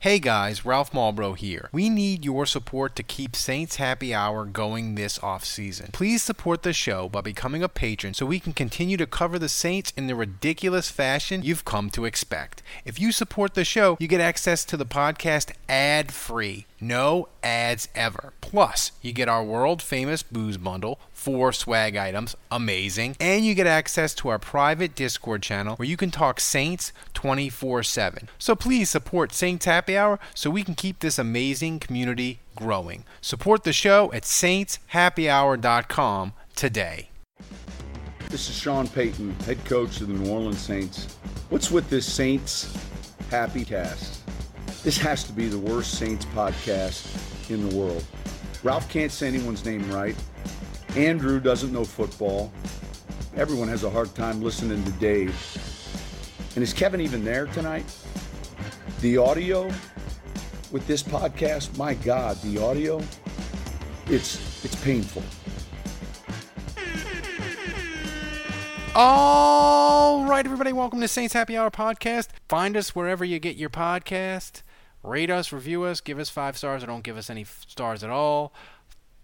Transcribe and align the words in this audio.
Hey 0.00 0.20
guys, 0.20 0.64
Ralph 0.64 0.92
Malbrough 0.92 1.38
here. 1.38 1.68
We 1.72 1.88
need 1.90 2.24
your 2.24 2.46
support 2.46 2.94
to 2.94 3.02
keep 3.02 3.34
Saints 3.34 3.76
Happy 3.76 4.14
Hour 4.14 4.44
going 4.44 4.94
this 4.94 5.18
off 5.24 5.44
season. 5.44 5.90
Please 5.92 6.22
support 6.22 6.62
the 6.62 6.72
show 6.72 7.08
by 7.08 7.20
becoming 7.20 7.64
a 7.64 7.68
patron 7.68 8.14
so 8.14 8.24
we 8.24 8.38
can 8.38 8.52
continue 8.52 8.96
to 8.96 9.08
cover 9.08 9.40
the 9.40 9.48
Saints 9.48 9.92
in 9.96 10.06
the 10.06 10.14
ridiculous 10.14 10.88
fashion 10.88 11.42
you've 11.42 11.64
come 11.64 11.90
to 11.90 12.04
expect. 12.04 12.62
If 12.84 13.00
you 13.00 13.10
support 13.10 13.54
the 13.54 13.64
show, 13.64 13.96
you 13.98 14.06
get 14.06 14.20
access 14.20 14.64
to 14.66 14.76
the 14.76 14.86
podcast 14.86 15.50
ad 15.68 16.12
free. 16.12 16.66
No 16.80 17.28
ads 17.42 17.88
ever. 17.96 18.34
Plus, 18.40 18.92
you 19.02 19.12
get 19.12 19.28
our 19.28 19.42
world 19.42 19.82
famous 19.82 20.22
booze 20.22 20.58
bundle, 20.58 21.00
four 21.18 21.52
swag 21.52 21.96
items, 21.96 22.36
amazing, 22.50 23.16
and 23.18 23.44
you 23.44 23.54
get 23.54 23.66
access 23.66 24.14
to 24.14 24.28
our 24.28 24.38
private 24.38 24.94
Discord 24.94 25.42
channel 25.42 25.74
where 25.76 25.88
you 25.88 25.96
can 25.96 26.12
talk 26.12 26.38
Saints 26.38 26.92
24 27.14 27.82
7. 27.82 28.28
So 28.38 28.54
please 28.54 28.88
support 28.88 29.34
Saints 29.34 29.66
Happy 29.66 29.96
Hour 29.96 30.20
so 30.34 30.48
we 30.48 30.62
can 30.62 30.76
keep 30.76 31.00
this 31.00 31.18
amazing 31.18 31.80
community 31.80 32.38
growing. 32.54 33.02
Support 33.20 33.64
the 33.64 33.72
show 33.72 34.12
at 34.12 34.22
saintshappyhour.com 34.22 36.34
today. 36.54 37.08
This 38.28 38.48
is 38.48 38.56
Sean 38.56 38.86
Payton, 38.86 39.34
head 39.40 39.64
coach 39.64 40.00
of 40.00 40.06
the 40.08 40.14
New 40.14 40.30
Orleans 40.30 40.60
Saints. 40.60 41.16
What's 41.48 41.70
with 41.70 41.90
this 41.90 42.10
Saints 42.10 42.72
Happy 43.30 43.64
Cast? 43.64 44.24
This 44.84 44.98
has 44.98 45.24
to 45.24 45.32
be 45.32 45.48
the 45.48 45.58
worst 45.58 45.98
Saints 45.98 46.26
podcast 46.26 47.50
in 47.50 47.68
the 47.68 47.76
world. 47.76 48.04
Ralph 48.62 48.88
can't 48.88 49.10
say 49.10 49.26
anyone's 49.28 49.64
name 49.64 49.90
right. 49.90 50.14
Andrew 50.96 51.38
doesn't 51.40 51.72
know 51.72 51.84
football. 51.84 52.52
Everyone 53.36 53.68
has 53.68 53.84
a 53.84 53.90
hard 53.90 54.14
time 54.14 54.40
listening 54.42 54.82
to 54.84 54.90
Dave. 54.92 55.36
And 56.54 56.62
is 56.62 56.72
Kevin 56.72 57.00
even 57.00 57.24
there 57.24 57.46
tonight? 57.46 57.84
The 59.00 59.16
audio 59.18 59.70
with 60.72 60.86
this 60.86 61.02
podcast, 61.02 61.76
my 61.76 61.94
God, 61.94 62.36
the 62.42 62.58
audio, 62.58 63.00
it's 64.06 64.64
it's 64.64 64.74
painful. 64.82 65.22
All 68.94 70.24
right, 70.24 70.44
everybody, 70.44 70.72
welcome 70.72 71.00
to 71.00 71.06
Saints 71.06 71.32
Happy 71.32 71.56
Hour 71.56 71.70
podcast. 71.70 72.28
Find 72.48 72.76
us 72.76 72.96
wherever 72.96 73.24
you 73.24 73.38
get 73.38 73.56
your 73.56 73.70
podcast. 73.70 74.62
Rate 75.04 75.30
us, 75.30 75.52
review 75.52 75.84
us, 75.84 76.00
give 76.00 76.18
us 76.18 76.28
five 76.28 76.58
stars, 76.58 76.82
or 76.82 76.86
don't 76.86 77.04
give 77.04 77.16
us 77.16 77.30
any 77.30 77.44
stars 77.44 78.02
at 78.02 78.10
all. 78.10 78.52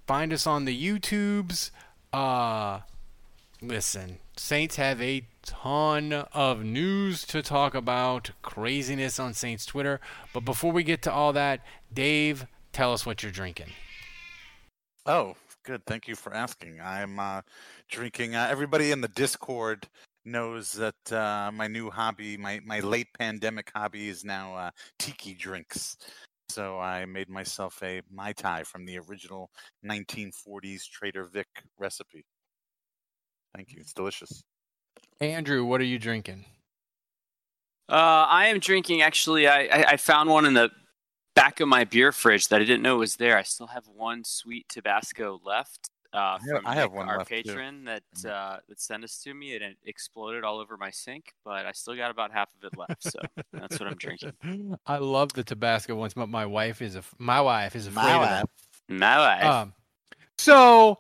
Find 0.07 0.33
us 0.33 0.47
on 0.47 0.67
the 0.67 0.77
YouTubes. 0.77 1.71
Uh, 2.13 2.81
listen, 3.63 4.19
Saints 4.37 4.77
have 4.77 5.01
a 5.01 5.27
ton 5.43 6.13
of 6.13 6.63
news 6.63 7.25
to 7.25 7.43
talk 7.43 7.75
about, 7.75 8.31
craziness 8.43 9.19
on 9.19 9.33
Saints 9.33 9.65
Twitter. 9.65 10.01
But 10.33 10.45
before 10.45 10.73
we 10.73 10.83
get 10.83 11.03
to 11.03 11.13
all 11.13 11.33
that, 11.33 11.61
Dave, 11.93 12.47
tell 12.73 12.93
us 12.93 13.07
what 13.07 13.23
you're 13.23 13.33
drinking. 13.33 13.69
Oh, 15.07 15.37
good. 15.65 15.85
Thank 15.87 16.07
you 16.07 16.17
for 16.17 16.35
asking. 16.35 16.81
I'm 16.83 17.19
uh, 17.19 17.41
drinking. 17.89 18.35
Uh, 18.35 18.47
everybody 18.51 18.91
in 18.91 19.01
the 19.01 19.09
Discord 19.09 19.89
knows 20.25 20.73
that 20.73 21.13
uh, 21.13 21.51
my 21.53 21.67
new 21.67 21.91
hobby, 21.91 22.37
my, 22.37 22.61
my 22.65 22.81
late 22.81 23.09
pandemic 23.19 23.71
hobby, 23.75 24.09
is 24.09 24.25
now 24.25 24.55
uh, 24.55 24.71
tiki 24.99 25.35
drinks. 25.35 25.97
So 26.55 26.79
I 26.79 27.05
made 27.05 27.29
myself 27.29 27.83
a 27.83 28.01
Mai 28.13 28.33
Tai 28.33 28.63
from 28.63 28.87
the 28.87 28.97
original 29.01 29.51
1940s 29.85 30.89
Trader 30.89 31.25
Vic 31.25 31.49
recipe. 31.81 32.25
Thank 33.57 33.73
you. 33.73 33.79
It's 33.81 33.93
delicious. 33.93 34.45
Hey, 35.19 35.33
Andrew, 35.33 35.65
what 35.65 35.81
are 35.81 35.85
you 35.85 35.99
drinking? 35.99 36.45
Uh, 37.89 38.27
I 38.29 38.47
am 38.47 38.61
drinking. 38.61 39.03
Actually, 39.03 39.49
I, 39.49 39.63
I, 39.63 39.85
I 39.89 39.97
found 39.97 40.31
one 40.31 40.45
in 40.45 40.55
the 40.55 40.71
back 41.35 41.59
of 41.59 41.67
my 41.67 41.83
beer 41.83 42.13
fridge 42.13 42.47
that 42.47 42.61
I 42.61 42.65
didn't 42.65 42.83
know 42.83 42.99
was 42.99 43.17
there. 43.17 43.37
I 43.37 43.43
still 43.43 43.67
have 43.67 43.89
one 43.89 44.23
sweet 44.23 44.69
Tabasco 44.69 45.41
left 45.45 45.91
uh, 46.15 46.39
from 46.39 46.67
I 46.67 46.75
have 46.75 46.91
Nick, 46.91 46.97
one 46.99 47.09
our 47.09 47.19
left, 47.19 47.31
too. 47.31 47.43
patron 47.43 47.85
that 47.85 48.03
uh, 48.27 48.59
that 48.69 48.81
sent 48.81 49.05
us 49.05 49.19
to 49.25 49.35
me, 49.35 49.55
and 49.55 49.65
it 49.65 49.77
exploded 49.85 50.45
all 50.45 50.59
over 50.61 50.77
my 50.77 50.91
sink. 50.91 51.33
But 51.45 51.67
I 51.67 51.73
still 51.73 51.97
got 51.97 52.11
about 52.11 52.33
half 52.33 52.49
of 52.57 52.65
it 52.73 52.79
left, 52.79 53.03
so 53.03 53.19
that's 53.53 53.79
what 53.79 53.89
I'm 53.89 53.97
drinking. 53.97 54.33
I 54.87 54.99
love 54.99 55.33
the 55.35 55.45
Tabasco 55.45 55.95
ones, 55.95 56.15
but 56.15 56.29
my 56.29 56.47
wife 56.47 56.81
is 56.81 56.97
a 56.97 57.03
my 57.19 57.41
wife 57.41 57.77
is 57.77 57.87
afraid 57.87 58.03
My 58.05 58.13
of 58.15 58.21
wife. 58.21 58.31
them. 58.89 58.99
My 58.99 59.19
life. 59.19 59.45
Um, 59.45 59.75
so, 60.39 60.99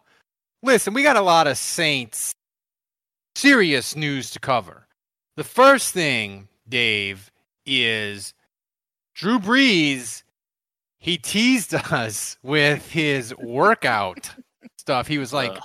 listen, 0.62 0.94
we 0.94 1.02
got 1.02 1.16
a 1.16 1.20
lot 1.22 1.46
of 1.46 1.56
Saints 1.58 2.34
serious 3.36 3.96
news 3.96 4.30
to 4.30 4.40
cover. 4.40 4.86
The 5.36 5.44
first 5.44 5.92
thing, 5.92 6.48
Dave, 6.68 7.30
is 7.66 8.32
Drew 9.14 9.38
Brees. 9.38 10.22
He 10.98 11.18
teased 11.18 11.74
us 11.92 12.38
with 12.42 12.90
his 12.90 13.34
workout 13.36 14.30
stuff. 14.84 15.06
He 15.06 15.18
was 15.18 15.32
like, 15.32 15.52
Ugh. 15.52 15.62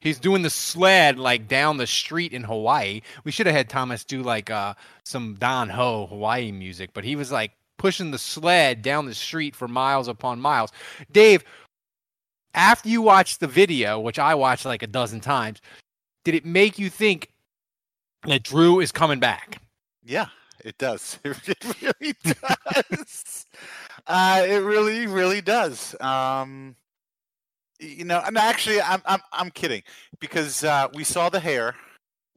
he's 0.00 0.18
doing 0.18 0.42
the 0.42 0.50
sled 0.50 1.18
like 1.18 1.48
down 1.48 1.78
the 1.78 1.86
street 1.86 2.32
in 2.32 2.44
Hawaii. 2.44 3.00
We 3.24 3.32
should 3.32 3.46
have 3.46 3.56
had 3.56 3.68
Thomas 3.68 4.04
do 4.04 4.22
like 4.22 4.50
uh 4.50 4.74
some 5.04 5.34
Don 5.38 5.68
Ho 5.70 6.06
Hawaii 6.06 6.52
music, 6.52 6.90
but 6.92 7.04
he 7.04 7.16
was 7.16 7.32
like 7.32 7.52
pushing 7.78 8.10
the 8.10 8.18
sled 8.18 8.82
down 8.82 9.06
the 9.06 9.14
street 9.14 9.56
for 9.56 9.66
miles 9.68 10.06
upon 10.08 10.38
miles. 10.40 10.70
Dave, 11.10 11.42
after 12.54 12.88
you 12.88 13.00
watched 13.02 13.40
the 13.40 13.46
video, 13.46 13.98
which 13.98 14.18
I 14.18 14.34
watched 14.34 14.64
like 14.66 14.82
a 14.82 14.86
dozen 14.86 15.20
times, 15.20 15.60
did 16.24 16.34
it 16.34 16.44
make 16.44 16.78
you 16.78 16.90
think 16.90 17.30
that 18.26 18.42
Drew 18.42 18.80
is 18.80 18.92
coming 18.92 19.18
back? 19.18 19.60
Yeah, 20.04 20.26
it 20.64 20.76
does. 20.78 21.18
It 21.24 21.64
really 21.82 22.14
does. 22.22 23.46
uh, 24.06 24.44
it 24.46 24.58
really, 24.62 25.06
really 25.06 25.40
does. 25.40 25.96
Um, 26.00 26.76
you 27.82 28.04
know, 28.04 28.22
and 28.24 28.38
actually, 28.38 28.80
I'm, 28.80 29.02
I'm, 29.06 29.20
I'm 29.32 29.50
kidding 29.50 29.82
because 30.20 30.64
uh, 30.64 30.88
we 30.94 31.04
saw 31.04 31.28
the 31.28 31.40
hair, 31.40 31.74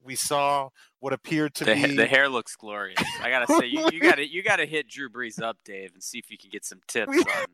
we 0.04 0.16
saw 0.16 0.70
what 1.00 1.14
appeared 1.14 1.54
to 1.56 1.66
the, 1.66 1.76
be 1.76 1.96
the 1.96 2.08
hair 2.08 2.28
looks 2.30 2.56
glorious. 2.56 3.00
I 3.22 3.30
gotta 3.30 3.48
say, 3.60 3.68
you, 3.68 3.88
you 3.92 4.02
gotta 4.02 4.28
you 4.28 4.42
gotta 4.44 4.66
hit 4.66 4.88
Drew 4.88 5.10
Brees 5.10 5.42
up, 5.42 5.58
Dave, 5.66 5.92
and 5.94 6.02
see 6.04 6.18
if 6.18 6.30
you 6.32 6.38
can 6.38 6.50
get 6.52 6.66
some 6.66 6.80
tips 6.88 7.10
We- 7.12 7.20
on. 7.24 7.46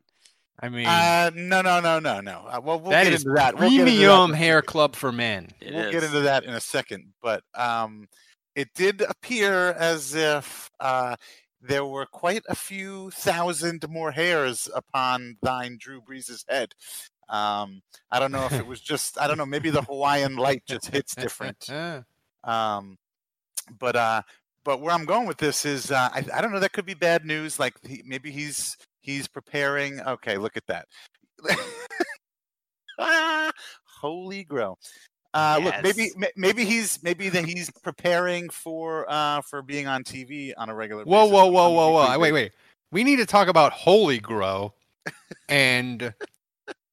I 0.63 0.69
mean, 0.69 0.85
Uh, 0.85 1.31
no, 1.33 1.61
no, 1.61 1.79
no, 1.79 1.99
no, 1.99 2.21
no. 2.21 2.45
Uh, 2.47 2.61
well, 2.63 2.79
we'll 2.79 2.91
that 2.91 3.05
get 3.05 3.13
is 3.13 3.23
into 3.23 3.33
that. 3.35 3.57
We'll 3.57 3.69
get 3.69 3.79
into 3.79 3.85
that 3.85 3.97
premium 3.97 4.29
in 4.29 4.31
a 4.31 4.37
hair 4.37 4.57
second. 4.57 4.67
club 4.67 4.95
for 4.95 5.11
men. 5.11 5.49
It 5.59 5.73
we'll 5.73 5.85
is. 5.85 5.91
get 5.91 6.03
into 6.03 6.19
that 6.21 6.43
in 6.43 6.53
a 6.53 6.59
second. 6.59 7.13
But 7.21 7.43
um, 7.55 8.07
it 8.55 8.67
did 8.75 9.01
appear 9.01 9.71
as 9.71 10.13
if 10.13 10.69
uh, 10.79 11.15
there 11.61 11.85
were 11.85 12.05
quite 12.05 12.43
a 12.47 12.53
few 12.55 13.09
thousand 13.11 13.85
more 13.89 14.11
hairs 14.11 14.69
upon 14.75 15.37
thine 15.41 15.77
Drew 15.79 15.99
Brees' 16.01 16.43
head. 16.47 16.75
Um, 17.31 17.81
I 18.11 18.19
don't 18.19 18.31
know 18.31 18.45
if 18.45 18.53
it 18.53 18.67
was 18.67 18.81
just 18.81 19.19
I 19.19 19.27
don't 19.27 19.37
know 19.37 19.45
maybe 19.45 19.71
the 19.71 19.81
Hawaiian 19.81 20.35
light 20.35 20.63
just 20.67 20.87
hits 20.87 21.15
different. 21.15 21.67
Um, 22.43 22.97
but 23.77 23.95
uh, 23.95 24.23
but 24.63 24.81
where 24.81 24.93
I'm 24.93 25.05
going 25.05 25.27
with 25.27 25.37
this 25.37 25.65
is 25.65 25.91
uh, 25.91 26.09
I, 26.11 26.25
I 26.33 26.41
don't 26.41 26.51
know 26.51 26.59
that 26.59 26.73
could 26.73 26.87
be 26.87 26.95
bad 26.95 27.25
news. 27.25 27.59
Like 27.59 27.75
he, 27.85 28.01
maybe 28.05 28.31
he's 28.31 28.77
he's 29.01 29.27
preparing. 29.27 30.01
Okay, 30.01 30.37
look 30.37 30.57
at 30.57 30.65
that. 30.67 30.87
ah, 32.99 33.51
holy 34.01 34.43
grow. 34.43 34.77
Uh, 35.33 35.61
Look, 35.63 35.75
maybe 35.83 36.11
maybe 36.35 36.65
he's 36.65 37.01
maybe 37.03 37.29
that 37.29 37.45
he's 37.45 37.69
preparing 37.83 38.49
for 38.49 39.05
uh 39.07 39.41
for 39.41 39.61
being 39.61 39.87
on 39.87 40.03
TV 40.03 40.51
on 40.57 40.69
a 40.69 40.75
regular. 40.75 41.05
whoa, 41.05 41.21
basis, 41.21 41.31
whoa, 41.31 41.45
whoa, 41.45 41.69
whoa, 41.69 41.91
whoa! 41.91 42.01
weekly 42.01 42.17
Wait, 42.17 42.31
wait. 42.31 42.51
We 42.91 43.03
need 43.05 43.17
to 43.17 43.25
talk 43.25 43.47
about 43.47 43.71
Holy 43.71 44.19
Grow, 44.19 44.73
and 45.47 46.13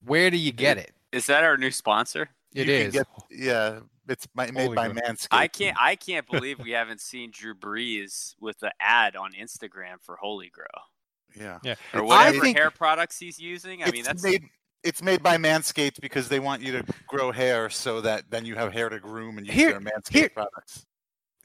where 0.04 0.30
do 0.30 0.36
you 0.36 0.52
get 0.52 0.78
it? 0.78 0.92
Is 1.12 1.26
that 1.26 1.44
our 1.44 1.56
new 1.56 1.70
sponsor? 1.70 2.28
It 2.54 2.66
You 2.66 2.72
is. 2.74 2.92
get- 2.94 3.06
yeah, 3.30 3.80
it's 4.08 4.26
my, 4.34 4.50
made 4.50 4.64
Holy 4.64 4.76
by 4.76 4.88
Grow. 4.88 5.02
Manscaped. 5.02 5.28
I 5.32 5.48
can't 5.48 5.76
I 5.80 5.96
can't 5.96 6.26
believe 6.26 6.58
we 6.58 6.70
haven't 6.72 7.00
seen 7.00 7.30
Drew 7.32 7.54
Brees 7.54 8.34
with 8.40 8.58
the 8.60 8.72
ad 8.80 9.16
on 9.16 9.32
Instagram 9.32 9.96
for 10.02 10.16
Holy 10.16 10.48
Grow 10.50 10.64
Yeah, 11.36 11.58
Yeah. 11.62 11.74
or 11.94 12.00
I 12.00 12.02
whatever 12.04 12.40
think- 12.40 12.56
hair 12.56 12.70
products 12.70 13.18
he's 13.18 13.38
using. 13.38 13.82
I 13.82 13.86
it's 13.86 13.92
mean, 13.92 14.04
that's 14.04 14.22
made 14.22 14.44
it's 14.84 15.02
made 15.02 15.22
by 15.22 15.36
Manscaped 15.36 16.00
because 16.00 16.28
they 16.28 16.38
want 16.40 16.62
you 16.62 16.70
to 16.80 16.84
grow 17.08 17.32
hair 17.32 17.68
so 17.68 18.00
that 18.00 18.30
then 18.30 18.44
you 18.44 18.54
have 18.54 18.72
hair 18.72 18.88
to 18.88 19.00
groom 19.00 19.36
and 19.38 19.46
use 19.46 19.54
Here- 19.54 19.70
their 19.72 19.80
Manscaped 19.80 20.12
here- 20.12 20.28
products. 20.30 20.86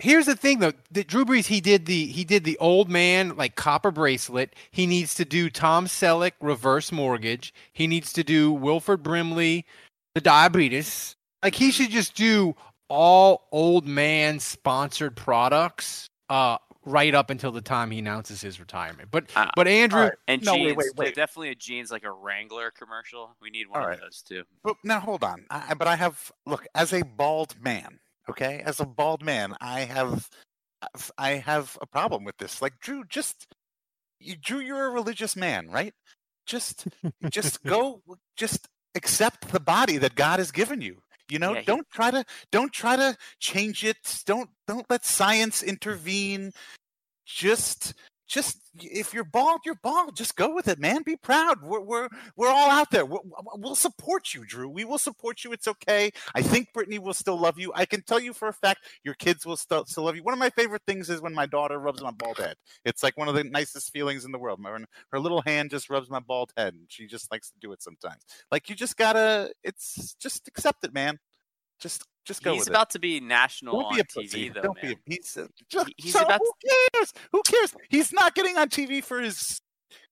Here's 0.04 0.26
the 0.26 0.36
thing 0.36 0.60
though. 0.60 0.74
The, 0.92 1.04
Drew 1.04 1.26
Brees 1.26 1.48
he 1.48 1.62
did 1.62 1.86
the 1.86 2.06
he 2.08 2.24
did 2.24 2.44
the 2.44 2.58
old 2.60 2.90
man 2.90 3.36
like 3.38 3.56
copper 3.56 3.90
bracelet. 3.92 4.54
He 4.70 4.86
needs 4.86 5.16
to 5.16 5.26
do 5.26 5.50
Tom 5.50 5.88
Selleck 5.88 6.34
reverse 6.42 6.92
mortgage. 6.92 7.54
He 7.72 7.88
needs 7.88 8.12
to 8.14 8.24
do 8.24 8.52
Wilford 8.52 9.02
Brimley 9.02 9.66
the 10.14 10.22
diabetes. 10.22 11.16
Like 11.42 11.56
he 11.56 11.72
should 11.72 11.90
just 11.90 12.16
do 12.16 12.56
all 12.90 13.48
old 13.52 13.88
man 13.88 14.40
sponsored 14.40 15.16
products 15.16 16.08
uh 16.30 16.58
right 16.86 17.16
up 17.16 17.30
until 17.30 17.54
the 17.54 17.62
time 17.62 17.90
he 17.92 18.00
announces 18.00 18.42
his 18.42 18.60
retirement. 18.60 19.08
But 19.10 19.32
Uh, 19.36 19.50
but 19.56 19.70
Andrew 19.70 20.02
right. 20.02 20.14
And 20.28 20.44
No, 20.44 20.54
wait, 20.54 20.76
wait, 20.76 20.88
wait. 20.98 21.16
definitely 21.16 21.50
a 21.52 21.56
jeans 21.56 21.92
like 21.92 22.04
a 22.04 22.12
Wrangler 22.12 22.72
commercial. 22.72 23.38
We 23.42 23.50
need 23.52 23.70
one 23.70 23.80
All 23.80 23.86
of 23.86 23.92
right. 23.92 24.00
those 24.02 24.22
too. 24.22 24.44
But 24.64 24.76
now 24.84 25.00
hold 25.00 25.24
on. 25.24 25.46
I, 25.50 25.74
but 25.76 25.88
I 25.88 25.96
have 25.96 26.32
look 26.46 26.68
as 26.76 26.92
a 26.92 27.04
bald 27.04 27.56
man. 27.64 28.00
Okay, 28.30 28.62
as 28.66 28.80
a 28.80 28.86
bald 28.86 29.24
man, 29.24 29.56
I 29.60 29.82
have 29.82 30.30
uh, 30.82 30.88
I 31.18 31.32
have 31.32 31.78
a 31.82 31.86
problem 31.86 32.24
with 32.24 32.38
this. 32.38 32.62
Like 32.62 32.80
Drew, 32.80 33.04
just 33.06 33.48
you, 34.20 34.36
Drew, 34.36 34.60
you're 34.60 34.86
a 34.86 34.92
religious 34.92 35.36
man, 35.36 35.70
right? 35.70 35.94
Just 36.46 36.88
just 37.30 37.64
go, 37.66 38.02
just 38.38 38.68
accept 38.96 39.50
the 39.50 39.60
body 39.60 39.98
that 39.98 40.16
God 40.16 40.40
has 40.40 40.52
given 40.52 40.82
you. 40.82 41.02
You 41.30 41.40
know, 41.40 41.54
Yeah, 41.54 41.62
he- 41.62 41.66
don't 41.66 41.88
try 41.92 42.12
to 42.12 42.26
don't 42.52 42.72
try 42.72 42.96
to 42.96 43.18
change 43.40 43.84
it. 43.84 43.98
Don't 44.26 44.50
don't 44.68 44.86
let 44.90 45.06
science 45.06 45.64
intervene. 45.64 46.52
Just 47.26 47.94
just 48.28 48.60
if 48.82 49.14
you're 49.14 49.24
bald, 49.24 49.62
you're 49.66 49.80
bald. 49.84 50.16
Just 50.16 50.36
go 50.36 50.54
with 50.54 50.68
it, 50.68 50.80
man. 50.80 51.04
Be 51.04 51.16
proud. 51.16 51.62
We're 51.62 51.82
we're 51.82 52.08
we're 52.36 52.50
all 52.50 52.70
out 52.70 52.90
there. 52.92 53.06
We'll, 53.06 53.24
we'll 53.56 53.76
support 53.76 54.34
you, 54.34 54.46
Drew. 54.46 54.70
We 54.70 54.86
will 54.86 54.98
support 54.98 55.44
you. 55.44 55.52
It's 55.52 55.68
okay. 55.68 56.12
I 56.34 56.42
think 56.42 56.74
Brittany 56.74 57.00
will 57.00 57.14
still 57.14 57.38
love 57.38 57.60
you. 57.60 57.72
I 57.76 57.86
can 57.86 58.02
tell 58.02 58.20
you 58.20 58.34
for 58.34 58.48
a 58.48 58.54
fact 58.54 58.82
your 59.04 59.14
kids 59.16 59.46
will 59.46 59.58
still 59.58 59.86
still 59.86 60.04
love 60.04 60.16
you. 60.16 60.24
One 60.24 60.34
of 60.34 60.40
my 60.40 60.50
favorite 60.50 60.84
things 60.88 61.10
is 61.10 61.22
when 61.22 61.34
my 61.34 61.46
daughter 61.46 61.78
rubs 61.80 62.02
my 62.02 62.12
bald 62.12 62.38
head. 62.38 62.56
It's 62.86 63.04
like 63.04 63.18
one 63.18 63.28
of 63.28 63.36
the 63.36 63.44
nicest 63.44 63.92
feelings 63.92 64.26
in 64.26 64.32
the 64.32 64.40
world. 64.40 64.64
When 64.64 64.86
her 65.12 65.20
little 65.20 65.42
hand 65.42 65.70
just 65.70 65.90
rubs 65.90 66.10
my 66.10 66.20
bald 66.20 66.54
head, 66.58 66.74
and 66.74 66.86
she 66.88 67.08
just 67.08 67.32
likes 67.32 67.50
to 67.52 67.60
do 67.60 67.72
it 67.74 67.84
sometimes. 67.84 68.24
Like 68.52 68.70
you 68.70 68.76
just 68.76 68.98
gotta. 68.98 69.52
It's 69.64 70.16
just 70.16 70.48
accept 70.48 70.84
it, 70.84 70.94
man. 70.94 71.20
Just 71.84 72.06
just 72.24 72.42
go 72.42 72.54
He's 72.54 72.62
with 72.62 72.68
it. 72.70 72.72
about 72.72 72.90
to 72.92 73.00
be 73.00 73.20
national 73.20 73.82
Don't 73.82 73.86
on 73.86 73.96
be 73.96 74.00
a 74.00 74.04
TV 74.06 74.14
pussy. 74.14 74.50
though, 74.50 74.62
Don't 74.62 74.82
man. 74.82 74.96
be. 75.06 75.14
A, 75.14 75.16
he's 75.18 75.38
just, 75.70 75.94
he's 75.98 76.14
so 76.14 76.22
about 76.22 76.40
who 76.40 76.52
cares? 76.94 77.14
Who 77.34 77.42
cares? 77.44 77.76
He's 77.90 78.14
not 78.14 78.34
getting 78.34 78.58
on 78.58 78.70
TV 78.70 79.04
for 79.04 79.20
his 79.20 79.60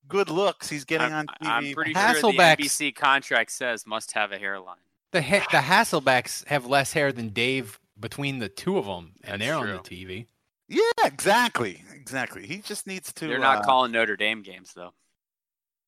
good 0.10 0.30
looks. 0.30 0.70
He's 0.70 0.84
getting 0.84 1.14
I'm, 1.14 1.20
on 1.20 1.28
TV. 1.28 1.70
I'm 1.70 1.74
pretty 1.74 1.94
sure 1.94 2.34
the 2.34 2.38
NBC 2.38 2.94
contract 2.94 3.52
says 3.54 3.88
must 3.88 4.12
have 4.12 4.34
a 4.34 4.38
hairline. 4.38 4.76
the 5.14 5.22
ha- 5.22 5.48
the 5.52 5.60
Hasselbecks 5.60 6.46
have 6.48 6.66
less 6.66 6.92
hair 6.92 7.14
than 7.14 7.30
Dave 7.30 7.80
between 7.98 8.40
the 8.40 8.50
two 8.50 8.78
of 8.78 8.86
them, 8.86 9.14
and 9.24 9.42
That's 9.42 9.50
they're 9.50 9.56
on 9.56 9.68
the 9.68 9.78
TV. 9.80 10.26
Yeah, 10.68 10.82
exactly, 11.06 11.82
exactly. 11.94 12.46
He 12.46 12.58
just 12.58 12.88
needs 12.88 13.14
to. 13.14 13.28
They're 13.28 13.40
not 13.40 13.60
uh, 13.60 13.64
calling 13.64 13.94
Notre 13.94 14.18
Dame 14.18 14.42
games 14.42 14.74
though. 14.76 14.92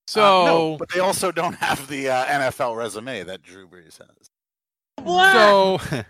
So 0.07 0.41
uh, 0.41 0.45
no, 0.45 0.77
but 0.77 0.89
they 0.89 0.99
also 0.99 1.31
don't 1.31 1.55
have 1.55 1.87
the 1.87 2.09
uh, 2.09 2.25
NFL 2.25 2.77
resume 2.77 3.23
that 3.23 3.41
Drew 3.41 3.67
Brees 3.67 3.97
has. 3.97 4.29
So 5.05 5.79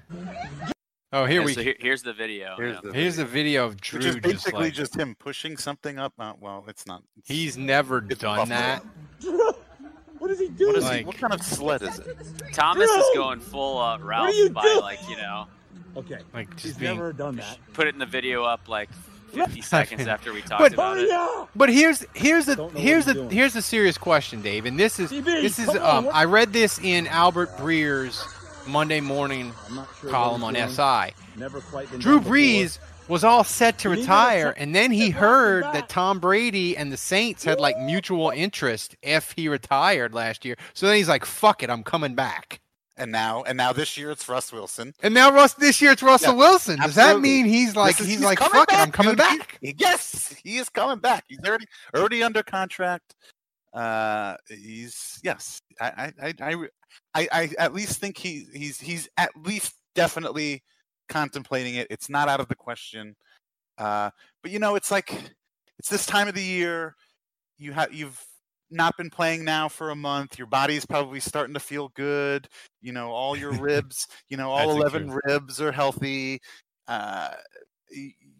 oh 1.13 1.25
here 1.25 1.39
Yeah, 1.41 1.45
we 1.45 1.53
so 1.53 1.61
here- 1.61 1.75
here's 1.79 2.03
the 2.03 2.13
video. 2.13 2.55
Here's 2.57 2.75
yeah. 2.75 2.81
the 2.83 2.93
here's 2.93 3.17
a 3.19 3.25
video 3.25 3.65
of 3.65 3.79
Drew 3.79 3.99
Which 3.99 4.07
is 4.07 4.15
just 4.15 4.23
basically 4.23 4.65
like 4.65 4.73
just 4.73 4.95
him 4.95 5.15
pushing 5.19 5.57
something 5.57 5.99
up. 5.99 6.13
Uh, 6.19 6.33
well, 6.39 6.65
it's 6.67 6.85
not. 6.87 7.03
It's, 7.17 7.27
he's 7.27 7.57
never 7.57 8.05
it's 8.09 8.19
done 8.21 8.49
Buffalo. 8.49 8.81
that. 9.29 9.55
What 10.19 10.31
is 10.31 10.39
he 10.39 10.47
doing? 10.47 10.81
Like- 10.81 11.05
what 11.05 11.17
kind 11.17 11.33
of 11.33 11.41
sled 11.41 11.81
is 11.81 11.99
it? 11.99 12.15
Thomas 12.53 12.89
is 12.89 13.05
going 13.13 13.41
full 13.41 13.77
uh, 13.77 13.97
Ralph 13.99 14.33
you 14.33 14.49
by 14.51 14.61
doing? 14.61 14.79
like 14.79 14.99
you 15.09 15.17
know 15.17 15.47
Okay. 15.97 16.19
Like 16.33 16.49
just 16.51 16.63
He's 16.63 16.77
being 16.77 16.95
never 16.95 17.11
done 17.11 17.35
that. 17.35 17.57
put 17.73 17.87
it 17.87 17.93
in 17.93 17.99
the 17.99 18.05
video 18.05 18.45
up 18.45 18.69
like 18.69 18.89
50 19.33 19.59
seconds 19.75 20.07
after 20.07 20.31
we 20.31 20.41
talked 20.41 20.61
But- 20.61 20.73
about 20.73 20.97
it. 20.97 21.09
Yeah. 21.09 21.45
But 21.57 21.67
here's 21.73 22.05
here's 22.15 22.47
a 22.47 22.69
here's 22.69 23.05
what 23.05 23.17
a 23.17 23.19
doing. 23.19 23.29
here's 23.31 23.55
a 23.57 23.61
serious 23.61 23.97
question, 23.97 24.41
Dave, 24.41 24.65
and 24.65 24.79
this 24.79 24.97
is 24.97 25.11
DB, 25.11 25.25
this 25.25 25.59
is 25.59 25.65
come 25.65 25.77
on, 25.79 26.05
um 26.05 26.11
I 26.13 26.23
read 26.23 26.53
this 26.53 26.79
in 26.79 27.05
Albert 27.07 27.57
Breer's 27.57 28.23
Monday 28.67 29.01
morning 29.01 29.53
sure 29.99 30.09
column 30.09 30.43
on. 30.43 30.55
SI. 30.55 31.13
Never 31.37 31.61
quite 31.61 31.89
been 31.91 31.99
Drew 31.99 32.15
done 32.15 32.23
before. 32.23 32.35
Brees 32.35 32.79
was 33.07 33.23
all 33.23 33.43
set 33.43 33.79
to 33.79 33.89
You 33.89 33.95
need 33.95 34.01
to 34.01 34.01
retire, 34.03 34.53
and 34.57 34.73
then 34.73 34.91
he 34.91 35.09
heard 35.09 35.63
that 35.65 35.89
Tom 35.89 36.19
Brady 36.19 36.77
and 36.77 36.91
the 36.91 36.97
Saints 36.97 37.43
had 37.43 37.59
like 37.59 37.77
mutual 37.77 38.29
interest 38.29 38.95
if 39.01 39.33
he 39.35 39.49
retired 39.49 40.13
last 40.13 40.45
year. 40.45 40.55
So 40.73 40.87
then 40.87 40.95
he's 40.95 41.09
like, 41.09 41.25
"Fuck 41.25 41.63
it, 41.63 41.69
I'm 41.69 41.83
coming 41.83 42.15
back." 42.15 42.61
And 42.95 43.11
now, 43.11 43.41
and 43.41 43.57
now 43.57 43.73
this 43.73 43.97
year 43.97 44.11
it's 44.11 44.29
Russ 44.29 44.53
Wilson. 44.53 44.93
And 45.01 45.15
now 45.15 45.31
Russ 45.33 45.55
this 45.55 45.81
year 45.81 45.91
it's 45.91 46.03
Russell 46.03 46.33
Yeah, 46.33 46.37
Wilson. 46.39 46.79
Does 46.79 46.93
that 46.95 47.19
mean 47.19 47.45
he's 47.47 47.75
like 47.75 47.99
is- 47.99 48.05
he's, 48.05 48.21
like 48.21 48.37
coming 48.37 48.53
fuck 48.53 48.71
it, 48.71 48.77
I'm 48.77 48.91
coming 48.91 49.11
dude. 49.13 49.17
Back? 49.17 49.57
he- 49.61 49.75
yes, 49.79 50.35
he 50.43 50.57
is 50.57 50.69
coming 50.69 50.99
back. 50.99 51.25
He's 51.27 51.39
already 51.43 51.65
already 51.95 52.21
under 52.21 52.43
contract. 52.43 53.15
Uh, 53.73 54.35
he's 54.49 55.19
yes. 55.23 55.59
I 55.81 56.13
I 56.21 56.33
I 56.41 56.55
I, 57.15 57.27
I, 57.31 57.49
at 57.57 57.73
least 57.73 57.99
think 57.99 58.17
he 58.17 58.45
he's 58.53 58.79
he's 58.79 59.09
at 59.17 59.31
least 59.35 59.73
definitely 59.95 60.61
contemplating 61.09 61.75
it. 61.75 61.87
It's 61.89 62.09
not 62.09 62.29
out 62.29 62.39
of 62.39 62.47
the 62.47 62.55
question. 62.55 63.15
Uh, 63.77 64.11
but 64.41 64.51
you 64.51 64.59
know, 64.59 64.75
it's 64.75 64.91
like 64.91 65.11
it's 65.79 65.89
this 65.89 66.05
time 66.05 66.27
of 66.27 66.35
the 66.35 66.43
year. 66.43 66.95
You 67.57 67.73
have 67.73 67.93
you've 67.93 68.23
not 68.69 68.95
been 68.97 69.09
playing 69.09 69.43
now 69.43 69.69
for 69.69 69.89
a 69.89 69.95
month. 69.95 70.37
Your 70.37 70.47
body's 70.47 70.85
probably 70.85 71.19
starting 71.19 71.53
to 71.53 71.59
feel 71.59 71.89
good. 71.95 72.47
You 72.81 72.93
know, 72.93 73.11
all 73.11 73.35
your 73.35 73.51
ribs. 73.59 74.07
You 74.29 74.37
know, 74.37 74.51
all 74.51 74.67
That's 74.67 74.79
eleven 74.79 75.19
ribs 75.25 75.59
are 75.61 75.71
healthy. 75.71 76.41
Uh, 76.87 77.29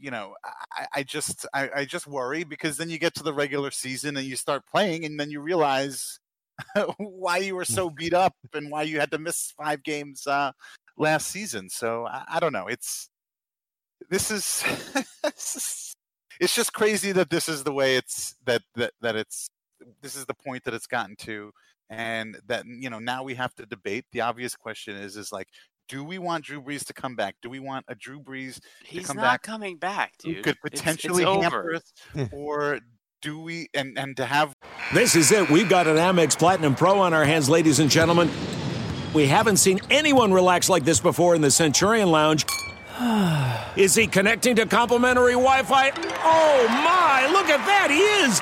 you 0.04 0.12
know, 0.12 0.36
I, 0.74 0.88
I 0.96 1.04
just 1.04 1.46
I, 1.54 1.70
I 1.74 1.86
just 1.86 2.08
worry 2.08 2.44
because 2.44 2.76
then 2.76 2.90
you 2.90 3.00
get 3.00 3.16
to 3.16 3.24
the 3.24 3.34
regular 3.34 3.72
season 3.72 4.18
and 4.18 4.26
you 4.26 4.36
start 4.36 4.64
playing 4.70 5.06
and 5.06 5.18
then 5.18 5.32
you 5.32 5.40
realize 5.40 6.20
why 6.98 7.38
you 7.38 7.56
were 7.56 7.64
so 7.64 7.90
beat 7.90 8.14
up 8.14 8.36
and 8.54 8.70
why 8.70 8.84
you 8.84 9.00
had 9.00 9.12
to 9.12 9.18
miss 9.18 9.54
five 9.58 9.82
games 9.82 10.28
uh, 10.28 10.52
last 10.98 11.30
season. 11.30 11.70
So 11.70 12.06
I, 12.06 12.26
I 12.34 12.40
don't 12.42 12.52
know. 12.52 12.68
It's 12.68 13.10
this 14.10 14.30
is 14.30 14.62
it's 16.42 16.54
just 16.54 16.74
crazy 16.74 17.14
that 17.14 17.30
this 17.30 17.48
is 17.48 17.64
the 17.64 17.72
way 17.72 17.96
it's 17.96 18.36
that 18.44 18.62
that 18.76 18.92
that 19.00 19.16
it's 19.16 19.48
this 20.02 20.18
is 20.18 20.26
the 20.26 20.34
point 20.34 20.66
that 20.66 20.74
it's 20.74 20.88
gotten 20.88 21.16
to 21.16 21.54
and 21.90 22.38
that 22.48 22.66
you 22.66 22.90
know 22.90 23.00
now 23.00 23.24
we 23.24 23.36
have 23.36 23.56
to 23.56 23.66
debate 23.66 24.04
the 24.12 24.20
obvious 24.20 24.54
question 24.56 24.98
is 24.98 25.16
is 25.16 25.32
like 25.32 25.48
do 25.94 26.04
we 26.04 26.18
want 26.18 26.46
Drew 26.46 26.60
Brees 26.60 26.84
to 26.88 26.94
come 26.94 27.16
back? 27.16 27.36
Do 27.44 27.50
we 27.52 27.60
want 27.60 27.86
a 27.88 27.94
Drew 27.94 28.20
Brees 28.20 28.60
He's 28.84 29.06
come 29.06 29.18
not 29.18 29.22
back 29.24 29.42
coming 29.44 29.78
back, 29.78 30.14
who 30.24 30.34
dude. 30.34 30.44
could 30.44 30.58
It's- 30.66 30.82
potentially 30.82 31.22
it's, 31.24 31.32
hamper 31.44 31.60
over. 31.60 31.76
us, 31.76 32.30
or 32.34 32.80
do 33.22 33.40
we 33.40 33.68
and 33.76 33.96
and 33.98 34.18
to 34.18 34.26
have 34.26 34.56
This 34.92 35.16
is 35.16 35.32
it. 35.32 35.52
We've 35.52 35.70
got 35.70 35.86
an 35.88 35.98
Amex 35.98 36.36
Platinum 36.38 36.74
Pro 36.74 37.00
on 37.00 37.14
our 37.14 37.24
hands, 37.26 37.48
ladies 37.48 37.78
and 37.80 37.92
gentlemen. 37.92 38.32
We 39.14 39.28
haven't 39.28 39.58
seen 39.58 39.80
anyone 39.92 40.34
relax 40.34 40.68
like 40.68 40.84
this 40.84 41.00
before 41.00 41.36
in 41.36 41.42
the 41.42 41.52
Centurion 41.52 42.10
Lounge. 42.10 42.44
Is 43.76 43.94
he 43.94 44.08
connecting 44.08 44.56
to 44.56 44.66
complimentary 44.66 45.34
Wi 45.34 45.62
Fi? 45.64 45.92
Oh 46.24 46.68
my, 46.70 47.28
look 47.32 47.50
at 47.50 47.64
that, 47.68 47.90
he 47.92 48.00
is! 48.26 48.42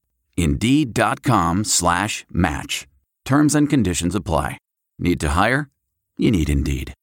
Indeed.com 0.41 1.63
slash 1.65 2.25
match. 2.31 2.87
Terms 3.25 3.53
and 3.55 3.69
conditions 3.69 4.15
apply. 4.15 4.57
Need 4.97 5.19
to 5.19 5.29
hire? 5.29 5.69
You 6.17 6.31
need 6.31 6.49
Indeed. 6.49 6.93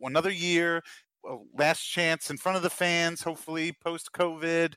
another 0.00 0.30
year, 0.30 0.82
last 1.56 1.82
chance 1.84 2.30
in 2.30 2.36
front 2.36 2.56
of 2.56 2.62
the 2.62 2.70
fans, 2.70 3.22
hopefully 3.22 3.72
post 3.84 4.12
COVID. 4.12 4.74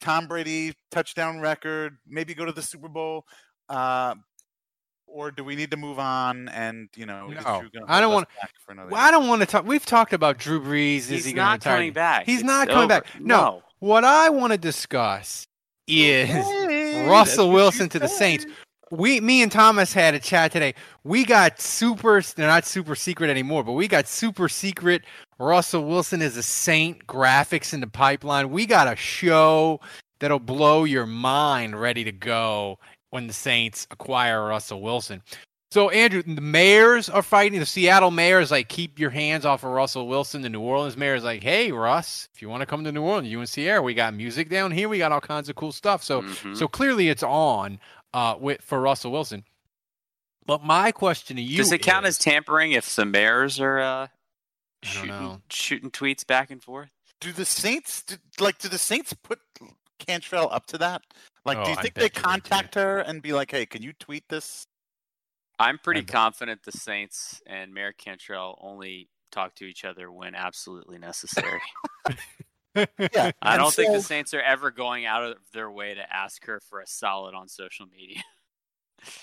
Tom 0.00 0.26
Brady 0.26 0.72
touchdown 0.90 1.40
record, 1.40 1.98
maybe 2.06 2.32
go 2.34 2.46
to 2.46 2.52
the 2.52 2.62
Super 2.62 2.88
Bowl? 2.88 3.26
Uh, 3.68 4.14
or 5.06 5.30
do 5.30 5.44
we 5.44 5.56
need 5.56 5.70
to 5.72 5.76
move 5.76 5.98
on? 5.98 6.48
And 6.48 6.88
you 6.96 7.04
know, 7.04 7.26
No, 7.28 7.40
I 7.86 8.00
don't 8.00 8.10
hold 8.10 8.12
us 8.12 8.14
want- 8.14 8.28
back 8.40 8.52
for 8.64 8.72
another 8.72 8.88
Well. 8.90 9.00
I 9.02 9.10
don't 9.10 9.28
want 9.28 9.40
to 9.42 9.46
talk. 9.46 9.64
We've 9.66 9.84
talked 9.84 10.12
about 10.14 10.38
Drew 10.38 10.60
Brees. 10.60 10.96
Is 10.96 11.08
He's 11.08 11.24
he 11.26 11.32
going 11.34 11.44
to 11.44 11.50
not 11.50 11.60
coming 11.60 11.92
back. 11.92 12.24
He's 12.24 12.40
It's 12.40 12.46
not 12.46 12.68
coming 12.68 12.88
back. 12.88 13.04
No. 13.20 13.36
No. 13.36 13.62
What 13.80 14.04
I 14.04 14.30
want 14.30 14.52
to 14.52 14.58
discuss 14.58 15.46
is 15.90 16.28
Hey, 16.28 17.06
Russell 17.06 17.50
Wilson 17.50 17.88
to 17.90 17.98
the 17.98 18.08
Saints. 18.08 18.46
We, 18.90 19.20
me 19.20 19.42
and 19.42 19.52
Thomas 19.52 19.92
had 19.92 20.14
a 20.14 20.18
chat 20.18 20.50
today. 20.50 20.74
We 21.04 21.24
got 21.24 21.60
super, 21.60 22.20
they're 22.20 22.46
not 22.46 22.64
super 22.64 22.94
secret 22.94 23.30
anymore, 23.30 23.62
but 23.62 23.72
we 23.72 23.86
got 23.86 24.08
super 24.08 24.48
secret. 24.48 25.02
Russell 25.38 25.84
Wilson 25.84 26.20
is 26.20 26.36
a 26.36 26.42
Saint 26.42 27.06
graphics 27.06 27.72
in 27.72 27.80
the 27.80 27.86
pipeline. 27.86 28.50
We 28.50 28.66
got 28.66 28.92
a 28.92 28.96
show 28.96 29.80
that'll 30.18 30.40
blow 30.40 30.84
your 30.84 31.06
mind 31.06 31.80
ready 31.80 32.02
to 32.04 32.12
go 32.12 32.78
when 33.10 33.26
the 33.26 33.32
Saints 33.32 33.86
acquire 33.90 34.46
Russell 34.46 34.82
Wilson. 34.82 35.22
So, 35.72 35.88
Andrew, 35.90 36.22
the 36.22 36.40
mayors 36.40 37.08
are 37.08 37.22
fighting. 37.22 37.60
The 37.60 37.66
Seattle 37.66 38.10
mayor 38.10 38.40
is 38.40 38.50
like, 38.50 38.68
keep 38.68 38.98
your 38.98 39.10
hands 39.10 39.44
off 39.44 39.62
of 39.62 39.70
Russell 39.70 40.08
Wilson. 40.08 40.42
The 40.42 40.48
New 40.48 40.60
Orleans 40.60 40.96
mayor 40.96 41.14
is 41.14 41.22
like, 41.22 41.44
hey, 41.44 41.70
Russ, 41.70 42.28
if 42.34 42.42
you 42.42 42.48
want 42.48 42.62
to 42.62 42.66
come 42.66 42.82
to 42.82 42.90
New 42.90 43.02
Orleans, 43.02 43.28
you 43.28 43.38
and 43.38 43.48
Sierra, 43.48 43.80
we 43.80 43.94
got 43.94 44.12
music 44.12 44.48
down 44.48 44.72
here. 44.72 44.88
We 44.88 44.98
got 44.98 45.12
all 45.12 45.20
kinds 45.20 45.48
of 45.48 45.54
cool 45.54 45.70
stuff. 45.70 46.02
So, 46.02 46.22
Mhm. 46.22 46.56
so 46.56 46.66
clearly 46.66 47.08
it's 47.08 47.22
on 47.22 47.78
uh, 48.12 48.34
with 48.40 48.62
for 48.62 48.80
Russell 48.80 49.12
Wilson. 49.12 49.44
But 50.44 50.64
my 50.64 50.90
question 50.90 51.36
to 51.36 51.42
you 51.42 51.58
Does 51.58 51.70
it 51.70 51.78
count 51.82 52.04
is, 52.04 52.16
as 52.16 52.24
tampering 52.24 52.72
if 52.72 52.92
the 52.96 53.04
mayors 53.04 53.60
are 53.60 53.78
uh, 53.78 54.06
shooting, 54.82 55.42
shooting 55.50 55.90
tweets 55.92 56.26
back 56.26 56.50
and 56.50 56.60
forth? 56.60 56.90
do 57.20 57.30
the 57.32 57.44
Saints 57.44 58.02
do, 58.02 58.16
like 58.40 58.58
do 58.58 58.68
the 58.68 58.78
Saints 58.78 59.12
put 59.12 59.38
Cantrell 60.00 60.48
up 60.50 60.66
to 60.66 60.78
that? 60.78 61.02
Like, 61.44 61.58
Oh, 61.58 61.64
do 61.64 61.70
you 61.70 61.76
think 61.76 61.94
they 61.94 62.02
you 62.04 62.08
they 62.08 62.14
do. 62.14 62.20
contact 62.20 62.74
her 62.74 62.98
and 62.98 63.22
be 63.22 63.32
like, 63.32 63.50
"Hey, 63.52 63.66
can 63.66 63.82
you 63.82 63.92
tweet 63.92 64.24
this?" 64.28 64.66
I'm 65.60 65.78
pretty 65.78 66.00
bet. 66.00 66.12
confident 66.14 66.62
the 66.64 66.72
Saints 66.72 67.40
and 67.46 67.72
Mayor 67.72 67.92
Cantrell 67.92 68.58
only 68.60 69.08
talk 69.30 69.54
to 69.56 69.64
each 69.64 69.84
other 69.84 70.10
when 70.10 70.34
absolutely 70.34 70.98
necessary. 70.98 71.60
Yeah, 72.76 73.32
I 73.42 73.56
don't 73.56 73.74
think 73.74 73.92
the 73.92 74.00
Saints 74.00 74.32
are 74.32 74.40
ever 74.40 74.70
going 74.70 75.04
out 75.04 75.24
of 75.24 75.34
their 75.52 75.68
way 75.68 75.92
to 75.94 76.12
ask 76.14 76.44
her 76.46 76.60
for 76.70 76.78
a 76.80 76.86
solid 76.86 77.34
on 77.34 77.48
social 77.48 77.84
media. 77.86 78.22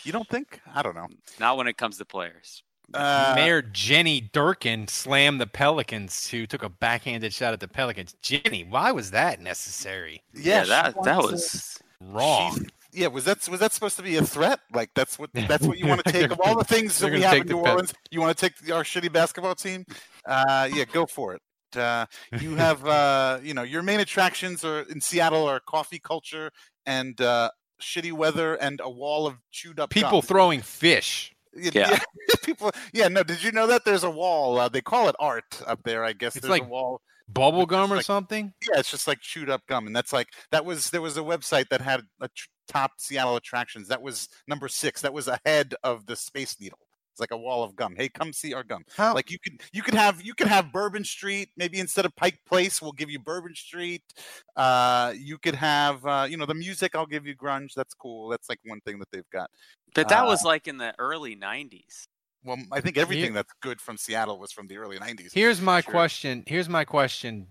You 0.04 0.12
don't 0.12 0.28
think? 0.28 0.60
I 0.76 0.82
don't 0.82 0.96
know. 0.96 1.08
Not 1.40 1.56
when 1.56 1.68
it 1.68 1.78
comes 1.78 1.98
to 2.00 2.06
players. 2.06 2.62
Uh, 2.94 3.32
Mayor 3.38 3.62
Jenny 3.62 4.20
Durkin 4.20 4.90
slammed 4.90 5.40
the 5.40 5.48
Pelicans, 5.48 6.28
who 6.30 6.46
took 6.46 6.62
a 6.62 6.68
backhanded 6.68 7.32
shot 7.34 7.54
at 7.54 7.62
the 7.62 7.70
Pelicans. 7.70 8.16
Jenny, 8.22 8.66
why 8.66 8.92
was 8.92 9.12
that 9.12 9.40
necessary? 9.40 10.24
yeah, 10.34 10.64
she 10.64 10.70
that 10.70 10.96
that 11.06 11.18
wants 11.18 11.30
to- 11.30 11.32
was 11.32 11.80
Wrong. 12.02 12.54
She- 12.60 12.66
yeah, 12.94 13.08
was 13.08 13.26
that 13.26 13.48
was 13.50 13.60
that 13.60 13.74
supposed 13.74 13.96
to 13.98 14.04
be 14.04 14.16
a 14.18 14.24
threat? 14.26 14.60
Like 14.74 14.90
that's 14.96 15.18
what 15.20 15.30
that's 15.48 15.66
what 15.66 15.78
you 15.78 15.88
want 15.88 16.04
to 16.06 16.12
take 16.12 16.32
of 16.32 16.40
all 16.40 16.58
the 16.58 16.64
things 16.64 16.98
that 17.00 17.12
we 17.12 17.22
have 17.22 17.38
in 17.38 17.48
New 17.48 17.62
Pe- 17.64 17.70
Orleans. 17.72 17.94
You 18.12 18.22
want 18.22 18.38
to 18.38 18.50
take 18.50 18.72
our 18.72 18.84
shitty 18.84 19.12
basketball 19.12 19.56
team? 19.56 19.86
Uh, 20.26 20.70
yeah, 20.74 20.86
go 20.86 21.06
for 21.06 21.36
it. 21.36 21.42
Uh, 21.76 22.06
you 22.40 22.56
have 22.66 22.86
uh, 22.88 23.40
you 23.44 23.54
know 23.54 23.64
your 23.64 23.84
main 23.84 24.00
attractions 24.00 24.64
are 24.64 24.82
in 24.82 25.02
Seattle 25.02 25.46
are 25.48 25.60
coffee 25.60 26.00
culture 26.00 26.52
and 26.86 27.20
uh, 27.22 27.50
shitty 27.82 28.12
weather 28.14 28.56
and 28.56 28.80
a 28.84 28.90
wall 28.90 29.28
of 29.28 29.36
chewed 29.52 29.80
up 29.80 29.90
People 29.90 30.12
gum. 30.12 30.22
throwing 30.22 30.62
fish. 30.62 31.34
Y- 31.56 31.72
Yeah. 31.74 32.00
people. 32.44 32.72
Yeah, 32.94 33.08
no. 33.10 33.24
Did 33.24 33.44
you 33.44 33.52
know 33.52 33.68
that 33.68 33.84
there's 33.86 34.04
a 34.04 34.10
wall? 34.10 34.58
Uh, 34.60 34.70
they 34.70 34.82
call 34.82 35.10
it 35.10 35.16
art 35.20 35.62
up 35.68 35.84
there. 35.84 36.04
I 36.04 36.14
guess 36.14 36.36
It's 36.36 36.44
there's 36.44 36.50
like- 36.52 36.64
a 36.64 36.66
wall. 36.66 37.02
Bubble 37.30 37.66
gum 37.66 37.92
or 37.92 37.98
like- 37.98 38.06
something? 38.06 38.54
Yeah, 38.70 38.80
it's 38.80 38.90
just 38.90 39.06
like 39.06 39.20
chewed 39.20 39.50
up 39.50 39.62
gum, 39.68 39.86
and 39.86 39.94
that's 39.94 40.14
like 40.14 40.30
that 40.52 40.64
was 40.64 40.92
there 40.92 41.02
was 41.02 41.18
a 41.18 41.22
website 41.22 41.68
that 41.72 41.82
had 41.82 42.04
a 42.22 42.30
tr- 42.30 42.48
top 42.68 42.94
Seattle 42.98 43.36
attractions. 43.36 43.88
That 43.88 44.02
was 44.02 44.30
number 44.48 44.68
six. 44.68 45.02
That 45.02 45.14
was 45.14 45.28
ahead 45.28 45.76
of 45.84 46.06
the 46.06 46.16
Space 46.16 46.60
Needle. 46.60 46.80
It's 47.14 47.20
like 47.20 47.32
a 47.32 47.38
wall 47.38 47.64
of 47.64 47.76
gum. 47.76 47.96
Hey, 47.98 48.10
come 48.10 48.32
see 48.32 48.54
our 48.54 48.64
gum. 48.64 48.84
How? 48.96 49.16
Like 49.16 49.32
you 49.32 49.40
could 49.40 49.60
you 49.74 49.82
could 49.82 49.96
have 49.96 50.22
you 50.22 50.36
could 50.36 50.46
have 50.48 50.72
Bourbon 50.72 51.04
Street. 51.04 51.50
Maybe 51.58 51.80
instead 51.80 52.06
of 52.06 52.16
Pike 52.16 52.38
Place, 52.48 52.80
we'll 52.80 52.92
give 52.92 53.10
you 53.10 53.18
Bourbon 53.18 53.56
Street. 53.56 54.04
Uh, 54.56 55.14
you 55.18 55.40
could 55.40 55.56
have 55.56 56.06
uh, 56.06 56.28
you 56.30 56.38
know 56.38 56.46
the 56.46 56.54
music. 56.54 56.96
I'll 56.96 57.08
give 57.08 57.26
you 57.26 57.36
grunge. 57.36 57.74
That's 57.74 57.96
cool. 57.96 58.30
That's 58.30 58.50
like 58.50 58.60
one 58.66 58.82
thing 58.82 59.00
that 59.00 59.08
they've 59.12 59.30
got. 59.32 59.50
but 59.96 60.08
that 60.10 60.26
Uh, 60.26 60.28
was 60.28 60.44
like 60.44 60.68
in 60.68 60.78
the 60.78 60.94
early 61.00 61.36
'90s. 61.36 62.06
Well, 62.44 62.58
I 62.72 62.82
think 62.82 63.00
everything 63.00 63.34
that's 63.34 63.52
good 63.64 63.82
from 63.82 63.98
Seattle 63.98 64.38
was 64.38 64.52
from 64.52 64.68
the 64.68 64.78
early 64.78 65.00
'90s. 65.00 65.34
Here's 65.34 65.60
my 65.60 65.82
Sure. 65.82 65.92
question. 65.92 66.44
Here's 66.46 66.70
my 66.70 66.86
question, 66.86 67.48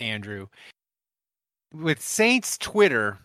Andrew. 0.00 0.48
With 1.72 2.02
Saints 2.02 2.58
Twitter 2.58 3.18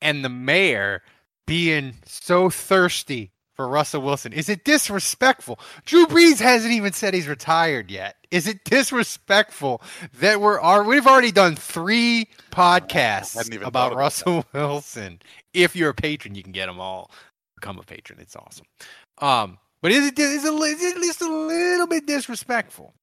and 0.00 0.24
the 0.24 0.28
mayor 0.28 1.02
being 1.46 1.94
so 2.04 2.50
thirsty 2.50 3.32
for 3.54 3.68
Russell 3.68 4.02
Wilson, 4.02 4.32
is 4.32 4.48
it 4.48 4.64
disrespectful? 4.64 5.58
Drew 5.84 6.06
Brees 6.06 6.40
hasn't 6.40 6.72
even 6.72 6.92
said 6.92 7.12
he's 7.12 7.28
retired 7.28 7.90
yet. 7.90 8.16
Is 8.30 8.46
it 8.46 8.64
disrespectful 8.64 9.82
that 10.20 10.40
we're 10.40 10.60
are 10.60 10.84
we've 10.84 11.06
already 11.06 11.32
done 11.32 11.56
three 11.56 12.28
podcasts 12.52 13.34
about 13.34 13.60
thought 13.60 13.68
about 13.68 13.96
Russell 13.96 14.46
Wilson? 14.52 15.20
If 15.52 15.76
you're 15.76 15.90
a 15.90 15.94
patron, 15.94 16.34
you 16.34 16.42
can 16.42 16.52
get 16.52 16.66
them 16.66 16.80
all. 16.80 17.10
Become 17.56 17.78
a 17.78 17.82
patron. 17.82 18.20
It's 18.20 18.36
awesome. 18.36 18.66
Um, 19.18 19.58
but 19.82 19.92
is 19.92 20.06
it 20.06 20.18
is 20.18 20.44
it, 20.44 20.52
is 20.52 20.82
it 20.82 20.96
at 20.96 21.00
least 21.00 21.20
a 21.20 21.28
little 21.28 21.86
bit 21.86 22.06
disrespectful? 22.06 22.94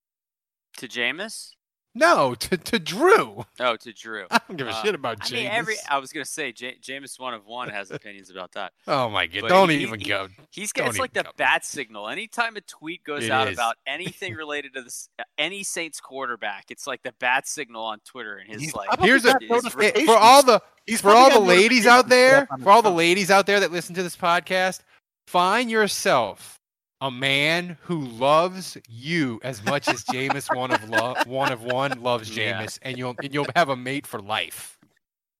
To 0.77 0.87
Jameis? 0.87 1.51
No, 1.97 2.35
to, 2.35 2.57
to 2.57 2.79
Drew. 2.79 3.45
Oh, 3.59 3.75
to 3.75 3.93
Drew. 3.93 4.25
I 4.29 4.39
don't 4.47 4.57
give 4.57 4.67
a 4.67 4.71
Uh, 4.71 4.83
shit 4.83 4.95
about 4.95 5.17
I 5.31 5.33
mean, 5.35 5.47
every 5.47 5.75
I 5.89 5.97
was 5.97 6.11
gonna 6.11 6.25
say 6.25 6.51
J- 6.51 6.77
Jameis 6.81 7.19
one 7.19 7.33
of 7.33 7.45
one 7.45 7.69
has 7.69 7.91
opinions 7.91 8.29
about 8.29 8.51
that. 8.53 8.73
oh 8.87 9.09
my 9.09 9.25
god! 9.27 9.41
but 9.41 9.47
Don't 9.49 9.69
he- 9.69 9.77
even 9.77 9.99
he- 9.99 10.05
go. 10.07 10.27
He's 10.51 10.71
Don't 10.71 10.87
it's 10.89 10.99
like 10.99 11.13
the 11.13 11.23
go. 11.23 11.31
bat 11.37 11.65
signal. 11.65 12.07
Anytime 12.09 12.55
a 12.55 12.61
tweet 12.61 13.03
goes 13.03 13.23
It 13.25 13.31
out 13.31 13.47
is. 13.47 13.55
about 13.55 13.75
anything 13.87 14.33
related 14.35 14.73
to 14.75 14.81
this, 14.83 15.09
any 15.37 15.63
Saints 15.63 15.99
quarterback, 15.99 16.65
it's 16.69 16.85
like 16.87 17.01
the 17.03 17.13
bat 17.19 17.47
signal 17.47 17.83
on 17.83 17.99
Twitter, 18.05 18.37
and 18.37 18.49
his 18.51 18.61
He's 18.61 18.73
like. 18.75 18.87
Here's 18.99 19.25
a 19.25 19.33
got 19.33 19.63
his- 19.63 20.03
for 20.05 20.15
all 20.15 20.43
the 20.43 20.61
He's 20.85 21.01
for 21.01 21.09
all 21.11 21.29
the 21.31 21.39
ladies 21.39 21.85
out 21.85 22.07
there, 22.09 22.43
up 22.43 22.51
on 22.51 22.59
his 22.59 22.63
for 22.63 22.71
all 22.71 22.81
the 22.81 22.91
ladies 22.91 23.29
out 23.31 23.45
there 23.45 23.59
that 23.59 23.71
listen 23.71 23.95
to 23.95 24.03
this 24.03 24.15
podcast, 24.15 24.81
find 25.27 25.69
yourself 25.71 26.56
a 27.01 27.11
man 27.11 27.77
who 27.81 27.99
loves 28.05 28.77
you 28.89 29.39
as 29.43 29.63
much 29.65 29.87
as 29.87 30.03
Jameis 30.05 30.53
one 30.55 30.71
of 30.71 30.89
lo- 30.89 31.15
one 31.25 31.51
of 31.51 31.61
one 31.63 32.01
loves 32.01 32.35
Yeah. 32.35 32.61
Jameis, 32.63 32.79
and 32.81 32.97
you'll 32.97 33.15
and 33.21 33.33
you'll 33.33 33.45
have 33.55 33.69
a 33.69 33.75
mate 33.75 34.07
for 34.07 34.19
life. 34.19 34.77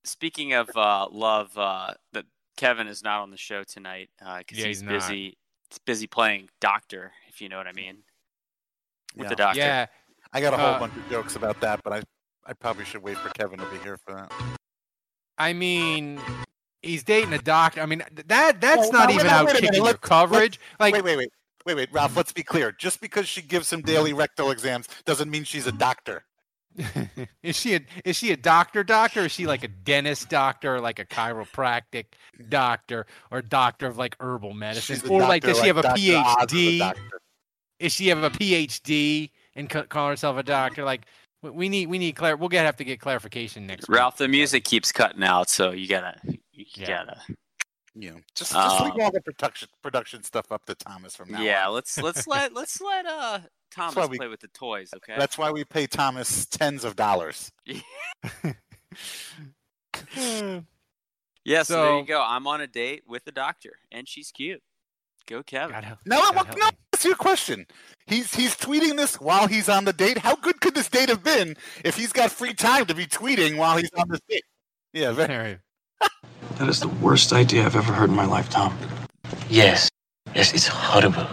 Speaking 0.04 0.52
of 0.54 0.68
uh, 0.76 1.08
love, 1.10 1.56
uh, 1.58 1.94
that 2.12 2.24
Kevin 2.56 2.86
is 2.86 3.02
not 3.02 3.20
on 3.20 3.30
the 3.30 3.36
show 3.36 3.64
tonight 3.64 4.10
because 4.18 4.58
Yeah, 4.58 4.66
he's, 4.66 4.80
he's 4.80 4.88
busy. 4.88 5.36
He's 5.70 5.78
busy 5.84 6.06
playing 6.06 6.48
doctor, 6.60 7.12
if 7.28 7.40
you 7.42 7.48
know 7.48 7.58
what 7.58 7.66
I 7.66 7.72
mean, 7.72 7.98
with 9.16 9.24
Yeah. 9.24 9.28
the 9.28 9.36
doctor. 9.36 9.60
Yeah, 9.60 9.86
I 10.32 10.40
got 10.40 10.54
a 10.54 10.56
whole 10.56 10.74
Uh, 10.74 10.78
bunch 10.78 10.96
of 10.96 11.10
jokes 11.10 11.36
about 11.36 11.60
that, 11.60 11.82
but 11.82 11.92
I 11.92 12.02
I 12.46 12.54
probably 12.54 12.86
should 12.86 13.02
wait 13.02 13.18
for 13.18 13.28
Kevin 13.30 13.58
to 13.58 13.66
be 13.66 13.76
here 13.78 13.98
for 14.06 14.14
that. 14.14 14.32
I 15.36 15.52
mean, 15.52 16.18
he's 16.80 17.02
dating 17.04 17.34
a 17.34 17.38
doctor. 17.38 17.82
I 17.82 17.86
mean, 17.86 18.02
that 18.26 18.60
that's 18.60 18.78
Well, 18.78 18.92
not 18.92 19.10
even 19.10 19.20
a 19.20 19.24
minute, 19.24 19.32
out 19.32 19.46
wait 19.46 19.50
a 19.50 19.54
kicking 19.56 19.64
minute, 19.72 19.76
your 19.76 19.84
let's- 19.86 19.98
coverage. 20.00 20.58
Like, 20.80 20.94
wait, 20.94 21.04
wait, 21.04 21.16
wait, 21.18 21.28
wait, 21.66 21.74
wait, 21.74 21.92
Ralph. 21.92 22.16
Let's 22.16 22.32
be 22.32 22.42
clear. 22.42 22.72
Just 22.72 23.00
because 23.00 23.28
she 23.28 23.42
gives 23.42 23.72
him 23.72 23.82
daily 23.82 24.12
rectal 24.12 24.50
exams 24.50 24.88
doesn't 25.04 25.30
mean 25.30 25.44
she's 25.44 25.66
a 25.66 25.72
doctor. 25.72 26.24
is 27.42 27.56
she 27.56 27.74
a 27.74 27.80
is 28.04 28.16
she 28.16 28.30
a 28.30 28.36
doctor 28.36 28.84
doctor? 28.84 29.20
Is 29.24 29.32
she 29.32 29.46
like 29.46 29.64
a 29.64 29.68
dentist 29.68 30.28
doctor, 30.28 30.76
or 30.76 30.80
like 30.80 30.98
a 30.98 31.04
chiropractic 31.04 32.04
doctor, 32.48 33.06
or 33.32 33.42
doctor 33.42 33.86
of 33.86 33.96
like 33.98 34.16
herbal 34.20 34.54
medicine, 34.54 34.96
She's 34.96 35.04
a 35.04 35.08
or 35.08 35.22
like 35.22 35.42
does 35.42 35.58
she 35.58 35.66
have 35.66 35.78
a 35.78 35.82
Dr. 35.82 35.96
A 35.96 35.98
PhD? 35.98 36.94
Is 37.80 37.92
she 37.92 38.08
have 38.08 38.22
a 38.22 38.30
PhD 38.30 39.30
and 39.54 39.68
ca- 39.70 39.84
call 39.84 40.08
herself 40.08 40.36
a 40.36 40.42
doctor? 40.42 40.84
Like, 40.84 41.06
we 41.42 41.68
need 41.68 41.88
we 41.88 41.98
need 41.98 42.12
clar- 42.16 42.36
We'll 42.36 42.48
get 42.48 42.64
have 42.66 42.76
to 42.76 42.84
get 42.84 43.00
clarification 43.00 43.66
next. 43.66 43.88
week. 43.88 43.96
Ralph, 43.98 44.16
the 44.18 44.28
music 44.28 44.64
keeps 44.64 44.92
cutting 44.92 45.22
out, 45.24 45.48
so 45.48 45.70
you 45.72 45.88
gotta, 45.88 46.16
you 46.52 46.64
Yeah. 46.76 46.86
gotta. 46.86 47.20
You 47.94 48.10
know, 48.12 48.16
just 48.34 48.52
just 48.52 48.80
leave 48.84 48.92
Um, 48.92 49.00
all 49.00 49.10
the 49.10 49.20
production 49.20 49.68
production 49.82 50.22
stuff 50.22 50.52
up 50.52 50.64
to 50.66 50.74
Thomas 50.74 51.16
from 51.16 51.30
now. 51.32 51.40
yeah, 51.42 51.66
on. 51.68 51.74
let's 51.74 51.98
let's 52.02 52.26
let 52.26 52.52
let's 52.54 52.80
let 52.80 53.06
uh 53.06 53.40
Thomas 53.74 53.96
why 53.96 54.06
we- 54.06 54.18
play 54.18 54.28
with 54.28 54.40
the 54.40 54.48
toys, 54.48 54.90
okay? 54.96 55.14
That's 55.18 55.36
why 55.38 55.50
we 55.50 55.64
pay 55.64 55.86
Thomas 55.86 56.46
tens 56.46 56.84
of 56.84 56.96
dollars. 56.96 57.50
yeah. 61.44 61.62
So, 61.62 61.82
there 61.82 61.98
you 61.98 62.04
go. 62.06 62.22
I'm 62.26 62.46
on 62.46 62.60
a 62.60 62.66
date 62.66 63.02
with 63.06 63.24
the 63.24 63.32
doctor, 63.32 63.78
and 63.90 64.08
she's 64.08 64.30
cute. 64.30 64.62
Go 65.26 65.42
Kevin. 65.42 65.72
God 65.74 65.84
help- 65.84 65.98
Now, 66.06 66.16
God 66.20 66.36
what, 66.36 66.46
help 66.46 66.58
no, 66.58 66.66
me. 66.66 66.72
that's 66.92 67.04
your 67.04 67.14
question. 67.16 67.66
He's 68.06 68.34
he's 68.34 68.56
tweeting 68.56 68.96
this 68.96 69.20
while 69.20 69.46
he's 69.46 69.68
on 69.68 69.84
the 69.84 69.92
date. 69.92 70.18
How 70.18 70.34
good 70.36 70.60
could 70.60 70.74
this 70.74 70.88
date 70.88 71.08
have 71.10 71.22
been 71.22 71.56
if 71.84 71.96
he's 71.96 72.12
got 72.12 72.30
free 72.32 72.54
time 72.54 72.86
to 72.86 72.94
be 72.94 73.06
tweeting 73.06 73.56
while 73.58 73.76
he's 73.76 73.90
on 73.98 74.08
this 74.08 74.20
date? 74.28 74.44
Yeah, 74.94 75.12
very, 75.12 75.34
All 75.34 75.42
right. 75.42 75.58
That 76.58 76.68
is 76.68 76.80
the 76.80 76.88
worst 76.88 77.32
idea 77.32 77.64
I've 77.64 77.76
ever 77.76 77.92
heard 77.92 78.10
in 78.10 78.16
my 78.16 78.26
life, 78.26 78.50
Tom. 78.50 78.76
Yes. 79.48 79.88
Yes, 80.34 80.52
it's 80.52 80.66
horrible. 80.66 81.26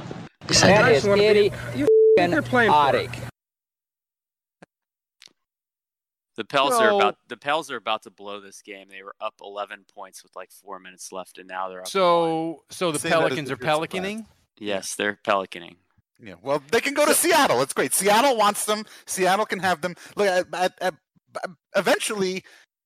It's 0.47 0.61
like 0.61 0.75
That 0.75 0.91
is 0.91 1.05
idiotic. 1.05 1.53
The 6.35 6.43
Pels 6.43 6.73
are 6.73 6.89
So- 6.89 6.97
about 6.97 7.17
the 7.27 7.37
Pels 7.37 7.71
are 7.71 7.77
about 7.77 8.03
to 8.03 8.11
blow 8.11 8.41
this 8.41 8.61
game. 8.61 8.89
They 8.89 9.01
were 9.01 9.15
up 9.21 9.35
11 9.41 9.85
points 9.93 10.21
with 10.21 10.35
like 10.35 10.51
four 10.51 10.79
minutes 10.79 11.11
left, 11.13 11.37
and 11.37 11.47
now 11.47 11.69
they're 11.69 11.79
up. 11.79 11.85
one. 11.85 11.91
So, 11.91 12.63
so 12.69 12.91
the 12.91 12.99
Say 12.99 13.09
that 13.09 13.15
as 13.15 13.19
Pelicans 13.21 13.49
are 13.49 13.53
you're 13.53 13.57
pelicaning. 13.57 14.27
yes, 14.57 14.95
they're 14.95 15.17
pelicaning. 15.23 15.77
Yeah, 16.19 16.35
well, 16.41 16.61
they 16.71 16.81
can 16.81 16.93
go 16.93 17.05
to 17.05 17.13
Seattle. 17.13 17.61
It's 17.61 17.73
great. 17.73 17.93
Seattle 17.93 18.35
wants 18.37 18.65
them. 18.65 18.83
Seattle 19.05 19.45
can 19.45 19.59
have 19.59 19.79
them. 19.81 19.95
Look, 20.17 20.27
at, 20.27 20.47
at, 20.53 20.73
at, 20.81 20.93
eventually, 21.75 22.43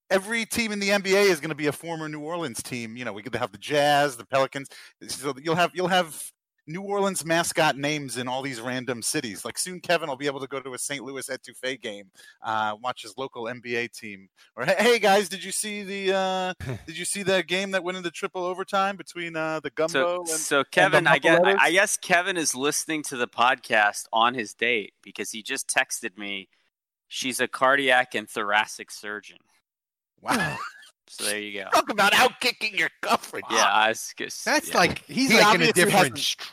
every 0.10 0.46
team 0.46 0.72
in 0.72 0.80
the 0.80 0.90
NBA 0.90 1.30
is 1.30 1.40
going 1.40 1.50
to 1.50 1.56
be 1.56 1.68
a 1.68 1.72
former 1.72 2.10
New 2.10 2.22
Orleans 2.22 2.62
team. 2.62 2.98
You 2.98 3.06
know, 3.06 3.14
we 3.14 3.22
could 3.22 3.36
have 3.36 3.52
the 3.52 3.58
Jazz, 3.58 4.18
the 4.18 4.26
Pelicans. 4.26 4.70
So 5.08 5.34
you'll 5.42 5.56
have 5.56 5.72
you'll 5.74 5.88
have 5.88 6.32
New 6.70 6.82
Orleans 6.82 7.26
mascot 7.26 7.78
names 7.78 8.18
in 8.18 8.28
all 8.28 8.44
these 8.44 8.62
random 8.62 9.02
cities. 9.02 9.44
Like 9.44 9.58
soon, 9.58 9.80
Kevin 9.80 10.08
will 10.08 10.16
be 10.16 10.28
able 10.28 10.40
to 10.40 10.48
go 10.48 10.60
to 10.60 10.76
a 10.76 10.78
St. 10.78 11.04
Louis 11.04 11.28
Etouffee 11.28 11.82
game, 11.82 12.12
uh, 12.44 12.76
watch 12.82 13.02
his 13.02 13.18
local 13.18 13.46
NBA 13.46 13.92
team. 13.92 14.30
Or 14.56 14.66
hey, 14.66 14.76
hey 14.78 15.00
guys, 15.00 15.30
did 15.30 15.44
you 15.44 15.52
see 15.52 15.82
the 15.82 16.16
uh, 16.16 16.54
did 16.86 16.98
you 16.98 17.06
see 17.06 17.24
that 17.24 17.48
game 17.48 17.72
that 17.72 17.84
went 17.84 17.98
into 17.98 18.12
triple 18.12 18.46
overtime 18.46 18.98
between 18.98 19.36
uh, 19.36 19.60
the 19.62 19.72
Gumbo 19.72 19.92
So, 19.92 20.18
and 20.20 20.40
so 20.40 20.64
Kevin, 20.64 21.08
I 21.08 21.18
guess 21.18 21.40
Muffaletters? 21.40 21.58
I, 21.60 21.66
I 21.66 21.72
guess 21.72 21.98
Kevin 21.98 22.38
is 22.38 22.54
listening 22.54 23.02
to 23.04 23.18
the 23.18 23.28
podcast 23.28 24.06
on 24.14 24.36
his 24.36 24.54
date 24.54 24.94
because 25.02 25.32
he 25.32 25.42
just 25.42 25.68
texted 25.68 26.18
me. 26.18 26.50
She's 27.08 27.40
a 27.40 27.48
cardiac 27.48 28.14
and 28.14 28.30
thoracic 28.30 28.92
surgeon. 28.92 29.40
Wow? 30.22 30.58
So 31.08 31.24
there 31.26 31.40
you 31.40 31.60
go. 31.64 31.70
Talk 31.72 31.90
about 31.90 32.12
outkicking 32.14 32.78
your 32.78 32.90
girlfriend. 33.02 33.46
Yeah, 33.50 33.66
I 33.66 33.90
was 33.90 34.14
just, 34.18 34.46
That's 34.46 34.70
yeah. 34.70 34.78
like 34.78 35.04
he's 35.06 35.30
He 35.32 35.38
like 35.40 35.56
in 35.56 35.62
a 35.62 35.70
obviously 35.70 35.74
different. 35.74 35.98
hasn't- 35.98 36.18
str- 36.20 36.48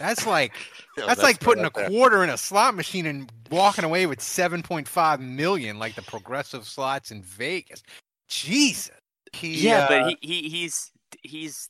That's 0.00 0.26
like 0.26 0.52
Yeah, 0.96 1.04
that's, 1.06 1.22
like 1.22 1.40
putting 1.40 1.64
a 1.64 1.70
there. 1.74 1.88
quarter 1.88 2.24
in 2.24 2.30
a 2.30 2.36
slot 2.36 2.74
machine 2.74 3.06
and 3.06 3.30
walking 3.50 3.84
away 3.84 4.06
with 4.06 4.20
seven 4.20 4.62
point 4.62 4.88
five 4.88 5.20
million, 5.20 5.78
like 5.78 5.94
the 5.94 6.02
progressive 6.02 6.66
slots 6.66 7.10
in 7.12 7.22
Vegas. 7.22 7.82
Jesus. 8.28 8.90
He, 9.32 9.54
yeah, 9.68 9.84
uh, 9.84 9.88
but 9.88 10.08
he, 10.08 10.16
he 10.42 10.48
he's 10.48 10.90
he's 11.22 11.68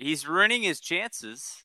he's 0.00 0.26
ruining 0.26 0.62
his 0.62 0.80
chances. 0.80 1.64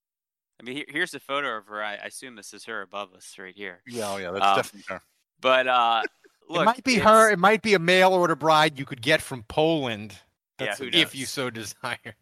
I 0.60 0.64
mean, 0.64 0.76
here, 0.76 0.86
here's 0.88 1.14
a 1.14 1.20
photo 1.20 1.58
of 1.58 1.66
her. 1.68 1.84
I, 1.84 1.94
I 1.94 2.06
assume 2.08 2.36
this 2.36 2.54
is 2.54 2.66
her 2.66 2.82
above 2.84 3.14
us 3.14 3.36
right 3.40 3.56
here. 3.56 3.82
Yeah, 3.88 4.12
oh 4.12 4.18
yeah, 4.18 4.32
that's 4.32 4.46
Um, 4.46 4.56
definitely 4.58 4.84
her. 4.90 5.02
But 5.42 5.68
uh, 5.68 6.04
look, 6.50 6.62
it 6.62 6.66
might 6.66 6.84
be 6.84 6.96
her. 7.00 7.32
It 7.32 7.40
might 7.40 7.62
be 7.62 7.74
a 7.74 7.80
mail 7.80 8.14
order 8.14 8.36
bride 8.36 8.78
you 8.80 8.86
could 8.86 9.02
get 9.02 9.22
from 9.22 9.44
Poland 9.44 10.14
Yeah, 10.60 10.68
That's 10.68 10.80
who 10.80 10.90
if 10.92 11.16
you 11.16 11.26
so 11.26 11.50
desire. 11.62 12.16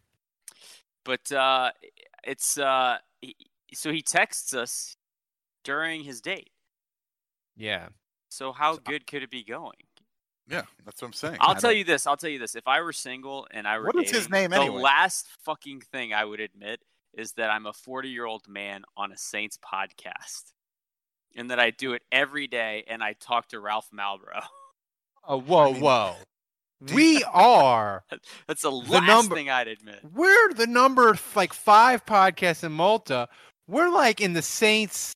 But 1.04 1.30
uh, 1.32 1.70
it's 2.24 2.58
uh, 2.58 2.98
he, 3.20 3.36
so 3.74 3.90
he 3.92 4.02
texts 4.02 4.54
us 4.54 4.96
during 5.64 6.04
his 6.04 6.20
date. 6.20 6.50
Yeah. 7.56 7.88
So 8.30 8.52
how 8.52 8.76
good 8.76 9.06
could 9.06 9.22
it 9.22 9.30
be 9.30 9.44
going? 9.44 9.72
Yeah, 10.48 10.62
that's 10.84 11.00
what 11.00 11.08
I'm 11.08 11.12
saying. 11.12 11.36
I'll 11.40 11.50
I 11.50 11.54
tell 11.58 11.70
don't- 11.70 11.78
you 11.78 11.84
this. 11.84 12.06
I'll 12.06 12.16
tell 12.16 12.30
you 12.30 12.38
this. 12.38 12.54
If 12.56 12.66
I 12.66 12.80
were 12.80 12.92
single 12.92 13.46
and 13.52 13.66
I 13.66 13.78
were 13.78 13.86
What 13.86 13.96
is 14.04 14.10
his 14.10 14.26
dating, 14.26 14.32
name 14.32 14.50
the 14.50 14.56
anyway? 14.56 14.80
last 14.82 15.28
fucking 15.44 15.80
thing 15.92 16.12
I 16.12 16.24
would 16.24 16.40
admit 16.40 16.80
is 17.14 17.32
that 17.34 17.50
I'm 17.50 17.66
a 17.66 17.72
40 17.72 18.08
year 18.08 18.24
old 18.24 18.48
man 18.48 18.82
on 18.96 19.12
a 19.12 19.16
Saints 19.16 19.58
podcast, 19.58 20.52
and 21.36 21.50
that 21.50 21.58
I 21.60 21.70
do 21.70 21.92
it 21.94 22.02
every 22.12 22.46
day, 22.46 22.84
and 22.88 23.02
I 23.02 23.14
talk 23.14 23.48
to 23.48 23.60
Ralph 23.60 23.88
Malbrough. 23.94 24.42
Oh, 25.24 25.38
whoa, 25.40 25.72
mean, 25.72 25.80
whoa. 25.82 26.14
We 26.94 27.22
are. 27.32 28.02
That's 28.48 28.62
the 28.62 28.72
last 28.72 29.06
number- 29.06 29.36
thing 29.36 29.48
I'd 29.50 29.68
admit. 29.68 30.00
We're 30.12 30.52
the 30.54 30.66
number 30.66 31.16
like 31.36 31.52
five 31.52 32.04
podcast 32.04 32.64
in 32.64 32.72
Malta. 32.72 33.28
We're 33.68 33.88
like 33.90 34.20
in 34.20 34.32
the 34.32 34.42
Saints 34.42 35.12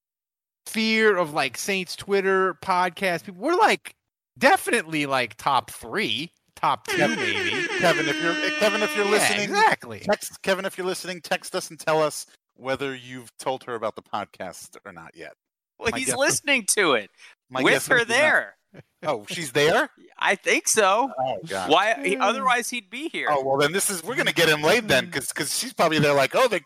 sphere 0.67 1.17
of 1.17 1.33
like 1.33 1.57
Saints 1.57 1.97
Twitter 1.97 2.55
podcast 2.63 3.25
people. 3.25 3.43
We're 3.43 3.57
like 3.59 3.95
definitely 4.39 5.07
like 5.07 5.37
top 5.39 5.73
three, 5.73 6.31
top 6.55 6.87
two 6.87 6.99
maybe. 6.99 7.67
Kevin, 7.81 8.07
if 8.09 8.23
you're 8.23 8.51
Kevin, 8.61 8.83
if 8.85 8.95
you're 8.95 9.05
Yeah, 9.07 9.11
listening, 9.11 9.41
exactly. 9.43 9.99
text 10.01 10.41
Kevin 10.43 10.65
if 10.67 10.79
you're 10.79 10.87
listening, 10.87 11.21
text 11.21 11.57
us 11.57 11.69
and 11.71 11.81
tell 11.81 12.01
us 12.01 12.27
whether 12.55 12.95
you've 12.95 13.37
told 13.39 13.65
her 13.65 13.75
about 13.75 13.97
the 13.97 14.03
podcast 14.03 14.77
or 14.85 14.93
not 14.93 15.17
yet. 15.17 15.33
Well, 15.79 15.91
My 15.93 15.99
he's 15.99 16.09
guess- 16.09 16.17
listening 16.17 16.65
to 16.71 16.95
it 16.95 17.11
My 17.51 17.63
with 17.63 17.87
her 17.89 17.97
is 17.99 18.03
he's 18.03 18.09
not. 18.09 18.15
there. 18.17 18.57
Oh, 19.03 19.25
she's 19.29 19.53
there. 19.53 19.89
I 20.19 20.35
think 20.35 20.67
so. 20.69 21.11
Oh 21.19 21.39
God. 21.47 21.71
Why? 21.71 21.95
he- 22.03 22.15
hmm. 22.15 22.23
Otherwise, 22.23 22.69
he'd 22.71 22.91
be 22.91 23.09
here. 23.09 23.29
Oh 23.31 23.45
well, 23.45 23.57
then 23.59 23.73
this 23.73 23.91
is 23.91 24.03
we're 24.03 24.17
gonna 24.17 24.33
get 24.33 24.49
him 24.49 24.63
laid 24.63 24.89
then, 24.89 25.05
hmm. 25.05 25.11
because 25.11 25.29
because 25.29 25.57
she's 25.57 25.73
probably 25.73 25.99
there 25.99 26.15
like, 26.15 26.35
oh, 26.35 26.49
they 26.49 26.61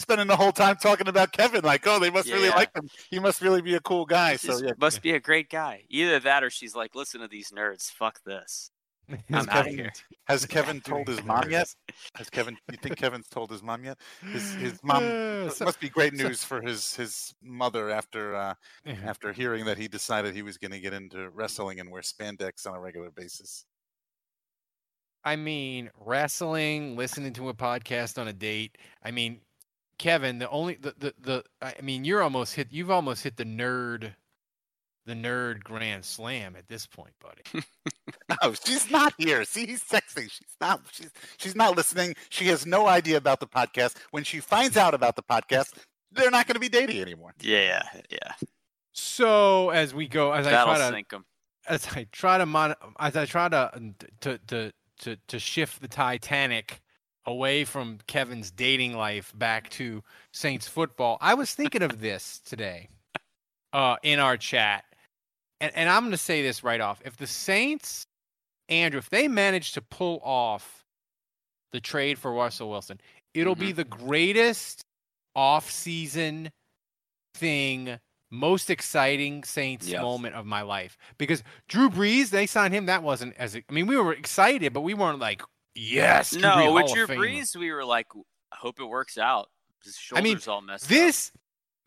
spending 0.00 0.26
the 0.26 0.36
whole 0.36 0.52
time 0.52 0.76
talking 0.76 1.08
about 1.08 1.32
Kevin, 1.32 1.64
like, 1.64 1.86
oh, 1.86 1.98
they 1.98 2.10
must 2.10 2.28
really 2.28 2.48
Yeah. 2.48 2.56
like 2.56 2.76
him. 2.76 2.88
He 3.10 3.18
must 3.18 3.40
really 3.40 3.62
be 3.62 3.74
a 3.76 3.80
cool 3.80 4.04
guy. 4.04 4.32
He 4.32 4.38
So 4.38 4.48
just 4.48 4.64
yeah, 4.64 4.72
must 4.78 5.00
be 5.00 5.12
a 5.12 5.20
great 5.20 5.48
guy. 5.48 5.84
Either 5.88 6.20
that, 6.20 6.44
or 6.44 6.50
she's 6.50 6.74
like, 6.74 6.94
listen 6.94 7.20
to 7.22 7.28
these 7.28 7.50
nerds. 7.50 7.90
Fuck 7.90 8.20
this. 8.24 8.70
I'm 9.08 9.48
out 9.48 9.64
Kevin- 9.64 9.78
here. 9.78 9.92
Has 10.26 10.46
Kevin 10.56 10.80
told 10.80 11.06
his 11.08 11.22
mom 11.24 11.50
yet? 11.50 11.72
Has 12.16 12.28
Kevin? 12.30 12.56
You 12.70 12.78
think 12.78 12.96
Kevin's 12.96 13.28
told 13.28 13.50
his 13.50 13.62
mom 13.62 13.84
yet? 13.84 13.98
His 14.32 14.54
his 14.54 14.80
mom 14.82 15.04
Uh, 15.04 15.48
so- 15.50 15.64
must 15.64 15.80
be 15.80 15.88
great 15.88 16.12
news 16.14 16.42
for 16.44 16.60
his 16.60 16.94
his 16.96 17.34
mother 17.42 17.90
after 17.90 18.34
uh, 18.34 18.54
Yeah. 18.84 18.96
after 19.04 19.32
hearing 19.32 19.64
that 19.66 19.78
he 19.78 19.88
decided 19.88 20.34
he 20.34 20.42
was 20.42 20.58
going 20.58 20.72
to 20.72 20.80
get 20.80 20.92
into 20.92 21.30
wrestling 21.30 21.80
and 21.80 21.90
wear 21.90 22.02
spandex 22.02 22.66
on 22.66 22.74
a 22.74 22.80
regular 22.80 23.10
basis. 23.10 23.64
I 25.24 25.34
mean, 25.36 25.90
wrestling, 25.98 26.96
listening 26.96 27.32
to 27.34 27.48
a 27.48 27.54
podcast 27.54 28.16
on 28.20 28.28
a 28.28 28.32
date. 28.32 28.78
I 29.02 29.10
mean, 29.10 29.40
Kevin, 29.98 30.38
the 30.38 30.48
only 30.50 30.74
the 30.80 30.94
the, 30.98 31.14
the 31.20 31.44
I 31.60 31.74
mean, 31.82 32.04
you're 32.04 32.22
almost 32.22 32.54
hit. 32.54 32.68
You've 32.70 32.90
almost 32.90 33.22
hit 33.24 33.36
the 33.36 33.44
nerd, 33.44 34.14
the 35.06 35.14
nerd 35.14 35.62
grand 35.64 36.04
slam 36.04 36.54
at 36.56 36.68
this 36.68 36.86
point, 36.86 37.14
buddy. 37.20 37.64
Oh, 38.42 38.54
she's 38.64 38.90
not 38.90 39.14
here. 39.18 39.44
See, 39.44 39.66
he's 39.66 39.82
texting. 39.84 40.30
She's 40.30 40.56
not. 40.60 40.80
She's 40.92 41.10
she's 41.38 41.54
not 41.56 41.76
listening. 41.76 42.14
She 42.28 42.46
has 42.48 42.66
no 42.66 42.86
idea 42.86 43.16
about 43.16 43.40
the 43.40 43.46
podcast. 43.46 43.96
When 44.10 44.24
she 44.24 44.40
finds 44.40 44.76
out 44.76 44.94
about 44.94 45.16
the 45.16 45.22
podcast, 45.22 45.74
they're 46.12 46.30
not 46.30 46.46
going 46.46 46.54
to 46.54 46.60
be 46.60 46.68
dating 46.68 47.00
anymore. 47.00 47.34
Yeah, 47.40 47.82
yeah. 48.10 48.32
So 48.92 49.70
as 49.70 49.94
we 49.94 50.08
go, 50.08 50.32
as 50.32 50.46
I 50.46 50.50
That'll 50.50 50.74
try 50.74 50.88
to 50.88 50.94
sink 50.94 51.12
him. 51.12 51.24
as 51.68 51.86
I 51.94 52.06
try 52.12 52.38
to 52.38 52.46
mon- 52.46 52.74
as 52.98 53.16
I 53.16 53.26
try 53.26 53.48
to 53.48 53.92
to 54.22 54.38
to 54.48 54.72
to 55.00 55.16
to 55.28 55.38
shift 55.38 55.80
the 55.80 55.88
Titanic 55.88 56.80
away 57.26 57.64
from 57.64 57.98
Kevin's 58.06 58.50
dating 58.50 58.96
life 58.96 59.32
back 59.36 59.70
to 59.70 60.02
Saints 60.32 60.68
football, 60.68 61.16
I 61.20 61.34
was 61.34 61.52
thinking 61.54 61.82
of 61.82 62.00
this 62.00 62.40
today 62.44 62.88
uh, 63.72 63.96
in 64.02 64.18
our 64.18 64.36
chat, 64.36 64.84
and 65.60 65.72
and 65.74 65.88
I'm 65.88 66.02
going 66.02 66.12
to 66.12 66.18
say 66.18 66.42
this 66.42 66.62
right 66.64 66.80
off: 66.80 67.00
if 67.04 67.16
the 67.16 67.26
Saints, 67.26 68.06
Andrew, 68.68 68.98
if 68.98 69.10
they 69.10 69.28
manage 69.28 69.72
to 69.72 69.82
pull 69.82 70.20
off 70.22 70.84
the 71.72 71.80
trade 71.80 72.18
for 72.18 72.32
Russell 72.32 72.70
Wilson, 72.70 73.00
it'll 73.34 73.54
be 73.54 73.68
mm-hmm. 73.68 73.76
the 73.76 73.84
greatest 73.84 74.84
off-season 75.34 76.50
thing 77.34 77.98
most 78.30 78.70
exciting 78.70 79.44
Saints 79.44 79.86
Yes. 79.86 80.02
moment 80.02 80.34
of 80.34 80.46
my 80.46 80.62
life 80.62 80.98
because 81.18 81.42
Drew 81.68 81.90
Brees, 81.90 82.30
they 82.30 82.46
signed 82.46 82.74
him. 82.74 82.86
That 82.86 83.02
wasn't 83.02 83.36
as 83.36 83.54
I 83.56 83.62
mean, 83.70 83.86
we 83.86 83.96
were 83.96 84.12
excited, 84.12 84.72
but 84.72 84.80
we 84.80 84.94
weren't 84.94 85.20
like, 85.20 85.42
yes. 85.74 86.30
Drew 86.30 86.40
Brees, 86.40 86.64
No, 86.64 86.72
with 86.72 86.86
Hall 86.86 86.94
Drew 86.94 87.06
Brees, 87.06 87.56
we 87.56 87.72
were 87.72 87.84
like, 87.84 88.08
I 88.52 88.56
hope 88.56 88.80
it 88.80 88.84
works 88.84 89.18
out. 89.18 89.48
His 89.84 89.98
I 90.12 90.20
mean, 90.20 90.34
shoulders 90.34 90.48
all 90.48 90.60
messed 90.62 90.84
up. 90.84 90.88
This, 90.88 91.32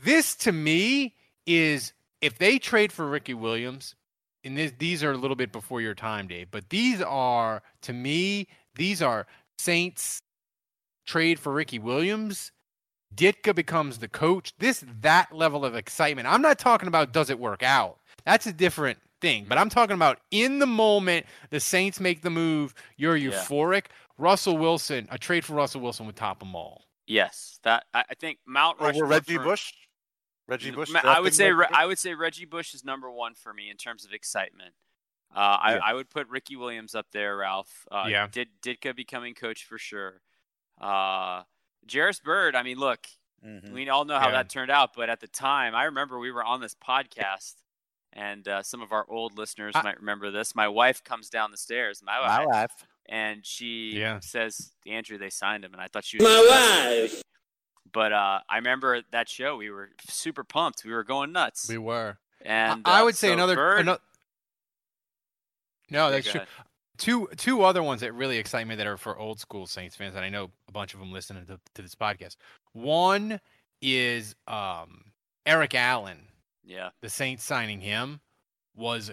this 0.02 0.36
to 0.38 0.52
me 0.52 1.16
is 1.46 1.94
if 2.22 2.38
they 2.38 2.60
trade 2.60 2.92
for 2.92 3.08
Ricky 3.08 3.34
Williams, 3.34 3.96
and 4.44 4.58
this, 4.58 4.74
these 4.78 5.04
are 5.04 5.12
a 5.12 5.18
little 5.18 5.36
bit 5.36 5.52
before 5.52 5.82
your 5.82 5.96
time, 5.96 6.28
Dave, 6.28 6.50
but 6.52 6.70
these 6.70 7.02
are 7.02 7.62
to 7.82 7.94
me, 7.94 8.48
these 8.76 9.02
are 9.02 9.28
Saints 9.58 10.22
trade 11.06 11.40
for 11.40 11.52
Ricky 11.54 11.80
Williams. 11.80 12.52
Ditka 13.14 13.56
becomes 13.56 13.98
the 13.98 14.08
coach. 14.08 14.54
This 14.60 14.84
that 15.02 15.34
level 15.36 15.66
of 15.66 15.76
excitement. 15.76 16.28
I'm 16.28 16.42
not 16.44 16.60
talking 16.60 16.88
about 16.88 17.12
does 17.12 17.30
it 17.30 17.40
work 17.40 17.64
out. 17.64 17.98
That's 18.26 18.46
a 18.46 18.54
different 18.54 19.00
thing. 19.20 19.46
But 19.50 19.58
I'm 19.58 19.70
talking 19.70 19.96
about 19.96 20.20
in 20.32 20.60
the 20.60 20.68
moment 20.68 21.26
the 21.50 21.60
Saints 21.60 22.00
make 22.00 22.22
the 22.22 22.30
move. 22.30 22.74
You're 22.98 23.18
Yeah. 23.18 23.32
euphoric. 23.32 23.86
Russell 24.18 24.58
Wilson, 24.58 25.08
a 25.12 25.18
trade 25.18 25.44
for 25.44 25.54
Russell 25.54 25.82
Wilson 25.82 26.06
would 26.06 26.16
top 26.16 26.40
them 26.40 26.56
all. 26.56 26.86
Yes, 27.08 27.60
that 27.64 27.86
I, 27.94 28.04
I 28.10 28.14
think 28.14 28.38
Mount 28.46 28.80
Over 28.80 29.06
Reggie 29.06 29.38
for- 29.38 29.44
Bush. 29.44 29.74
Reggie 30.50 30.72
Bush. 30.72 30.94
I 30.96 31.20
would 31.20 31.34
say 31.34 31.52
Reggie 31.52 31.58
Re- 31.60 31.68
Bush? 31.68 31.78
I 31.78 31.86
would 31.86 32.00
say 32.00 32.14
Reggie 32.16 32.46
Bush 32.46 32.74
is 32.74 32.84
number 32.84 33.10
one 33.12 33.34
for 33.36 33.54
me 33.54 33.70
in 33.70 33.78
terms 33.78 34.06
of 34.06 34.12
excitement. 34.14 34.74
Uh, 35.36 35.40
I, 35.40 35.74
Yeah. 35.76 35.80
I 35.84 35.94
would 35.94 36.10
put 36.10 36.28
Ricky 36.28 36.56
Williams 36.56 36.96
up 36.96 37.08
there, 37.12 37.38
Ralph. 37.38 37.86
Uh, 37.92 38.06
Yeah. 38.10 38.28
Did 38.32 38.48
Ditka 38.62 38.96
becoming 38.96 39.36
coach 39.36 39.64
for 39.66 39.78
sure? 39.78 40.22
Uh, 40.82 41.44
Jairus 41.92 42.20
Byrd. 42.20 42.56
I 42.56 42.64
mean, 42.64 42.78
look, 42.78 43.08
Mhm. 43.46 43.72
we 43.72 43.88
all 43.90 44.06
know 44.06 44.18
how 44.20 44.28
Yeah. 44.28 44.32
that 44.44 44.50
turned 44.50 44.72
out, 44.72 44.94
but 44.96 45.10
at 45.10 45.20
the 45.20 45.28
time, 45.28 45.76
I 45.76 45.84
remember 45.86 46.18
we 46.20 46.32
were 46.32 46.44
on 46.44 46.62
this 46.62 46.76
podcast, 46.76 47.56
and 48.12 48.48
uh, 48.48 48.64
some 48.64 48.82
of 48.82 48.92
our 48.92 49.06
old 49.10 49.38
listeners 49.38 49.76
I- 49.76 49.84
might 49.84 49.98
remember 50.00 50.32
this. 50.32 50.56
My 50.56 50.68
wife 50.68 51.04
comes 51.04 51.30
down 51.30 51.52
the 51.52 51.58
stairs, 51.58 52.02
my 52.04 52.20
My 52.20 52.46
wife, 52.46 52.86
and 53.06 53.46
she 53.46 53.92
Yeah. 54.00 54.20
says, 54.20 54.74
"Andrew, 54.86 55.18
they 55.18 55.30
signed 55.30 55.64
him," 55.64 55.74
and 55.74 55.82
I 55.82 55.88
thought 55.88 56.06
she 56.06 56.18
was 56.18 56.24
my 56.28 56.48
wife. 56.50 57.22
But 57.92 58.14
uh, 58.14 58.40
I 58.50 58.58
remember 58.58 59.02
that 59.12 59.30
show. 59.30 59.58
We 59.58 59.70
were 59.70 59.90
super 60.08 60.44
pumped. 60.44 60.84
We 60.86 60.92
were 60.92 61.04
going 61.04 61.32
nuts. 61.32 61.68
We 61.68 61.78
were. 61.78 62.18
And 62.42 62.82
I, 62.86 62.98
I 62.98 63.02
uh, 63.02 63.06
would 63.06 63.16
say 63.16 63.28
so 63.28 63.34
another, 63.34 63.56
Byrd, 63.56 63.80
ano- 63.82 63.98
No, 65.90 66.12
that's 66.12 66.30
true. 66.30 66.42
ahead. 66.42 66.48
Two 66.98 67.30
two 67.38 67.64
other 67.64 67.82
ones 67.82 68.02
that 68.02 68.14
really 68.14 68.38
excite 68.38 68.68
me 68.68 68.76
that 68.76 68.86
are 68.86 68.98
for 68.98 69.18
old 69.18 69.40
school 69.40 69.66
Saints 69.66 69.96
fans, 69.96 70.16
and 70.16 70.26
I 70.26 70.30
know 70.30 70.52
a 70.68 70.72
bunch 70.74 70.94
of 70.94 71.00
them 71.00 71.14
listening 71.14 71.46
to, 71.46 71.58
to 71.76 71.82
this 71.82 71.96
podcast. 71.96 72.36
One 72.74 73.40
is 73.82 74.36
um, 74.48 75.06
Eric 75.46 75.76
Allen. 75.76 76.28
Yeah. 76.66 76.90
The 77.02 77.10
Saints 77.10 77.44
signing 77.44 77.80
him 77.80 78.20
was 78.76 79.12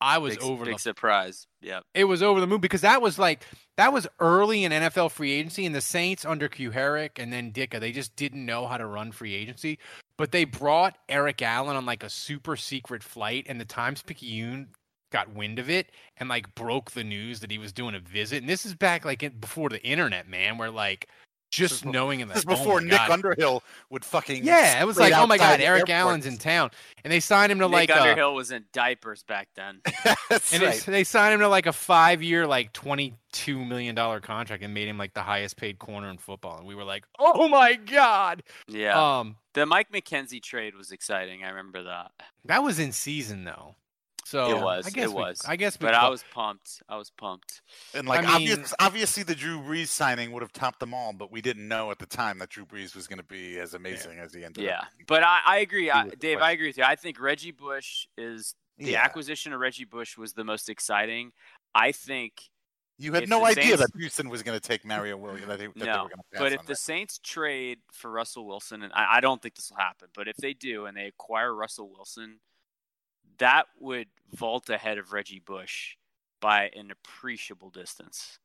I 0.00 0.18
was 0.18 0.36
big, 0.36 0.44
over 0.44 0.64
big 0.64 0.74
the 0.74 0.80
surprise. 0.80 1.46
Yeah. 1.60 1.80
it 1.94 2.04
was 2.04 2.22
over 2.22 2.40
the 2.40 2.46
moon 2.46 2.60
because 2.60 2.80
that 2.80 3.02
was 3.02 3.18
like 3.18 3.44
that 3.76 3.92
was 3.92 4.06
early 4.18 4.64
in 4.64 4.72
NFL 4.72 5.10
free 5.10 5.32
agency, 5.32 5.66
and 5.66 5.74
the 5.74 5.80
Saints 5.80 6.24
under 6.24 6.48
Kuharich 6.48 7.18
and 7.18 7.32
then 7.32 7.52
Ditka, 7.52 7.80
they 7.80 7.92
just 7.92 8.16
didn't 8.16 8.44
know 8.44 8.66
how 8.66 8.76
to 8.76 8.86
run 8.86 9.12
free 9.12 9.34
agency. 9.34 9.78
But 10.16 10.32
they 10.32 10.44
brought 10.44 10.98
Eric 11.08 11.42
Allen 11.42 11.76
on 11.76 11.86
like 11.86 12.02
a 12.02 12.10
super 12.10 12.56
secret 12.56 13.02
flight, 13.02 13.46
and 13.48 13.60
the 13.60 13.64
Times 13.64 14.02
Picayune 14.02 14.68
got 15.10 15.34
wind 15.34 15.58
of 15.58 15.68
it 15.68 15.90
and 16.18 16.28
like 16.28 16.54
broke 16.54 16.92
the 16.92 17.04
news 17.04 17.40
that 17.40 17.50
he 17.50 17.58
was 17.58 17.72
doing 17.72 17.94
a 17.94 18.00
visit. 18.00 18.38
And 18.38 18.48
this 18.48 18.64
is 18.64 18.74
back 18.74 19.04
like 19.04 19.40
before 19.40 19.68
the 19.68 19.84
internet, 19.84 20.28
man, 20.28 20.56
where 20.56 20.70
like 20.70 21.08
just 21.50 21.80
before- 21.82 21.92
knowing 21.92 22.20
that 22.20 22.28
This 22.34 22.44
oh 22.46 22.50
before 22.50 22.80
Nick 22.80 22.92
God. 22.92 23.10
Underhill 23.10 23.62
would 23.90 24.04
fucking 24.04 24.44
Yeah, 24.44 24.80
it 24.80 24.86
was 24.86 24.96
like, 24.98 25.12
oh 25.14 25.26
my 25.26 25.36
God, 25.38 25.60
Eric 25.60 25.80
airport. 25.88 25.90
Allen's 25.90 26.26
in 26.26 26.38
town, 26.38 26.70
and 27.04 27.12
they 27.12 27.20
signed 27.20 27.50
him 27.52 27.58
to 27.58 27.66
Nick 27.66 27.72
like 27.72 27.90
uh, 27.90 27.94
a, 27.94 28.00
Underhill 28.02 28.34
was 28.34 28.50
in 28.50 28.64
diapers 28.72 29.22
back 29.24 29.48
then. 29.56 29.80
That's 30.28 30.52
And 30.52 30.62
right. 30.62 30.68
it's- 30.70 30.84
they 30.84 31.04
signed 31.04 31.34
him 31.34 31.40
to 31.40 31.48
like 31.48 31.66
a 31.66 31.72
five 31.72 32.22
year, 32.22 32.46
like 32.46 32.72
$22 32.72 33.66
million 33.66 33.94
contract 34.20 34.62
and 34.62 34.72
made 34.74 34.88
him 34.88 34.98
like 34.98 35.14
the 35.14 35.22
highest 35.22 35.56
paid 35.56 35.78
corner 35.78 36.08
in 36.10 36.18
football. 36.18 36.58
And 36.58 36.66
we 36.66 36.74
were 36.74 36.84
like, 36.84 37.04
oh 37.18 37.48
my 37.48 37.74
God. 37.74 38.42
Yeah. 38.68 39.18
Um, 39.18 39.36
the 39.54 39.66
Mike 39.66 39.90
McKenzie 39.92 40.42
trade 40.42 40.74
was 40.76 40.92
exciting. 40.92 41.42
I 41.44 41.48
remember 41.48 41.82
that. 41.84 42.12
that 42.44 42.62
was 42.62 42.78
in 42.78 42.92
season 42.92 43.44
though. 43.44 43.74
So 44.30 44.56
it 44.56 44.62
was. 44.62 44.86
I 44.86 44.90
guess 44.90 45.04
it 45.04 45.08
we- 45.08 45.14
was. 45.14 45.42
I 45.46 45.56
guess 45.56 45.78
we 45.80 45.86
But 45.86 45.94
I 45.94 46.08
was 46.08 46.22
pumped. 46.32 46.82
I 46.88 46.96
was 46.96 47.10
pumped. 47.10 47.62
And 47.94 48.06
like 48.06 48.24
I 48.24 48.34
obvious, 48.34 48.56
mean- 48.58 48.66
obviously 48.78 49.22
the 49.24 49.34
Drew 49.34 49.58
Brees 49.60 49.88
signing 49.88 50.30
would 50.32 50.42
have 50.42 50.52
topped 50.52 50.78
them 50.78 50.94
all, 50.94 51.12
but 51.12 51.32
we 51.32 51.40
didn't 51.40 51.66
know 51.66 51.90
at 51.90 51.98
the 51.98 52.06
time 52.06 52.38
that 52.38 52.48
Drew 52.50 52.64
Brees 52.64 52.94
was 52.94 53.08
going 53.08 53.18
to 53.18 53.24
be 53.24 53.58
as 53.58 53.74
amazing 53.74 54.18
as 54.20 54.32
he 54.32 54.44
ended 54.44 54.64
up. 54.64 54.68
Yeah. 54.70 54.78
up. 54.80 54.86
But 55.08 55.24
I, 55.24 55.40
I 55.44 55.58
agree. 55.58 55.90
I, 55.90 56.08
Dave, 56.10 56.38
I 56.38 56.52
agree 56.52 56.68
with 56.68 56.78
you. 56.78 56.84
I 56.84 56.94
think 56.96 57.20
Reggie 57.20 57.50
Bush 57.50 58.06
is 58.16 58.54
the 58.78 58.92
Yeah. 58.92 59.02
acquisition 59.02 59.52
of 59.52 59.58
Reggie 59.60 59.84
Bush 59.84 60.16
was 60.16 60.32
the 60.34 60.44
most 60.44 60.68
exciting. 60.68 61.32
I 61.74 61.90
think 61.92 62.50
You 62.98 63.12
had 63.12 63.24
if 63.24 63.28
no 63.28 63.44
idea 63.44 63.64
Saints- 63.76 63.80
that 63.80 63.90
Houston 63.98 64.28
was 64.28 64.42
going 64.44 64.58
to 64.58 64.66
take 64.66 64.84
Mario 64.84 65.16
Williams. 65.16 65.48
That 65.48 65.58
they, 65.58 65.66
that 65.66 65.74
they 65.76 65.86
no, 65.86 66.04
were 66.04 66.08
going 66.08 66.10
to 66.10 66.16
pass 66.32 66.38
but 66.38 66.52
if 66.52 66.60
the 66.62 66.66
that. 66.68 66.76
Saints 66.76 67.18
trade 67.18 67.78
for 67.92 68.10
Russell 68.12 68.46
Wilson, 68.46 68.82
and 68.84 68.92
I, 68.92 69.16
I 69.16 69.20
don't 69.20 69.42
think 69.42 69.56
this 69.56 69.70
will 69.70 69.78
happen, 69.78 70.08
but 70.14 70.28
if 70.28 70.36
they 70.36 70.52
do 70.54 70.86
and 70.86 70.96
they 70.96 71.06
acquire 71.06 71.52
Russell 71.54 71.90
Wilson, 71.90 72.38
that 73.40 73.66
would 73.78 74.08
vault 74.32 74.70
ahead 74.70 74.98
of 74.98 75.12
Reggie 75.12 75.42
Bush 75.44 75.96
by 76.40 76.70
an 76.74 76.90
appreciable 76.90 77.70
distance. 77.70 78.38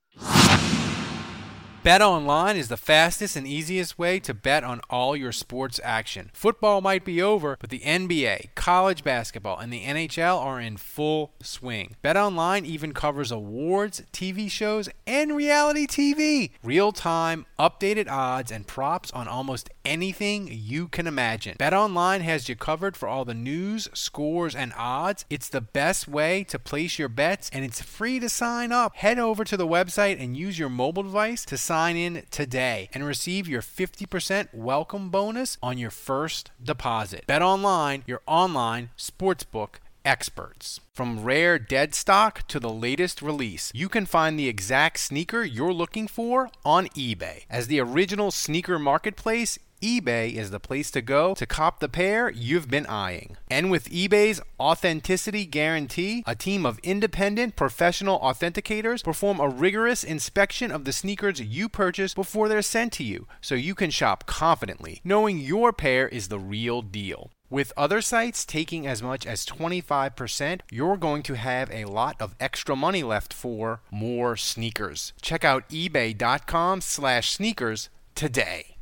Bet 1.85 2.01
online 2.01 2.57
is 2.57 2.67
the 2.67 2.77
fastest 2.77 3.35
and 3.35 3.45
easiest 3.45 3.99
way 3.99 4.19
to 4.21 4.33
bet 4.33 4.63
on 4.63 4.81
all 4.89 5.15
your 5.15 5.31
sports 5.31 5.79
action. 5.83 6.31
Football 6.33 6.81
might 6.81 7.05
be 7.05 7.21
over, 7.21 7.57
but 7.61 7.69
the 7.69 7.81
NBA, 7.81 8.55
college 8.55 9.03
basketball, 9.03 9.59
and 9.59 9.71
the 9.71 9.83
NHL 9.83 10.39
are 10.39 10.59
in 10.59 10.77
full 10.77 11.33
swing. 11.43 11.95
Bet 12.01 12.17
online 12.17 12.65
even 12.65 12.91
covers 12.91 13.31
awards, 13.31 14.01
TV 14.11 14.49
shows, 14.49 14.89
and 15.05 15.35
reality 15.35 15.85
TV. 15.85 16.49
Real 16.63 16.91
time, 16.91 17.45
updated 17.59 18.09
odds 18.09 18.51
and 18.51 18.65
props 18.65 19.11
on 19.11 19.27
almost 19.27 19.69
anything 19.85 20.49
you 20.51 20.87
can 20.87 21.05
imagine. 21.05 21.55
Bet 21.59 21.71
online 21.71 22.21
has 22.21 22.49
you 22.49 22.55
covered 22.55 22.97
for 22.97 23.07
all 23.07 23.25
the 23.25 23.35
news, 23.35 23.89
scores, 23.93 24.55
and 24.55 24.73
odds. 24.75 25.23
It's 25.29 25.49
the 25.49 25.61
best 25.61 26.07
way 26.07 26.43
to 26.45 26.57
place 26.57 26.97
your 26.97 27.09
bets, 27.09 27.47
and 27.53 27.63
it's 27.63 27.83
free 27.83 28.19
to 28.21 28.27
sign 28.27 28.71
up. 28.71 28.95
Head 28.95 29.19
over 29.19 29.43
to 29.43 29.55
the 29.55 29.67
website 29.67 30.19
and 30.19 30.35
use 30.35 30.57
your 30.57 30.69
mobile 30.69 31.03
device 31.03 31.45
to 31.45 31.59
sign 31.59 31.74
in 31.75 32.23
today 32.31 32.89
and 32.93 33.05
receive 33.05 33.49
your 33.49 33.61
50% 33.61 34.53
welcome 34.53 35.09
bonus 35.09 35.57
on 35.61 35.77
your 35.77 35.91
first 35.91 36.51
deposit. 36.63 37.25
Bet 37.27 37.41
online, 37.41 38.03
your 38.07 38.21
online 38.25 38.91
sportsbook 38.97 39.79
experts. 40.05 40.79
From 40.93 41.23
rare 41.23 41.59
dead 41.59 41.93
stock 41.93 42.47
to 42.47 42.59
the 42.59 42.69
latest 42.69 43.21
release, 43.21 43.71
you 43.75 43.89
can 43.89 44.05
find 44.05 44.39
the 44.39 44.47
exact 44.47 44.99
sneaker 44.99 45.43
you're 45.43 45.73
looking 45.73 46.07
for 46.07 46.49
on 46.63 46.87
eBay. 46.89 47.43
As 47.49 47.67
the 47.67 47.81
original 47.81 48.31
sneaker 48.31 48.79
marketplace, 48.79 49.59
eBay 49.85 50.33
is 50.33 50.49
the 50.49 50.59
place 50.59 50.89
to 50.89 50.99
go 50.99 51.35
to 51.35 51.45
cop 51.45 51.79
the 51.79 51.87
pair 51.87 52.31
you've 52.31 52.67
been 52.67 52.87
eyeing. 52.87 53.37
And 53.51 53.69
with 53.69 53.87
eBay's 53.91 54.41
authenticity 54.59 55.45
guarantee, 55.45 56.23
a 56.25 56.33
team 56.33 56.65
of 56.65 56.79
independent 56.79 57.55
professional 57.55 58.19
authenticators 58.19 59.03
perform 59.03 59.39
a 59.39 59.47
rigorous 59.47 60.03
inspection 60.03 60.71
of 60.71 60.85
the 60.85 60.91
sneakers 60.91 61.39
you 61.39 61.69
purchase 61.69 62.15
before 62.15 62.49
they're 62.49 62.63
sent 62.63 62.93
to 62.93 63.03
you, 63.03 63.27
so 63.41 63.53
you 63.53 63.75
can 63.75 63.91
shop 63.91 64.25
confidently, 64.25 65.01
knowing 65.03 65.37
your 65.37 65.71
pair 65.71 66.07
is 66.07 66.29
the 66.29 66.39
real 66.39 66.81
deal. 66.81 67.29
With 67.51 67.71
other 67.77 68.01
sites 68.01 68.43
taking 68.43 68.87
as 68.87 69.03
much 69.03 69.27
as 69.27 69.45
25%, 69.45 70.61
you're 70.71 70.97
going 70.97 71.21
to 71.21 71.35
have 71.35 71.69
a 71.69 71.85
lot 71.85 72.19
of 72.19 72.33
extra 72.39 72.75
money 72.75 73.03
left 73.03 73.31
for 73.31 73.81
more 73.91 74.35
sneakers. 74.35 75.13
Check 75.21 75.45
out 75.45 75.69
ebay.com 75.69 76.81
slash 76.81 77.29
sneakers 77.29 77.89
today. 78.15 78.74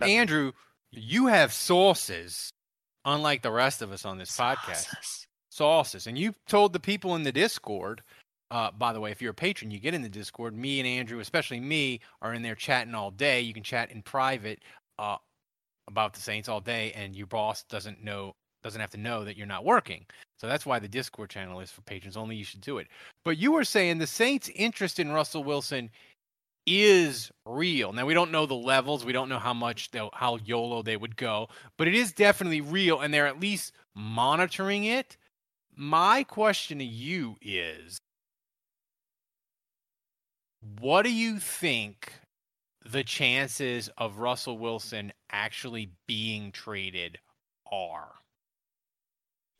Andrew, 0.00 0.52
you 0.90 1.26
have 1.26 1.52
sources, 1.52 2.52
unlike 3.04 3.42
the 3.42 3.50
rest 3.50 3.82
of 3.82 3.92
us 3.92 4.04
on 4.04 4.18
this 4.18 4.36
podcast. 4.36 5.26
Sources. 5.50 6.06
And 6.06 6.16
you 6.16 6.34
told 6.46 6.72
the 6.72 6.80
people 6.80 7.16
in 7.16 7.24
the 7.24 7.32
Discord, 7.32 8.02
uh, 8.50 8.70
by 8.70 8.92
the 8.92 9.00
way, 9.00 9.10
if 9.10 9.20
you're 9.20 9.32
a 9.32 9.34
patron, 9.34 9.70
you 9.70 9.78
get 9.78 9.94
in 9.94 10.02
the 10.02 10.08
Discord. 10.08 10.56
Me 10.56 10.78
and 10.80 10.86
Andrew, 10.86 11.20
especially 11.20 11.60
me, 11.60 12.00
are 12.22 12.32
in 12.32 12.42
there 12.42 12.54
chatting 12.54 12.94
all 12.94 13.10
day. 13.10 13.40
You 13.40 13.52
can 13.52 13.62
chat 13.62 13.90
in 13.90 14.02
private 14.02 14.60
uh, 14.98 15.16
about 15.88 16.14
the 16.14 16.20
Saints 16.20 16.48
all 16.48 16.60
day, 16.60 16.92
and 16.94 17.14
your 17.14 17.26
boss 17.26 17.64
doesn't 17.64 18.02
know 18.02 18.34
doesn't 18.62 18.80
have 18.80 18.90
to 18.90 18.98
know 18.98 19.24
that 19.24 19.36
you're 19.36 19.46
not 19.46 19.64
working. 19.64 20.04
So 20.38 20.48
that's 20.48 20.66
why 20.66 20.80
the 20.80 20.88
Discord 20.88 21.30
channel 21.30 21.60
is 21.60 21.70
for 21.70 21.80
patrons 21.82 22.16
only. 22.16 22.34
You 22.34 22.44
should 22.44 22.60
do 22.60 22.78
it. 22.78 22.88
But 23.24 23.38
you 23.38 23.52
were 23.52 23.64
saying 23.64 23.98
the 23.98 24.06
Saints' 24.06 24.50
interest 24.54 24.98
in 24.98 25.12
Russell 25.12 25.44
Wilson 25.44 25.90
is 26.68 27.30
real. 27.46 27.92
Now 27.92 28.06
we 28.06 28.14
don't 28.14 28.30
know 28.30 28.46
the 28.46 28.54
levels. 28.54 29.04
We 29.04 29.12
don't 29.12 29.28
know 29.28 29.38
how 29.38 29.54
much 29.54 29.90
how 30.12 30.38
YOLO 30.44 30.82
they 30.82 30.96
would 30.96 31.16
go, 31.16 31.48
but 31.76 31.88
it 31.88 31.94
is 31.94 32.12
definitely 32.12 32.60
real, 32.60 33.00
and 33.00 33.12
they're 33.12 33.26
at 33.26 33.40
least 33.40 33.72
monitoring 33.94 34.84
it. 34.84 35.16
My 35.74 36.24
question 36.24 36.78
to 36.78 36.84
you 36.84 37.36
is 37.40 37.98
what 40.80 41.02
do 41.02 41.12
you 41.12 41.38
think 41.38 42.12
the 42.84 43.04
chances 43.04 43.88
of 43.96 44.18
Russell 44.18 44.58
Wilson 44.58 45.12
actually 45.30 45.90
being 46.06 46.52
traded 46.52 47.18
are? 47.70 48.12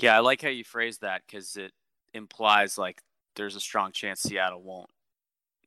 Yeah, 0.00 0.16
I 0.16 0.20
like 0.20 0.42
how 0.42 0.48
you 0.48 0.64
phrase 0.64 0.98
that 0.98 1.22
because 1.26 1.56
it 1.56 1.72
implies 2.14 2.78
like 2.78 3.00
there's 3.36 3.56
a 3.56 3.60
strong 3.60 3.92
chance 3.92 4.20
Seattle 4.20 4.62
won't. 4.62 4.90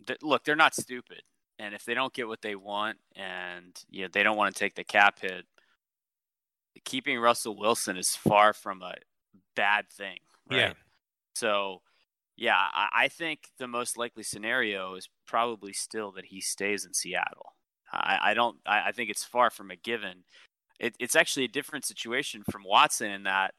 Th- 0.06 0.22
Look, 0.22 0.44
they're 0.44 0.56
not 0.56 0.76
stupid, 0.76 1.22
and 1.60 1.74
if 1.74 1.86
they 1.86 1.94
don't 1.94 2.14
get 2.14 2.28
what 2.28 2.42
they 2.42 2.56
want, 2.56 2.98
and 3.16 3.80
you 3.90 4.04
know, 4.04 4.10
they 4.12 4.24
don't 4.24 4.38
want 4.38 4.54
to 4.54 4.60
take 4.60 4.76
the 4.76 4.84
cap 4.84 5.20
hit, 5.20 5.46
keeping 6.86 7.20
Russell 7.20 7.58
Wilson 7.58 7.98
is 7.98 8.16
far 8.16 8.54
from 8.54 8.82
a 8.82 8.96
bad 9.56 9.90
thing. 9.90 10.20
Right? 10.50 10.60
Yeah. 10.60 10.74
So, 11.36 11.82
yeah, 12.38 12.56
I, 12.58 12.90
I 12.94 13.08
think 13.08 13.50
the 13.58 13.68
most 13.68 13.98
likely 13.98 14.24
scenario 14.24 14.96
is 14.96 15.10
probably 15.28 15.74
still 15.74 16.12
that 16.14 16.26
he 16.26 16.42
stays 16.42 16.86
in 16.86 16.94
Seattle. 16.94 17.54
I, 17.94 18.20
I 18.22 18.34
don't. 18.34 18.58
I, 18.66 18.88
I 18.88 18.92
think 18.92 19.10
it's 19.10 19.24
far 19.24 19.50
from 19.50 19.72
a 19.72 19.76
given. 19.76 20.24
It, 20.80 20.96
it's 21.00 21.16
actually 21.16 21.46
a 21.46 21.50
different 21.50 21.86
situation 21.86 22.44
from 22.50 22.64
Watson 22.66 23.12
in 23.12 23.24
that 23.24 23.54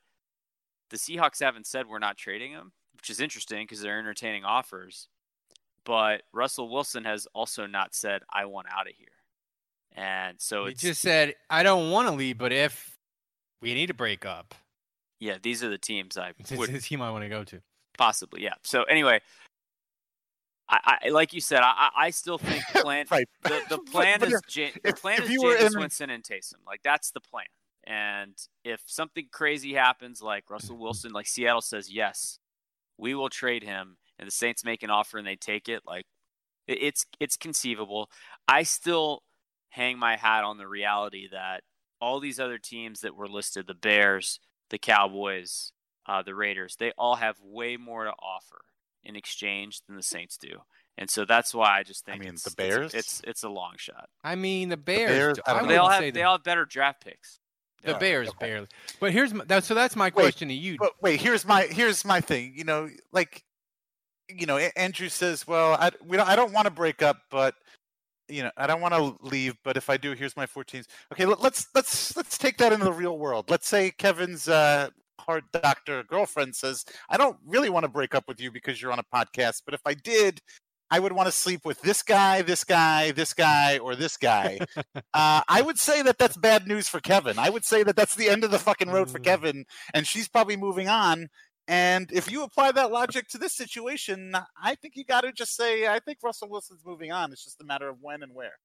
the 0.90 0.96
Seahawks 0.96 1.40
haven't 1.40 1.66
said 1.66 1.86
we're 1.86 1.98
not 1.98 2.16
trading 2.16 2.52
him, 2.52 2.72
which 2.96 3.10
is 3.10 3.20
interesting 3.20 3.64
because 3.64 3.80
they're 3.80 3.98
entertaining 3.98 4.44
offers. 4.44 5.08
But 5.84 6.22
Russell 6.32 6.68
Wilson 6.70 7.04
has 7.04 7.26
also 7.34 7.66
not 7.66 7.94
said 7.94 8.22
I 8.32 8.44
want 8.44 8.68
out 8.72 8.86
of 8.88 8.94
here, 8.96 9.08
and 9.96 10.40
so 10.40 10.66
He 10.66 10.74
just 10.74 11.00
said, 11.00 11.34
I 11.50 11.62
don't 11.62 11.90
want 11.90 12.08
to 12.08 12.14
leave, 12.14 12.38
but 12.38 12.52
if 12.52 12.96
we 13.60 13.74
need 13.74 13.86
to 13.88 13.94
break 13.94 14.24
up, 14.24 14.54
yeah. 15.18 15.38
These 15.42 15.62
are 15.64 15.68
the 15.68 15.78
teams 15.78 16.16
I 16.16 16.32
it's 16.38 16.52
would 16.52 16.70
the 16.70 16.80
team 16.80 17.02
I 17.02 17.10
want 17.10 17.24
to 17.24 17.28
go 17.28 17.42
to. 17.44 17.60
possibly 17.98 18.42
yeah. 18.42 18.54
So 18.62 18.82
anyway, 18.84 19.20
I, 20.68 20.98
I 21.04 21.08
like 21.10 21.32
you 21.32 21.40
said, 21.40 21.60
I, 21.60 21.72
I 21.94 22.06
I 22.06 22.10
still 22.10 22.38
think 22.38 22.62
the 22.72 22.80
plan 22.82 23.06
Right. 23.10 23.28
the, 23.42 23.60
the 23.68 23.78
plan 23.90 24.20
but 24.20 24.28
is 24.32 24.40
if- 24.56 24.82
the 24.82 24.92
plan 24.92 25.18
if 25.18 25.24
is 25.24 25.30
you 25.30 25.42
were 25.42 25.56
Jameis 25.56 25.72
in- 25.74 25.80
Winston 25.80 26.10
and 26.10 26.22
Taysom. 26.22 26.54
Like 26.66 26.80
that's 26.82 27.10
the 27.10 27.20
plan. 27.20 27.46
And 27.84 28.34
if 28.64 28.80
something 28.86 29.26
crazy 29.32 29.74
happens, 29.74 30.22
like 30.22 30.48
Russell. 30.48 30.76
Wilson, 30.80 31.12
like 31.12 31.26
Seattle 31.26 31.60
says 31.60 31.92
yes, 31.92 32.38
we 32.98 33.14
will 33.14 33.28
trade 33.28 33.64
him, 33.64 33.96
and 34.18 34.26
the 34.26 34.32
Saints 34.32 34.64
make 34.64 34.82
an 34.82 34.90
offer 34.90 35.18
and 35.18 35.26
they 35.26 35.36
take 35.36 35.68
it, 35.68 35.82
like 35.86 36.04
it's 36.66 37.06
it's 37.18 37.36
conceivable. 37.36 38.08
I 38.46 38.62
still 38.62 39.22
hang 39.70 39.98
my 39.98 40.16
hat 40.16 40.44
on 40.44 40.58
the 40.58 40.68
reality 40.68 41.28
that 41.32 41.62
all 42.00 42.20
these 42.20 42.38
other 42.40 42.58
teams 42.58 43.00
that 43.00 43.16
were 43.16 43.28
listed, 43.28 43.66
the 43.66 43.74
Bears, 43.74 44.40
the 44.70 44.78
Cowboys, 44.78 45.72
uh, 46.06 46.22
the 46.22 46.34
Raiders, 46.34 46.76
they 46.76 46.92
all 46.98 47.16
have 47.16 47.36
way 47.42 47.76
more 47.76 48.04
to 48.04 48.10
offer 48.10 48.62
in 49.04 49.16
exchange 49.16 49.80
than 49.86 49.96
the 49.96 50.02
Saints 50.02 50.36
do. 50.36 50.58
And 50.98 51.08
so 51.08 51.24
that's 51.24 51.54
why 51.54 51.78
I 51.78 51.82
just 51.84 52.04
think 52.04 52.16
I 52.16 52.24
mean, 52.24 52.34
it's, 52.34 52.42
the 52.42 52.54
Bears? 52.54 52.92
it's, 52.92 53.22
it's 53.24 53.42
a 53.42 53.48
long 53.48 53.74
shot. 53.78 54.08
I 54.22 54.34
mean, 54.34 54.68
the 54.68 54.76
Bears. 54.76 55.10
Bears, 55.10 55.40
I 55.46 55.52
I 55.52 55.54
don't 55.54 55.62
They 55.62 55.74
wouldn't 55.74 55.80
all 55.80 55.90
have 55.90 56.02
the, 56.02 56.10
they 56.10 56.22
all 56.22 56.34
have 56.34 56.44
better 56.44 56.64
draft 56.64 57.02
picks. 57.04 57.40
the 57.82 57.92
Yeah, 57.92 57.98
Bears 57.98 58.28
okay. 58.28 58.46
barely. 58.46 58.66
But 59.00 59.12
here's 59.12 59.32
my, 59.32 59.44
that, 59.46 59.64
so 59.64 59.74
that's 59.74 59.96
my 59.96 60.06
Wait, 60.06 60.12
question 60.12 60.48
to 60.48 60.54
you. 60.54 60.76
But 60.78 60.92
wait, 61.00 61.20
here's 61.20 61.46
my 61.46 61.62
here's 61.62 62.04
my 62.04 62.20
thing. 62.20 62.52
You 62.56 62.64
know, 62.64 62.90
like, 63.10 63.42
you 64.38 64.46
know, 64.46 64.58
Andrew 64.58 65.08
says, 65.08 65.46
"Well, 65.46 65.74
I 65.74 65.90
we 66.04 66.16
don't 66.16 66.28
I 66.28 66.36
don't 66.36 66.52
want 66.52 66.66
to 66.66 66.70
break 66.70 67.02
up, 67.02 67.18
but 67.30 67.54
you 68.28 68.42
know, 68.42 68.50
I 68.56 68.66
don't 68.66 68.80
want 68.80 68.94
to 68.94 69.16
leave, 69.26 69.56
but 69.64 69.76
if 69.76 69.90
I 69.90 69.96
do, 69.96 70.12
here's 70.12 70.36
my 70.36 70.46
14s." 70.46 70.86
Okay, 71.12 71.26
let, 71.26 71.40
let's 71.40 71.66
let's 71.74 72.16
let's 72.16 72.38
take 72.38 72.58
that 72.58 72.72
into 72.72 72.84
the 72.84 72.92
real 72.92 73.18
world. 73.18 73.50
Let's 73.50 73.68
say 73.68 73.90
Kevin's 73.90 74.48
uh, 74.48 74.88
heart 75.20 75.44
doctor 75.52 76.02
girlfriend 76.04 76.54
says, 76.56 76.84
"I 77.08 77.16
don't 77.16 77.36
really 77.46 77.70
want 77.70 77.84
to 77.84 77.88
break 77.90 78.14
up 78.14 78.24
with 78.28 78.40
you 78.40 78.50
because 78.50 78.80
you're 78.80 78.92
on 78.92 79.00
a 79.00 79.16
podcast, 79.16 79.62
but 79.64 79.74
if 79.74 79.80
I 79.86 79.94
did." 79.94 80.40
I 80.92 80.98
would 80.98 81.12
want 81.12 81.26
to 81.26 81.32
sleep 81.32 81.64
with 81.64 81.80
this 81.80 82.02
guy, 82.02 82.42
this 82.42 82.64
guy, 82.64 83.12
this 83.12 83.32
guy, 83.32 83.78
or 83.78 83.96
this 83.96 84.18
guy. 84.18 84.58
uh, 85.14 85.40
I 85.48 85.62
would 85.62 85.78
say 85.78 86.02
that 86.02 86.18
that's 86.18 86.36
bad 86.36 86.68
news 86.68 86.86
for 86.86 87.00
Kevin. 87.00 87.38
I 87.38 87.48
would 87.48 87.64
say 87.64 87.82
that 87.82 87.96
that's 87.96 88.14
the 88.14 88.28
end 88.28 88.44
of 88.44 88.50
the 88.50 88.58
fucking 88.58 88.90
road 88.90 89.10
for 89.10 89.18
Mm. 89.18 89.24
Kevin, 89.24 89.64
and 89.94 90.06
she's 90.06 90.28
probably 90.28 90.54
moving 90.54 90.88
on. 90.88 91.28
And 91.72 92.12
if 92.12 92.30
you 92.30 92.42
apply 92.42 92.72
that 92.72 92.92
logic 92.92 93.28
to 93.28 93.38
this 93.38 93.54
situation, 93.54 94.36
I 94.62 94.74
think 94.74 94.94
you 94.94 95.04
got 95.06 95.22
to 95.22 95.32
just 95.32 95.56
say, 95.56 95.86
I 95.88 96.00
think 96.00 96.18
Russell 96.22 96.50
Wilson's 96.50 96.82
moving 96.84 97.12
on. 97.12 97.32
It's 97.32 97.42
just 97.44 97.62
a 97.62 97.64
matter 97.64 97.88
of 97.88 97.96
when 98.02 98.22
and 98.22 98.34
where. 98.34 98.58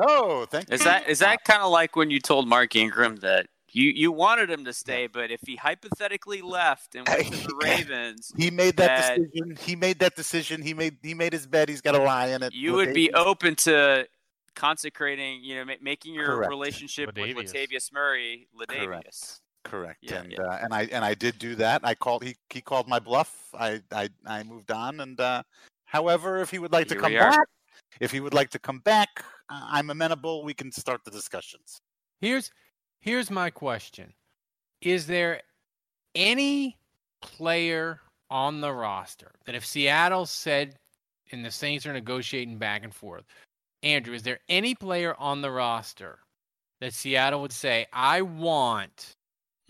Oh, 0.00 0.46
thank 0.50 0.70
you. 0.70 0.74
Is 0.74 0.80
you. 0.80 0.84
that 0.84 1.06
is 1.08 1.18
that 1.18 1.44
kind 1.44 1.60
of 1.62 1.70
like 1.70 1.96
when 1.96 2.08
you 2.10 2.18
told 2.18 2.48
Mark 2.48 2.74
Ingram 2.74 3.16
that 3.16 3.46
you, 3.74 3.90
you 3.90 4.10
wanted 4.10 4.48
him 4.50 4.64
to 4.64 4.72
stay, 4.72 5.06
but 5.06 5.30
if 5.30 5.40
he 5.46 5.56
hypothetically 5.56 6.40
left 6.40 6.94
and 6.94 7.06
went 7.06 7.26
to 7.26 7.48
the 7.48 7.54
Ravens, 7.62 8.32
He 8.36 8.50
made 8.50 8.76
that, 8.78 9.16
that- 9.16 9.18
decision. 9.18 9.56
He 9.60 9.76
made 9.76 9.98
that 9.98 10.16
decision. 10.16 10.62
He 10.62 10.72
made 10.72 10.96
he 11.02 11.12
made 11.12 11.34
his 11.34 11.46
bed. 11.46 11.68
He's 11.68 11.82
got 11.82 11.94
a 11.94 11.98
lie 12.02 12.28
in 12.28 12.42
it. 12.42 12.54
you 12.54 12.72
would 12.72 12.94
be 12.94 13.12
open 13.12 13.54
to 13.56 14.06
consecrating, 14.56 15.42
you 15.44 15.56
know, 15.56 15.64
ma- 15.66 15.74
making 15.82 16.14
your 16.14 16.26
Correct. 16.26 16.48
relationship 16.50 17.14
Latavius. 17.14 17.34
with 17.36 17.52
Latavius 17.52 17.92
Murray, 17.92 18.48
Latavius. 18.58 18.84
Correct. 18.86 19.40
Correct. 19.64 19.98
Yeah, 20.02 20.22
and 20.22 20.32
yeah. 20.32 20.42
Uh, 20.42 20.58
and 20.62 20.74
I 20.74 20.82
and 20.92 21.04
I 21.04 21.14
did 21.14 21.38
do 21.38 21.54
that. 21.56 21.80
I 21.84 21.94
called 21.94 22.24
he 22.24 22.36
he 22.50 22.60
called 22.60 22.88
my 22.88 22.98
bluff. 22.98 23.34
I 23.54 23.80
I 23.92 24.08
I 24.26 24.42
moved 24.42 24.70
on. 24.70 25.00
And 25.00 25.18
uh, 25.20 25.42
however, 25.84 26.40
if 26.40 26.50
he 26.50 26.58
would 26.58 26.72
like 26.72 26.88
to 26.88 26.96
come 26.96 27.12
back, 27.12 27.46
if 28.00 28.10
he 28.10 28.20
would 28.20 28.34
like 28.34 28.50
to 28.50 28.58
come 28.58 28.80
back, 28.80 29.08
uh, 29.48 29.66
I'm 29.70 29.90
amenable. 29.90 30.44
We 30.44 30.54
can 30.54 30.72
start 30.72 31.04
the 31.04 31.10
discussions. 31.10 31.80
Here's 32.20 32.50
here's 33.00 33.30
my 33.30 33.50
question. 33.50 34.12
Is 34.80 35.06
there 35.06 35.42
any 36.14 36.76
player 37.20 38.00
on 38.30 38.60
the 38.60 38.72
roster 38.72 39.32
that 39.46 39.54
if 39.54 39.64
Seattle 39.64 40.26
said 40.26 40.76
and 41.30 41.44
the 41.44 41.50
Saints 41.50 41.86
are 41.86 41.92
negotiating 41.92 42.58
back 42.58 42.82
and 42.82 42.94
forth, 42.94 43.24
Andrew, 43.82 44.14
is 44.14 44.22
there 44.22 44.40
any 44.48 44.74
player 44.74 45.14
on 45.18 45.40
the 45.40 45.50
roster 45.50 46.18
that 46.80 46.92
Seattle 46.92 47.40
would 47.42 47.52
say, 47.52 47.86
I 47.92 48.22
want 48.22 49.14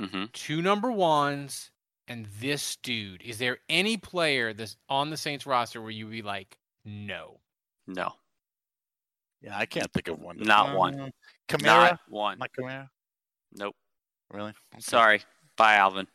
hmm 0.01 0.25
two 0.33 0.63
number 0.63 0.91
ones 0.91 1.71
and 2.09 2.27
this 2.41 2.77
dude? 2.83 3.23
Is 3.23 3.39
there 3.39 3.59
any 3.69 3.97
player 3.97 4.53
that's 4.53 4.77
on 4.89 5.11
the 5.11 5.17
Saints 5.17 5.47
roster 5.47 5.81
where 5.81 5.91
you 5.91 6.07
would 6.07 6.13
be 6.13 6.23
like, 6.23 6.57
no? 6.85 7.41
No, 7.87 8.13
Yeah, 9.41 9.57
I 9.59 9.67
can't 9.67 9.93
think 9.93 10.09
of 10.09 10.19
one. 10.21 10.39
Not 10.39 10.77
one. 10.77 10.99
Uh, 11.01 11.09
Kamara, 11.49 11.65
not 11.65 11.99
one. 12.09 12.39
not 12.39 12.51
Kamara. 12.59 12.89
Nope. 13.55 13.75
Really? 14.31 14.51
Okay. 14.51 14.81
Sorry. 14.81 15.23
Bye, 15.57 15.75
Alvin. 15.77 16.07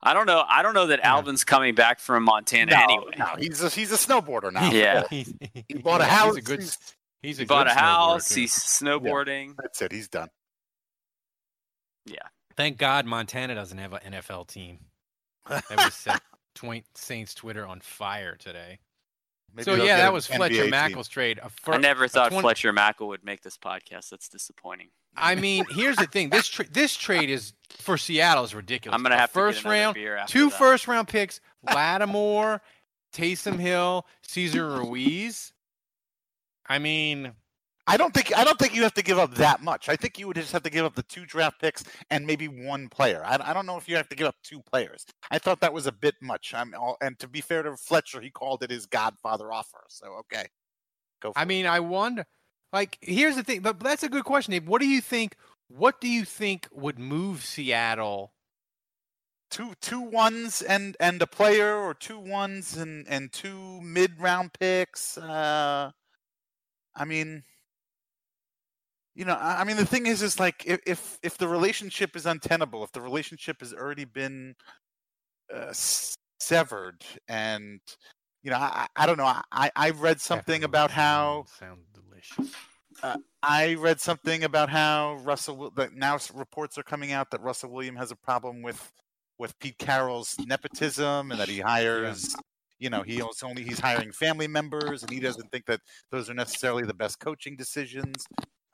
I 0.00 0.14
don't 0.14 0.26
know. 0.26 0.44
I 0.48 0.62
don't 0.62 0.74
know 0.74 0.86
that 0.86 1.00
Yeah. 1.00 1.10
Alvin's 1.14 1.42
coming 1.44 1.74
back 1.74 1.98
from 1.98 2.22
Montana 2.22 2.70
No, 2.70 2.82
anyway. 2.82 3.12
no, 3.18 3.26
he's 3.38 3.60
a, 3.62 3.68
he's 3.68 3.90
a 3.92 3.96
snowboarder 3.96 4.52
now. 4.52 4.70
Yeah. 4.70 5.02
He 5.10 5.26
bought 5.82 6.00
a 6.00 6.04
house. 6.04 6.36
He's 6.36 6.44
a 6.44 6.46
good. 6.46 6.60
He's- 6.60 6.94
He's 7.20 7.38
a 7.40 7.42
He 7.42 7.46
bought 7.46 7.66
a 7.66 7.74
house. 7.74 8.28
too. 8.28 8.42
He's 8.42 8.52
snowboarding. 8.54 9.54
That's 9.60 9.82
it. 9.82 9.90
He's 9.90 10.06
done. 10.08 10.28
Thank 12.58 12.76
God 12.76 13.06
Montana 13.06 13.54
doesn't 13.54 13.78
have 13.78 13.92
an 13.92 14.14
NFL 14.14 14.48
team. 14.48 14.80
That 15.48 15.62
was 15.70 15.94
set 15.94 16.20
Twain 16.56 16.82
Saints 16.96 17.32
Twitter 17.32 17.64
on 17.64 17.78
fire 17.78 18.34
today. 18.34 18.80
Maybe 19.54 19.62
so 19.62 19.76
yeah, 19.76 19.98
that 19.98 20.08
an 20.08 20.12
was 20.12 20.26
NBA 20.26 20.36
Fletcher 20.36 20.62
team. 20.64 20.72
Mackel's 20.72 21.06
trade. 21.06 21.38
Fir- 21.62 21.74
I 21.74 21.76
never 21.76 22.08
thought 22.08 22.30
20 22.32 22.42
Fletcher 22.42 22.72
Mackel 22.72 23.06
would 23.06 23.24
make 23.24 23.42
this 23.42 23.56
podcast. 23.56 24.10
That's 24.10 24.28
disappointing. 24.28 24.88
I 25.16 25.34
mean, 25.36 25.66
here's 25.70 25.98
the 25.98 26.06
thing. 26.06 26.30
This 26.30 26.48
tra- 26.48 26.68
this 26.68 26.96
trade 26.96 27.30
is 27.30 27.52
for 27.78 27.96
Seattle 27.96 28.42
is 28.42 28.56
ridiculous. 28.56 28.96
I'm 28.96 29.04
gonna 29.04 29.16
have 29.16 29.30
first 29.30 29.58
to 29.58 29.64
get 29.64 29.70
round, 29.70 29.94
beer 29.94 30.16
after 30.16 30.32
two 30.32 30.50
that. 30.50 30.58
first 30.58 30.88
round 30.88 31.06
picks: 31.06 31.40
Lattimore, 31.62 32.60
Taysom 33.14 33.60
Hill, 33.60 34.04
Cesar 34.22 34.68
Ruiz. 34.68 35.52
I 36.68 36.80
mean, 36.80 37.34
I 37.88 37.96
don't 37.96 38.12
think 38.12 38.36
I 38.36 38.44
don't 38.44 38.58
think 38.58 38.74
you 38.74 38.82
have 38.82 38.92
to 38.94 39.02
give 39.02 39.18
up 39.18 39.34
that 39.36 39.62
much. 39.62 39.88
I 39.88 39.96
think 39.96 40.18
you 40.18 40.26
would 40.26 40.36
just 40.36 40.52
have 40.52 40.62
to 40.64 40.70
give 40.70 40.84
up 40.84 40.94
the 40.94 41.02
two 41.04 41.24
draft 41.24 41.58
picks 41.58 41.82
and 42.10 42.26
maybe 42.26 42.46
one 42.46 42.90
player. 42.90 43.22
I, 43.24 43.38
I 43.42 43.54
don't 43.54 43.64
know 43.64 43.78
if 43.78 43.88
you 43.88 43.96
have 43.96 44.10
to 44.10 44.16
give 44.16 44.26
up 44.26 44.36
two 44.42 44.60
players. 44.60 45.06
I 45.30 45.38
thought 45.38 45.60
that 45.60 45.72
was 45.72 45.86
a 45.86 45.92
bit 45.92 46.14
much. 46.20 46.52
I'm 46.54 46.74
all, 46.78 46.98
and 47.00 47.18
to 47.18 47.26
be 47.26 47.40
fair 47.40 47.62
to 47.62 47.78
Fletcher, 47.78 48.20
he 48.20 48.30
called 48.30 48.62
it 48.62 48.70
his 48.70 48.84
Godfather 48.84 49.50
offer. 49.50 49.84
So 49.88 50.06
okay, 50.20 50.44
go. 51.22 51.32
I 51.34 51.42
it. 51.42 51.48
mean, 51.48 51.64
I 51.64 51.80
wonder. 51.80 52.26
Like, 52.74 52.98
here's 53.00 53.36
the 53.36 53.42
thing. 53.42 53.60
But 53.60 53.80
that's 53.80 54.02
a 54.02 54.10
good 54.10 54.24
question, 54.24 54.52
Dave. 54.52 54.68
What 54.68 54.82
do 54.82 54.86
you 54.86 55.00
think? 55.00 55.36
What 55.68 55.98
do 55.98 56.08
you 56.08 56.26
think 56.26 56.68
would 56.70 56.98
move 56.98 57.42
Seattle? 57.42 58.34
two 59.50 59.72
two 59.80 60.02
ones 60.02 60.60
and 60.60 60.94
and 61.00 61.22
a 61.22 61.26
player, 61.26 61.74
or 61.74 61.94
two 61.94 62.18
ones 62.18 62.76
and 62.76 63.08
and 63.08 63.32
two 63.32 63.80
mid 63.80 64.20
round 64.20 64.52
picks. 64.52 65.16
Uh, 65.16 65.90
I 66.94 67.04
mean. 67.06 67.44
You 69.18 69.24
know, 69.24 69.34
I 69.34 69.62
I 69.62 69.64
mean, 69.64 69.76
the 69.76 69.84
thing 69.84 70.06
is, 70.06 70.22
is 70.22 70.38
like 70.38 70.62
if 70.64 70.78
if, 70.86 71.18
if 71.24 71.36
the 71.38 71.48
relationship 71.48 72.14
is 72.14 72.24
untenable, 72.24 72.84
if 72.84 72.92
the 72.92 73.00
relationship 73.00 73.56
has 73.58 73.74
already 73.74 74.04
been 74.04 74.54
uh, 75.52 75.72
severed, 76.38 77.04
and 77.26 77.80
you 78.44 78.52
know, 78.52 78.58
I, 78.58 78.86
I 78.94 79.06
don't 79.06 79.18
know. 79.18 79.26
I 79.50 79.72
I 79.74 79.90
read 79.90 80.20
something 80.20 80.62
about 80.62 80.92
how 80.92 81.46
sound 81.58 81.80
delicious. 81.92 82.54
I 83.42 83.74
read 83.74 84.00
something 84.00 84.44
about 84.44 84.68
how 84.68 85.14
Russell 85.24 85.72
that 85.74 85.94
now 85.94 86.16
reports 86.32 86.78
are 86.78 86.84
coming 86.84 87.10
out 87.10 87.32
that 87.32 87.42
Russell 87.42 87.72
William 87.72 87.96
has 87.96 88.12
a 88.12 88.16
problem 88.16 88.62
with 88.62 88.92
with 89.36 89.58
Pete 89.58 89.78
Carroll's 89.78 90.36
nepotism 90.46 91.32
and 91.32 91.40
that 91.40 91.48
he 91.48 91.58
hires 91.58 92.36
you 92.78 92.88
know 92.88 93.02
he 93.02 93.20
only 93.42 93.64
he's 93.64 93.80
hiring 93.80 94.12
family 94.12 94.46
members 94.46 95.02
and 95.02 95.10
he 95.10 95.18
doesn't 95.18 95.50
think 95.50 95.66
that 95.66 95.80
those 96.12 96.30
are 96.30 96.34
necessarily 96.34 96.84
the 96.84 96.94
best 96.94 97.18
coaching 97.18 97.56
decisions. 97.56 98.24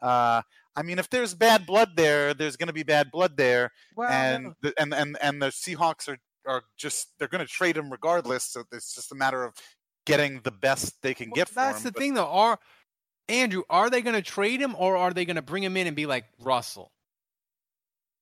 Uh, 0.04 0.42
I 0.76 0.82
mean, 0.82 0.98
if 0.98 1.08
there's 1.08 1.34
bad 1.34 1.66
blood 1.66 1.90
there, 1.96 2.34
there's 2.34 2.56
going 2.56 2.66
to 2.66 2.72
be 2.72 2.82
bad 2.82 3.10
blood 3.10 3.36
there, 3.36 3.70
and 3.98 4.52
the, 4.62 4.74
and 4.78 4.92
and 4.92 5.16
and 5.22 5.40
the 5.40 5.46
Seahawks 5.46 6.08
are 6.08 6.18
are 6.46 6.62
just 6.76 7.08
they're 7.18 7.28
going 7.28 7.44
to 7.44 7.50
trade 7.50 7.76
him 7.76 7.90
regardless. 7.90 8.44
So 8.44 8.64
it's 8.72 8.94
just 8.94 9.12
a 9.12 9.14
matter 9.14 9.44
of 9.44 9.54
getting 10.04 10.40
the 10.42 10.50
best 10.50 11.00
they 11.02 11.14
can 11.14 11.30
get 11.30 11.48
for 11.48 11.54
That's 11.54 11.78
him. 11.78 11.84
the 11.84 11.92
but- 11.92 12.00
thing, 12.00 12.14
though. 12.14 12.26
Are 12.26 12.58
Andrew? 13.28 13.62
Are 13.70 13.88
they 13.88 14.02
going 14.02 14.16
to 14.16 14.22
trade 14.22 14.60
him, 14.60 14.74
or 14.78 14.96
are 14.96 15.12
they 15.12 15.24
going 15.24 15.36
to 15.36 15.42
bring 15.42 15.62
him 15.62 15.76
in 15.76 15.86
and 15.86 15.96
be 15.96 16.06
like 16.06 16.24
Russell? 16.40 16.90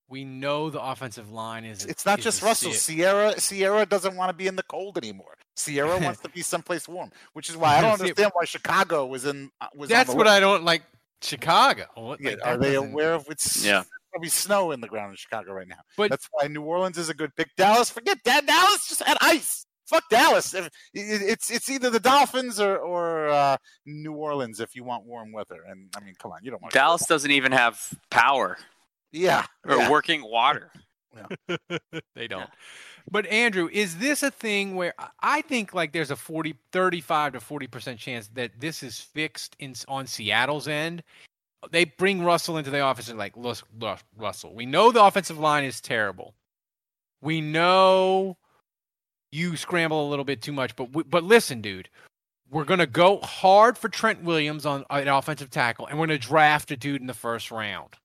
We 0.09 0.25
know 0.25 0.69
the 0.69 0.83
offensive 0.83 1.31
line 1.33 1.65
is. 1.65 1.87
it's 1.87 2.05
not 2.05 2.19
is 2.19 2.25
just 2.27 2.43
Russell. 2.43 2.73
Sierra 2.73 3.41
Sierra 3.41 3.87
doesn't 3.87 4.15
want 4.15 4.29
to 4.29 4.35
be 4.37 4.47
in 4.47 4.57
the 4.57 4.63
cold 4.65 4.99
anymore. 4.99 5.35
Sierra 5.57 5.99
wants 6.03 6.21
to 6.21 6.29
be 6.29 6.43
someplace 6.43 6.87
warm, 6.87 7.11
which 7.33 7.49
is 7.49 7.57
why 7.57 7.79
I 7.79 7.81
don't 7.81 7.93
understand 7.99 8.31
why 8.35 8.45
Chicago 8.45 9.07
was 9.07 9.25
in. 9.25 9.51
uh, 9.61 9.69
Was 9.75 9.91
on 9.91 9.97
That's 9.97 10.11
the 10.11 10.17
what. 10.17 10.29
I 10.29 10.39
don't 10.39 10.65
like. 10.65 10.83
Chicago. 11.23 11.87
What- 11.95 12.21
Yeah, 12.21 12.31
like, 12.33 12.47
are 12.47 12.57
they 12.57 12.73
doesn't- 12.75 12.91
aware 12.93 13.15
of 13.15 13.27
it's 13.31 13.65
Yeah. 13.65 13.85
probably 14.11 14.29
snow 14.29 14.71
in 14.73 14.81
the 14.81 14.89
ground 14.89 15.11
in 15.11 15.17
Chicago 15.17 15.53
right 15.53 15.69
now? 15.69 15.81
But- 15.97 16.11
that's 16.11 16.29
why 16.31 16.47
New 16.49 16.63
Orleans 16.63 16.99
is 16.99 17.09
a 17.09 17.15
good 17.15 17.35
pick. 17.37 17.55
Dallas, 17.57 17.91
forget 17.91 18.19
that. 18.25 18.47
Dallas 18.47 18.89
just 18.89 19.03
had 19.03 19.17
ice. 19.21 19.65
Fuck 19.87 20.09
Dallas. 20.09 20.55
It's 20.95 21.51
it's 21.51 21.69
either 21.69 21.91
the 21.91 22.01
Dolphins 22.01 22.59
or 22.59 22.79
or 22.79 23.29
uh, 23.29 23.57
New 23.85 24.15
Orleans 24.15 24.59
if 24.61 24.75
you 24.75 24.85
want 24.85 25.05
warm 25.05 25.33
weather. 25.33 25.63
And 25.67 25.93
I 25.95 26.01
mean, 26.01 26.15
come 26.19 26.31
on, 26.33 26.39
you 26.43 26.51
don't 26.51 26.63
want 26.63 26.73
Dallas 26.73 27.05
doesn't 27.07 27.31
even 27.31 27.53
have 27.53 27.79
power 28.11 28.57
Yeah, 29.11 29.45
or 29.67 29.77
yeah. 29.77 29.91
working 29.91 30.23
water. 30.23 30.73
they 32.15 32.27
don't. 32.27 32.49
But 33.11 33.27
Andrew, 33.27 33.69
is 33.73 33.99
this 33.99 34.23
a 34.23 34.31
thing 34.31 34.75
where 34.75 34.95
I- 35.21 35.43
think 35.43 35.75
like 35.75 35.93
there's 35.93 36.11
a 36.11 36.17
40 36.17 36.55
35 36.73 37.33
to 37.35 37.41
40% 37.41 37.99
chance 37.99 38.29
that 38.29 38.61
this 38.61 38.83
is 38.83 39.01
fixed 39.01 39.57
in 39.59 39.75
on 39.89 40.07
Seattle's 40.07 40.69
end? 40.69 41.03
They 41.71 41.85
bring 41.85 42.23
Russell 42.25 42.57
into 42.59 42.71
the 42.71 42.81
office 42.81 43.09
and 43.09 43.19
like, 43.19 43.37
look, 43.37 43.59
look, 43.79 44.01
Russell, 44.17 44.55
we 44.55 44.67
know 44.67 44.91
the 44.93 45.05
offensive 45.05 45.39
line 45.39 45.65
is 45.65 45.81
terrible. 45.81 46.35
We 47.21 47.41
know 47.41 48.37
you 49.31 49.57
scramble 49.57 50.07
a 50.07 50.11
little 50.11 50.25
bit 50.25 50.43
too 50.43 50.53
much, 50.53 50.75
but 50.77 50.87
but 51.09 51.25
listen, 51.25 51.61
dude, 51.61 51.89
we're 52.51 52.65
gonna 52.65 52.87
go 52.87 53.19
hard 53.21 53.79
for 53.79 53.89
Trent 53.89 54.23
Williams 54.25 54.67
on 54.67 54.85
an 54.91 55.09
offensive 55.09 55.51
tackle, 55.51 55.87
and 55.87 55.99
we're 55.99 56.07
gonna 56.07 56.19
draft 56.19 56.71
a 56.71 56.77
dude 56.77 57.01
in 57.01 57.07
the 57.07 57.15
first 57.15 57.51
round. 57.51 57.97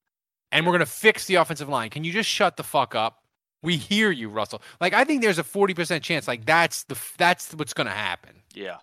and 0.50 0.64
we're 0.64 0.72
going 0.72 0.80
to 0.80 0.86
fix 0.86 1.26
the 1.26 1.34
offensive 1.34 1.68
line. 1.68 1.90
Can 1.90 2.04
you 2.04 2.10
just 2.10 2.30
shut 2.30 2.56
the 2.56 2.62
fuck 2.64 2.94
up? 2.94 3.22
We 3.62 3.76
hear 3.76 4.10
you, 4.10 4.28
Russell. 4.28 4.62
Like 4.80 4.94
I 4.94 5.04
think 5.04 5.22
there's 5.22 5.38
a 5.38 5.44
40% 5.44 6.02
chance 6.02 6.28
like 6.28 6.44
that's 6.44 6.84
the 6.84 6.96
that's 7.16 7.52
what's 7.54 7.74
going 7.74 7.86
to 7.86 7.92
happen. 7.92 8.42
Yeah. 8.54 8.76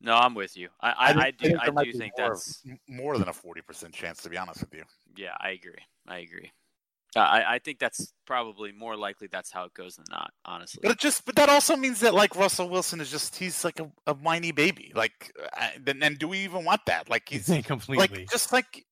No, 0.00 0.14
I'm 0.14 0.34
with 0.34 0.56
you. 0.56 0.68
I 0.80 0.90
I, 0.90 1.26
I, 1.26 1.30
do 1.30 1.56
I 1.60 1.84
do 1.84 1.92
think 1.92 2.14
more, 2.18 2.28
that's 2.28 2.62
more 2.88 3.18
than 3.18 3.28
a 3.28 3.32
forty 3.32 3.60
percent 3.60 3.94
chance, 3.94 4.20
to 4.22 4.30
be 4.30 4.36
honest 4.36 4.60
with 4.60 4.74
you. 4.74 4.82
yeah. 5.16 5.34
I 5.38 5.50
agree. 5.50 5.78
I 6.08 6.18
agree. 6.18 6.50
Uh, 7.14 7.20
I 7.20 7.54
I 7.54 7.58
think 7.60 7.78
that's 7.78 8.12
probably 8.26 8.72
more 8.72 8.96
likely 8.96 9.28
that's 9.30 9.52
how 9.52 9.64
it 9.64 9.74
goes 9.74 9.96
than 9.96 10.06
not. 10.10 10.32
Honestly. 10.44 10.80
But 10.82 10.92
it 10.92 10.98
just, 10.98 11.24
but 11.24 11.36
that 11.36 11.48
also 11.48 11.76
means 11.76 12.00
that 12.00 12.14
like 12.14 12.34
Russell 12.34 12.68
Wilson 12.68 13.00
is 13.00 13.12
just 13.12 13.36
he's 13.36 13.64
like 13.64 13.78
a, 13.78 13.88
a 14.08 14.14
whiny 14.14 14.50
baby. 14.50 14.92
Like, 14.94 15.32
uh, 15.56 15.68
then, 15.78 16.00
then 16.00 16.16
do 16.16 16.26
we 16.26 16.38
even 16.38 16.64
want 16.64 16.80
that? 16.86 17.08
Like 17.08 17.28
he's 17.28 17.46
completely. 17.64 17.98
like 17.98 18.30
just 18.30 18.52
like 18.52 18.84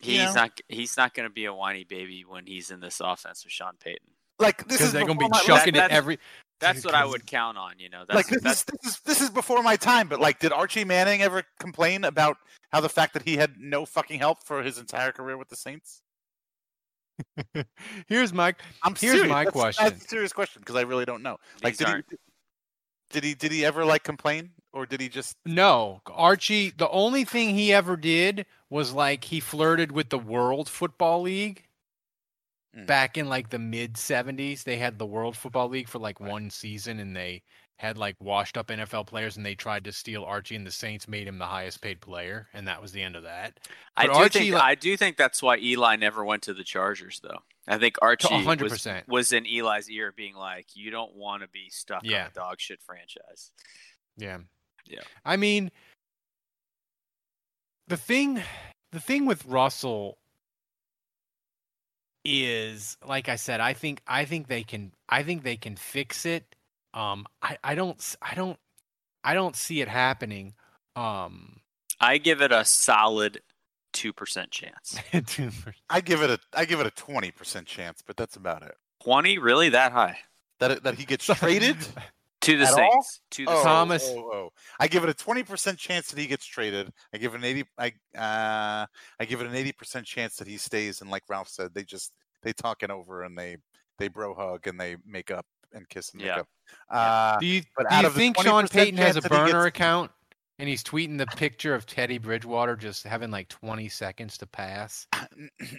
He's 0.00 0.18
you 0.18 0.24
know? 0.24 0.32
not. 0.32 0.60
He's 0.68 0.96
not 0.96 1.14
going 1.14 1.28
to 1.28 1.32
be 1.32 1.46
a 1.46 1.54
whiny 1.54 1.84
baby 1.84 2.24
when 2.26 2.46
he's 2.46 2.70
in 2.70 2.80
this 2.80 3.00
offense 3.00 3.44
with 3.44 3.52
Sean 3.52 3.74
Payton. 3.80 4.08
Like 4.38 4.66
this 4.68 4.80
is 4.80 4.92
they're 4.92 5.04
going 5.06 5.18
to 5.18 5.24
be 5.24 5.28
before 5.28 5.48
my- 5.48 5.58
chucking 5.58 5.74
that- 5.74 5.90
it 5.90 5.94
every. 5.94 6.18
That's 6.60 6.84
what 6.84 6.92
I 6.94 7.04
would 7.04 7.24
count 7.24 7.56
on. 7.56 7.74
You 7.78 7.88
know, 7.88 8.04
that's 8.08 8.16
like 8.16 8.26
this 8.26 8.42
that's 8.42 8.58
is, 8.60 8.64
this 8.82 8.92
is 8.92 9.00
this 9.04 9.20
is 9.20 9.30
before 9.30 9.62
my 9.62 9.76
time. 9.76 10.08
But 10.08 10.18
like, 10.20 10.40
did 10.40 10.52
Archie 10.52 10.84
Manning 10.84 11.22
ever 11.22 11.44
complain 11.60 12.02
about 12.04 12.36
how 12.72 12.80
the 12.80 12.88
fact 12.88 13.12
that 13.14 13.22
he 13.22 13.36
had 13.36 13.58
no 13.60 13.86
fucking 13.86 14.18
help 14.18 14.42
for 14.44 14.62
his 14.64 14.76
entire 14.76 15.12
career 15.12 15.36
with 15.36 15.48
the 15.50 15.56
Saints? 15.56 16.02
Here's 18.08 18.32
my 18.32 18.54
I'm 18.82 18.94
Here's 18.96 19.12
serious. 19.14 19.28
my 19.28 19.44
That's- 19.44 19.52
question. 19.52 19.84
That's 19.84 20.04
a 20.04 20.08
serious 20.08 20.32
question 20.32 20.60
because 20.60 20.74
I 20.76 20.82
really 20.82 21.04
don't 21.04 21.22
know. 21.22 21.38
Like, 21.62 21.74
These 21.74 21.78
did 21.78 21.86
he, 21.86 21.92
aren't- 21.92 22.06
did 23.10 23.24
he 23.24 23.34
did 23.34 23.52
he 23.52 23.64
ever 23.64 23.84
like 23.84 24.02
complain 24.02 24.50
or 24.72 24.84
did 24.84 25.00
he 25.00 25.08
just 25.08 25.36
No, 25.46 26.02
Archie. 26.10 26.70
The 26.76 26.88
only 26.90 27.24
thing 27.24 27.50
he 27.54 27.72
ever 27.72 27.96
did 27.96 28.46
was 28.68 28.92
like 28.92 29.24
he 29.24 29.38
flirted 29.40 29.92
with 29.92 30.08
the 30.10 30.18
World 30.18 30.68
Football 30.68 31.22
League 31.22 31.64
Mm. 32.78 32.86
back 32.86 33.18
in 33.18 33.28
like 33.28 33.50
the 33.50 33.58
mid 33.58 33.94
'70s. 33.94 34.62
They 34.64 34.76
had 34.76 34.98
the 34.98 35.06
World 35.06 35.36
Football 35.36 35.68
League 35.68 35.88
for 35.88 35.98
like 35.98 36.20
one 36.20 36.50
season, 36.50 37.00
and 37.00 37.16
they 37.16 37.42
had 37.78 37.96
like 37.96 38.16
washed 38.20 38.56
up 38.56 38.68
NFL 38.68 39.06
players, 39.06 39.36
and 39.36 39.46
they 39.46 39.54
tried 39.54 39.84
to 39.84 39.92
steal 39.92 40.24
Archie, 40.24 40.56
and 40.56 40.66
the 40.66 40.70
Saints 40.70 41.06
made 41.06 41.28
him 41.28 41.38
the 41.38 41.46
highest 41.46 41.80
paid 41.80 42.00
player, 42.00 42.48
and 42.52 42.66
that 42.66 42.82
was 42.82 42.92
the 42.92 43.02
end 43.02 43.14
of 43.16 43.22
that. 43.22 43.58
I 43.96 44.06
do 44.06 44.12
Archie, 44.12 44.38
think 44.40 44.54
like- 44.54 44.62
I 44.62 44.74
do 44.74 44.96
think 44.96 45.16
that's 45.16 45.42
why 45.42 45.58
Eli 45.58 45.96
never 45.96 46.24
went 46.24 46.42
to 46.44 46.54
the 46.54 46.64
Chargers, 46.64 47.20
though. 47.22 47.38
I 47.68 47.78
think 47.78 47.96
Archie 48.02 48.34
was, 48.34 48.44
100%. 48.46 49.06
was 49.08 49.32
in 49.32 49.44
Eli's 49.46 49.88
ear, 49.90 50.10
being 50.16 50.34
like, 50.34 50.66
"You 50.74 50.90
don't 50.90 51.14
want 51.14 51.42
to 51.42 51.48
be 51.48 51.68
stuck 51.70 52.02
Yeah. 52.04 52.22
on 52.24 52.30
a 52.30 52.34
dog 52.34 52.60
shit 52.60 52.80
franchise." 52.82 53.52
Yeah. 54.16 54.38
Yeah. 54.86 55.02
I 55.24 55.36
mean 55.36 55.70
the 57.86 57.96
thing 57.96 58.42
the 58.90 59.00
thing 59.00 59.26
with 59.26 59.44
Russell 59.44 60.18
is 62.28 62.96
like 63.06 63.28
I 63.28 63.36
said, 63.36 63.60
I 63.60 63.72
think 63.72 64.02
I 64.06 64.24
think 64.24 64.48
they 64.48 64.62
can 64.62 64.92
I 65.08 65.22
think 65.22 65.42
they 65.42 65.56
can 65.56 65.76
fix 65.76 66.26
it. 66.26 66.54
Um 66.94 67.26
I, 67.42 67.58
I 67.62 67.74
don't 67.74 68.16
I 68.22 68.34
don't 68.34 68.58
I 69.24 69.34
don't 69.34 69.56
see 69.56 69.80
it 69.80 69.88
happening. 69.88 70.54
Um 70.96 71.60
I 72.00 72.18
give 72.18 72.42
it 72.42 72.52
a 72.52 72.64
solid 72.64 73.40
two 73.92 74.12
percent 74.12 74.50
chance. 74.50 74.98
I 75.90 76.00
give 76.00 76.22
it 76.22 76.30
a 76.30 76.38
I 76.52 76.64
give 76.64 76.80
it 76.80 76.86
a 76.86 76.90
twenty 76.90 77.30
percent 77.30 77.66
chance, 77.66 78.02
but 78.06 78.16
that's 78.16 78.36
about 78.36 78.62
it. 78.62 78.74
Twenty, 79.02 79.38
really 79.38 79.70
that 79.70 79.92
high? 79.92 80.18
That 80.60 80.82
that 80.84 80.94
he 80.94 81.04
gets 81.04 81.24
traded 81.38 81.76
To 82.48 82.56
the 82.56 82.64
At 82.64 82.70
all? 82.70 82.76
Saints. 82.92 83.20
To 83.32 83.44
the 83.44 83.50
oh, 83.50 83.62
Thomas- 83.62 84.08
Oh, 84.08 84.30
oh. 84.32 84.48
I 84.80 84.88
give 84.88 85.04
it 85.04 85.10
a 85.10 85.14
twenty 85.14 85.42
percent 85.42 85.78
chance 85.78 86.10
that 86.10 86.18
he 86.18 86.26
gets 86.26 86.46
traded. 86.46 86.90
I 87.14 87.18
give 87.18 87.34
it 87.34 87.38
an 87.38 87.44
eighty. 87.44 87.64
I 87.76 87.88
uh, 88.16 88.86
I 89.20 89.24
give 89.26 89.40
it 89.40 89.46
an 89.46 89.54
eighty 89.54 89.72
percent 89.72 90.06
chance 90.06 90.36
that 90.36 90.48
he 90.48 90.56
stays. 90.56 91.00
And 91.02 91.10
like 91.10 91.24
Ralph 91.28 91.48
said, 91.48 91.74
they 91.74 91.84
just 91.84 92.12
they 92.42 92.52
talk 92.52 92.82
it 92.82 92.90
over 92.90 93.22
and 93.24 93.36
they 93.36 93.56
they 93.98 94.08
bro 94.08 94.34
hug 94.34 94.66
and 94.66 94.80
they 94.80 94.96
make 95.06 95.30
up 95.30 95.44
and 95.74 95.86
kiss 95.88 96.10
and 96.12 96.22
make 96.22 96.28
Yeah. 96.28 96.38
up. 96.40 96.48
Uh, 96.88 97.38
do 97.40 97.46
you, 97.46 97.62
but 97.76 97.88
do 97.90 97.96
you 97.96 98.10
think 98.10 98.40
Sean 98.40 98.64
20% 98.64 98.70
Payton 98.70 98.96
has 98.98 99.16
a 99.16 99.20
chance 99.20 99.28
that 99.30 99.32
he 99.46 99.52
burner 99.52 99.64
gets- 99.64 99.76
account 99.76 100.10
and 100.58 100.68
he's 100.68 100.82
tweeting 100.82 101.18
the 101.18 101.26
picture 101.26 101.74
of 101.74 101.84
Teddy 101.86 102.16
Bridgewater 102.18 102.76
just 102.76 103.04
having 103.04 103.30
like 103.30 103.48
20 103.48 103.88
seconds 103.88 104.38
to 104.38 104.46
pass 104.46 105.06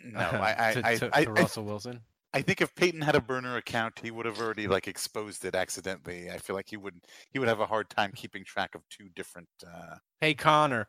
no, 0.03 0.19
I 0.19 0.73
to, 0.73 0.81
I, 0.87 0.95
to, 0.97 1.09
I, 1.17 1.23
to 1.25 1.29
I, 1.31 1.33
Russell 1.33 1.63
Wilson? 1.65 1.99
I 2.33 2.41
think 2.41 2.61
if 2.61 2.75
Payton 2.75 3.01
had 3.01 3.15
a 3.15 3.21
burner 3.21 3.57
account, 3.57 3.99
he 4.01 4.11
would 4.11 4.25
have 4.25 4.39
already 4.39 4.67
like 4.67 4.87
exposed 4.87 5.45
it 5.45 5.55
accidentally. 5.55 6.29
I 6.29 6.37
feel 6.37 6.55
like 6.55 6.69
he 6.69 6.77
would 6.77 6.95
he 7.31 7.39
would 7.39 7.47
have 7.47 7.59
a 7.59 7.65
hard 7.65 7.89
time 7.89 8.11
keeping 8.15 8.43
track 8.43 8.75
of 8.75 8.81
two 8.89 9.09
different. 9.15 9.47
Uh... 9.65 9.95
Hey 10.21 10.35
Connor, 10.35 10.87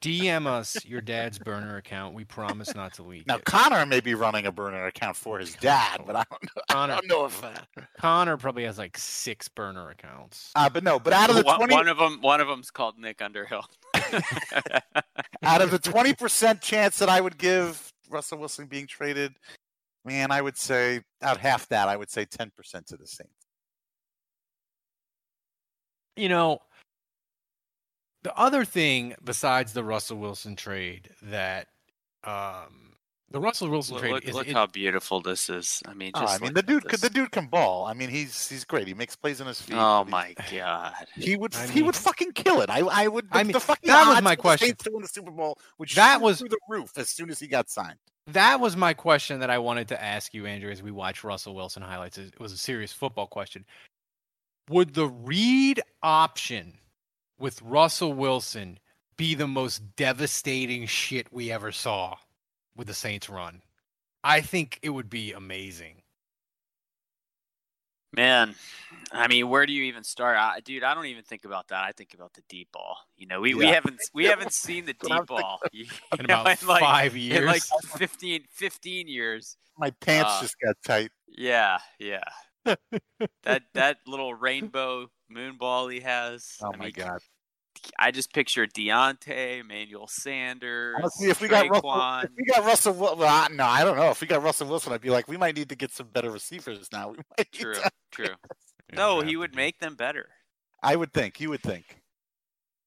DM 0.00 0.46
us 0.46 0.82
your 0.84 1.00
dad's 1.02 1.38
burner 1.38 1.76
account. 1.76 2.14
We 2.14 2.24
promise 2.24 2.74
not 2.74 2.94
to 2.94 3.02
leak 3.02 3.26
Now 3.26 3.36
it. 3.36 3.44
Connor 3.44 3.84
may 3.84 4.00
be 4.00 4.14
running 4.14 4.46
a 4.46 4.52
burner 4.52 4.86
account 4.86 5.16
for 5.16 5.38
his 5.38 5.54
dad, 5.56 6.02
but 6.06 6.16
I 6.16 6.24
don't 6.30 6.44
know. 6.44 6.62
Connor- 6.70 6.92
I 6.94 6.96
don't 6.96 7.08
know 7.08 7.24
if. 7.26 7.44
Uh, 7.44 7.82
Connor 7.98 8.36
probably 8.38 8.64
has 8.64 8.78
like 8.78 8.96
six 8.96 9.48
burner 9.48 9.90
accounts. 9.90 10.50
uh, 10.54 10.70
but 10.70 10.82
no, 10.82 10.98
but 10.98 11.12
out 11.12 11.28
of 11.28 11.36
the 11.36 11.42
one, 11.42 11.58
twenty, 11.58 11.74
one 11.74 11.88
of 11.88 11.98
them, 11.98 12.18
one 12.22 12.40
of 12.40 12.48
them's 12.48 12.70
called 12.70 12.98
Nick 12.98 13.20
Underhill. 13.20 13.66
out 15.42 15.60
of 15.60 15.70
the 15.70 15.78
twenty 15.78 16.14
percent 16.14 16.62
chance 16.62 16.98
that 16.98 17.10
I 17.10 17.20
would 17.20 17.36
give 17.36 17.92
Russell 18.08 18.38
Wilson 18.38 18.66
being 18.66 18.86
traded, 18.86 19.34
man, 20.04 20.30
I 20.30 20.40
would 20.40 20.56
say 20.56 21.02
out 21.22 21.36
half 21.38 21.68
that. 21.68 21.88
I 21.88 21.96
would 21.96 22.10
say 22.10 22.24
ten 22.24 22.50
percent 22.56 22.86
to 22.88 22.96
the 22.96 23.06
Saints. 23.06 23.32
You 26.16 26.28
know, 26.28 26.58
the 28.22 28.36
other 28.36 28.64
thing 28.64 29.14
besides 29.24 29.72
the 29.72 29.84
Russell 29.84 30.18
Wilson 30.18 30.56
trade 30.56 31.10
that 31.22 31.68
um 32.24 32.86
the 33.30 33.38
Russell 33.40 33.70
Wilson 33.70 33.94
look 33.94 34.02
trade 34.02 34.12
look, 34.12 34.24
is 34.28 34.34
look 34.34 34.48
it- 34.48 34.52
how 34.54 34.66
beautiful 34.66 35.20
this 35.20 35.48
is. 35.48 35.80
I 35.86 35.94
mean, 35.94 36.10
Oh, 36.14 36.26
I 36.26 36.38
mean, 36.38 36.52
the 36.52 36.62
dude, 36.64 36.82
this. 36.90 37.00
the 37.00 37.08
dude 37.08 37.30
can 37.30 37.46
ball. 37.46 37.86
I 37.86 37.94
mean, 37.94 38.08
he's 38.10 38.48
he's 38.48 38.64
great. 38.64 38.88
He 38.88 38.92
makes 38.94 39.14
plays 39.14 39.40
on 39.40 39.46
his 39.46 39.62
feet. 39.62 39.76
Oh 39.78 40.04
my 40.04 40.34
god! 40.50 40.92
He 41.14 41.36
would 41.36 41.54
I 41.54 41.66
he 41.68 41.80
would 41.82 41.94
fucking 41.96 42.32
kill 42.32 42.60
it. 42.60 42.68
I 42.68 42.80
I 42.80 43.06
would. 43.06 43.30
The, 43.30 43.38
I 43.38 43.44
mean, 43.44 43.52
the 43.52 43.60
fucking 43.60 43.86
that 43.88 44.06
was 44.08 44.20
my 44.22 44.32
for 44.32 44.36
the 44.36 44.42
question. 44.42 44.66
Saints 44.68 44.84
to 44.84 44.90
win 44.92 45.02
the 45.02 45.08
Super 45.08 45.30
Bowl 45.30 45.58
which 45.76 45.94
That 45.94 46.20
was- 46.20 46.40
through 46.40 46.48
the 46.48 46.58
roof 46.68 46.90
as 46.98 47.08
soon 47.08 47.30
as 47.30 47.38
he 47.38 47.46
got 47.46 47.70
signed. 47.70 47.98
That 48.34 48.60
was 48.60 48.76
my 48.76 48.94
question 48.94 49.40
that 49.40 49.50
I 49.50 49.58
wanted 49.58 49.88
to 49.88 50.02
ask 50.02 50.34
you, 50.34 50.46
Andrew, 50.46 50.70
as 50.70 50.82
we 50.82 50.90
watch 50.90 51.24
Russell 51.24 51.54
Wilson 51.54 51.82
highlights. 51.82 52.18
It 52.18 52.38
was 52.40 52.52
a 52.52 52.58
serious 52.58 52.92
football 52.92 53.26
question. 53.26 53.64
Would 54.68 54.94
the 54.94 55.08
read 55.08 55.80
option 56.02 56.78
with 57.38 57.62
Russell 57.62 58.12
Wilson 58.12 58.78
be 59.16 59.34
the 59.34 59.48
most 59.48 59.96
devastating 59.96 60.86
shit 60.86 61.32
we 61.32 61.50
ever 61.50 61.72
saw 61.72 62.16
with 62.76 62.86
the 62.86 62.94
Saints 62.94 63.28
run? 63.28 63.62
I 64.22 64.40
think 64.40 64.78
it 64.82 64.90
would 64.90 65.10
be 65.10 65.32
amazing. 65.32 65.99
Man, 68.12 68.54
I 69.12 69.28
mean, 69.28 69.48
where 69.48 69.66
do 69.66 69.72
you 69.72 69.84
even 69.84 70.02
start, 70.02 70.36
I, 70.36 70.60
dude? 70.60 70.82
I 70.82 70.94
don't 70.94 71.06
even 71.06 71.22
think 71.22 71.44
about 71.44 71.68
that. 71.68 71.84
I 71.84 71.92
think 71.92 72.12
about 72.14 72.32
the 72.34 72.42
deep 72.48 72.72
ball. 72.72 72.96
You 73.16 73.26
know, 73.28 73.40
we, 73.40 73.54
we 73.54 73.66
haven't 73.66 74.00
we 74.12 74.24
haven't 74.24 74.52
seen 74.52 74.84
the 74.84 74.94
deep 74.94 75.26
ball 75.26 75.60
you 75.72 75.86
In 76.18 76.26
know, 76.26 76.40
about 76.42 76.60
in 76.62 76.68
like, 76.68 76.80
five 76.80 77.14
in 77.14 77.22
years. 77.22 77.46
like 77.46 77.62
15, 77.96 78.42
15 78.50 79.06
years. 79.08 79.56
My 79.78 79.90
pants 79.90 80.30
Uh, 80.32 80.40
just 80.42 80.56
got 80.64 80.76
tight. 80.84 81.10
Yeah, 81.28 81.78
yeah. 82.00 82.24
that 83.44 83.62
that 83.74 83.98
little 84.06 84.34
rainbow 84.34 85.08
moon 85.28 85.56
ball 85.56 85.88
he 85.88 86.00
has. 86.00 86.56
Oh 86.62 86.72
I 86.74 86.76
my 86.76 86.84
mean, 86.86 86.92
god! 86.96 87.20
I 87.98 88.10
just 88.10 88.32
picture 88.32 88.66
Deonte, 88.66 89.60
Emmanuel 89.60 90.06
Sanders, 90.06 90.96
Honestly, 90.98 91.28
if 91.30 91.40
we 91.40 91.48
got 91.48 91.68
Russell, 91.68 91.90
Tre'Quan. 91.90 92.24
if 92.24 92.30
we 92.36 92.44
got 92.44 92.64
Russell, 92.64 92.92
well, 92.94 93.22
I- 93.24 93.48
no, 93.52 93.64
I 93.64 93.84
don't 93.84 93.96
know. 93.96 94.10
If 94.10 94.20
we 94.20 94.26
got 94.26 94.42
Russell 94.42 94.68
Wilson, 94.68 94.92
I'd 94.92 95.00
be 95.00 95.10
like, 95.10 95.28
we 95.28 95.36
might 95.36 95.56
need 95.56 95.68
to 95.70 95.76
get 95.76 95.90
some 95.92 96.08
better 96.08 96.30
receivers 96.30 96.88
now. 96.92 97.10
We 97.12 97.16
might 97.38 97.48
need 97.54 97.60
True, 97.60 97.74
to- 97.74 97.90
true. 98.10 98.34
No, 98.92 99.20
he 99.20 99.36
would 99.36 99.54
make 99.54 99.78
them 99.78 99.94
better. 99.94 100.28
I 100.82 100.96
would 100.96 101.12
think. 101.12 101.40
You 101.40 101.50
would 101.50 101.62
think. 101.62 102.00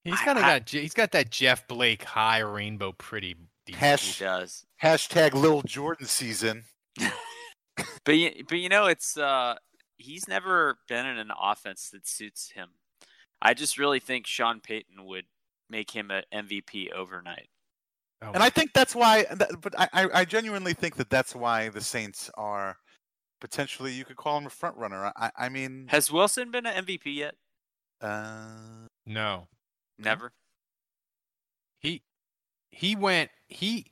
He's 0.03 0.19
kind 0.19 0.37
of 0.37 0.43
got 0.43 0.69
he's 0.69 0.93
got 0.93 1.11
that 1.13 1.29
Jeff 1.29 1.65
Blake 1.65 2.03
high 2.03 2.39
rainbow 2.39 2.91
pretty. 2.91 3.35
Hash, 3.73 4.17
He 4.17 4.25
does. 4.25 4.65
hashtag 4.83 5.33
Lil 5.33 5.61
Jordan 5.61 6.07
season. 6.07 6.65
But 8.05 8.11
you, 8.17 8.31
but 8.49 8.57
you 8.59 8.67
know, 8.69 8.85
it's 8.87 9.17
uh, 9.17 9.55
he's 9.97 10.27
never 10.27 10.77
been 10.89 11.05
in 11.05 11.17
an 11.17 11.31
offense 11.41 11.89
that 11.93 12.05
suits 12.07 12.51
him. 12.51 12.69
I 13.43 13.53
just 13.53 13.77
really 13.77 13.99
think 13.99 14.25
Sean 14.25 14.61
Payton 14.61 15.05
would 15.05 15.25
make 15.69 15.91
him 15.91 16.09
an 16.11 16.23
MVP 16.33 16.91
overnight. 16.93 17.49
Oh, 18.21 18.31
And 18.33 18.41
I 18.41 18.49
think 18.49 18.71
that's 18.73 18.95
why. 18.95 19.25
But 19.61 19.77
I, 19.77 19.89
I 19.93 20.09
I 20.21 20.25
genuinely 20.25 20.73
think 20.73 20.95
that 20.95 21.09
that's 21.09 21.35
why 21.35 21.67
the 21.69 21.81
Saints 21.81 22.31
are 22.35 22.77
potentially. 23.41 23.91
You 23.91 24.05
could 24.05 24.15
call 24.15 24.37
him 24.37 24.45
a 24.45 24.49
front 24.49 24.77
runner. 24.77 25.11
I, 25.17 25.31
I 25.37 25.49
mean, 25.49 25.87
Has 25.89 26.09
Wilson 26.09 26.49
been 26.49 26.65
an 26.65 26.85
MVP 26.85 27.15
yet? 27.15 27.35
uh, 28.01 28.87
no. 29.05 29.47
Never. 29.99 30.31
He 31.79 32.01
he 32.71 32.95
went 32.95 33.29
he 33.47 33.91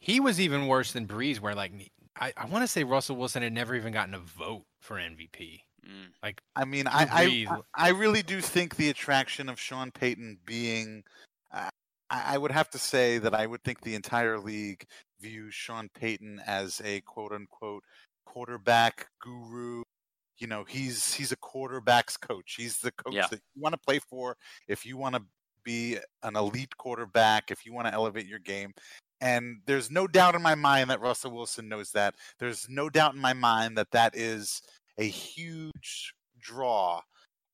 he 0.00 0.20
was 0.20 0.38
even 0.40 0.66
worse 0.66 0.92
than 0.92 1.06
Brees 1.06 1.40
where 1.40 1.54
like 1.54 1.72
I, 2.20 2.32
I 2.36 2.46
want 2.46 2.62
to 2.62 2.68
say 2.68 2.84
Russell 2.84 3.16
Wilson 3.16 3.42
had 3.42 3.52
never 3.52 3.74
even 3.74 3.92
gotten 3.92 4.14
a 4.14 4.18
vote 4.18 4.64
for 4.80 4.96
MVP. 4.96 5.62
Mm. 5.86 6.08
Like 6.22 6.40
I 6.54 6.64
mean, 6.64 6.86
I, 6.86 7.46
I 7.46 7.60
I 7.74 7.88
really 7.90 8.22
do 8.22 8.40
think 8.40 8.76
the 8.76 8.90
attraction 8.90 9.48
of 9.48 9.60
Sean 9.60 9.90
Payton 9.90 10.38
being. 10.44 11.04
Uh, 11.52 11.68
I 12.10 12.34
I 12.34 12.38
would 12.38 12.52
have 12.52 12.70
to 12.70 12.78
say 12.78 13.18
that 13.18 13.34
I 13.34 13.46
would 13.46 13.62
think 13.62 13.80
the 13.80 13.94
entire 13.94 14.38
league 14.38 14.84
views 15.20 15.54
Sean 15.54 15.88
Payton 15.94 16.40
as 16.46 16.80
a 16.84 17.00
quote 17.02 17.32
unquote 17.32 17.84
quarterback 18.24 19.08
guru. 19.20 19.82
You 20.38 20.46
know, 20.48 20.64
he's 20.68 21.14
he's 21.14 21.32
a 21.32 21.36
quarterback's 21.36 22.16
coach. 22.16 22.54
He's 22.56 22.78
the 22.78 22.92
coach 22.92 23.14
Yeah. 23.14 23.26
that 23.30 23.40
you 23.54 23.62
want 23.62 23.72
to 23.74 23.78
play 23.78 23.98
for 23.98 24.36
if 24.68 24.84
you 24.84 24.96
want 24.96 25.14
to 25.14 25.22
be 25.64 25.98
an 26.22 26.36
elite 26.36 26.76
quarterback, 26.76 27.50
if 27.50 27.64
you 27.66 27.72
want 27.72 27.88
to 27.88 27.94
elevate 27.94 28.26
your 28.26 28.38
game. 28.38 28.72
And 29.20 29.60
there's 29.66 29.90
no 29.90 30.06
doubt 30.06 30.34
in 30.34 30.42
my 30.42 30.54
mind 30.54 30.90
that 30.90 31.00
Russell 31.00 31.30
Wilson 31.30 31.68
knows 31.68 31.90
that. 31.92 32.14
There's 32.38 32.68
no 32.68 32.90
doubt 32.90 33.14
in 33.14 33.20
my 33.20 33.32
mind 33.32 33.78
that 33.78 33.90
that 33.92 34.14
is 34.14 34.60
a 34.98 35.04
huge 35.04 36.14
draw 36.40 37.00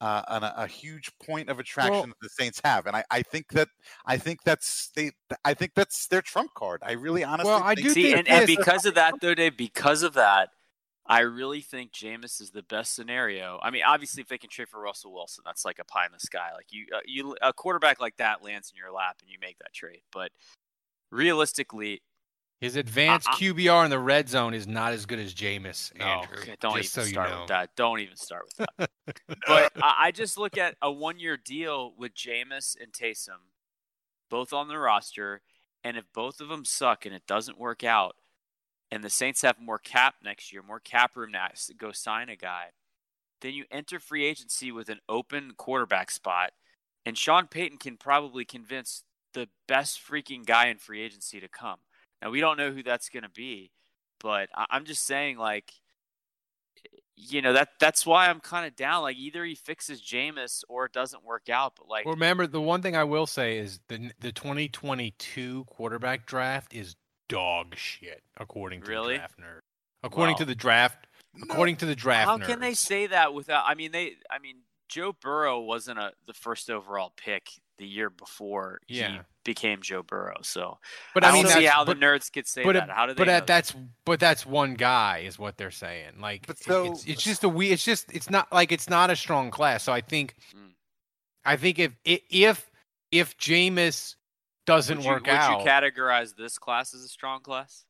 uh, 0.01 0.23
and 0.29 0.45
a, 0.45 0.63
a 0.63 0.67
huge 0.67 1.11
point 1.25 1.49
of 1.49 1.61
attraction 1.61 1.93
Well- 1.93 2.07
that 2.07 2.21
the 2.21 2.29
Saints 2.29 2.61
have, 2.65 2.87
and 2.87 2.97
I, 2.97 3.05
I 3.11 3.23
think 3.23 3.49
that 3.53 3.69
I 4.05 4.17
think 4.17 4.43
that's 4.45 4.91
they 4.97 5.13
I 5.45 5.55
think 5.55 5.73
that's 5.75 6.09
their 6.09 6.23
trump 6.23 6.53
card. 6.55 6.83
I 6.85 6.93
really 6.93 7.23
honestly 7.23 7.51
Well, 7.51 7.63
I 7.63 7.75
do 7.75 7.89
See, 7.91 8.03
think 8.03 8.19
and, 8.19 8.29
and 8.29 8.47
because 8.47 8.85
of 8.85 8.95
that, 8.97 9.15
though, 9.21 9.35
Dave, 9.35 9.57
because 9.57 10.03
of 10.03 10.15
that, 10.15 10.51
I 11.07 11.21
really 11.21 11.61
think 11.61 11.93
Jameis 11.93 12.41
is 12.41 12.51
the 12.51 12.63
best 12.63 12.95
scenario. 12.95 13.59
I 13.63 13.71
mean, 13.71 13.83
obviously, 13.87 14.23
if 14.23 14.29
they 14.29 14.39
can 14.39 14.51
trade 14.51 14.69
for 14.69 14.81
Russell 14.81 15.13
Wilson, 15.13 15.43
that's 15.45 15.65
like 15.65 15.79
a 15.79 15.85
pie 15.85 16.07
in 16.07 16.13
the 16.13 16.21
sky. 16.21 16.51
Like 16.55 16.67
you, 16.71 16.87
uh, 16.95 17.01
you, 17.05 17.37
a 17.43 17.53
quarterback 17.53 18.01
like 18.01 18.17
that 18.17 18.43
lands 18.43 18.73
in 18.73 18.79
your 18.79 18.93
lap, 18.93 19.17
and 19.21 19.31
you 19.31 19.39
make 19.41 19.59
that 19.59 19.73
trade. 19.73 20.03
But 20.13 20.31
realistically, 21.11 22.03
His 22.63 22.77
advanced 22.77 23.29
Uh, 23.29 23.33
QBR 23.33 23.87
in 23.87 23.91
the 23.91 23.99
red 23.99 24.29
zone 24.29 24.55
is 24.55 24.69
not 24.69 24.93
as 24.93 25.05
good 25.05 25.19
as 25.19 25.35
Jameis, 25.35 25.93
no, 25.99 26.05
Andrew. 26.05 26.55
don't 26.61 26.79
even 26.79 26.85
so 26.85 27.03
start 27.03 27.29
you 27.29 27.35
know. 27.35 27.41
with 27.41 27.49
that. 27.49 27.75
Don't 27.75 27.99
even 27.99 28.17
start 28.17 28.45
with 28.47 28.69
that. 28.79 28.91
but 29.49 29.73
I, 29.83 29.95
I 29.99 30.11
just 30.13 30.39
look 30.39 30.57
at 30.57 30.77
a 30.81 30.89
one-year 30.89 31.37
deal 31.39 31.93
with 31.99 32.15
Jameis 32.15 32.77
and 32.81 32.93
Taysom, 32.93 33.51
both 34.31 34.53
on 34.53 34.69
the 34.69 34.79
roster, 34.79 35.43
and 35.83 35.97
if 35.97 36.05
both 36.15 36.41
of 36.41 36.49
them 36.49 36.65
suck 36.65 37.05
and 37.05 37.13
it 37.13 37.27
doesn't 37.27 37.59
work 37.59 37.83
out, 37.83 38.15
and 38.93 39.03
the 39.03 39.11
Saints 39.11 39.43
have 39.43 39.59
more 39.59 39.81
cap 39.81 40.15
next 40.23 40.53
year, 40.53 40.63
more 40.63 40.79
cap 40.79 41.17
room 41.17 41.33
to 41.33 41.75
go 41.75 41.91
sign 41.91 42.29
a 42.29 42.37
guy, 42.37 42.67
then 43.41 43.55
you 43.55 43.65
enter 43.73 43.99
free 43.99 44.25
agency 44.25 44.71
with 44.71 44.89
an 44.89 45.01
open 45.09 45.55
quarterback 45.57 46.13
spot, 46.13 46.53
and 47.05 47.19
Sean 47.19 47.49
Payton 47.49 47.79
can 47.79 47.97
probably 47.97 48.45
convince 48.45 49.03
the 49.35 49.49
best 49.67 50.01
freaking 50.01 50.47
guy 50.47 50.69
in 50.69 50.79
free 50.79 51.03
agency 51.03 51.41
to 51.41 51.49
come. 51.49 51.79
Now 52.23 52.31
we 52.31 52.41
don't 52.41 52.57
know 52.57 52.71
who 52.71 52.83
that's 52.83 53.09
going 53.09 53.25
to 53.25 53.29
be, 53.29 53.73
but 54.21 54.49
I- 54.55 54.67
I'm 54.71 54.85
just 54.85 55.05
saying, 55.05 55.37
like, 55.39 55.73
you 57.17 57.43
know 57.43 57.53
that 57.53 57.69
that's 57.79 58.07
why 58.07 58.29
I'm 58.29 58.41
kind 58.41 58.67
of 58.67 58.75
down. 58.75 59.03
Like 59.03 59.17
either 59.17 59.45
he 59.45 59.55
fixes 59.55 60.01
Jameis 60.03 60.65
or 60.69 60.87
it 60.87 60.93
doesn't 60.93 61.23
work 61.25 61.49
out. 61.51 61.75
But 61.77 61.89
like, 61.89 62.07
Well, 62.07 62.15
remember 62.15 62.47
the 62.47 62.61
one 62.61 62.81
thing 62.83 62.97
I 62.97 63.05
will 63.05 63.27
say 63.27 63.59
is 63.59 63.81
the 63.89 64.11
the 64.21 64.33
2022 64.33 65.65
quarterback 65.67 66.27
draft 66.27 66.75
is 66.75 66.97
dog 67.29 67.77
shit 67.77 68.23
according 68.39 68.83
to 68.83 68.91
Really? 68.91 69.15
the 69.15 69.19
draft 69.19 69.39
nerd. 69.39 69.59
According 70.03 70.37
to 70.37 70.45
the 70.45 70.55
draft, 70.55 71.07
according 71.43 71.77
to 71.77 71.87
the 71.87 71.95
draft 71.95 72.29
how 72.29 72.39
nerds. 72.39 72.47
can 72.47 72.61
they 72.61 72.75
say 72.75 73.07
that 73.07 73.35
without? 73.35 73.65
I 73.67 73.75
mean, 73.75 73.93
they. 73.93 74.15
I 74.31 74.39
mean, 74.41 74.57
Joe 74.89 75.13
Burrow 75.13 75.61
wasn't 75.61 75.99
a 75.99 76.13
the 76.27 76.35
first 76.35 76.69
overall 76.71 77.13
pick 77.17 77.51
the 77.79 77.87
year 77.87 78.11
before 78.11 78.81
he 78.89 78.99
Yeah. 79.01 79.23
Became 79.45 79.83
Joe 79.83 80.03
Burrow. 80.03 80.37
So, 80.43 80.79
But 81.15 81.25
I, 81.25 81.29
I 81.29 81.33
mean, 81.33 81.43
don't 81.45 81.53
see 81.53 81.59
that's- 81.61 81.73
how 81.75 81.85
but- 81.85 81.99
the 81.99 82.05
nerds 82.07 82.33
could 82.33 82.47
say 82.47 82.63
but 82.63 82.75
that. 82.75 82.91
How 82.91 83.07
do 83.07 83.15
they? 83.15 83.19
but 83.19 83.27
know 83.27 83.33
that, 83.33 83.47
that's 83.47 83.75
but 84.05 84.21
that's 84.21 84.47
one 84.47 84.75
guy 84.75 85.25
is 85.27 85.39
what 85.39 85.57
they're 85.57 85.71
saying. 85.71 86.21
Like 86.21 86.47
But 86.47 86.59
so- 86.59 86.93
it's, 86.93 87.05
it's 87.07 87.23
just 87.23 87.45
a 87.45 87.49
we. 87.49 87.71
It's 87.71 87.85
just 87.85 88.13
it's 88.13 88.31
not 88.31 88.53
like 88.53 88.73
it's 88.73 88.89
not 88.89 89.11
a 89.11 89.17
strong 89.17 89.51
class. 89.51 89.83
So 89.83 89.93
I 89.93 90.01
think 90.01 90.35
Mm. 90.57 90.71
I 91.45 91.57
think 91.57 91.79
if 91.79 91.93
if 92.05 92.71
if 93.11 93.37
Jameis 93.37 94.15
doesn't 94.65 95.01
you, 95.03 95.09
work 95.09 95.23
would 95.27 95.31
out, 95.31 95.59
would 95.59 95.65
you 95.65 95.71
categorize 95.71 96.37
this 96.37 96.57
class 96.59 96.95
as 96.95 97.03
a 97.03 97.09
strong 97.09 97.41
class? 97.41 97.85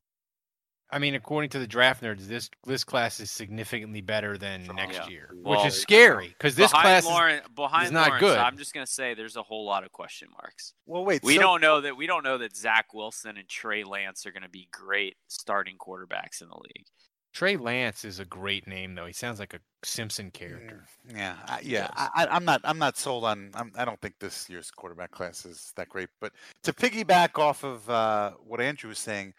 I 0.93 0.99
mean, 0.99 1.14
according 1.14 1.51
to 1.51 1.59
the 1.59 1.66
draft 1.66 2.03
nerds, 2.03 2.26
this 2.28 2.51
this 2.66 2.84
class 2.84 3.18
is 3.18 3.30
significantly 3.30 4.03
better 4.03 4.36
than 4.36 4.66
next 4.74 4.97
Yeah. 4.97 5.09
year, 5.09 5.30
Well, 5.34 5.59
which 5.64 5.72
is 5.72 5.80
scary 5.80 6.28
because 6.28 6.55
this 6.55 6.70
behind 6.70 6.84
class 6.84 7.03
is, 7.05 7.09
Lawrence, 7.09 7.47
behind 7.55 7.93
not 7.93 8.09
Lawrence, 8.09 8.20
good. 8.20 8.38
I'm 8.38 8.59
just 8.59 8.74
gonna 8.74 8.86
say 8.86 9.14
there's 9.14 9.36
a 9.36 9.43
whole 9.43 9.64
lot 9.64 9.84
of 9.84 9.93
question 9.93 10.28
marks. 10.40 10.74
Well, 10.86 11.05
wait. 11.05 11.22
We 11.24 11.36
so- 11.36 11.40
don't 11.40 11.61
know 11.62 11.80
that 11.80 11.97
we 11.97 12.07
don't 12.07 12.22
know 12.24 12.38
that 12.38 12.55
Zach 12.55 12.93
Wilson 12.93 13.36
and 13.38 13.49
Trey 13.49 13.84
Lance 13.84 14.26
are 14.26 14.32
going 14.32 14.43
to 14.43 14.49
be 14.51 14.68
great 14.70 15.16
starting 15.28 15.76
quarterbacks 15.78 16.43
in 16.43 16.49
the 16.49 16.57
league. 16.59 16.86
Trey 17.32 17.57
Lance 17.57 18.05
is 18.05 18.18
a 18.18 18.26
great 18.26 18.66
name 18.66 18.95
though. 18.95 19.07
He 19.07 19.14
sounds 19.14 19.38
like 19.38 19.55
a 19.55 19.61
Simpson 19.84 20.30
character. 20.30 20.84
Yeah, 21.11 21.36
I, 21.47 21.61
yeah. 21.62 21.86
does. 21.86 21.90
I, 21.97 22.11
I- 22.24 22.36
I'm 22.36 22.45
not. 22.45 22.61
I'm 22.64 22.78
not 22.78 22.99
sold 22.99 23.24
on. 23.24 23.51
I'm, 23.55 23.72
I 23.74 23.86
don't 23.86 23.99
think 24.03 24.16
this 24.20 24.51
year's 24.51 24.70
quarterback 24.70 25.11
class 25.11 25.47
is 25.47 25.72
that 25.76 25.88
great. 25.88 26.11
But 26.20 26.32
to 26.64 26.74
piggyback 26.74 27.38
off 27.38 27.64
of 27.64 27.88
uh, 27.88 28.32
what 28.45 28.61
Andrew 28.61 28.88
was 28.90 28.99
saying, 28.99 29.32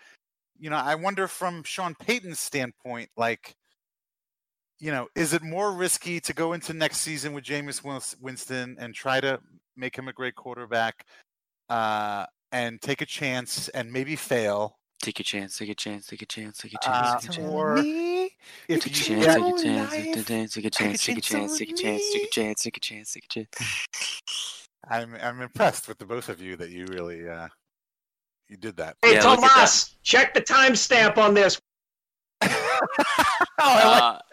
you 0.59 0.69
know, 0.69 0.77
I 0.77 0.95
wonder 0.95 1.27
from 1.27 1.63
Sean 1.63 1.95
Payton's 1.95 2.39
standpoint, 2.39 3.09
like, 3.17 3.55
you 4.79 4.91
know, 4.91 5.07
is 5.15 5.33
it 5.33 5.41
more 5.41 5.71
risky 5.71 6.19
to 6.21 6.33
go 6.33 6.53
into 6.53 6.73
next 6.73 6.97
season 6.97 7.33
with 7.33 7.43
Jameis 7.43 8.15
Winston 8.21 8.75
and 8.79 8.93
try 8.93 9.21
to 9.21 9.39
make 9.75 9.97
him 9.97 10.07
a 10.07 10.13
great 10.13 10.35
quarterback, 10.35 11.05
uh, 11.69 12.25
and 12.51 12.81
take 12.81 13.01
a 13.01 13.05
chance 13.05 13.69
and 13.69 13.91
maybe 13.91 14.15
fail, 14.15 14.77
Take 15.03 15.19
a 15.19 15.23
chance, 15.23 15.57
take 15.57 15.69
a 15.69 15.75
chance, 15.75 16.07
take 16.07 16.21
a 16.21 16.25
chance, 16.25 16.59
take 16.59 16.73
a 16.75 16.77
uh, 16.87 17.19
chance, 17.19 17.25
take 17.25 17.31
a 17.31 17.35
chance. 17.35 17.51
or 17.51 17.77
if 17.77 18.83
Take 18.83 18.85
a 18.85 18.89
you 18.89 18.95
chance, 18.95 19.25
take 19.25 19.43
a 19.43 19.61
chance, 19.61 19.91
take 19.91 20.15
a 20.15 20.23
chance, 20.23 20.53
take 20.53 20.65
a 20.65 20.69
chance, 20.69 21.03
take 21.03 21.17
a 21.17 21.21
chance, 21.21 21.57
take 21.57 21.69
a 21.69 21.73
chance, 21.75 22.09
take 22.13 22.23
a 22.23 22.29
chance, 22.29 22.61
take 22.61 22.77
a 22.77 22.79
chance, 22.79 23.13
take 23.13 23.25
a 23.25 23.27
chance. 23.27 24.67
I'm 24.89 25.15
I'm 25.15 25.41
impressed 25.41 25.89
with 25.89 25.97
the 25.97 26.05
both 26.05 26.29
of 26.29 26.41
you 26.41 26.55
that 26.55 26.69
you 26.69 26.85
really 26.85 27.27
uh, 27.27 27.49
you 28.49 28.57
did 28.57 28.77
that. 28.77 28.97
Hey, 29.01 29.15
Yeah, 29.15 29.23
look 29.29 29.43
at 29.43 29.49
Tomas, 29.51 29.95
check 30.03 30.33
the 30.33 30.41
timestamp 30.41 31.17
on 31.17 31.33
this. 31.33 31.59
oh, 32.43 32.47
I 33.59 33.85
like, 34.13 34.23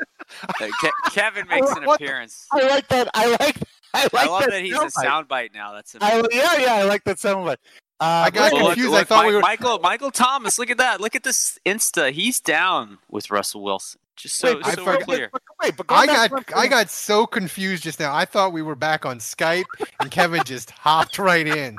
Uh, 0.61 0.65
uh, 0.65 0.69
Ke- 0.83 1.13
Kevin 1.13 1.47
makes 1.49 1.71
an 1.73 1.85
What 1.85 1.99
the- 1.99 2.05
appearance. 2.07 2.47
I 2.53 2.67
like 2.69 2.89
that. 2.89 3.09
I 3.15 3.27
like. 3.41 3.57
I 3.93 4.03
like 4.13 4.15
I 4.15 4.27
love 4.27 4.41
that. 4.43 4.51
that 4.51 4.63
he's 4.63 4.75
a 4.75 4.79
soundbite. 4.87 5.27
soundbite 5.29 5.55
now. 5.55 5.73
That's 5.73 5.97
I, 6.01 6.13
amazing. 6.13 6.29
yeah, 6.33 6.57
yeah, 6.59 6.75
I 6.75 6.83
like 6.85 7.03
that 7.05 7.17
soundbite. 7.17 7.57
Uh, 8.01 8.05
I 8.27 8.31
got 8.31 8.53
Well, 8.53 8.63
look- 8.63 8.75
confused. 8.75 8.95
I 8.97 9.05
thought 9.05 9.25
Mi- 9.25 9.31
we 9.31 9.35
were- 9.37 9.41
Michael 9.43 9.79
Michael 9.81 10.11
Thomas. 10.11 10.59
Look 10.59 10.71
at 10.71 10.79
that. 10.79 11.01
Look 11.01 11.17
at 11.17 11.23
this 11.25 11.59
Insta. 11.67 12.13
He's 12.13 12.41
down 12.41 12.99
with 13.11 13.31
Russell 13.31 13.63
Wilson. 13.63 14.01
Just 14.17 14.37
so 14.37 14.57
wait, 14.57 14.65
so 14.67 14.71
forgot- 14.73 14.87
we're 14.87 15.05
clear. 15.05 15.31
Wait, 15.63 15.77
but 15.77 15.87
going 15.87 16.09
I 16.09 16.29
got 16.29 16.47
to- 16.47 16.57
I 16.57 16.67
got 16.67 16.91
so 16.91 17.27
confused 17.27 17.83
just 17.83 17.99
now. 17.99 18.15
I 18.15 18.25
thought 18.25 18.53
we 18.53 18.63
were 18.63 18.75
back 18.77 19.05
on 19.05 19.19
Skype 19.19 19.65
and 19.99 20.11
Kevin 20.11 20.45
just 20.45 20.71
hopped 20.71 21.19
right 21.19 21.47
in. 21.47 21.77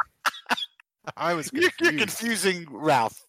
I 1.18 1.34
was 1.34 1.50
You're, 1.54 1.70
you're 1.82 1.94
confusing 1.94 2.66
Ralph. 2.70 3.24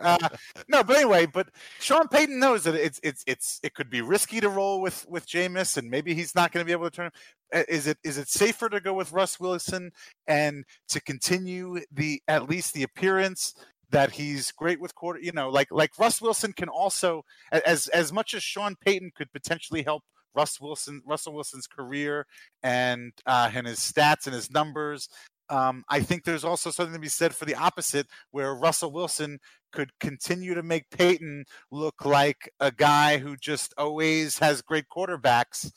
Uh, 0.00 0.28
no, 0.68 0.82
but 0.82 0.96
anyway, 0.96 1.26
but 1.26 1.48
Sean 1.78 2.08
Payton 2.08 2.40
knows 2.40 2.64
that 2.64 2.74
it's 2.74 2.98
it's 3.04 3.22
it's 3.26 3.60
it 3.62 3.72
could 3.74 3.88
be 3.88 4.00
risky 4.00 4.40
to 4.40 4.48
roll 4.48 4.80
with 4.80 5.06
with 5.08 5.28
Jameis, 5.28 5.76
and 5.76 5.88
maybe 5.88 6.12
he's 6.14 6.34
not 6.34 6.50
going 6.50 6.64
to 6.64 6.66
be 6.66 6.72
able 6.72 6.90
to 6.90 6.96
turn. 6.96 7.10
uh, 7.54 7.62
Is 7.68 7.86
it 7.86 7.98
is 8.02 8.18
it 8.18 8.28
safer 8.28 8.68
to 8.68 8.80
go 8.80 8.92
with 8.94 9.12
Russ 9.12 9.38
Wilson 9.38 9.92
and 10.26 10.64
to 10.88 11.00
continue 11.00 11.80
the 11.92 12.20
at 12.26 12.48
least 12.48 12.74
the 12.74 12.82
appearance 12.82 13.54
that 13.90 14.10
he's 14.10 14.50
great 14.50 14.80
with 14.80 14.94
quarter? 14.96 15.20
You 15.20 15.30
know, 15.32 15.50
like 15.50 15.68
like 15.70 15.96
Russ 16.00 16.20
Wilson 16.20 16.52
can 16.52 16.68
also 16.68 17.22
as 17.52 17.86
as 17.88 18.12
much 18.12 18.34
as 18.34 18.42
Sean 18.42 18.74
Payton 18.84 19.12
could 19.14 19.32
potentially 19.32 19.82
help 19.84 20.02
Russ 20.34 20.60
Wilson 20.60 21.00
Russell 21.06 21.32
Wilson's 21.32 21.68
career 21.68 22.26
and 22.62 23.12
uh, 23.24 23.50
and 23.54 23.68
his 23.68 23.78
stats 23.78 24.26
and 24.26 24.34
his 24.34 24.50
numbers. 24.50 25.08
Um, 25.48 25.84
I 25.88 26.00
think 26.00 26.24
there's 26.24 26.44
also 26.44 26.70
something 26.70 26.94
to 26.94 27.00
be 27.00 27.08
said 27.08 27.34
for 27.34 27.44
the 27.44 27.54
opposite, 27.54 28.06
where 28.30 28.54
Russell 28.54 28.90
Wilson 28.90 29.38
could 29.72 29.90
continue 30.00 30.54
to 30.54 30.62
make 30.62 30.90
Payton 30.90 31.44
look 31.70 32.04
like 32.04 32.50
a 32.60 32.72
guy 32.72 33.18
who 33.18 33.36
just 33.36 33.74
always 33.76 34.38
has 34.38 34.62
great 34.62 34.86
quarterbacks, 34.94 35.70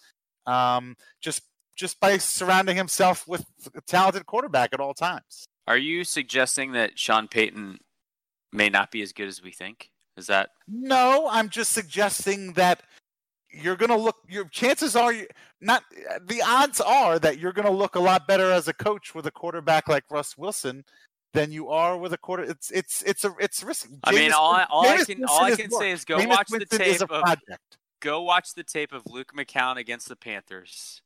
um, 0.45 0.95
just 1.21 1.43
just 1.75 1.99
by 1.99 2.17
surrounding 2.17 2.75
himself 2.75 3.25
with 3.27 3.45
a 3.73 3.81
talented 3.81 4.25
quarterback 4.25 4.73
at 4.73 4.81
all 4.81 4.93
times. 4.93 5.47
Are 5.65 5.77
you 5.77 6.03
suggesting 6.03 6.73
that 6.73 6.99
Sean 6.99 7.27
Payton 7.27 7.77
may 8.51 8.69
not 8.69 8.91
be 8.91 9.01
as 9.01 9.13
good 9.13 9.27
as 9.27 9.41
we 9.41 9.51
think? 9.51 9.91
Is 10.17 10.27
that 10.27 10.49
No, 10.67 11.29
I'm 11.31 11.49
just 11.49 11.71
suggesting 11.71 12.53
that 12.53 12.81
you're 13.51 13.75
going 13.75 13.89
to 13.89 13.97
look. 13.97 14.17
Your 14.27 14.45
chances 14.45 14.95
are 14.95 15.13
not. 15.61 15.83
The 16.27 16.41
odds 16.45 16.79
are 16.81 17.19
that 17.19 17.39
you're 17.39 17.53
going 17.53 17.67
to 17.67 17.71
look 17.71 17.95
a 17.95 17.99
lot 17.99 18.27
better 18.27 18.51
as 18.51 18.67
a 18.67 18.73
coach 18.73 19.15
with 19.15 19.25
a 19.25 19.31
quarterback 19.31 19.87
like 19.87 20.03
Russ 20.09 20.37
Wilson 20.37 20.83
than 21.33 21.51
you 21.51 21.69
are 21.69 21.97
with 21.97 22.13
a 22.13 22.17
quarter. 22.17 22.43
It's 22.43 22.71
it's 22.71 23.01
it's 23.03 23.23
a 23.23 23.33
it's 23.39 23.63
risky. 23.63 23.95
I 24.03 24.11
mean, 24.11 24.31
all 24.31 24.53
I, 24.53 24.65
all 24.69 24.87
I 24.87 25.03
can 25.03 25.23
all 25.25 25.43
I 25.43 25.55
can 25.55 25.71
say 25.71 25.91
is 25.91 26.05
go 26.05 26.17
Jameis 26.17 26.27
watch 26.27 26.47
the 26.47 26.57
Winston 26.57 26.81
is 26.81 26.99
tape 26.99 27.01
of 27.01 27.09
project. 27.09 27.77
go 27.99 28.21
watch 28.21 28.53
the 28.53 28.63
tape 28.63 28.93
of 28.93 29.03
Luke 29.05 29.33
McCown 29.35 29.77
against 29.77 30.09
the 30.09 30.15
Panthers. 30.15 31.01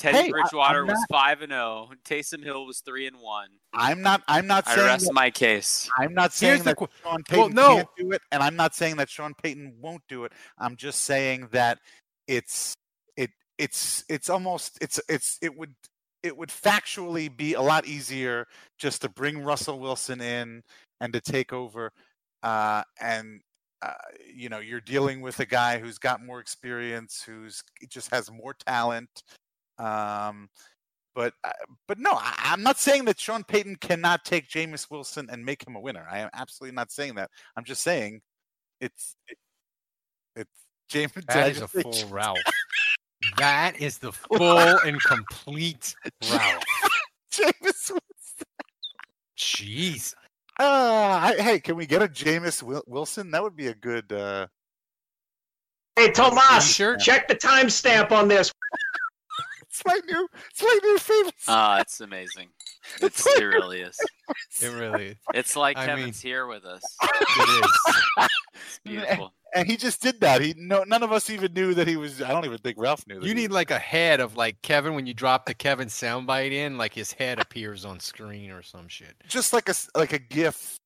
Teddy 0.00 0.16
Hey, 0.18 0.30
Bridgewater 0.30 0.80
I'm 0.80 0.86
was 0.86 1.04
five 1.10 1.42
and 1.42 1.52
zero. 1.52 1.90
Taysom 2.06 2.42
Hill 2.42 2.64
was 2.64 2.80
three 2.80 3.06
and 3.06 3.16
one. 3.20 3.48
I'm 3.74 4.00
not. 4.00 4.22
I'm 4.28 4.46
not 4.46 4.66
I 4.66 4.74
saying. 4.74 4.86
rest 4.86 5.04
that- 5.06 5.12
my 5.12 5.30
case. 5.30 5.90
I'm 5.98 6.14
not 6.14 6.32
saying 6.32 6.58
the 6.60 6.64
that 6.64 6.76
qu- 6.78 6.86
Sean 7.02 7.12
Well, 7.12 7.22
Payton 7.48 7.54
no. 7.54 7.74
can't 7.76 7.88
do 7.98 8.12
it, 8.12 8.22
and 8.32 8.42
I'm 8.42 8.56
not 8.56 8.74
saying 8.74 8.96
that 8.96 9.10
Sean 9.10 9.34
Payton 9.34 9.74
won't 9.78 10.02
do 10.08 10.24
it. 10.24 10.32
I'm 10.58 10.74
just 10.76 11.02
saying 11.02 11.48
that 11.52 11.78
it's 12.26 12.74
it 13.18 13.30
it's 13.58 14.02
it's 14.08 14.30
almost 14.30 14.78
it's 14.80 14.98
it's 15.08 15.38
it 15.42 15.54
would 15.54 15.74
it 16.22 16.34
would 16.34 16.48
factually 16.48 17.34
be 17.34 17.52
a 17.54 17.60
lot 17.62 17.86
easier 17.86 18.46
just 18.78 19.02
to 19.02 19.08
bring 19.10 19.42
Russell 19.44 19.78
Wilson 19.80 20.20
in 20.22 20.62
and 21.02 21.12
to 21.12 21.20
take 21.20 21.52
over 21.52 21.92
uh, 22.42 22.82
and 23.00 23.40
uh, 23.82 23.92
you 24.34 24.48
know 24.48 24.60
you're 24.60 24.80
dealing 24.80 25.20
with 25.20 25.40
a 25.40 25.46
guy 25.46 25.78
who's 25.78 25.98
got 25.98 26.24
more 26.24 26.40
experience, 26.40 27.22
who's 27.22 27.62
just 27.90 28.10
has 28.10 28.30
more 28.30 28.54
talent. 28.66 29.10
Um, 29.80 30.48
but 31.14 31.34
uh, 31.42 31.50
but 31.88 31.98
no, 31.98 32.12
I, 32.12 32.52
am 32.52 32.62
not 32.62 32.78
saying 32.78 33.04
that 33.06 33.18
Sean 33.18 33.42
Payton 33.42 33.76
cannot 33.76 34.24
take 34.24 34.48
Jameis 34.48 34.90
Wilson 34.90 35.28
and 35.30 35.44
make 35.44 35.66
him 35.66 35.74
a 35.74 35.80
winner. 35.80 36.06
I 36.10 36.20
am 36.20 36.30
absolutely 36.34 36.74
not 36.74 36.92
saying 36.92 37.16
that. 37.16 37.30
I'm 37.56 37.64
just 37.64 37.82
saying 37.82 38.20
it's 38.80 39.16
it, 39.28 39.38
it's 40.36 40.66
James. 40.88 41.12
That 41.28 41.50
is 41.50 41.62
a 41.62 41.68
full 41.68 41.94
Ralph. 42.10 42.38
that 43.38 43.80
is 43.80 43.98
the 43.98 44.12
full 44.12 44.58
and 44.58 45.00
complete 45.02 45.94
Ralph. 46.30 46.64
Jameis 47.32 47.90
Wilson. 47.90 48.46
Jeez. 49.36 50.14
Uh, 50.58 51.32
hey, 51.38 51.58
can 51.58 51.74
we 51.74 51.86
get 51.86 52.02
a 52.02 52.08
Jameis 52.08 52.62
Wilson? 52.86 53.30
That 53.30 53.42
would 53.42 53.56
be 53.56 53.68
a 53.68 53.74
good. 53.74 54.12
Uh... 54.12 54.46
Hey, 55.96 56.10
Tomas, 56.12 56.72
sure? 56.72 56.96
check 56.98 57.28
the 57.28 57.34
timestamp 57.34 58.12
on 58.12 58.28
this. 58.28 58.52
It's 59.80 59.86
my 59.86 60.12
new, 60.12 60.28
it's 60.50 60.62
my 60.62 60.78
new 60.82 60.98
favorite. 60.98 61.34
Ah, 61.48 61.76
uh, 61.76 61.80
it's 61.80 62.00
amazing. 62.00 62.48
It's, 63.02 63.24
it 63.26 63.44
really 63.44 63.82
is. 63.82 63.96
It 64.60 64.72
really 64.74 65.08
is. 65.08 65.16
It's 65.34 65.54
like 65.54 65.76
I 65.76 65.84
Kevin's 65.86 66.24
mean, 66.24 66.30
here 66.32 66.46
with 66.46 66.64
us. 66.64 66.82
It 67.02 67.64
is. 67.64 68.28
it's 68.54 68.80
beautiful. 68.82 69.32
And 69.54 69.68
he 69.68 69.76
just 69.76 70.00
did 70.00 70.20
that. 70.22 70.40
He 70.40 70.54
no, 70.56 70.82
none 70.84 71.02
of 71.02 71.12
us 71.12 71.28
even 71.30 71.52
knew 71.52 71.74
that 71.74 71.86
he 71.86 71.96
was. 71.96 72.22
I 72.22 72.28
don't 72.28 72.44
even 72.46 72.58
think 72.58 72.78
Ralph 72.78 73.06
knew. 73.06 73.20
you 73.20 73.34
need 73.34 73.50
was. 73.50 73.54
like 73.54 73.70
a 73.70 73.78
head 73.78 74.18
of 74.20 74.36
like 74.36 74.60
Kevin 74.62 74.94
when 74.94 75.06
you 75.06 75.14
drop 75.14 75.46
the 75.46 75.54
Kevin 75.54 75.88
soundbite 75.88 76.52
in, 76.52 76.78
like 76.78 76.94
his 76.94 77.12
head 77.12 77.38
appears 77.38 77.84
on 77.84 78.00
screen 78.00 78.50
or 78.50 78.62
some 78.62 78.88
shit. 78.88 79.14
Just 79.28 79.52
like 79.52 79.68
a 79.68 79.74
like 79.94 80.12
a 80.12 80.18
GIF. 80.18 80.78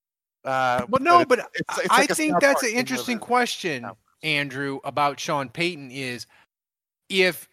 Uh, 0.44 0.84
well, 0.88 1.00
no, 1.00 1.24
but, 1.24 1.38
it's, 1.54 1.78
it's 1.78 1.90
I 1.90 2.00
like 2.00 2.10
think 2.10 2.38
that's 2.40 2.62
an 2.62 2.70
interesting 2.70 3.18
question, 3.18 3.86
Andrew, 4.22 4.80
about 4.84 5.18
Sean 5.18 5.48
Payton. 5.48 5.90
Is 5.90 6.26
if 7.08 7.48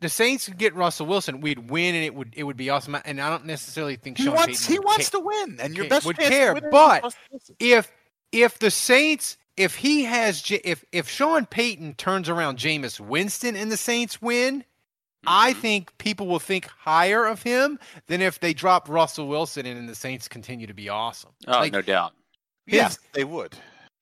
the 0.00 0.08
Saints 0.08 0.46
could 0.46 0.58
get 0.58 0.74
Russell 0.74 1.06
Wilson, 1.06 1.40
we'd 1.40 1.70
win, 1.70 1.94
and 1.94 2.04
it 2.04 2.14
would 2.14 2.34
it 2.36 2.44
would 2.44 2.56
be 2.56 2.70
awesome. 2.70 2.96
And 3.04 3.20
I 3.20 3.30
don't 3.30 3.46
necessarily 3.46 3.96
think 3.96 4.18
he 4.18 4.24
Sean 4.24 4.34
wants 4.34 4.66
Payton 4.66 4.72
he 4.72 4.78
wants 4.78 5.10
to 5.10 5.20
win, 5.20 5.58
and 5.60 5.76
your 5.76 5.88
best 5.88 6.06
would 6.06 6.18
care. 6.18 6.60
But 6.60 7.14
if 7.58 7.90
if 8.32 8.58
the 8.58 8.70
Saints 8.70 9.36
if 9.56 9.76
he 9.76 10.04
has 10.04 10.42
if 10.50 10.84
if 10.92 11.08
Sean 11.08 11.46
Payton 11.46 11.94
turns 11.94 12.28
around 12.28 12.58
Jameis 12.58 13.00
Winston 13.00 13.56
and 13.56 13.72
the 13.72 13.76
Saints 13.76 14.20
win, 14.20 14.60
mm-hmm. 14.60 15.28
I 15.28 15.54
think 15.54 15.96
people 15.98 16.26
will 16.26 16.38
think 16.38 16.66
higher 16.66 17.24
of 17.24 17.42
him 17.42 17.78
than 18.06 18.20
if 18.20 18.40
they 18.40 18.52
drop 18.52 18.88
Russell 18.88 19.28
Wilson 19.28 19.64
and 19.64 19.88
the 19.88 19.94
Saints 19.94 20.28
continue 20.28 20.66
to 20.66 20.74
be 20.74 20.88
awesome. 20.88 21.30
Oh, 21.46 21.52
like, 21.52 21.72
no 21.72 21.82
doubt. 21.82 22.12
His, 22.66 22.74
yes, 22.76 22.98
they 23.12 23.24
would. 23.24 23.54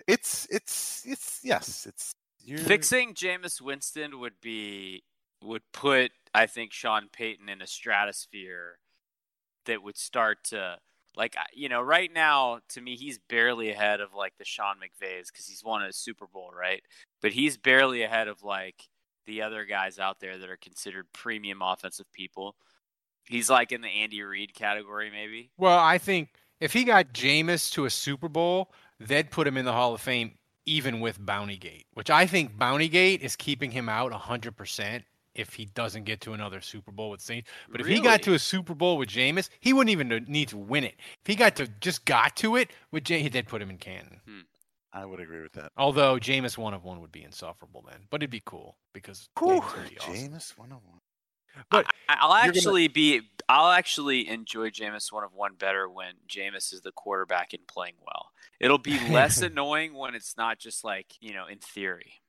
It's 0.09 0.47
it's 0.51 1.05
it's 1.07 1.40
yes, 1.45 1.86
it's 1.86 2.14
you're... 2.42 2.59
fixing 2.59 3.14
Jameis 3.14 3.61
Winston 3.61 4.18
would 4.18 4.40
be 4.40 5.05
would 5.45 5.62
put, 5.72 6.11
I 6.34 6.47
think, 6.47 6.72
Sean 6.72 7.09
Payton 7.12 7.49
in 7.49 7.62
a 7.62 7.66
stratosphere 7.66 8.78
that 9.66 9.82
would 9.82 9.97
start 9.97 10.45
to 10.45 10.78
like 11.16 11.36
you 11.53 11.68
know 11.68 11.80
right 11.80 12.12
now 12.12 12.59
to 12.68 12.80
me 12.80 12.97
he's 12.97 13.18
barely 13.28 13.70
ahead 13.70 14.01
of 14.01 14.14
like 14.14 14.32
the 14.38 14.45
Sean 14.45 14.76
McVays 14.76 15.26
because 15.32 15.47
he's 15.47 15.62
won 15.64 15.82
a 15.82 15.92
Super 15.92 16.26
Bowl 16.26 16.51
right, 16.57 16.82
but 17.22 17.32
he's 17.32 17.57
barely 17.57 18.03
ahead 18.03 18.28
of 18.28 18.42
like 18.42 18.88
the 19.26 19.42
other 19.42 19.64
guys 19.64 19.99
out 19.99 20.20
there 20.20 20.38
that 20.38 20.51
are 20.51 20.59
considered 20.59 21.07
premium 21.12 21.62
offensive 21.62 22.11
people. 22.12 22.57
He's 23.26 23.49
like 23.49 23.72
in 23.72 23.80
the 23.80 23.88
Andy 23.88 24.22
Reid 24.22 24.55
category 24.55 25.11
maybe. 25.11 25.51
Well, 25.57 25.78
I 25.78 25.99
think 25.99 26.30
if 26.61 26.72
he 26.72 26.84
got 26.84 27.12
Jameis 27.12 27.72
to 27.72 27.84
a 27.86 27.90
Super 27.90 28.28
Bowl, 28.28 28.70
they'd 29.01 29.30
put 29.30 29.47
him 29.47 29.57
in 29.57 29.64
the 29.64 29.72
Hall 29.72 29.95
of 29.95 30.01
Fame 30.01 30.32
even 30.66 31.01
with 31.01 31.20
Bountygate, 31.20 31.84
which 31.92 32.11
I 32.11 32.26
think 32.26 32.57
Bountygate 32.57 33.20
is 33.20 33.36
keeping 33.36 33.70
him 33.70 33.88
out 33.88 34.12
100% 34.12 35.03
if 35.35 35.55
he 35.55 35.66
doesn't 35.66 36.05
get 36.05 36.20
to 36.22 36.32
another 36.32 36.61
Super 36.61 36.93
Bowl 36.93 37.11
with 37.11 37.20
Saints. 37.20 37.51
But 37.70 37.80
if 37.80 37.87
really? 37.87 37.99
he 37.99 38.03
got 38.03 38.22
to 38.22 38.35
a 38.35 38.39
Super 38.39 38.74
Bowl 38.74 38.97
with 38.97 39.09
Jameis, 39.09 39.49
he 39.61 39.72
wouldn't 39.72 39.91
even 39.91 40.24
need 40.28 40.49
to 40.49 40.57
win 40.57 40.85
it. 40.85 40.95
If 41.20 41.26
he 41.26 41.35
got 41.35 41.57
to 41.57 41.68
just 41.80 42.05
got 42.05 42.37
to 42.37 42.57
it 42.57 42.70
with 42.91 43.05
Jameis, 43.05 43.32
they'd 43.32 43.49
put 43.49 43.62
him 43.62 43.70
in 43.70 43.78
Canton. 43.78 44.20
Hmm. 44.26 44.41
I 44.93 45.05
would 45.05 45.18
agree 45.18 45.43
with 45.43 45.53
that. 45.55 45.72
Although 45.76 46.16
Jameis 46.16 46.57
one 46.57 46.72
of 46.72 46.85
one 46.85 47.01
would 47.01 47.11
be 47.11 47.24
insufferable 47.24 47.85
then, 47.89 48.03
but 48.11 48.22
it'd 48.22 48.30
be 48.30 48.43
cool 48.45 48.76
because 48.93 49.28
Jameis, 49.37 49.61
awesome. 49.61 50.14
Jameis 50.14 50.57
one 50.57 50.70
of 50.72 50.78
one. 50.85 51.01
But 51.70 51.87
I, 52.09 52.26
will 52.26 52.35
actually 52.35 52.89
gonna... 52.89 52.95
be 52.95 53.20
I'll 53.49 53.70
actually 53.70 54.28
enjoy 54.28 54.70
Jameis 54.70 55.12
one 55.12 55.24
of 55.24 55.32
one 55.35 55.55
better 55.55 55.89
when 55.89 56.14
Jameis 56.28 56.72
is 56.72 56.80
the 56.82 56.93
quarterback 56.93 57.53
and 57.53 57.66
playing 57.66 57.95
well. 58.05 58.30
It'll 58.61 58.78
be 58.78 58.99
less 59.11 59.43
annoying 59.43 59.95
when 59.95 60.14
it's 60.14 60.37
not 60.37 60.59
just 60.59 60.85
like, 60.85 61.14
you 61.20 61.32
know, 61.32 61.47
in 61.47 61.59
theory. 61.59 62.20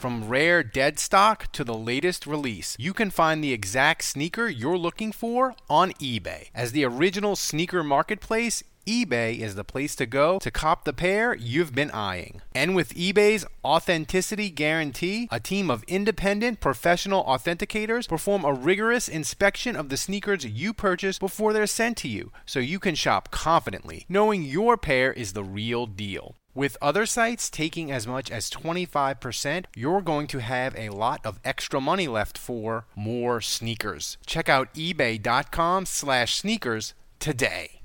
From 0.00 0.28
rare 0.28 0.62
dead 0.62 0.98
stock 0.98 1.52
to 1.52 1.62
the 1.62 1.74
latest 1.74 2.26
release, 2.26 2.74
you 2.78 2.94
can 2.94 3.10
find 3.10 3.44
the 3.44 3.52
exact 3.52 4.02
sneaker 4.02 4.48
you're 4.48 4.78
looking 4.78 5.12
for 5.12 5.54
on 5.68 5.92
eBay. 6.00 6.48
As 6.54 6.72
the 6.72 6.86
original 6.86 7.36
sneaker 7.36 7.84
marketplace, 7.84 8.64
eBay 8.86 9.38
is 9.38 9.56
the 9.56 9.62
place 9.62 9.94
to 9.96 10.06
go 10.06 10.38
to 10.38 10.50
cop 10.50 10.86
the 10.86 10.94
pair 10.94 11.34
you've 11.34 11.74
been 11.74 11.90
eyeing. 11.90 12.40
And 12.54 12.74
with 12.74 12.94
eBay's 12.94 13.44
authenticity 13.62 14.48
guarantee, 14.48 15.28
a 15.30 15.38
team 15.38 15.70
of 15.70 15.82
independent 15.82 16.60
professional 16.60 17.22
authenticators 17.24 18.08
perform 18.08 18.46
a 18.46 18.54
rigorous 18.54 19.06
inspection 19.06 19.76
of 19.76 19.90
the 19.90 19.98
sneakers 19.98 20.46
you 20.46 20.72
purchase 20.72 21.18
before 21.18 21.52
they're 21.52 21.66
sent 21.66 21.98
to 21.98 22.08
you, 22.08 22.32
so 22.46 22.58
you 22.58 22.78
can 22.78 22.94
shop 22.94 23.30
confidently, 23.30 24.06
knowing 24.08 24.44
your 24.44 24.78
pair 24.78 25.12
is 25.12 25.34
the 25.34 25.44
real 25.44 25.84
deal. 25.84 26.36
With 26.52 26.76
other 26.82 27.06
sites 27.06 27.48
taking 27.48 27.92
as 27.92 28.08
much 28.08 28.28
as 28.30 28.50
25%, 28.50 29.66
you're 29.76 30.00
going 30.00 30.26
to 30.26 30.40
have 30.40 30.74
a 30.76 30.88
lot 30.88 31.24
of 31.24 31.38
extra 31.44 31.80
money 31.80 32.08
left 32.08 32.36
for 32.36 32.86
more 32.96 33.40
sneakers. 33.40 34.18
Check 34.26 34.48
out 34.48 34.74
ebay.com/sneakers 34.74 36.94
today. 37.20 37.79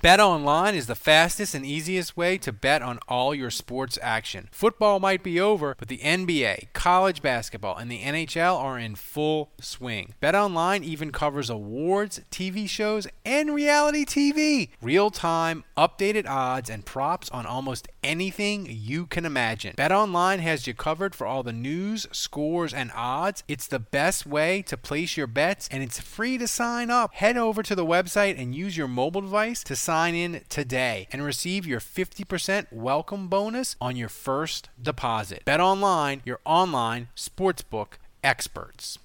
Bet 0.00 0.20
online 0.20 0.76
is 0.76 0.86
the 0.86 0.94
fastest 0.94 1.56
and 1.56 1.66
easiest 1.66 2.16
way 2.16 2.38
to 2.38 2.52
bet 2.52 2.82
on 2.82 3.00
all 3.08 3.34
your 3.34 3.50
sports 3.50 3.98
action. 4.00 4.48
Football 4.52 5.00
might 5.00 5.24
be 5.24 5.40
over, 5.40 5.74
but 5.76 5.88
the 5.88 5.98
NBA, 5.98 6.72
college 6.72 7.20
basketball, 7.20 7.76
and 7.76 7.90
the 7.90 8.02
NHL 8.02 8.56
are 8.56 8.78
in 8.78 8.94
full 8.94 9.50
swing. 9.60 10.14
Bet 10.20 10.36
online 10.36 10.84
even 10.84 11.10
covers 11.10 11.50
awards, 11.50 12.20
TV 12.30 12.68
shows, 12.68 13.08
and 13.24 13.52
reality 13.52 14.04
TV. 14.04 14.68
Real 14.80 15.10
time, 15.10 15.64
updated 15.76 16.28
odds 16.28 16.70
and 16.70 16.86
props 16.86 17.28
on 17.30 17.44
almost 17.44 17.88
anything 18.04 18.68
you 18.70 19.04
can 19.04 19.26
imagine. 19.26 19.74
Bet 19.76 19.90
online 19.90 20.38
has 20.38 20.68
you 20.68 20.74
covered 20.74 21.12
for 21.12 21.26
all 21.26 21.42
the 21.42 21.52
news, 21.52 22.06
scores, 22.12 22.72
and 22.72 22.92
odds. 22.94 23.42
It's 23.48 23.66
the 23.66 23.80
best 23.80 24.26
way 24.26 24.62
to 24.62 24.76
place 24.76 25.16
your 25.16 25.26
bets, 25.26 25.68
and 25.72 25.82
it's 25.82 25.98
free 25.98 26.38
to 26.38 26.46
sign 26.46 26.88
up. 26.88 27.14
Head 27.14 27.36
over 27.36 27.64
to 27.64 27.74
the 27.74 27.84
website 27.84 28.40
and 28.40 28.54
use 28.54 28.76
your 28.76 28.86
mobile 28.86 29.22
device 29.22 29.64
to 29.64 29.74
sign 29.78 30.14
in 30.14 30.42
today 30.48 31.08
and 31.12 31.22
receive 31.22 31.66
your 31.66 31.80
50% 31.80 32.66
welcome 32.70 33.28
bonus 33.28 33.76
on 33.80 33.96
your 33.96 34.08
first 34.08 34.68
deposit. 34.80 35.44
Bet 35.44 35.60
online, 35.60 36.22
your 36.24 36.40
online 36.44 37.08
sportsbook 37.16 37.94
experts. 38.22 38.98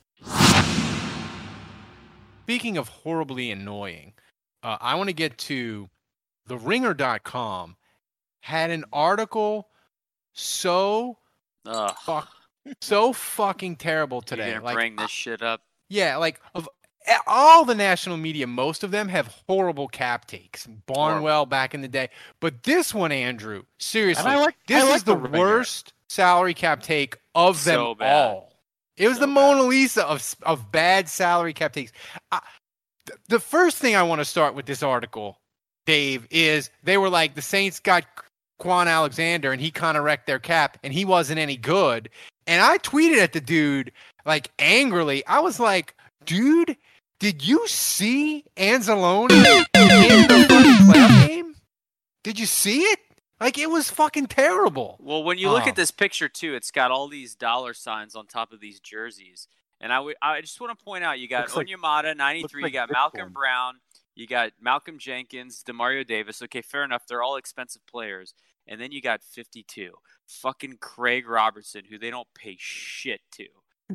Speaking 2.43 2.77
of 2.77 2.89
horribly 2.89 3.51
annoying, 3.51 4.13
uh, 4.61 4.77
I 4.81 4.95
want 4.95 5.09
to 5.09 5.13
get 5.13 5.37
to 5.39 5.89
TheRinger.com 6.49 7.77
had 8.41 8.69
an 8.69 8.83
article 8.91 9.69
so 10.33 11.17
fuck, 11.65 12.29
so 12.81 13.13
fucking 13.13 13.77
terrible 13.77 14.21
today. 14.21 14.47
You're 14.47 14.55
gonna 14.55 14.65
like, 14.65 14.75
bring 14.75 14.95
this 14.97 15.11
shit 15.11 15.41
up? 15.41 15.61
Yeah, 15.89 16.17
like 16.17 16.41
of 16.53 16.67
all 17.27 17.65
the 17.65 17.75
national 17.75 18.17
media, 18.17 18.47
most 18.47 18.83
of 18.83 18.91
them 18.91 19.07
have 19.09 19.27
horrible 19.47 19.87
cap 19.87 20.25
takes. 20.25 20.67
Barnwell 20.85 21.45
back 21.45 21.73
in 21.73 21.81
the 21.81 21.87
day, 21.87 22.09
but 22.39 22.63
this 22.63 22.93
one, 22.93 23.11
Andrew, 23.11 23.63
seriously, 23.79 24.23
like, 24.23 24.55
this 24.67 24.83
like 24.83 24.95
is 24.95 25.03
the, 25.03 25.15
the 25.15 25.37
worst 25.39 25.93
salary 26.09 26.53
cap 26.53 26.81
take 26.81 27.17
of 27.35 27.57
so 27.57 27.89
them 27.89 27.97
bad. 27.99 28.25
all. 28.25 28.53
It 28.97 29.07
was 29.07 29.17
so 29.17 29.21
the 29.21 29.27
Mona 29.27 29.61
bad. 29.61 29.69
Lisa 29.69 30.05
of 30.05 30.35
of 30.43 30.71
bad 30.71 31.09
salary 31.09 31.53
cap 31.53 31.73
takes. 31.73 31.91
I, 32.31 32.39
the 33.27 33.39
first 33.39 33.77
thing 33.77 33.95
I 33.95 34.03
want 34.03 34.19
to 34.19 34.25
start 34.25 34.55
with 34.55 34.65
this 34.65 34.83
article, 34.83 35.39
Dave, 35.85 36.27
is 36.29 36.69
they 36.83 36.97
were 36.97 37.09
like 37.09 37.35
the 37.35 37.41
Saints 37.41 37.79
got 37.79 38.05
Kwon 38.61 38.87
Alexander 38.87 39.51
and 39.51 39.59
he 39.59 39.71
kind 39.71 39.97
of 39.97 40.03
wrecked 40.03 40.27
their 40.27 40.39
cap 40.39 40.77
and 40.83 40.93
he 40.93 41.05
wasn't 41.05 41.39
any 41.39 41.57
good. 41.57 42.09
And 42.47 42.61
I 42.61 42.77
tweeted 42.77 43.17
at 43.17 43.33
the 43.33 43.41
dude 43.41 43.91
like 44.25 44.51
angrily. 44.59 45.25
I 45.25 45.39
was 45.39 45.59
like, 45.59 45.95
dude, 46.25 46.77
did 47.23 47.47
you 47.47 47.65
see 47.69 48.43
Anzalone 48.57 49.31
in 49.31 49.43
the 49.43 49.65
playoff 49.73 51.25
game? 51.25 51.55
Did 52.21 52.37
you 52.37 52.45
see 52.45 52.81
it? 52.81 52.99
Like 53.39 53.57
it 53.57 53.69
was 53.69 53.89
fucking 53.89 54.27
terrible. 54.27 54.97
Well, 54.99 55.23
when 55.23 55.37
you 55.37 55.49
look 55.49 55.63
oh. 55.63 55.67
at 55.67 55.71
oh. 55.71 55.75
this 55.75 55.89
picture 55.89 56.27
too, 56.27 56.53
it's 56.53 56.69
got 56.69 56.91
all 56.91 57.07
these 57.07 57.33
dollar 57.33 57.73
signs 57.73 58.17
on 58.17 58.27
top 58.27 58.51
of 58.51 58.59
these 58.59 58.81
jerseys. 58.81 59.47
And 59.79 59.93
I, 59.93 59.97
w- 59.97 60.15
I 60.21 60.41
just 60.41 60.59
want 60.59 60.77
to 60.77 60.83
point 60.83 61.05
out, 61.05 61.17
you 61.17 61.29
got 61.29 61.55
looks 61.55 61.69
Onyemata, 61.69 62.07
like, 62.07 62.17
93, 62.17 62.61
like 62.61 62.73
you 62.73 62.77
got 62.77 62.89
Malcom 62.89 63.31
Brown, 63.31 63.75
You 64.15 64.27
got 64.27 64.51
Malcolm 64.59 64.99
Jenkins, 64.99 65.63
Demario 65.65 66.05
Davis. 66.05 66.41
Okay, 66.41 66.61
fair 66.61 66.83
enough. 66.83 67.07
They're 67.07 67.23
all 67.23 67.37
expensive 67.37 67.87
players. 67.87 68.33
And 68.67 68.81
then 68.81 68.91
you 68.91 69.01
got 69.01 69.23
52. 69.23 69.91
Fucking 70.27 70.79
Craig 70.81 71.25
Robertson, 71.25 71.83
who 71.89 71.97
they 71.97 72.09
don't 72.09 72.27
pay 72.35 72.57
shit 72.59 73.21
to. 73.35 73.47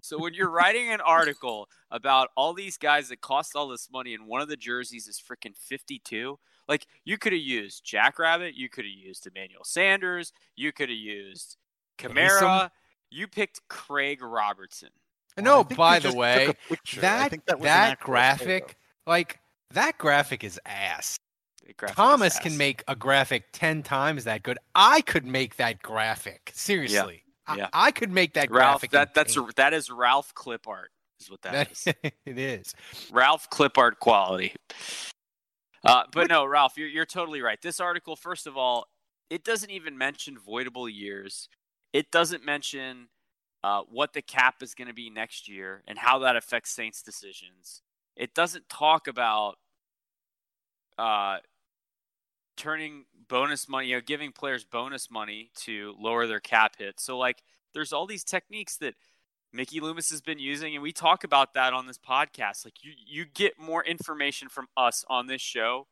So 0.02 0.18
when 0.18 0.34
you're 0.34 0.50
writing 0.50 0.90
an 0.90 1.00
article 1.00 1.68
about 1.90 2.28
all 2.36 2.54
these 2.54 2.76
guys 2.76 3.08
that 3.08 3.20
cost 3.20 3.56
all 3.56 3.68
this 3.68 3.88
money 3.92 4.14
and 4.14 4.26
one 4.26 4.40
of 4.40 4.48
the 4.48 4.56
jerseys 4.56 5.08
is 5.08 5.20
freaking 5.20 5.56
52, 5.56 6.38
like 6.68 6.86
you 7.04 7.18
could 7.18 7.32
have 7.32 7.40
used 7.40 7.84
Jackrabbit, 7.84 8.54
you 8.54 8.68
could 8.68 8.84
have 8.84 8.92
used 8.92 9.26
Emmanuel 9.26 9.64
Sanders, 9.64 10.32
you 10.56 10.72
could 10.72 10.88
have 10.88 10.98
used 10.98 11.56
Kamara. 11.98 12.70
You 13.10 13.26
picked 13.26 13.66
Craig 13.68 14.22
Robertson. 14.22 14.90
No, 15.38 15.64
by 15.64 15.98
the 15.98 16.12
way, 16.12 16.52
that 17.00 17.38
that, 17.46 17.60
that 17.60 18.00
graphic, 18.00 18.64
photo. 18.64 18.74
like 19.06 19.38
that 19.72 19.96
graphic 19.96 20.44
is 20.44 20.60
ass. 20.66 21.18
Thomas 21.88 22.36
ass. 22.36 22.42
can 22.42 22.56
make 22.56 22.82
a 22.88 22.96
graphic 22.96 23.44
ten 23.52 23.82
times 23.82 24.24
that 24.24 24.42
good. 24.42 24.58
I 24.74 25.00
could 25.02 25.24
make 25.24 25.56
that 25.56 25.80
graphic. 25.80 26.50
Seriously, 26.54 27.22
yeah. 27.24 27.27
Yeah. 27.56 27.68
I, 27.72 27.86
I, 27.86 27.90
could 27.90 28.12
make 28.12 28.34
that 28.34 28.50
Ralph, 28.50 28.80
graphic. 28.80 28.90
That 28.90 29.14
that's 29.14 29.36
a, 29.36 29.46
that 29.56 29.72
is 29.74 29.90
Ralph 29.90 30.34
clip 30.34 30.66
art. 30.66 30.90
Is 31.20 31.30
what 31.30 31.42
that, 31.42 31.52
that 31.52 31.72
is. 31.72 31.86
it 32.26 32.38
is 32.38 32.74
Ralph 33.10 33.48
clip 33.50 33.78
art 33.78 33.98
quality. 34.00 34.54
Uh, 35.84 36.04
but 36.12 36.28
no, 36.28 36.44
Ralph, 36.44 36.76
you're 36.76 36.88
you're 36.88 37.06
totally 37.06 37.40
right. 37.40 37.60
This 37.60 37.80
article, 37.80 38.16
first 38.16 38.46
of 38.46 38.56
all, 38.56 38.86
it 39.30 39.44
doesn't 39.44 39.70
even 39.70 39.96
mention 39.96 40.36
voidable 40.36 40.92
years. 40.92 41.48
It 41.92 42.10
doesn't 42.10 42.44
mention 42.44 43.08
uh, 43.64 43.82
what 43.90 44.12
the 44.12 44.22
cap 44.22 44.62
is 44.62 44.74
going 44.74 44.88
to 44.88 44.94
be 44.94 45.10
next 45.10 45.48
year 45.48 45.82
and 45.86 45.98
how 45.98 46.18
that 46.20 46.36
affects 46.36 46.70
Saints 46.70 47.02
decisions. 47.02 47.82
It 48.16 48.34
doesn't 48.34 48.68
talk 48.68 49.08
about 49.08 49.56
uh, 50.98 51.38
turning 52.58 53.06
bonus 53.28 53.68
money, 53.68 53.88
you 53.88 53.96
know, 53.96 54.02
giving 54.04 54.32
players 54.32 54.64
bonus 54.64 55.10
money 55.10 55.50
to 55.60 55.94
lower 55.98 56.26
their 56.26 56.40
cap 56.40 56.76
hit. 56.78 57.00
So 57.00 57.16
like, 57.16 57.42
there's 57.72 57.92
all 57.92 58.06
these 58.06 58.24
techniques 58.24 58.76
that 58.78 58.94
Mickey 59.52 59.80
Loomis 59.80 60.10
has 60.10 60.20
been 60.20 60.38
using, 60.38 60.74
and 60.74 60.82
we 60.82 60.92
talk 60.92 61.24
about 61.24 61.54
that 61.54 61.72
on 61.72 61.86
this 61.86 61.98
podcast. 61.98 62.64
Like, 62.64 62.82
you 62.82 62.92
you 63.06 63.24
get 63.24 63.58
more 63.58 63.82
information 63.84 64.48
from 64.48 64.66
us 64.76 65.04
on 65.08 65.26
this 65.26 65.40
show. 65.40 65.86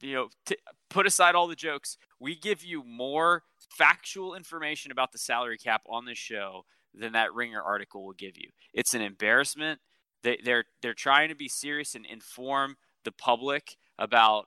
You 0.00 0.14
know, 0.14 0.28
t- 0.46 0.56
put 0.90 1.06
aside 1.06 1.36
all 1.36 1.46
the 1.46 1.54
jokes. 1.54 1.96
We 2.18 2.34
give 2.34 2.64
you 2.64 2.82
more 2.82 3.44
factual 3.70 4.34
information 4.34 4.90
about 4.90 5.12
the 5.12 5.18
salary 5.18 5.58
cap 5.58 5.82
on 5.88 6.06
this 6.06 6.18
show 6.18 6.64
than 6.92 7.12
that 7.12 7.32
Ringer 7.32 7.62
article 7.62 8.04
will 8.04 8.14
give 8.14 8.36
you. 8.36 8.50
It's 8.74 8.94
an 8.94 9.00
embarrassment. 9.00 9.80
They, 10.22 10.40
they're 10.44 10.64
they're 10.80 10.94
trying 10.94 11.28
to 11.28 11.36
be 11.36 11.48
serious 11.48 11.94
and 11.94 12.04
inform 12.04 12.76
the 13.04 13.12
public 13.12 13.76
about 13.98 14.46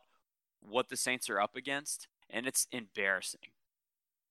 what 0.70 0.90
the 0.90 0.98
Saints 0.98 1.30
are 1.30 1.40
up 1.40 1.56
against, 1.56 2.08
and 2.30 2.48
it's 2.48 2.68
embarrassing. 2.72 3.42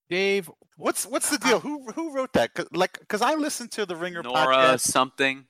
Dave, 0.09 0.51
what's 0.77 1.07
what's 1.07 1.31
the 1.31 1.39
deal? 1.39 1.61
Who 1.61 1.91
who 1.93 2.15
wrote 2.15 2.35
that? 2.35 2.55
Cause, 2.55 2.67
like, 2.73 2.99
because 3.01 3.23
I 3.23 3.35
listened 3.35 3.73
to 3.73 3.87
the 3.87 3.97
Ringer 3.97 4.23
Nora 4.23 4.35
podcast. 4.35 4.81
something. 4.81 5.47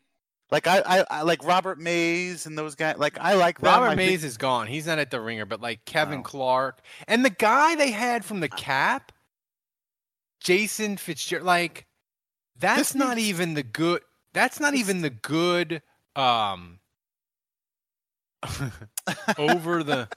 Like 0.51 0.67
I, 0.67 0.83
I, 0.87 1.05
I, 1.11 1.23
like 1.23 1.43
Robert 1.45 1.81
Mays 1.81 2.47
and 2.47 2.57
those 2.57 2.75
guys. 2.75 2.97
Like 2.99 3.19
I 3.19 3.35
like 3.35 3.61
Robert 3.61 3.89
them. 3.89 3.97
Mays 3.97 4.21
think... 4.21 4.25
is 4.25 4.37
gone. 4.37 4.67
He's 4.69 4.87
not 4.87 4.99
at 4.99 5.11
the 5.11 5.21
Ringer, 5.21 5.47
but 5.47 5.61
like 5.61 5.85
Kevin 5.85 6.21
oh. 6.21 6.23
Clark 6.23 6.81
and 7.09 7.25
the 7.25 7.31
guy 7.31 7.75
they 7.75 7.91
had 7.91 8.25
from 8.25 8.41
the 8.41 8.49
Cap, 8.49 9.11
Jason 10.41 10.97
Fitzgerald. 10.97 11.47
Like 11.47 11.87
that's 12.57 12.79
this 12.79 12.95
not 12.95 13.19
even 13.19 13.55
the 13.55 13.63
good. 13.63 14.03
That's 14.33 14.61
not 14.61 14.75
even 14.75 15.01
the 15.01 15.11
good. 15.11 15.83
Um, 16.15 16.79
over 19.39 19.83
the. 19.83 20.09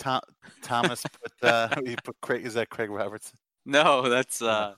Tom, 0.00 0.20
Thomas 0.62 1.04
put 1.04 1.32
uh, 1.48 1.68
he 1.84 1.94
put 2.02 2.16
Craig. 2.22 2.44
Is 2.44 2.54
that 2.54 2.70
Craig 2.70 2.90
Robertson? 2.90 3.38
No, 3.66 4.08
that's 4.08 4.42
uh, 4.42 4.74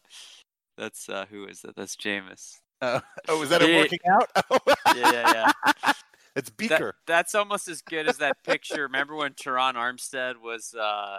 that's 0.77 1.09
uh, 1.09 1.25
who 1.31 1.47
is 1.47 1.65
it? 1.65 1.75
That's 1.77 1.97
Jameis. 1.97 2.59
Uh, 2.81 3.01
oh, 3.29 3.43
is 3.43 3.49
that 3.51 3.67
yeah. 3.67 3.79
working 3.79 4.01
out? 4.11 4.29
Oh. 4.51 4.59
yeah, 4.97 5.13
yeah, 5.13 5.53
yeah. 5.65 5.93
It's 6.35 6.51
Beaker. 6.51 6.95
That, 7.07 7.13
that's 7.17 7.35
almost 7.35 7.69
as 7.69 7.81
good 7.83 8.09
as 8.09 8.19
that 8.19 8.43
picture. 8.43 8.83
remember 8.83 9.15
when 9.15 9.33
Terron 9.35 9.75
Armstead 9.75 10.35
was? 10.43 10.75
uh 10.75 11.19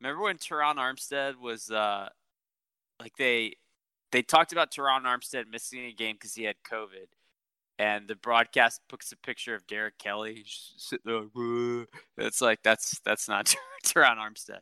Remember 0.00 0.22
when 0.22 0.38
Terron 0.38 0.76
Armstead 0.76 1.36
was? 1.40 1.70
uh 1.70 2.08
Like 3.00 3.16
they 3.18 3.54
they 4.12 4.22
talked 4.22 4.52
about 4.52 4.70
Terron 4.70 5.02
Armstead 5.02 5.50
missing 5.50 5.80
a 5.86 5.92
game 5.92 6.14
because 6.14 6.34
he 6.34 6.44
had 6.44 6.56
COVID, 6.70 7.08
and 7.78 8.06
the 8.08 8.16
broadcast 8.16 8.80
puts 8.88 9.12
a 9.12 9.16
picture 9.16 9.54
of 9.54 9.66
Derek 9.66 9.98
Kelly 9.98 10.44
sitting 10.46 11.28
there. 11.36 11.86
It's 12.18 12.40
like 12.40 12.60
that's 12.62 13.00
that's 13.04 13.28
not 13.28 13.54
Terron 13.84 14.16
Armstead. 14.16 14.60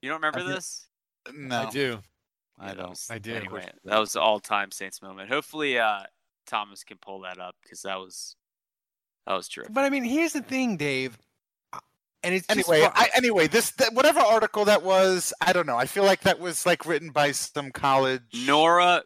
You 0.00 0.08
don't 0.08 0.22
remember 0.22 0.44
this? 0.44 0.86
No, 1.32 1.62
I 1.62 1.70
do. 1.70 1.98
I 2.58 2.74
don't. 2.74 2.98
I 3.10 3.18
do. 3.18 3.34
Anyway, 3.34 3.68
that 3.84 3.98
was 3.98 4.12
the 4.12 4.20
all-time 4.20 4.70
Saints 4.70 5.02
moment. 5.02 5.30
Hopefully, 5.30 5.78
uh, 5.78 6.02
Thomas 6.46 6.84
can 6.84 6.98
pull 6.98 7.20
that 7.20 7.38
up 7.38 7.56
because 7.62 7.82
that 7.82 7.98
was 7.98 8.36
that 9.26 9.34
was 9.34 9.48
true. 9.48 9.64
But 9.70 9.84
I 9.84 9.90
mean, 9.90 10.04
here's 10.04 10.32
the 10.32 10.42
thing, 10.42 10.76
Dave. 10.76 11.18
And 12.24 12.34
it's 12.34 12.46
anyway. 12.48 12.88
I, 12.94 13.08
anyway, 13.16 13.48
this 13.48 13.72
whatever 13.92 14.20
article 14.20 14.66
that 14.66 14.82
was, 14.82 15.32
I 15.40 15.52
don't 15.52 15.66
know. 15.66 15.76
I 15.76 15.86
feel 15.86 16.04
like 16.04 16.20
that 16.20 16.38
was 16.38 16.64
like 16.64 16.86
written 16.86 17.10
by 17.10 17.32
some 17.32 17.72
college. 17.72 18.22
Nora 18.46 19.02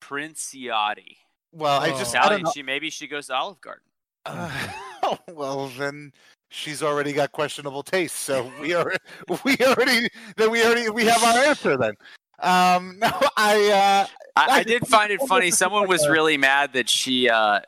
Princiotti. 0.00 1.18
Well, 1.52 1.80
I 1.80 1.90
just 1.90 2.14
Italian. 2.14 2.46
I 2.46 2.50
she 2.52 2.62
maybe 2.62 2.90
she 2.90 3.06
goes 3.06 3.26
to 3.28 3.34
Olive 3.34 3.60
Garden. 3.60 3.84
Uh, 4.26 4.50
oh, 5.02 5.18
well, 5.28 5.68
then 5.78 6.12
she's 6.50 6.82
already 6.82 7.12
got 7.12 7.32
questionable 7.32 7.82
taste. 7.82 8.16
So 8.16 8.50
we 8.60 8.74
are 8.74 8.92
we 9.44 9.56
already 9.58 10.08
then 10.36 10.50
we 10.50 10.64
already 10.64 10.90
we 10.90 11.04
have 11.06 11.22
our 11.22 11.44
answer 11.44 11.76
then. 11.76 11.94
Um, 12.40 12.98
no, 13.00 13.10
I, 13.36 14.06
uh, 14.06 14.06
I, 14.36 14.58
I 14.58 14.62
did 14.62 14.86
find 14.86 15.10
it 15.10 15.20
funny. 15.22 15.50
Someone 15.50 15.88
was 15.88 16.08
really 16.08 16.36
mad 16.36 16.72
that 16.74 16.88
she 16.88 17.28
uh, 17.28 17.60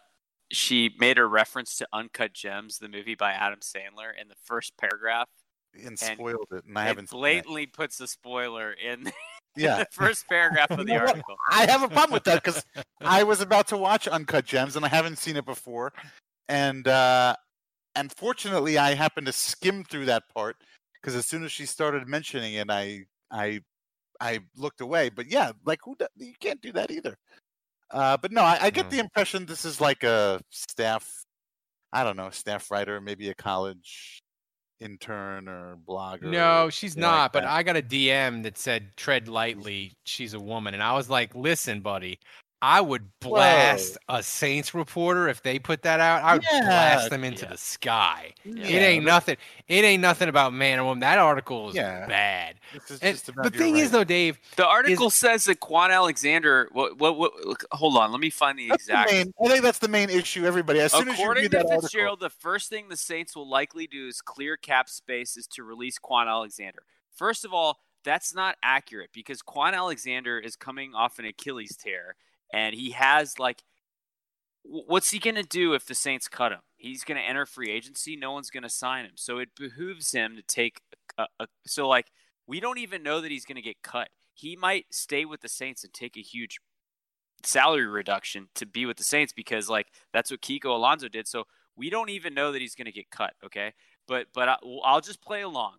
she 0.50 0.94
made 0.98 1.18
a 1.18 1.24
reference 1.24 1.76
to 1.78 1.88
Uncut 1.92 2.32
Gems, 2.32 2.78
the 2.78 2.88
movie 2.88 3.14
by 3.14 3.32
Adam 3.32 3.60
Sandler, 3.60 4.10
in 4.20 4.28
the 4.28 4.34
first 4.44 4.76
paragraph, 4.76 5.28
and 5.84 5.98
spoiled 5.98 6.48
it. 6.52 6.64
And 6.66 6.78
I 6.78 6.84
haven't 6.84 7.10
blatantly 7.10 7.66
puts 7.66 8.00
a 8.00 8.06
spoiler 8.06 8.72
in. 8.72 9.10
Yeah, 9.56 9.78
the 9.78 9.86
first 9.92 10.28
paragraph 10.28 10.70
of 10.70 10.86
the 10.86 10.96
article. 10.96 11.36
I 11.50 11.70
have 11.70 11.82
a 11.82 11.88
problem 11.88 12.12
with 12.12 12.24
that 12.24 12.42
because 12.42 12.64
I 13.00 13.22
was 13.24 13.40
about 13.40 13.68
to 13.68 13.76
watch 13.76 14.06
Uncut 14.08 14.44
Gems 14.44 14.76
and 14.76 14.84
I 14.84 14.88
haven't 14.88 15.18
seen 15.18 15.36
it 15.36 15.44
before, 15.44 15.92
and 16.48 16.86
uh, 16.86 17.34
and 17.94 18.12
fortunately 18.16 18.78
I 18.78 18.94
happened 18.94 19.26
to 19.26 19.32
skim 19.32 19.84
through 19.84 20.06
that 20.06 20.24
part 20.32 20.56
because 21.00 21.14
as 21.14 21.26
soon 21.26 21.44
as 21.44 21.52
she 21.52 21.66
started 21.66 22.06
mentioning 22.08 22.54
it, 22.54 22.70
I 22.70 23.04
I 23.30 23.60
I 24.20 24.40
looked 24.56 24.80
away. 24.80 25.08
But 25.08 25.30
yeah, 25.30 25.52
like 25.64 25.80
who? 25.84 25.96
You 26.16 26.34
can't 26.40 26.60
do 26.60 26.72
that 26.72 26.90
either. 26.90 27.16
Uh, 27.90 28.16
but 28.16 28.30
no, 28.30 28.42
I, 28.42 28.58
I 28.62 28.70
get 28.70 28.88
the 28.90 29.00
impression 29.00 29.46
this 29.46 29.64
is 29.64 29.80
like 29.80 30.04
a 30.04 30.40
staff, 30.50 31.24
I 31.92 32.04
don't 32.04 32.16
know, 32.16 32.30
staff 32.30 32.70
writer, 32.70 33.00
maybe 33.00 33.30
a 33.30 33.34
college 33.34 34.22
intern 34.80 35.48
or 35.48 35.78
blogger. 35.86 36.22
No, 36.22 36.70
she's 36.70 36.96
not. 36.96 37.22
Like 37.22 37.32
but 37.32 37.44
I 37.44 37.62
got 37.62 37.76
a 37.76 37.82
DM 37.82 38.42
that 38.44 38.58
said 38.58 38.96
tread 38.96 39.28
lightly. 39.28 39.92
She's 40.04 40.34
a 40.34 40.40
woman, 40.40 40.74
and 40.74 40.82
I 40.82 40.94
was 40.94 41.08
like, 41.08 41.34
listen, 41.34 41.80
buddy, 41.80 42.18
I 42.62 42.82
would 42.82 43.18
blast 43.20 43.96
Whoa. 44.06 44.16
a 44.16 44.22
Saints 44.22 44.74
reporter 44.74 45.28
if 45.28 45.42
they 45.42 45.58
put 45.58 45.82
that 45.82 45.98
out. 45.98 46.22
I 46.22 46.34
would 46.34 46.44
yeah. 46.50 46.60
blast 46.60 47.10
them 47.10 47.24
into 47.24 47.46
yeah. 47.46 47.52
the 47.52 47.56
sky. 47.56 48.34
Yeah. 48.44 48.66
It 48.66 48.82
ain't 48.82 49.04
nothing. 49.04 49.38
It 49.66 49.82
ain't 49.82 50.02
nothing 50.02 50.28
about 50.28 50.52
man 50.52 50.78
or 50.78 50.84
woman. 50.84 51.00
That 51.00 51.16
article 51.16 51.70
is 51.70 51.76
bad. 51.76 52.56
Is 52.74 53.22
the 53.22 53.50
thing 53.50 53.74
right. 53.74 53.82
is, 53.82 53.92
though, 53.92 54.04
Dave, 54.04 54.38
the 54.56 54.66
article 54.66 55.06
is, 55.06 55.14
says 55.14 55.46
that 55.46 55.60
Kwon 55.60 55.90
Alexander. 55.90 56.68
What, 56.72 56.98
what? 56.98 57.16
What? 57.16 57.32
Hold 57.72 57.96
on. 57.96 58.12
Let 58.12 58.20
me 58.20 58.28
find 58.28 58.58
the 58.58 58.70
exact. 58.72 59.08
The 59.08 59.16
main, 59.16 59.32
I 59.42 59.48
think 59.48 59.62
that's 59.62 59.78
the 59.78 59.88
main 59.88 60.10
issue. 60.10 60.44
Everybody, 60.44 60.80
as 60.80 60.92
soon 60.92 61.08
According 61.08 61.44
as 61.44 61.52
you 61.52 61.58
read 61.58 61.62
to 61.62 61.68
that 61.68 61.80
Fitzgerald, 61.82 62.22
article, 62.22 62.28
the 62.28 62.42
first 62.42 62.68
thing 62.68 62.88
the 62.90 62.96
Saints 62.96 63.34
will 63.34 63.48
likely 63.48 63.86
do 63.86 64.06
is 64.06 64.20
clear 64.20 64.58
cap 64.58 64.90
space 64.90 65.38
is 65.38 65.46
to 65.48 65.64
release 65.64 65.98
Kwon 65.98 66.26
Alexander. 66.26 66.82
First 67.14 67.46
of 67.46 67.54
all, 67.54 67.78
that's 68.04 68.34
not 68.34 68.56
accurate 68.62 69.10
because 69.14 69.40
Kwon 69.40 69.72
Alexander 69.72 70.38
is 70.38 70.56
coming 70.56 70.94
off 70.94 71.18
an 71.18 71.24
Achilles 71.24 71.76
tear 71.76 72.16
and 72.52 72.74
he 72.74 72.90
has 72.90 73.38
like 73.38 73.62
what's 74.62 75.10
he 75.10 75.18
going 75.18 75.36
to 75.36 75.42
do 75.42 75.74
if 75.74 75.86
the 75.86 75.94
Saints 75.94 76.28
cut 76.28 76.52
him? 76.52 76.60
He's 76.76 77.04
going 77.04 77.16
to 77.16 77.26
enter 77.26 77.46
free 77.46 77.70
agency. 77.70 78.16
No 78.16 78.32
one's 78.32 78.50
going 78.50 78.62
to 78.62 78.70
sign 78.70 79.04
him. 79.04 79.12
So 79.16 79.38
it 79.38 79.50
behooves 79.56 80.12
him 80.12 80.36
to 80.36 80.42
take 80.42 80.80
a, 81.18 81.26
a 81.38 81.46
so 81.66 81.88
like 81.88 82.10
we 82.46 82.60
don't 82.60 82.78
even 82.78 83.02
know 83.02 83.20
that 83.20 83.30
he's 83.30 83.44
going 83.44 83.56
to 83.56 83.62
get 83.62 83.82
cut. 83.82 84.08
He 84.34 84.56
might 84.56 84.86
stay 84.90 85.24
with 85.24 85.40
the 85.40 85.48
Saints 85.48 85.84
and 85.84 85.92
take 85.92 86.16
a 86.16 86.22
huge 86.22 86.58
salary 87.42 87.86
reduction 87.86 88.48
to 88.54 88.66
be 88.66 88.86
with 88.86 88.96
the 88.96 89.04
Saints 89.04 89.32
because 89.32 89.68
like 89.68 89.88
that's 90.12 90.30
what 90.30 90.40
Kiko 90.40 90.66
Alonso 90.66 91.08
did. 91.08 91.26
So 91.26 91.44
we 91.76 91.90
don't 91.90 92.10
even 92.10 92.34
know 92.34 92.52
that 92.52 92.60
he's 92.60 92.74
going 92.74 92.86
to 92.86 92.92
get 92.92 93.10
cut, 93.10 93.34
okay? 93.44 93.72
But 94.06 94.26
but 94.34 94.48
I, 94.48 94.56
I'll 94.84 95.00
just 95.00 95.22
play 95.22 95.42
along. 95.42 95.76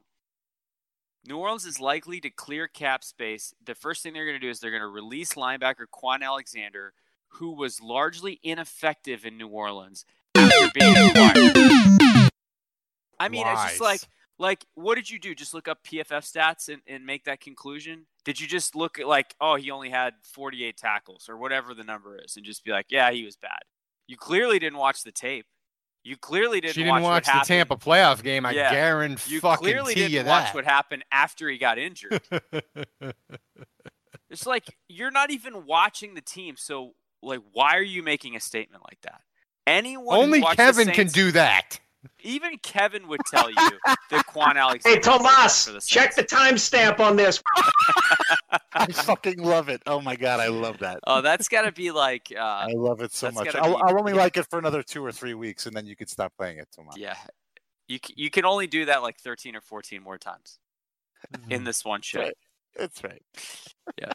New 1.28 1.38
Orleans 1.38 1.66
is 1.66 1.80
likely 1.80 2.20
to 2.22 2.30
clear 2.30 2.68
cap 2.68 3.04
space. 3.04 3.54
The 3.64 3.76
first 3.76 4.02
thing 4.02 4.14
they're 4.14 4.26
going 4.26 4.40
to 4.40 4.46
do 4.46 4.50
is 4.50 4.60
they're 4.60 4.72
going 4.72 4.82
to 4.82 4.88
release 4.88 5.34
linebacker 5.34 5.86
Kwon 5.94 6.24
Alexander, 6.24 6.94
who 7.30 7.52
was 7.52 7.80
largely 7.80 8.40
ineffective 8.44 9.24
in 9.26 9.38
New 9.38 9.48
Orleans 9.48 10.06
after 10.36 10.72
being 10.74 10.98
acquired. 10.98 12.32
I 13.20 13.30
mean, 13.30 13.46
it's 13.46 13.64
just 13.64 13.82
like 13.82 14.02
like 14.40 14.66
what 14.74 14.96
did 14.96 15.10
you 15.10 15.20
do? 15.20 15.36
Just 15.36 15.54
look 15.54 15.68
up 15.68 15.84
PFF 15.84 16.26
stats 16.26 16.70
and, 16.70 16.82
and 16.88 17.06
make 17.06 17.26
that 17.26 17.40
conclusion? 17.40 18.08
Did 18.26 18.40
you 18.40 18.48
just 18.48 18.76
look 18.76 19.00
at 19.00 19.08
like, 19.08 19.36
oh, 19.40 19.56
he 19.56 19.70
only 19.70 19.90
had 19.90 20.14
48 20.24 20.76
tackles 20.76 21.30
or 21.30 21.38
whatever 21.38 21.76
the 21.76 21.84
number 21.84 22.20
is, 22.24 22.36
and 22.36 22.46
just 22.46 22.64
be 22.64 22.72
like, 22.72 22.88
yeah, 22.90 23.12
he 23.12 23.24
was 23.24 23.36
bad? 23.36 23.60
You 24.08 24.18
clearly 24.18 24.58
didn't 24.58 24.80
watch 24.80 25.04
the 25.04 25.12
tape. 25.12 25.46
You 26.04 26.18
clearly 26.18 26.62
didn't. 26.62 26.74
She 26.74 26.82
didn't 26.84 27.02
watch, 27.04 27.28
watch, 27.28 27.42
the 27.42 27.46
Tampa 27.46 27.78
playoff 27.78 28.24
game. 28.24 28.46
I 28.46 28.52
Yeah. 28.52 28.72
guarantee 28.72 29.34
You 29.36 29.40
fucking 29.42 29.64
clearly 29.64 29.94
didn't 29.94 30.12
you 30.12 30.24
watch 30.24 30.46
that. 30.46 30.56
what 30.56 30.66
happened 30.66 31.06
after 31.12 31.48
he 31.48 31.58
got 31.58 31.78
injured. 31.78 32.22
it's 34.30 34.46
like 34.46 34.66
you're 34.90 35.12
not 35.12 35.30
even 35.32 35.66
watching 35.66 36.16
the 36.16 36.22
team. 36.22 36.56
So, 36.58 36.94
like, 37.22 37.42
why 37.54 37.78
are 37.78 37.84
you 37.84 38.02
making 38.02 38.36
a 38.36 38.40
statement 38.40 38.84
like 38.90 39.00
that? 39.02 39.22
Anyone 39.68 40.18
Only 40.18 40.42
Kevin 40.42 40.90
can 40.90 41.08
do 41.08 41.32
that. 41.34 41.80
Even 42.22 42.58
Kevin 42.60 43.08
would 43.08 43.22
tell 43.30 43.50
you 43.50 43.56
that 44.10 44.26
Kwon 44.28 44.56
Alexander. 44.56 44.96
Hey, 44.96 45.02
Tomas, 45.02 45.66
the 45.66 45.80
check 45.80 46.16
the 46.16 46.24
timestamp 46.24 47.00
on 47.00 47.16
this. 47.16 47.42
I 48.74 48.88
fucking 48.92 49.42
love 49.42 49.70
it. 49.70 49.82
Oh 49.86 50.02
my 50.02 50.16
god, 50.16 50.40
I 50.40 50.48
love 50.48 50.80
that. 50.80 51.00
Oh, 51.06 51.22
that's 51.22 51.48
got 51.48 51.64
to 51.64 51.72
be 51.72 51.92
like. 51.92 52.34
Uh, 52.36 52.40
I 52.42 52.74
love 52.74 53.02
it 53.02 53.14
so 53.14 53.32
much. 53.32 53.54
I'll, 53.56 53.76
be- 53.76 53.82
I'll 53.84 54.00
only 54.00 54.14
like 54.14 54.38
it 54.38 54.48
for 54.50 54.58
another 54.58 54.82
two 54.82 55.06
or 55.06 55.12
three 55.12 55.34
weeks, 55.36 55.66
and 55.68 55.76
then 55.76 55.86
you 55.86 55.96
could 55.96 56.10
stop 56.10 56.34
playing 56.38 56.58
it 56.58 56.68
so 56.72 56.82
much. 56.84 56.98
yeah, 56.98 57.18
you 57.88 58.00
you 58.16 58.30
can 58.32 58.46
only 58.46 58.68
do 58.68 58.86
that 58.86 59.04
like 59.04 59.20
13 59.20 59.56
or 59.56 59.62
14 59.62 60.02
more 60.02 60.18
times 60.18 60.58
in 61.50 61.64
this 61.64 61.86
one 61.86 62.02
show. 62.02 62.22
right. 62.22 62.38
That's 62.76 63.04
right. 63.04 63.22
Yeah. 64.00 64.12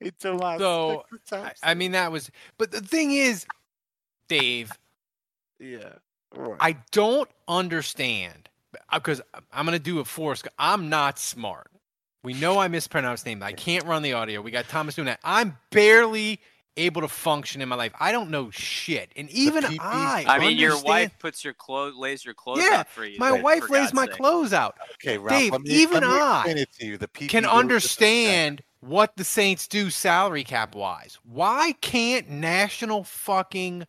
It's 0.00 0.24
a 0.24 0.32
lot. 0.32 0.60
So 0.60 1.04
I, 1.32 1.52
I 1.62 1.74
mean 1.74 1.92
that 1.92 2.12
was 2.12 2.30
but 2.56 2.70
the 2.70 2.80
thing 2.80 3.10
is, 3.12 3.46
Dave, 4.28 4.70
yeah. 5.58 5.94
Right. 6.34 6.58
I 6.60 6.76
don't 6.92 7.28
understand 7.46 8.48
uh, 8.90 8.98
because 8.98 9.20
I'm 9.52 9.64
gonna 9.64 9.78
do 9.78 10.00
a 10.00 10.04
force. 10.04 10.42
I'm 10.58 10.88
not 10.88 11.18
smart. 11.18 11.70
We 12.22 12.34
know 12.34 12.58
I 12.58 12.68
mispronounced 12.68 13.24
name. 13.26 13.42
I 13.42 13.52
can't 13.52 13.84
run 13.86 14.02
the 14.02 14.12
audio. 14.12 14.42
We 14.42 14.50
got 14.50 14.68
Thomas 14.68 14.94
doing 14.96 15.06
that. 15.06 15.20
I'm 15.24 15.56
barely 15.70 16.40
able 16.76 17.00
to 17.02 17.08
function 17.08 17.60
in 17.60 17.68
my 17.68 17.76
life. 17.76 17.92
I 17.98 18.12
don't 18.12 18.30
know 18.30 18.50
shit, 18.50 19.10
and 19.16 19.30
even 19.30 19.64
I. 19.80 20.24
I 20.28 20.38
mean, 20.38 20.58
your 20.58 20.80
wife 20.82 21.12
puts 21.18 21.44
your 21.44 21.54
clothes, 21.54 21.94
lays 21.96 22.24
your 22.24 22.34
clothes 22.34 22.58
Yeah, 22.60 22.80
out 22.80 22.88
for 22.88 23.04
you. 23.04 23.18
my 23.18 23.30
for 23.32 23.42
wife 23.42 23.70
lays 23.70 23.86
God's 23.86 23.94
my 23.94 24.06
sake. 24.06 24.14
clothes 24.14 24.52
out. 24.52 24.76
Okay, 24.94 25.18
Ralph, 25.18 25.40
Dave, 25.40 25.60
me- 25.60 25.70
even 25.70 26.04
I 26.04 26.66
to 26.78 26.86
you. 26.86 26.98
The 26.98 27.08
can 27.08 27.44
understand 27.44 28.62
what 28.80 29.16
the 29.16 29.24
Saints 29.24 29.66
do 29.66 29.90
salary 29.90 30.44
cap 30.44 30.74
wise. 30.74 31.18
Why 31.24 31.72
can't 31.80 32.30
national 32.30 33.04
fucking 33.04 33.86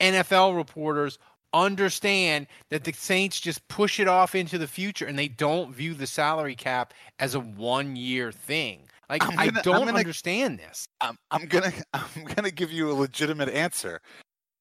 NFL 0.00 0.56
reporters 0.56 1.18
understand 1.54 2.46
that 2.70 2.84
the 2.84 2.92
Saints 2.92 3.40
just 3.40 3.66
push 3.68 4.00
it 4.00 4.08
off 4.08 4.34
into 4.34 4.58
the 4.58 4.66
future 4.66 5.06
and 5.06 5.18
they 5.18 5.28
don't 5.28 5.74
view 5.74 5.94
the 5.94 6.06
salary 6.06 6.54
cap 6.54 6.94
as 7.18 7.34
a 7.34 7.40
one 7.40 7.96
year 7.96 8.32
thing? 8.32 8.80
Like 9.10 9.20
gonna- 9.22 9.36
I'm 9.38 9.54
don't 9.62 9.86
gonna- 9.86 9.98
understand 9.98 10.58
this. 10.58 10.86
I'm, 11.00 11.16
I'm 11.30 11.46
gonna 11.46 11.72
I'm 11.92 12.24
gonna 12.34 12.50
give 12.50 12.70
you 12.72 12.90
a 12.90 12.94
legitimate 12.94 13.48
answer 13.50 14.00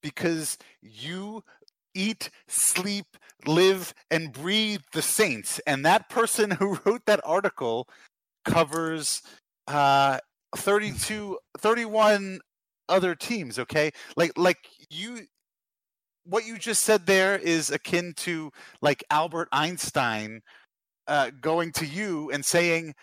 because 0.03 0.57
you 0.81 1.43
eat, 1.93 2.29
sleep, 2.47 3.05
live, 3.45 3.93
and 4.09 4.31
breathe 4.33 4.81
the 4.93 5.01
Saints, 5.01 5.59
and 5.67 5.85
that 5.85 6.09
person 6.09 6.51
who 6.51 6.77
wrote 6.85 7.05
that 7.05 7.21
article 7.23 7.87
covers 8.45 9.21
uh 9.67 10.17
32 10.55 11.37
31 11.59 12.39
other 12.89 13.13
teams 13.13 13.59
okay 13.59 13.91
like 14.17 14.31
like 14.37 14.57
you 14.89 15.19
what 16.25 16.45
you 16.45 16.57
just 16.57 16.83
said 16.83 17.05
there 17.05 17.37
is 17.37 17.69
akin 17.71 18.13
to 18.17 18.51
like 18.81 19.03
albert 19.09 19.47
einstein 19.51 20.41
uh 21.07 21.31
going 21.41 21.71
to 21.71 21.85
you 21.85 22.29
and 22.31 22.45
saying 22.45 22.93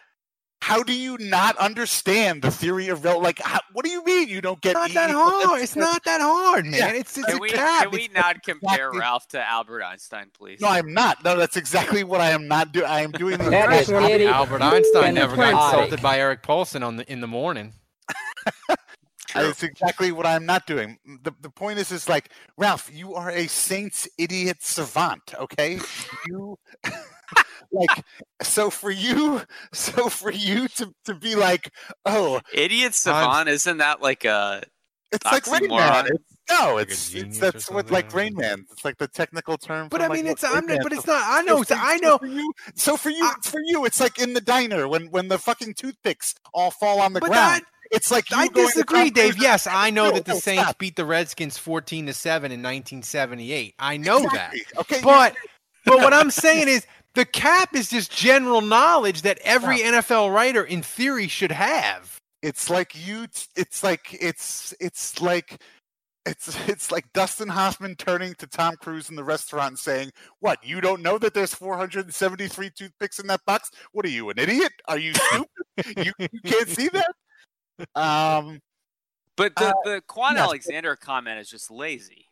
how 0.60 0.82
do 0.82 0.92
you 0.92 1.16
not 1.20 1.56
understand 1.58 2.42
the 2.42 2.50
theory 2.50 2.88
of 2.88 3.04
rel- 3.04 3.22
like 3.22 3.38
how, 3.40 3.60
what 3.72 3.84
do 3.84 3.90
you 3.92 4.02
mean 4.04 4.28
you 4.28 4.40
don't 4.40 4.60
get 4.60 4.70
It's 4.70 4.78
Not 4.80 4.90
E 4.90 4.94
that 4.94 5.10
hard. 5.12 5.50
MC? 5.52 5.62
It's 5.62 5.76
not 5.76 6.02
that 6.04 6.20
hard, 6.24 6.64
man. 6.64 6.74
Yeah. 6.74 6.88
It's 6.94 7.16
it's 7.16 7.26
Can 7.28 7.36
a 7.36 7.40
we, 7.40 7.50
cap. 7.50 7.82
can 7.82 7.90
we 7.92 8.04
It's- 8.06 8.22
not 8.24 8.42
compare 8.44 8.74
exactly- 8.88 8.98
Ralph 8.98 9.28
to 9.28 9.40
Albert 9.48 9.82
Einstein, 9.84 10.30
please? 10.36 10.60
no 10.60 10.66
i'm 10.68 10.92
not 10.92 11.22
no 11.24 11.36
that's 11.36 11.56
exactly 11.56 12.02
what 12.02 12.20
i 12.20 12.30
am 12.30 12.48
not 12.48 12.72
doing 12.72 12.86
i 12.86 13.00
am 13.02 13.12
doing 13.12 13.38
the 13.38 13.50
That 13.50 13.72
is 13.72 13.88
exact. 13.88 14.20
Albert 14.22 14.62
Einstein 14.62 15.04
and 15.04 15.14
never 15.14 15.36
got 15.36 15.72
insulted 15.74 16.02
by 16.02 16.18
Eric 16.18 16.42
Paulsen 16.42 16.84
on 16.84 16.96
the 16.96 17.10
in 17.12 17.20
the 17.20 17.28
morning. 17.28 17.72
That's 19.34 19.62
exactly 19.62 20.12
what 20.12 20.26
I'm 20.26 20.46
not 20.46 20.66
doing. 20.66 20.98
The, 21.22 21.32
the 21.40 21.50
point 21.50 21.78
is, 21.78 21.92
is 21.92 22.08
like, 22.08 22.30
Ralph, 22.56 22.90
you 22.92 23.14
are 23.14 23.30
a 23.30 23.46
Saints 23.46 24.08
idiot 24.18 24.58
savant, 24.60 25.34
okay? 25.38 25.78
You, 26.26 26.58
like, 27.72 28.04
so 28.42 28.70
for 28.70 28.90
you, 28.90 29.42
so 29.72 30.08
for 30.08 30.30
you 30.32 30.68
to, 30.68 30.92
to 31.04 31.14
be 31.14 31.34
like, 31.34 31.72
oh, 32.06 32.40
Idiot 32.52 32.94
savant, 32.94 33.48
isn't 33.48 33.78
that 33.78 34.00
like 34.02 34.24
a? 34.24 34.62
it's 35.12 35.24
like 35.24 35.46
Rain 35.46 35.68
Man. 35.70 36.06
It's, 36.06 36.36
no, 36.50 36.74
Like 36.76 36.90
it's, 36.90 37.10
genius 37.10 37.36
it's 37.36 37.40
that's 37.40 37.70
what 37.70 37.90
like 37.90 38.12
Rain 38.14 38.34
Man. 38.34 38.64
It's 38.70 38.84
like 38.84 38.96
the 38.98 39.08
technical 39.08 39.58
term. 39.58 39.88
But 39.88 40.00
for, 40.00 40.06
I 40.10 40.14
mean, 40.14 40.24
what 40.24 40.32
it's 40.32 40.44
I'm, 40.44 40.66
Man 40.66 40.78
but 40.82 40.92
it's 40.92 41.06
not. 41.06 41.22
I 41.24 41.42
know. 41.42 41.62
for- 41.62 41.74
I 41.74 41.98
so 41.98 42.02
know. 42.06 42.18
For 42.18 42.26
you, 42.26 42.52
so 42.74 42.96
for 42.96 43.10
you, 43.10 43.30
for 43.42 43.60
you, 43.64 43.84
it's 43.84 44.00
like 44.00 44.18
in 44.18 44.32
the 44.32 44.40
diner 44.40 44.88
when 44.88 45.06
when 45.10 45.28
the 45.28 45.38
fucking 45.38 45.74
toothpicks 45.74 46.34
all 46.54 46.70
fall 46.70 47.00
on 47.00 47.12
the 47.12 47.20
But 47.20 47.30
ground. 47.30 47.62
that- 47.62 47.64
it's 47.90 48.10
like 48.10 48.26
I 48.32 48.48
disagree, 48.48 49.10
Dave. 49.10 49.38
Yes, 49.38 49.66
I 49.66 49.90
know 49.90 50.06
No, 50.06 50.12
that 50.12 50.24
the 50.24 50.32
no, 50.34 50.38
Saints 50.38 50.62
stop. 50.62 50.78
beat 50.78 50.96
the 50.96 51.04
Redskins 51.04 51.58
14 51.58 52.06
to 52.06 52.14
7 52.14 52.52
in 52.52 52.60
1978. 52.60 53.74
I 53.78 53.96
know 53.96 54.24
Exactly. 54.24 54.62
that. 54.74 54.80
Okay, 54.80 55.00
But 55.02 55.34
but 55.84 55.98
what 55.98 56.12
I'm 56.12 56.30
saying 56.30 56.68
is 56.68 56.86
the 57.14 57.24
cap 57.24 57.74
is 57.74 57.88
just 57.90 58.10
general 58.12 58.60
knowledge 58.60 59.22
that 59.22 59.38
every 59.42 59.78
NFL 59.80 60.32
writer 60.34 60.62
in 60.64 60.82
theory 60.82 61.28
should 61.28 61.52
have. 61.52 62.18
it's 62.42 62.70
like 62.70 62.94
you 62.94 63.26
t- 63.26 63.46
it's 63.56 63.82
like 63.82 64.16
it's 64.20 64.74
it's 64.80 65.20
like 65.20 65.60
it's 66.26 66.68
it's 66.68 66.92
like 66.92 67.10
Dustin 67.14 67.48
Hoffman 67.48 67.96
turning 67.96 68.34
to 68.34 68.46
Tom 68.46 68.74
Cruise 68.80 69.08
in 69.08 69.16
the 69.16 69.24
restaurant 69.24 69.68
and 69.70 69.78
saying, 69.78 70.10
"What? 70.40 70.62
You 70.62 70.80
don't 70.82 71.00
know 71.02 71.16
that 71.18 71.32
there's 71.32 71.54
473 71.54 72.70
toothpicks 72.70 73.18
in 73.18 73.26
that 73.28 73.40
box? 73.46 73.70
What 73.92 74.04
are 74.04 74.10
you, 74.10 74.28
an 74.28 74.38
idiot? 74.38 74.72
Are 74.88 74.98
you 74.98 75.14
stupid? 75.14 75.48
you, 75.96 76.12
you 76.18 76.40
can't 76.44 76.68
see 76.68 76.88
that?" 76.88 77.10
Um, 77.94 78.60
But 79.36 79.54
the 79.54 79.66
Uh, 79.68 79.72
the 79.84 80.02
Kwon 80.08 80.30
yes, 80.30 80.34
but- 80.34 80.36
Alexander 80.38 80.96
comment 80.96 81.38
is 81.38 81.48
just 81.48 81.70
lazy. 81.70 82.28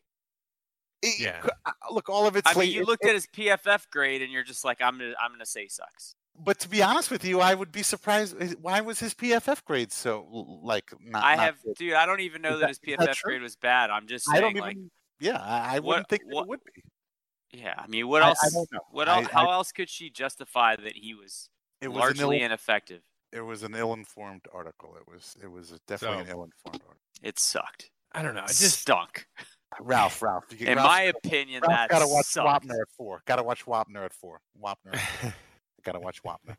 it- 1.02 1.20
Yeah. 1.20 1.46
uh, 1.64 1.72
look, 1.92 2.08
all 2.08 2.26
of 2.26 2.34
it's 2.36 2.48
I 2.48 2.52
mean, 2.54 2.58
like, 2.60 2.70
you 2.70 2.84
looked 2.84 3.04
it- 3.04 3.10
at 3.10 3.14
his 3.14 3.26
PFF 3.28 3.88
grade 3.90 4.22
and 4.22 4.32
you're 4.32 4.42
just 4.42 4.64
like, 4.64 4.80
I'm 4.82 4.98
gonna 4.98 5.14
I'm 5.20 5.30
gonna 5.30 5.46
say 5.46 5.62
he 5.64 5.68
sucks. 5.68 6.16
but 6.34 6.58
to 6.60 6.68
be 6.68 6.82
honest 6.82 7.10
with 7.10 7.24
you, 7.24 7.40
I 7.40 7.54
would 7.54 7.70
be 7.70 7.82
surprised. 7.84 8.36
Why 8.60 8.80
was 8.80 8.98
his 8.98 9.14
PFF 9.14 9.64
grade 9.64 9.92
so 9.92 10.26
like 10.64 10.90
not? 11.00 11.22
I 11.24 11.36
not 11.36 11.44
have, 11.44 11.62
good? 11.62 11.76
dude. 11.76 11.92
I 11.94 12.06
don't 12.06 12.20
even 12.20 12.42
know 12.42 12.58
that, 12.58 12.60
that- 12.60 12.68
his 12.68 12.78
is 12.78 12.96
that 12.98 13.08
PFF 13.10 13.22
grade 13.22 13.42
was 13.42 13.54
bad. 13.56 13.90
I'm 13.90 14.06
just 14.08 14.28
I 14.28 14.32
saying, 14.32 14.42
don't 14.42 14.50
even. 14.56 14.62
like, 14.62 14.76
yeah, 15.20 15.40
I, 15.40 15.76
I 15.76 15.78
what- 15.78 15.84
wouldn't 15.84 16.08
think 16.08 16.22
what- 16.26 16.42
it 16.42 16.48
would 16.48 16.60
be. 16.64 16.82
yeah. 17.52 17.74
I 17.78 17.86
mean, 17.86 18.08
what 18.08 18.22
I- 18.22 18.26
I 18.26 18.28
else? 18.30 18.52
don't 18.52 18.72
know. 18.72 18.80
What 18.90 19.08
I- 19.08 19.22
else? 19.22 19.30
How 19.30 19.48
I- 19.48 19.52
else 19.52 19.70
could 19.70 19.88
she 19.88 20.10
justify 20.10 20.74
that 20.74 20.96
he 20.96 21.14
was 21.14 21.48
It 21.80 21.88
was 21.88 21.98
largely 21.98 22.38
ill- 22.40 22.46
ineffective? 22.46 23.02
It 23.32 23.40
was 23.40 23.62
an 23.62 23.74
ill-informed 23.74 24.42
article. 24.52 24.96
It 24.96 25.10
was. 25.10 25.36
It 25.42 25.50
was 25.50 25.78
definitely 25.86 26.24
an 26.24 26.28
ill-informed 26.28 26.82
article. 26.86 26.94
It 27.22 27.38
sucked. 27.38 27.90
I 28.12 28.22
don't 28.22 28.34
know. 28.34 28.44
It 28.44 28.50
It 28.50 28.56
just 28.56 28.80
stunk. 28.80 29.26
Ralph, 29.80 30.22
Ralph. 30.22 30.44
You, 30.50 30.66
In 30.66 30.76
Ralph's 30.76 30.88
my 30.88 31.02
opinion, 31.02 31.62
Ralph's 31.62 31.76
that 31.76 31.90
gotta 31.90 32.06
watch 32.08 32.26
sucked. 32.26 32.64
Wapner 32.64 32.80
at 32.80 32.88
four. 32.96 33.22
Gotta 33.26 33.42
watch 33.42 33.66
Wapner 33.66 34.04
at 34.04 34.14
four. 34.14 34.40
Wapner. 34.62 34.94
At 34.94 35.00
four. 35.00 35.34
gotta 35.84 36.00
watch 36.00 36.22
Wapner. 36.22 36.56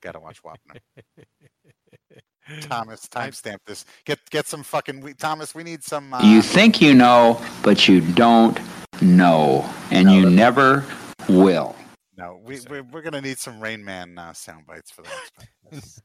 Gotta 0.00 0.20
watch 0.20 0.42
Wapner. 0.42 0.80
Thomas, 2.60 3.06
timestamp 3.08 3.58
this. 3.66 3.84
Get 4.04 4.18
get 4.30 4.46
some 4.46 4.62
fucking. 4.62 5.00
We, 5.00 5.14
Thomas, 5.14 5.54
we 5.54 5.62
need 5.62 5.82
some. 5.82 6.12
Uh, 6.12 6.22
You 6.22 6.42
think 6.42 6.80
you 6.80 6.92
know, 6.94 7.40
but 7.62 7.88
you 7.88 8.00
don't 8.00 8.58
know, 9.00 9.68
and 9.90 10.10
you 10.10 10.28
never 10.28 10.84
will. 11.28 11.74
No, 12.22 12.40
we 12.44 12.60
we're, 12.70 12.84
we're 12.84 13.02
gonna 13.02 13.20
need 13.20 13.38
some 13.38 13.60
Rain 13.60 13.84
Man 13.84 14.16
uh, 14.16 14.32
sound 14.32 14.64
bites 14.66 14.90
for 14.92 15.02
that. 15.02 15.20
That's- 15.70 16.00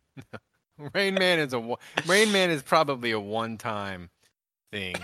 Rain 0.93 1.13
Man 1.13 1.37
is 1.39 1.53
a 1.53 1.75
Rain 2.07 2.31
Man 2.31 2.49
is 2.49 2.63
probably 2.63 3.11
a 3.11 3.19
one 3.19 3.57
time 3.57 4.09
thing. 4.71 4.95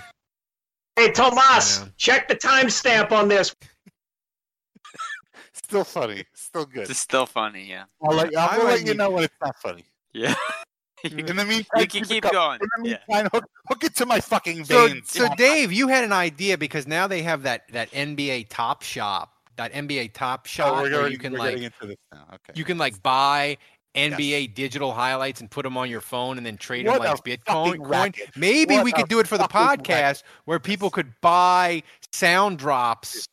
Hey, 0.96 1.12
Tomas, 1.12 1.82
I 1.82 1.86
know. 1.86 1.92
check 1.98 2.28
the 2.28 2.36
timestamp 2.36 3.12
on 3.12 3.28
this. 3.28 3.56
Still 5.54 5.84
funny. 5.84 6.26
Still 6.34 6.66
good. 6.66 6.90
It's 6.90 7.00
still 7.00 7.26
funny, 7.26 7.68
yeah. 7.70 7.86
I'll 8.04 8.16
let, 8.16 8.36
I 8.38 8.58
I'll 8.58 8.66
let 8.66 8.86
you 8.86 8.94
know 8.96 9.10
when 9.10 9.24
it's 9.24 9.34
not 9.42 9.56
funny. 9.58 9.86
Yeah. 10.14 10.36
In 11.04 11.26
the 11.26 11.34
meantime, 11.34 11.66
You 11.82 11.88
can 11.88 12.04
it 12.04 12.08
keep 12.08 12.24
going. 12.24 12.34
going. 12.34 12.60
In 12.78 12.84
the 12.84 12.90
Yeah. 12.90 12.98
meantime, 13.08 13.30
hook, 13.34 13.46
hook 13.68 13.84
it 13.84 13.96
to 13.98 14.06
my 14.06 14.20
fucking 14.20 14.66
So, 14.66 14.88
veins. 14.88 15.10
so 15.12 15.28
Dave, 15.36 15.72
you 15.74 15.88
had 15.90 16.04
an 16.04 16.14
idea 16.14 16.58
because 16.58 16.88
now 16.88 17.08
they 17.08 17.24
have 17.24 17.44
that 17.44 17.64
that 17.74 17.92
NBA 17.92 18.48
Top 18.50 18.84
Shot, 18.84 19.30
that 19.58 19.74
NBA 19.74 20.14
Top 20.14 20.46
Shot 20.46 20.70
oh, 20.70 20.82
we're, 20.84 20.92
where 20.92 21.10
you 21.10 21.18
can 21.18 21.34
like 21.34 21.58
into 21.58 21.88
this 21.88 21.98
now. 22.12 22.26
Okay. 22.34 22.54
you 22.56 22.64
can 22.64 22.78
like 22.78 23.02
buy 23.04 23.58
NBA 23.96 24.56
digital 24.56 24.92
highlights 24.92 25.40
and 25.42 25.52
put 25.52 25.64
them 25.64 25.78
on 25.78 25.90
your 25.90 26.02
phone 26.02 26.38
and 26.38 26.46
then 26.46 26.58
trade 26.58 26.88
What 26.88 27.02
them 27.02 27.12
like 27.12 27.24
Bitcoin. 27.24 27.84
coin. 27.84 28.14
Maybe 28.36 28.76
What 28.76 28.86
we 28.86 28.92
could 28.92 29.08
do 29.08 29.20
it 29.20 29.28
for 29.28 29.38
the 29.38 29.44
podcast 29.44 30.24
where 30.46 30.60
people 30.60 30.90
could 30.90 31.14
buy 31.22 31.84
sound 32.12 32.58
drops 32.58 33.28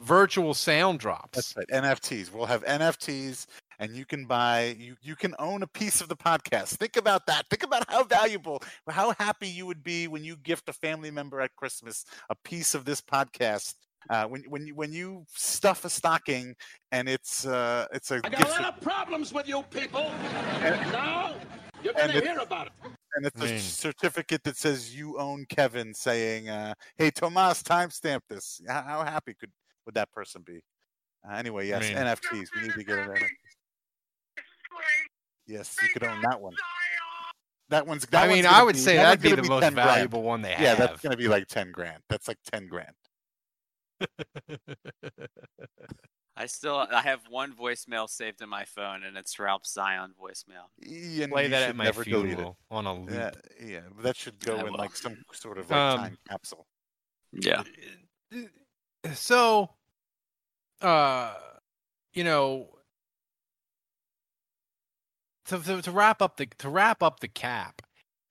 virtual 0.00 0.54
sound 0.54 0.98
drops. 0.98 1.54
That's 1.54 1.56
right. 1.56 1.82
NFTs. 1.82 2.32
We'll 2.32 2.46
have 2.46 2.64
NFTs 2.64 3.46
and 3.78 3.94
you 3.96 4.04
can 4.04 4.24
buy 4.26 4.76
you 4.78 4.96
you 5.02 5.16
can 5.16 5.34
own 5.38 5.62
a 5.62 5.66
piece 5.66 6.00
of 6.00 6.08
the 6.08 6.16
podcast. 6.16 6.76
Think 6.76 6.96
about 6.96 7.26
that. 7.26 7.48
Think 7.50 7.62
about 7.62 7.84
how 7.88 8.04
valuable, 8.04 8.62
how 8.88 9.14
happy 9.18 9.48
you 9.48 9.66
would 9.66 9.82
be 9.82 10.08
when 10.08 10.24
you 10.24 10.36
gift 10.36 10.68
a 10.68 10.72
family 10.72 11.10
member 11.10 11.40
at 11.40 11.54
Christmas 11.56 12.04
a 12.30 12.34
piece 12.44 12.74
of 12.74 12.84
this 12.84 13.00
podcast. 13.00 13.74
Uh, 14.10 14.26
when 14.26 14.42
when 14.44 14.66
you 14.66 14.74
when 14.74 14.92
you 14.92 15.24
stuff 15.28 15.84
a 15.84 15.90
stocking 15.90 16.54
and 16.92 17.08
it's 17.08 17.46
uh 17.46 17.86
it's 17.92 18.10
a 18.10 18.20
I 18.24 18.28
got 18.28 18.44
a 18.46 18.48
lot 18.62 18.64
of 18.74 18.80
problems 18.80 19.32
with 19.32 19.48
you 19.48 19.62
people. 19.70 20.02
And 20.60 20.92
now 20.92 21.34
you're 21.82 21.94
gonna 21.94 22.12
hear 22.12 22.38
about 22.38 22.66
it. 22.66 22.72
And 23.16 23.26
it's 23.26 23.40
a 23.40 23.58
certificate 23.58 24.42
that 24.44 24.56
says 24.56 24.94
you 24.94 25.18
own 25.18 25.46
Kevin, 25.48 25.94
saying, 25.94 26.48
uh, 26.48 26.74
"Hey, 26.96 27.10
Tomas, 27.12 27.62
timestamp 27.62 28.20
this." 28.28 28.60
How, 28.68 28.82
how 28.82 29.04
happy 29.04 29.34
could 29.38 29.52
would 29.86 29.94
that 29.94 30.10
person 30.10 30.42
be? 30.44 30.60
Uh, 31.26 31.34
anyway, 31.36 31.68
yes, 31.68 31.82
mean- 31.82 31.96
NFTs. 31.96 32.48
We 32.56 32.62
need 32.62 32.74
to 32.74 32.84
get 32.84 32.98
it. 32.98 33.08
NFTs. 33.08 33.28
Yes, 35.46 35.76
you 35.82 35.88
could 35.92 36.04
own 36.04 36.20
that 36.22 36.40
one. 36.40 36.54
That 37.68 37.86
one's. 37.86 38.04
That 38.06 38.24
I 38.24 38.28
mean, 38.28 38.44
one's 38.44 38.56
I 38.56 38.62
would 38.62 38.74
be- 38.74 38.80
say 38.80 38.96
that 38.96 39.20
that'd 39.20 39.24
one's 39.24 39.36
be 39.36 39.42
the 39.42 39.48
most 39.48 39.62
10 39.62 39.74
grand. 39.74 39.88
valuable 39.88 40.22
one 40.22 40.42
they 40.42 40.52
have. 40.52 40.60
Yeah, 40.60 40.74
that's 40.74 41.00
going 41.00 41.12
to 41.12 41.16
be 41.16 41.28
like 41.28 41.46
ten 41.48 41.70
grand. 41.70 42.02
That's 42.08 42.28
like 42.28 42.38
ten 42.52 42.66
grand. 42.66 42.92
I 46.36 46.46
still 46.46 46.76
I 46.76 47.00
have 47.02 47.20
one 47.30 47.52
voicemail 47.54 48.08
saved 48.08 48.42
in 48.42 48.48
my 48.48 48.64
phone, 48.64 49.04
and 49.04 49.16
it's 49.16 49.38
Ralph 49.38 49.66
Zion 49.66 50.14
voicemail. 50.20 50.66
And 51.22 51.30
Play 51.30 51.46
that 51.48 51.60
should 51.60 51.68
at 51.70 51.76
my 51.76 51.84
never 51.84 52.02
delete 52.04 52.24
it. 52.32 52.34
funeral 52.34 52.58
on 52.70 52.86
a 52.86 52.94
loop. 52.94 53.10
Yeah, 53.12 53.30
yeah, 53.64 53.80
that 54.02 54.16
should 54.16 54.40
go 54.44 54.56
I 54.56 54.60
in 54.60 54.64
will. 54.72 54.74
like 54.78 54.96
some 54.96 55.16
sort 55.32 55.58
of 55.58 55.70
like 55.70 55.78
Um, 55.78 55.98
time 56.00 56.18
capsule. 56.28 56.66
Yeah. 57.32 57.62
So, 59.12 59.70
uh, 60.80 61.34
you 62.12 62.24
know, 62.24 62.68
to, 65.46 65.58
to, 65.58 65.82
to 65.82 65.90
wrap 65.92 66.20
up 66.20 66.36
the 66.36 66.46
to 66.58 66.68
wrap 66.68 67.00
up 67.02 67.20
the 67.20 67.28
cap. 67.28 67.82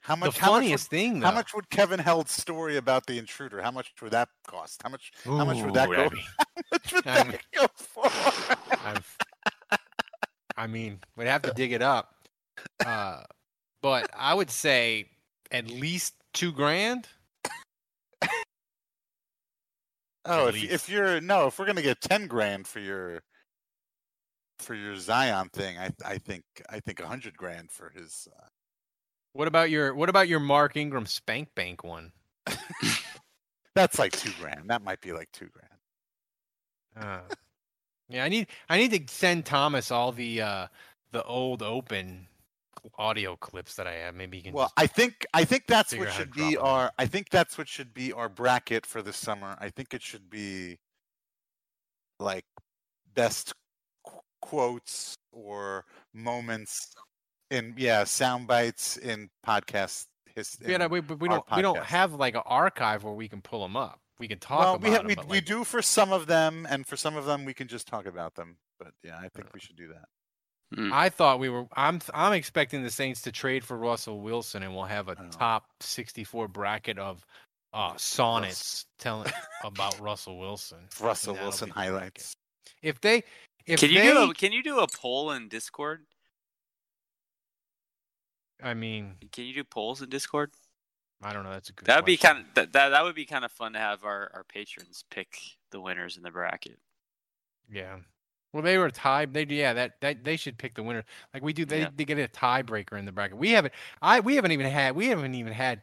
How 0.03 0.17
much? 0.17 0.35
The 0.35 0.41
how 0.41 0.51
much 0.51 0.63
funniest 0.63 0.91
would, 0.91 0.97
thing, 0.97 1.21
How 1.21 1.31
much 1.31 1.53
would 1.53 1.69
Kevin 1.69 1.99
Held's 1.99 2.33
story 2.33 2.75
about 2.75 3.05
the 3.05 3.17
intruder? 3.17 3.61
How 3.61 3.71
much 3.71 3.93
would 4.01 4.11
that 4.11 4.27
cost? 4.45 4.81
How 4.83 4.89
much? 4.89 5.11
how 5.23 5.45
much 5.45 5.63
would 5.63 5.73
that 5.75 5.87
Ooh, 5.89 5.95
go? 5.95 6.01
Abby. 6.05 6.21
How 6.37 6.61
much 6.73 6.93
would 6.93 7.07
I 7.07 7.13
that 7.15 7.27
mean- 7.29 7.39
go 7.55 7.67
for? 7.75 8.05
I've, 8.85 9.17
I 10.57 10.67
mean, 10.67 10.99
we'd 11.15 11.27
have 11.27 11.41
to 11.43 11.53
dig 11.53 11.71
it 11.71 11.81
up. 11.81 12.13
Uh, 12.85 13.23
but 13.81 14.09
I 14.15 14.33
would 14.33 14.51
say 14.51 15.09
at 15.51 15.69
least 15.69 16.13
two 16.33 16.51
grand. 16.51 17.07
Oh, 20.25 20.47
if, 20.47 20.55
if 20.63 20.89
you're 20.89 21.19
no, 21.19 21.47
if 21.47 21.59
we're 21.59 21.65
gonna 21.65 21.81
get 21.81 21.99
ten 21.99 22.27
grand 22.27 22.65
for 22.67 22.79
your 22.79 23.21
for 24.59 24.73
your 24.73 24.95
Zion 24.95 25.49
thing, 25.49 25.77
I 25.77 25.89
I 26.05 26.17
think 26.17 26.43
I 26.69 26.79
think 26.79 26.99
a 27.01 27.07
hundred 27.07 27.35
grand 27.35 27.71
for 27.71 27.89
his. 27.89 28.27
Uh, 28.37 28.47
What 29.33 29.47
about 29.47 29.69
your 29.69 29.93
What 29.93 30.09
about 30.09 30.27
your 30.27 30.39
Mark 30.39 30.77
Ingram 30.77 31.05
Spank 31.05 31.53
Bank 31.55 31.83
one? 31.83 32.11
that's 33.75 33.97
like 33.99 34.11
two 34.13 34.31
grand. 34.39 34.69
That 34.69 34.83
might 34.83 35.01
be 35.01 35.11
like 35.11 35.31
two 35.31 35.49
grand. 35.49 35.69
Uh, 36.95 37.33
yeah, 38.09 38.23
I 38.23 38.29
need 38.29 38.47
I 38.69 38.77
need 38.77 38.91
to 39.07 39.13
send 39.13 39.45
Thomas 39.45 39.91
all 39.91 40.11
the 40.11 40.41
uh, 40.41 40.67
the 41.11 41.23
old 41.23 41.63
open 41.63 42.27
audio 42.97 43.35
clips 43.35 43.75
that 43.75 43.87
I 43.87 43.93
have. 43.93 44.13
Maybe 44.13 44.37
you 44.37 44.43
can. 44.43 44.53
Well, 44.53 44.71
I 44.77 44.85
think 44.85 45.25
I 45.33 45.43
think 45.45 45.65
that's 45.67 45.93
what 45.93 46.07
out 46.07 46.13
how 46.13 46.19
to 46.19 46.19
should 46.19 46.33
be 46.33 46.39
drop 46.39 46.51
'em 46.51 46.59
in. 46.59 46.65
our. 46.65 46.91
I 46.99 47.05
think 47.07 47.29
that's 47.29 47.57
what 47.57 47.67
should 47.67 47.93
be 47.93 48.13
our 48.13 48.29
bracket 48.29 48.85
for 48.85 49.01
the 49.01 49.13
summer. 49.13 49.57
I 49.59 49.69
think 49.69 49.93
it 49.95 50.03
should 50.03 50.29
be 50.29 50.77
like 52.19 52.45
best 53.15 53.53
qu- 54.05 54.19
quotes 54.41 55.15
or 55.31 55.85
moments 56.13 56.93
in 57.53 57.73
yeah 57.77 58.03
sound 58.03 58.47
bites 58.47 58.97
in 58.97 59.29
podcast 59.45 60.07
history. 60.35 60.71
yeah, 60.71 60.77
no, 60.77 60.87
we, 60.87 60.99
we 60.99 61.27
don't 61.29 61.43
we 61.55 61.61
don't 61.61 61.83
have 61.83 62.13
like 62.13 62.35
an 62.35 62.41
archive 62.45 63.03
where 63.03 63.13
we 63.13 63.27
can 63.27 63.41
pull 63.41 63.61
them 63.61 63.75
up. 63.77 63.99
We 64.19 64.27
can 64.27 64.39
talk 64.39 64.59
well, 64.59 64.75
about 64.75 64.83
we 64.83 64.89
ha- 64.91 64.97
them. 64.97 65.07
we, 65.07 65.15
but, 65.15 65.27
we 65.29 65.37
like, 65.37 65.45
do 65.45 65.63
for 65.63 65.81
some 65.81 66.11
of 66.13 66.27
them, 66.27 66.67
and 66.69 66.85
for 66.85 66.95
some 66.95 67.15
of 67.15 67.25
them 67.25 67.45
we 67.45 67.53
can 67.53 67.67
just 67.67 67.87
talk 67.87 68.05
about 68.05 68.35
them. 68.35 68.57
But 68.79 68.93
yeah, 69.03 69.17
I 69.17 69.29
think 69.29 69.53
we 69.53 69.59
should 69.59 69.75
do 69.75 69.89
that. 69.89 70.05
I 70.91 71.09
thought 71.09 71.39
we 71.39 71.49
were. 71.49 71.65
I'm 71.75 71.99
I'm 72.15 72.33
expecting 72.33 72.81
the 72.81 72.89
Saints 72.89 73.21
to 73.23 73.31
trade 73.31 73.63
for 73.63 73.77
Russell 73.77 74.21
Wilson, 74.21 74.63
and 74.63 74.73
we'll 74.73 74.85
have 74.85 75.07
Oh. 75.07 75.11
a 75.11 75.15
top 75.29 75.65
64 75.81 76.47
bracket 76.47 76.97
of 76.97 77.23
uh, 77.73 77.93
sonnets 77.97 78.85
telling 78.97 79.31
about 79.63 79.99
Russell 79.99 80.39
Wilson. 80.39 80.87
Russell 80.99 81.35
Wilson 81.35 81.67
be 81.67 81.69
the 81.69 81.73
bracket. 81.75 81.93
highlights. 81.93 82.35
If 82.81 83.01
they, 83.01 83.23
if 83.67 83.81
can 83.81 83.89
you 83.91 83.99
they, 83.99 84.11
do 84.13 84.31
a 84.31 84.33
Can 84.33 84.51
you 84.51 84.63
do 84.63 84.79
a 84.79 84.87
poll 84.87 85.31
in 85.31 85.47
Discord? 85.47 86.05
I 88.63 88.73
mean, 88.73 89.15
Can 89.31 89.45
you 89.45 89.53
do 89.53 89.63
polls 89.63 90.01
in 90.01 90.09
Discord? 90.09 90.51
I 91.21 91.31
don't 91.33 91.43
know. 91.43 91.51
That's 91.51 91.69
a 91.69 91.73
good. 91.73 91.85
That 91.87 91.97
would 91.97 92.05
be 92.05 92.17
kind 92.17 92.39
of 92.39 92.45
that, 92.55 92.73
that 92.73 92.89
that 92.89 93.03
would 93.03 93.15
be 93.15 93.25
kind 93.25 93.45
of 93.45 93.51
fun 93.51 93.73
to 93.73 93.79
have 93.79 94.03
our, 94.03 94.29
our 94.33 94.43
patrons 94.43 95.03
pick 95.09 95.37
the 95.71 95.79
winners 95.79 96.17
in 96.17 96.23
the 96.23 96.31
bracket. 96.31 96.79
Yeah. 97.71 97.97
Well, 98.51 98.61
they 98.61 98.77
were 98.77 98.89
tied. 98.91 99.33
They 99.33 99.45
yeah, 99.45 99.73
that, 99.73 99.99
that 100.01 100.23
they 100.23 100.35
should 100.37 100.57
pick 100.57 100.75
the 100.75 100.83
winner. 100.83 101.03
Like 101.33 101.41
we 101.43 101.53
do. 101.53 101.65
They 101.65 101.81
Yeah. 101.81 101.89
they 101.95 102.05
get 102.05 102.19
a 102.19 102.27
tiebreaker 102.27 102.99
in 102.99 103.05
the 103.05 103.11
bracket. 103.11 103.37
We 103.37 103.51
haven't. 103.51 103.73
I 104.01 104.19
we 104.19 104.35
haven't 104.35 104.51
even 104.51 104.65
had. 104.67 104.95
We 104.95 105.07
haven't 105.07 105.33
even 105.35 105.53
had. 105.53 105.81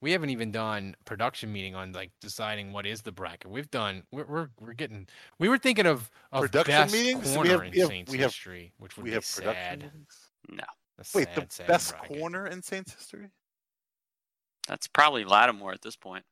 We 0.00 0.10
haven't 0.12 0.30
even 0.30 0.50
done 0.50 0.96
production 1.04 1.52
meeting 1.52 1.74
on 1.76 1.92
like 1.92 2.10
deciding 2.20 2.72
what 2.72 2.86
is 2.86 3.02
the 3.02 3.12
bracket. 3.12 3.50
We've 3.50 3.70
done. 3.70 4.02
We're 4.10 4.24
we're, 4.24 4.48
we're 4.60 4.72
getting. 4.72 5.06
We 5.38 5.48
were 5.48 5.58
thinking 5.58 5.86
of, 5.86 6.10
of 6.32 6.42
Production 6.42 6.72
best 6.74 6.92
meetings? 6.92 7.28
We 7.28 7.34
corner 7.34 7.50
have- 7.50 7.62
in 7.64 7.70
we 7.72 7.78
have- 7.80 7.88
Saints 7.88 8.12
we 8.12 8.18
have- 8.18 8.30
history, 8.30 8.72
which 8.78 8.96
would 8.96 9.04
we 9.04 9.10
be 9.10 9.14
have 9.14 9.24
production 9.34 9.62
sad. 9.62 9.78
meetings? 9.82 10.21
No, 10.48 10.64
A 10.98 11.04
Wait, 11.14 11.28
sad, 11.34 11.36
the 11.36 11.46
sad 11.48 11.66
best 11.66 11.90
bracket. 11.92 12.18
corner 12.18 12.46
in 12.46 12.62
Saints 12.62 12.94
history? 12.94 13.28
That's 14.68 14.86
probably 14.86 15.24
Lattimore 15.24 15.72
at 15.72 15.82
this 15.82 15.96
point. 15.96 16.24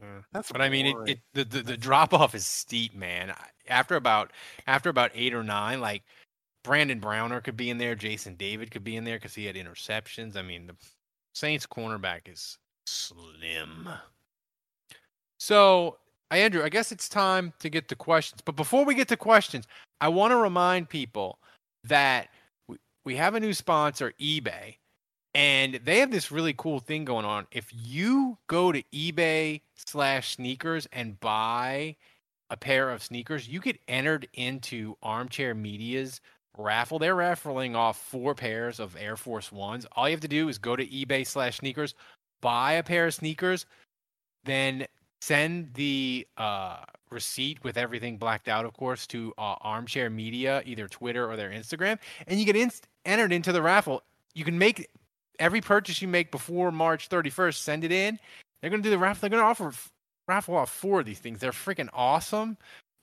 Yeah. 0.00 0.22
That's 0.32 0.50
but 0.50 0.60
I 0.60 0.68
mean, 0.68 0.86
it, 0.86 0.96
it 1.06 1.18
the, 1.32 1.44
the 1.44 1.62
the 1.62 1.76
drop 1.76 2.12
off 2.12 2.34
is 2.34 2.44
steep, 2.44 2.94
man. 2.94 3.32
After 3.68 3.96
about 3.96 4.32
after 4.66 4.90
about 4.90 5.12
eight 5.14 5.32
or 5.32 5.44
nine, 5.44 5.80
like 5.80 6.02
Brandon 6.64 6.98
Browner 6.98 7.40
could 7.40 7.56
be 7.56 7.70
in 7.70 7.78
there, 7.78 7.94
Jason 7.94 8.34
David 8.34 8.70
could 8.70 8.84
be 8.84 8.96
in 8.96 9.04
there 9.04 9.16
because 9.16 9.34
he 9.34 9.44
had 9.44 9.56
interceptions. 9.56 10.36
I 10.36 10.42
mean, 10.42 10.66
the 10.66 10.74
Saints 11.34 11.66
cornerback 11.66 12.22
is 12.26 12.58
slim. 12.86 13.88
So, 15.38 15.98
Andrew, 16.30 16.62
I 16.64 16.68
guess 16.68 16.92
it's 16.92 17.08
time 17.08 17.52
to 17.60 17.68
get 17.68 17.88
to 17.88 17.96
questions. 17.96 18.40
But 18.44 18.56
before 18.56 18.84
we 18.84 18.94
get 18.94 19.08
to 19.08 19.16
questions, 19.16 19.66
I 20.00 20.08
want 20.08 20.32
to 20.32 20.36
remind 20.36 20.88
people 20.88 21.38
that 21.84 22.28
we, 23.04 23.16
have 23.16 23.34
a 23.34 23.40
new 23.40 23.52
sponsor, 23.52 24.12
eBay, 24.20 24.76
and 25.34 25.80
they 25.84 25.98
have 25.98 26.10
this 26.10 26.30
really 26.30 26.54
cool 26.56 26.78
thing 26.78 27.04
going 27.04 27.24
on. 27.24 27.46
If 27.50 27.68
you 27.72 28.38
go 28.48 28.72
to 28.72 28.82
eBay 28.94 29.62
slash 29.74 30.36
sneakers 30.36 30.86
and 30.92 31.18
buy 31.20 31.96
a 32.50 32.56
pair 32.56 32.90
of 32.90 33.02
sneakers, 33.02 33.48
you 33.48 33.60
get 33.60 33.78
entered 33.88 34.28
into 34.34 34.96
Armchair 35.02 35.54
Media's 35.54 36.20
raffle. 36.56 36.98
They're 36.98 37.14
raffling 37.14 37.74
off 37.74 37.98
four 37.98 38.34
pairs 38.34 38.78
of 38.78 38.96
Air 38.96 39.16
Force 39.16 39.50
Ones. 39.50 39.86
All 39.92 40.08
you 40.08 40.14
have 40.14 40.20
to 40.20 40.28
do 40.28 40.48
is 40.48 40.58
go 40.58 40.76
to 40.76 40.86
eBay 40.86 41.26
slash 41.26 41.58
sneakers, 41.58 41.94
buy 42.40 42.72
a 42.72 42.82
pair 42.82 43.06
of 43.06 43.14
sneakers, 43.14 43.66
then 44.44 44.86
send 45.22 45.72
the 45.74 46.26
uh, 46.36 46.78
receipt 47.10 47.62
with 47.62 47.76
everything 47.76 48.18
blacked 48.18 48.48
out, 48.48 48.64
of 48.64 48.72
course, 48.74 49.06
to 49.06 49.32
uh, 49.38 49.54
Armchair 49.60 50.10
Media, 50.10 50.62
either 50.66 50.88
Twitter 50.88 51.30
or 51.30 51.36
their 51.36 51.50
Instagram, 51.50 51.98
and 52.26 52.40
you 52.40 52.44
get 52.44 52.56
inst- 52.56 52.88
entered 53.04 53.32
into 53.32 53.52
the 53.52 53.62
raffle. 53.62 54.02
You 54.34 54.44
can 54.44 54.58
make 54.58 54.88
every 55.38 55.60
purchase 55.60 56.00
you 56.02 56.08
make 56.08 56.30
before 56.30 56.70
March 56.72 57.08
31st, 57.08 57.54
send 57.56 57.84
it 57.84 57.92
in. 57.92 58.18
They're 58.60 58.70
going 58.70 58.82
to 58.82 58.86
do 58.86 58.90
the 58.90 58.98
raffle. 58.98 59.20
They're 59.28 59.38
going 59.38 59.42
to 59.42 59.62
offer 59.64 59.72
raffle 60.28 60.56
off 60.56 60.70
four 60.70 61.00
of 61.00 61.06
these 61.06 61.18
things. 61.18 61.40
They're 61.40 61.50
freaking 61.52 61.88
awesome. 61.92 62.56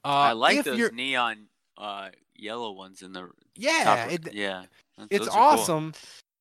Uh, 0.06 0.08
I 0.08 0.32
like 0.32 0.64
those 0.64 0.78
you're- 0.78 0.96
neon 0.96 1.48
uh, 1.78 2.10
yellow 2.36 2.72
ones 2.72 3.02
in 3.02 3.12
the 3.14 3.30
Yeah, 3.56 4.06
it- 4.08 4.34
yeah. 4.34 4.64
It's 5.10 5.28
are 5.28 5.32
cool. 5.32 5.40
awesome. 5.40 5.94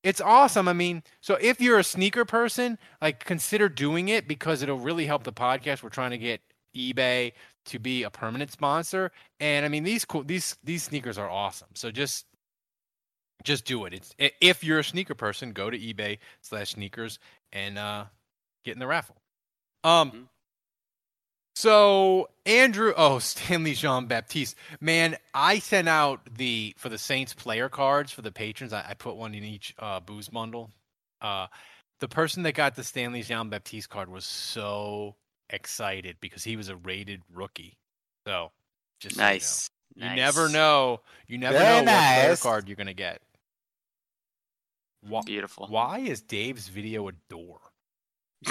It's 0.04 0.20
awesome. 0.20 0.68
I 0.68 0.72
mean, 0.72 1.02
so 1.20 1.36
if 1.40 1.60
you're 1.60 1.78
a 1.78 1.84
sneaker 1.84 2.24
person, 2.24 2.78
like 3.02 3.24
consider 3.24 3.68
doing 3.68 4.08
it 4.08 4.26
because 4.28 4.62
it'll 4.62 4.78
really 4.78 5.06
help 5.06 5.24
the 5.24 5.32
podcast. 5.32 5.82
We're 5.82 5.88
trying 5.90 6.10
to 6.12 6.18
get 6.18 6.40
eBay 6.76 7.32
to 7.66 7.78
be 7.78 8.04
a 8.04 8.10
permanent 8.10 8.50
sponsor, 8.52 9.10
and 9.40 9.66
I 9.66 9.68
mean 9.68 9.82
these 9.84 10.04
cool 10.04 10.22
these 10.22 10.56
these 10.64 10.84
sneakers 10.84 11.18
are 11.18 11.28
awesome. 11.28 11.68
So 11.74 11.90
just 11.90 12.26
just 13.44 13.64
do 13.64 13.84
it. 13.84 13.94
It's 13.94 14.14
if 14.40 14.64
you're 14.64 14.80
a 14.80 14.84
sneaker 14.84 15.14
person, 15.14 15.52
go 15.52 15.70
to 15.70 15.78
eBay 15.78 16.18
slash 16.40 16.70
sneakers 16.72 17.18
and 17.52 17.78
uh, 17.78 18.04
get 18.64 18.72
in 18.72 18.78
the 18.78 18.86
raffle. 18.86 19.16
Um. 19.84 20.28
So 21.54 22.28
Andrew, 22.46 22.92
oh 22.96 23.18
Stanley 23.18 23.74
Jean 23.74 24.06
Baptiste, 24.06 24.54
man, 24.80 25.16
I 25.34 25.58
sent 25.58 25.88
out 25.88 26.20
the 26.36 26.74
for 26.78 26.88
the 26.88 26.98
Saints 26.98 27.34
player 27.34 27.68
cards 27.68 28.12
for 28.12 28.22
the 28.22 28.30
patrons. 28.30 28.72
I, 28.72 28.84
I 28.90 28.94
put 28.94 29.16
one 29.16 29.34
in 29.34 29.42
each 29.42 29.74
uh, 29.78 29.98
booze 30.00 30.28
bundle. 30.28 30.70
Uh, 31.20 31.48
the 31.98 32.06
person 32.06 32.44
that 32.44 32.52
got 32.52 32.76
the 32.76 32.84
Stanley 32.84 33.22
Jean 33.22 33.48
Baptiste 33.48 33.88
card 33.88 34.08
was 34.08 34.24
so 34.24 35.16
excited 35.50 36.16
because 36.20 36.44
he 36.44 36.56
was 36.56 36.68
a 36.68 36.76
rated 36.76 37.22
rookie. 37.32 37.76
So 38.24 38.52
just 39.00 39.16
so 39.16 39.22
Nice. 39.22 39.68
you, 39.96 40.02
know. 40.02 40.06
Nice. 40.08 40.16
You 40.16 40.22
never 40.22 40.48
know. 40.48 41.00
You 41.26 41.38
never 41.38 41.58
Very 41.58 41.84
know 41.84 41.92
what 41.92 42.14
player 42.14 42.36
card 42.36 42.68
you're 42.68 42.76
gonna 42.76 42.94
get. 42.94 43.20
Why, 45.06 45.20
Beautiful. 45.24 45.66
why 45.68 46.00
is 46.00 46.22
Dave's 46.22 46.68
video 46.68 47.08
a 47.08 47.12
door? 47.28 47.60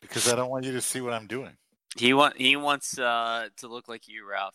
Because 0.00 0.32
I 0.32 0.36
don't 0.36 0.48
want 0.48 0.64
you 0.64 0.72
to 0.72 0.80
see 0.80 1.02
what 1.02 1.12
I'm 1.12 1.26
doing. 1.26 1.52
He 1.96 2.14
want 2.14 2.38
he 2.38 2.56
wants 2.56 2.98
uh 2.98 3.48
to 3.58 3.68
look 3.68 3.86
like 3.88 4.08
you, 4.08 4.26
Ralph. 4.26 4.54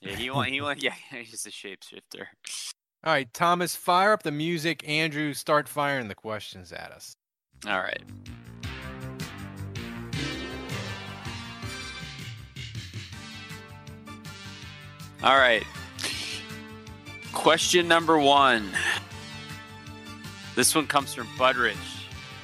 Yeah, 0.00 0.16
he 0.16 0.30
want 0.30 0.50
he 0.50 0.60
want 0.60 0.82
yeah, 0.82 0.94
he's 1.10 1.46
a 1.46 1.50
shapeshifter. 1.50 2.26
All 3.04 3.12
right, 3.12 3.32
Thomas, 3.32 3.76
fire 3.76 4.12
up 4.12 4.24
the 4.24 4.32
music. 4.32 4.86
Andrew, 4.88 5.32
start 5.32 5.68
firing 5.68 6.08
the 6.08 6.14
questions 6.16 6.72
at 6.72 6.90
us. 6.90 7.14
All 7.66 7.78
right. 7.78 8.02
All 15.22 15.36
right. 15.36 15.64
Question 17.32 17.86
number 17.86 18.18
one. 18.18 18.68
This 20.54 20.74
one 20.74 20.86
comes 20.86 21.14
from 21.14 21.26
Budrich. 21.38 21.76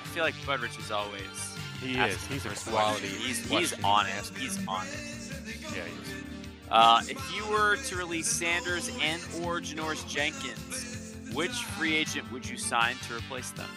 I 0.03 0.07
feel 0.09 0.25
like 0.25 0.35
Budrich 0.37 0.79
is 0.79 0.91
always. 0.91 1.57
He 1.81 1.99
is. 1.99 2.25
He's 2.27 2.47
a 2.47 2.71
quality. 2.71 3.07
He's, 3.07 3.49
he's 3.49 3.85
on 3.85 4.07
it. 4.07 4.31
He's 4.37 4.59
on 4.67 4.87
it. 4.87 5.31
Yeah, 5.63 5.85
he 5.85 6.03
is. 6.03 6.25
Uh, 6.71 7.01
if 7.09 7.35
you 7.35 7.47
were 7.51 7.77
to 7.77 7.97
release 7.97 8.27
Sanders 8.27 8.91
and 9.01 9.23
or 9.43 9.61
Janoris 9.61 10.07
Jenkins, 10.09 11.17
which 11.33 11.53
free 11.53 11.95
agent 11.95 12.31
would 12.33 12.49
you 12.49 12.59
sign 12.59 12.97
to 13.07 13.17
replace 13.17 13.51
them? 13.53 13.69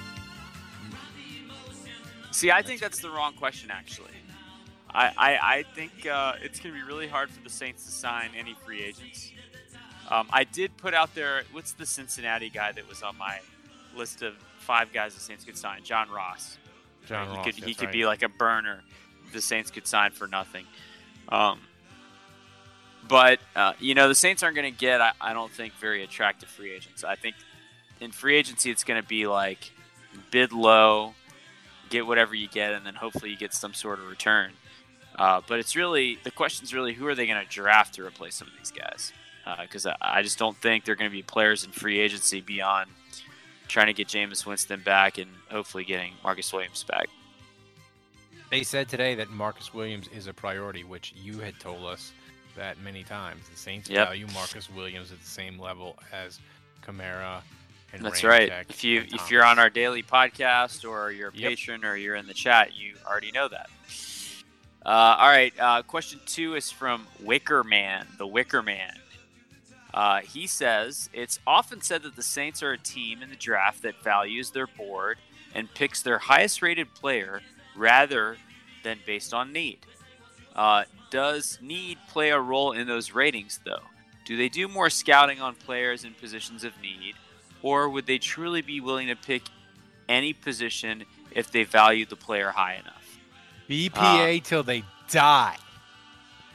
See, 2.32 2.52
I 2.52 2.62
think 2.62 2.80
that's 2.80 3.00
the 3.00 3.10
wrong 3.10 3.34
question, 3.34 3.70
actually. 3.72 4.12
I, 4.90 5.08
I, 5.18 5.58
I 5.58 5.64
think 5.76 6.08
uh, 6.08 6.34
it's 6.42 6.60
going 6.60 6.74
to 6.74 6.82
be 6.82 6.86
really 6.86 7.08
hard 7.08 7.30
for 7.30 7.42
the 7.44 7.50
Saints 7.50 7.86
to 7.86 7.92
sign 7.92 8.32
any 8.38 8.56
free 8.66 8.82
agents. 8.82 9.32
Um, 10.10 10.28
I 10.32 10.44
did 10.44 10.76
put 10.76 10.94
out 10.94 11.14
there, 11.16 11.44
what's 11.52 11.74
the 11.74 11.86
Cincinnati 11.86 12.50
guy 12.50 12.72
that 12.72 12.88
was 12.90 13.02
on 13.04 13.18
my 13.18 13.40
list 13.96 14.22
of 14.22 14.34
five 14.60 14.94
guys 14.94 15.14
the 15.14 15.20
Saints 15.20 15.44
could 15.44 15.58
sign? 15.58 15.84
John 15.84 16.10
Ross. 16.10 16.58
John 17.06 17.30
he 17.30 17.36
Ross, 17.36 17.46
could 17.46 17.56
he 17.56 17.74
could 17.74 17.86
right. 17.86 17.94
be 17.94 18.06
like 18.06 18.24
a 18.24 18.30
burner. 18.30 18.82
The 19.34 19.42
Saints 19.42 19.72
could 19.72 19.88
sign 19.88 20.12
for 20.12 20.28
nothing. 20.28 20.66
Um, 21.30 21.60
but 23.08 23.40
uh, 23.56 23.74
you 23.80 23.96
know 23.96 24.08
the 24.08 24.16
Saints 24.16 24.44
aren't 24.44 24.56
going 24.56 24.72
to 24.72 24.78
get. 24.78 25.02
I, 25.02 25.12
I 25.20 25.34
don't 25.34 25.52
think 25.52 25.74
very 25.76 26.04
attractive 26.04 26.50
free 26.50 26.72
agents. 26.72 27.04
I 27.04 27.16
think 27.16 27.36
in 28.00 28.12
free 28.12 28.36
agency 28.36 28.72
it's 28.72 28.84
going 28.84 29.02
to 29.02 29.08
be 29.08 29.28
like 29.28 29.72
bid 30.32 30.52
low, 30.52 31.14
get 31.90 32.06
whatever 32.06 32.36
you 32.36 32.48
get, 32.48 32.74
and 32.74 32.86
then 32.86 32.96
hopefully 32.96 33.32
you 33.32 33.38
get 33.38 33.54
some 33.54 33.74
sort 33.74 34.00
of 34.00 34.08
return. 34.08 34.52
Uh, 35.18 35.42
but 35.48 35.60
it's 35.60 35.76
really 35.76 36.20
the 36.24 36.32
question 36.32 36.64
is 36.64 36.74
really 36.74 36.94
who 36.94 37.06
are 37.08 37.16
they 37.16 37.26
going 37.26 37.44
to 37.44 37.50
draft 37.50 37.96
to 37.96 38.06
replace 38.06 38.36
some 38.36 38.48
of 38.48 38.54
these 38.58 38.72
guys? 38.72 39.12
Because 39.62 39.86
I, 39.86 39.96
I 40.00 40.22
just 40.22 40.38
don't 40.38 40.56
think 40.56 40.86
they're 40.86 40.96
going 40.96 41.10
to 41.10 41.16
be 41.16 41.24
players 41.24 41.66
in 41.66 41.72
free 41.72 42.00
agency 42.00 42.42
beyond 42.42 42.90
trying 43.72 43.88
to 43.88 43.94
get 43.94 44.08
Jameis 44.08 44.46
Winston 44.46 44.82
back 44.82 45.18
and 45.18 45.30
hopefully 45.50 45.84
getting 45.86 46.14
Marcus 46.24 46.52
Williams 46.54 46.84
back. 46.84 47.08
They 48.50 48.64
said 48.64 48.90
today 48.90 49.16
that 49.16 49.30
Marcus 49.30 49.74
Williams 49.74 50.08
is 50.14 50.28
a 50.28 50.34
priority, 50.34 50.84
which 50.84 51.14
you 51.16 51.40
had 51.40 51.58
told 51.60 51.86
us 51.86 52.12
that 52.58 52.80
many 52.82 53.04
times. 53.04 53.48
The 53.50 53.56
Saints 53.58 53.90
Yep. 53.90 54.08
value 54.08 54.28
Marcus 54.34 54.70
Williams 54.70 55.12
at 55.12 55.20
the 55.22 55.26
same 55.30 55.58
level 55.58 55.98
as 56.12 56.40
Kamara 56.86 57.42
and 57.94 58.04
That's 58.04 58.22
Ramczyk 58.22 58.28
right. 58.30 58.66
If 58.70 58.84
you 58.84 59.06
if 59.14 59.32
you're 59.32 59.46
on 59.46 59.58
our 59.58 59.70
daily 59.70 60.04
podcast 60.04 60.88
or 60.90 61.12
you're 61.12 61.30
a 61.30 61.34
Yep. 61.34 61.50
patron 61.50 61.86
or 61.86 61.96
you're 61.96 62.16
in 62.16 62.28
the 62.28 62.34
chat, 62.34 62.74
you 62.76 62.96
already 63.08 63.32
know 63.32 63.48
that. 63.48 63.70
Uh, 64.86 64.90
all 65.20 65.30
right. 65.30 65.54
Uh, 65.60 65.82
question 65.84 66.20
two 66.26 66.56
is 66.56 66.72
from 66.72 67.08
Wicker 67.22 67.64
Man, 67.64 68.06
the 68.18 68.28
Wicker 68.28 68.62
Man. 68.62 68.94
Uh, 69.94 70.22
he 70.22 70.48
says 70.48 71.10
it's 71.14 71.40
often 71.46 71.82
said 71.82 72.04
that 72.04 72.16
the 72.16 72.24
Saints 72.24 72.64
are 72.64 72.72
a 72.72 72.78
team 72.78 73.22
in 73.22 73.30
the 73.30 73.36
draft 73.36 73.82
that 73.84 74.02
values 74.04 74.52
their 74.52 74.68
board 74.68 75.18
and 75.54 75.74
picks 75.74 76.02
their 76.02 76.18
highest 76.18 76.62
rated 76.62 76.94
player 76.94 77.42
rather 77.76 78.38
than 78.84 79.00
based 79.06 79.34
on 79.34 79.52
need. 79.52 79.80
Uh, 80.56 80.84
does 81.10 81.58
need 81.62 81.98
play 82.10 82.30
a 82.30 82.40
role 82.40 82.72
in 82.72 82.88
those 82.88 83.12
ratings, 83.12 83.60
though? 83.66 83.84
Do 84.26 84.38
they 84.38 84.50
do 84.50 84.68
more 84.68 84.90
scouting 84.90 85.42
on 85.42 85.56
players 85.56 86.04
in 86.04 86.14
positions 86.14 86.64
of 86.64 86.74
need, 86.82 87.16
or 87.62 87.90
would 87.90 88.06
they 88.06 88.18
truly 88.18 88.62
be 88.62 88.80
willing 88.80 89.08
to 89.08 89.16
pick 89.16 89.44
any 90.08 90.34
position 90.34 91.04
if 91.32 91.52
they 91.52 91.64
value 91.64 92.06
the 92.06 92.16
player 92.16 92.50
high 92.50 92.76
enough? 92.76 93.20
BPA 93.70 94.44
till 94.44 94.64
they 94.64 94.84
die. 95.10 95.58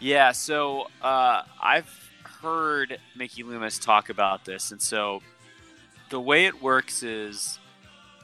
Yeah, 0.00 0.32
so 0.32 0.88
uh, 1.02 1.42
I've 1.60 2.05
heard 2.46 3.00
Mickey 3.16 3.42
Loomis 3.42 3.76
talk 3.80 4.08
about 4.08 4.44
this, 4.44 4.70
and 4.70 4.80
so 4.80 5.20
the 6.10 6.20
way 6.20 6.46
it 6.46 6.62
works 6.62 7.02
is 7.02 7.58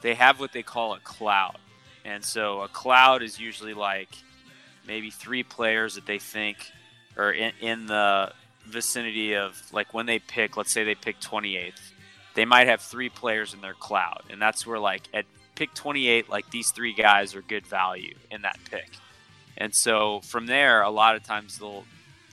they 0.01 0.13
have 0.13 0.39
what 0.39 0.53
they 0.53 0.63
call 0.63 0.93
a 0.93 0.99
cloud, 0.99 1.57
and 2.05 2.23
so 2.23 2.61
a 2.61 2.69
cloud 2.69 3.21
is 3.21 3.37
usually 3.37 3.73
like 3.73 4.07
maybe 4.87 5.09
three 5.09 5.43
players 5.43 5.95
that 5.95 6.05
they 6.05 6.19
think 6.19 6.71
are 7.17 7.33
in, 7.33 7.51
in 7.59 7.85
the 7.85 8.31
vicinity 8.65 9.35
of 9.35 9.61
like 9.73 9.93
when 9.93 10.05
they 10.05 10.19
pick. 10.19 10.55
Let's 10.55 10.71
say 10.71 10.85
they 10.85 10.95
pick 10.95 11.19
28th, 11.19 11.73
they 12.33 12.45
might 12.45 12.67
have 12.67 12.79
three 12.79 13.09
players 13.09 13.53
in 13.53 13.59
their 13.59 13.73
cloud, 13.73 14.23
and 14.29 14.41
that's 14.41 14.65
where 14.65 14.79
like 14.79 15.01
at 15.13 15.25
pick 15.55 15.73
28, 15.73 16.29
like 16.29 16.49
these 16.49 16.71
three 16.71 16.93
guys 16.93 17.35
are 17.35 17.41
good 17.41 17.67
value 17.67 18.15
in 18.31 18.43
that 18.43 18.57
pick. 18.71 18.89
And 19.57 19.75
so 19.75 20.21
from 20.21 20.45
there, 20.45 20.81
a 20.81 20.89
lot 20.89 21.17
of 21.17 21.23
times 21.23 21.57
they'll 21.57 21.83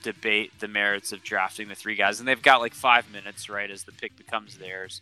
debate 0.03 0.51
the 0.59 0.67
merits 0.67 1.11
of 1.11 1.23
drafting 1.23 1.67
the 1.67 1.75
three 1.75 1.95
guys, 1.95 2.19
and 2.19 2.27
they've 2.27 2.41
got 2.41 2.61
like 2.61 2.73
five 2.73 3.11
minutes, 3.11 3.49
right, 3.49 3.69
as 3.69 3.83
the 3.83 3.91
pick 3.91 4.15
becomes 4.17 4.57
theirs, 4.57 5.01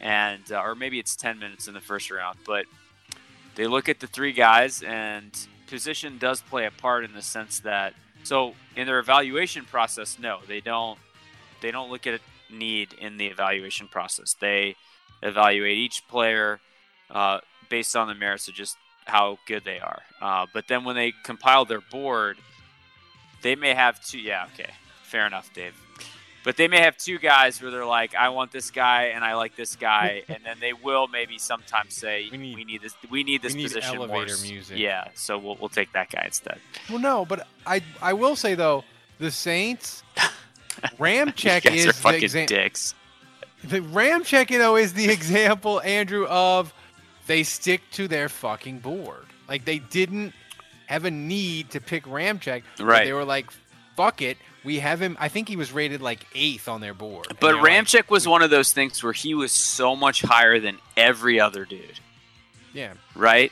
and 0.00 0.50
uh, 0.50 0.60
or 0.60 0.74
maybe 0.74 0.98
it's 0.98 1.16
ten 1.16 1.38
minutes 1.38 1.68
in 1.68 1.74
the 1.74 1.80
first 1.80 2.10
round. 2.10 2.38
But 2.46 2.66
they 3.54 3.66
look 3.66 3.88
at 3.88 4.00
the 4.00 4.06
three 4.06 4.32
guys, 4.32 4.82
and 4.82 5.30
position 5.66 6.18
does 6.18 6.42
play 6.42 6.66
a 6.66 6.70
part 6.70 7.04
in 7.04 7.14
the 7.14 7.22
sense 7.22 7.60
that 7.60 7.94
so 8.24 8.54
in 8.76 8.86
their 8.86 8.98
evaluation 8.98 9.64
process, 9.64 10.18
no, 10.18 10.38
they 10.46 10.60
don't. 10.60 10.98
They 11.60 11.70
don't 11.70 11.90
look 11.90 12.06
at 12.06 12.14
a 12.14 12.52
need 12.52 12.92
in 12.94 13.16
the 13.18 13.26
evaluation 13.26 13.88
process. 13.88 14.34
They 14.34 14.74
evaluate 15.22 15.78
each 15.78 16.06
player 16.08 16.60
uh, 17.10 17.38
based 17.68 17.94
on 17.94 18.08
the 18.08 18.14
merits 18.14 18.48
of 18.48 18.54
just 18.54 18.76
how 19.04 19.38
good 19.46 19.64
they 19.64 19.78
are. 19.78 20.02
Uh, 20.20 20.46
but 20.52 20.68
then 20.68 20.84
when 20.84 20.96
they 20.96 21.12
compile 21.24 21.64
their 21.64 21.80
board, 21.80 22.36
they 23.42 23.56
may 23.56 23.74
have 23.74 24.04
two. 24.04 24.18
Yeah, 24.18 24.46
okay, 24.54 24.70
fair 25.04 25.26
enough, 25.26 25.52
Dave. 25.52 25.74
But 26.44 26.56
they 26.56 26.66
may 26.66 26.80
have 26.80 26.96
two 26.96 27.20
guys 27.20 27.62
where 27.62 27.70
they're 27.70 27.86
like, 27.86 28.16
I 28.16 28.30
want 28.30 28.50
this 28.50 28.72
guy 28.72 29.12
and 29.14 29.24
I 29.24 29.34
like 29.36 29.54
this 29.54 29.76
guy, 29.76 30.24
and 30.28 30.38
then 30.44 30.56
they 30.60 30.72
will 30.72 31.06
maybe 31.06 31.38
sometimes 31.38 31.94
say, 31.94 32.28
we 32.32 32.36
need, 32.36 32.82
this, 32.82 32.96
we 33.08 33.22
need 33.22 33.42
this 33.42 33.52
we 33.54 33.58
need 33.58 33.68
position 33.68 33.96
more. 33.98 34.08
elevator 34.08 34.32
s- 34.32 34.42
music. 34.42 34.76
Yeah, 34.78 35.08
so 35.14 35.38
we'll 35.38 35.56
we'll 35.60 35.68
take 35.68 35.92
that 35.92 36.10
guy 36.10 36.24
instead. 36.24 36.58
Well, 36.88 36.98
no, 36.98 37.24
but 37.24 37.46
I 37.66 37.82
I 38.00 38.12
will 38.14 38.34
say 38.34 38.54
though, 38.56 38.82
the 39.18 39.30
Saints 39.30 40.02
Ramczyk 40.98 41.64
you 41.64 41.70
guys 41.70 41.78
is 41.80 41.84
are 41.86 41.88
the 41.88 41.92
fucking 41.94 42.22
exam- 42.22 42.46
dicks. 42.46 42.94
The 43.64 43.78
Ramczyk, 43.80 44.50
you 44.50 44.58
know, 44.58 44.76
is 44.76 44.92
the 44.94 45.10
example, 45.12 45.80
Andrew, 45.82 46.26
of 46.26 46.74
they 47.28 47.44
stick 47.44 47.82
to 47.92 48.08
their 48.08 48.28
fucking 48.28 48.80
board. 48.80 49.26
Like 49.48 49.64
they 49.64 49.78
didn't 49.78 50.34
have 50.92 51.04
a 51.04 51.10
need 51.10 51.70
to 51.70 51.80
pick 51.80 52.04
Ramczyk. 52.04 52.62
but 52.78 52.84
Right. 52.84 53.04
They 53.04 53.12
were 53.12 53.24
like, 53.24 53.46
fuck 53.96 54.22
it. 54.22 54.36
We 54.64 54.78
have 54.78 55.00
him. 55.02 55.16
I 55.18 55.28
think 55.28 55.48
he 55.48 55.56
was 55.56 55.72
rated 55.72 56.00
like 56.00 56.24
eighth 56.34 56.68
on 56.68 56.80
their 56.80 56.94
board. 56.94 57.26
But 57.28 57.40
they're 57.40 57.54
like, 57.56 58.10
was 58.10 58.28
one 58.28 58.42
of 58.42 58.50
those 58.50 58.72
things 58.72 59.02
where 59.02 59.12
he 59.12 59.34
was 59.34 59.50
so 59.52 59.96
much 59.96 60.22
higher 60.22 60.60
than 60.60 60.78
every 60.96 61.40
other 61.40 61.64
dude. 61.64 61.98
yeah. 62.72 62.94
right? 63.16 63.50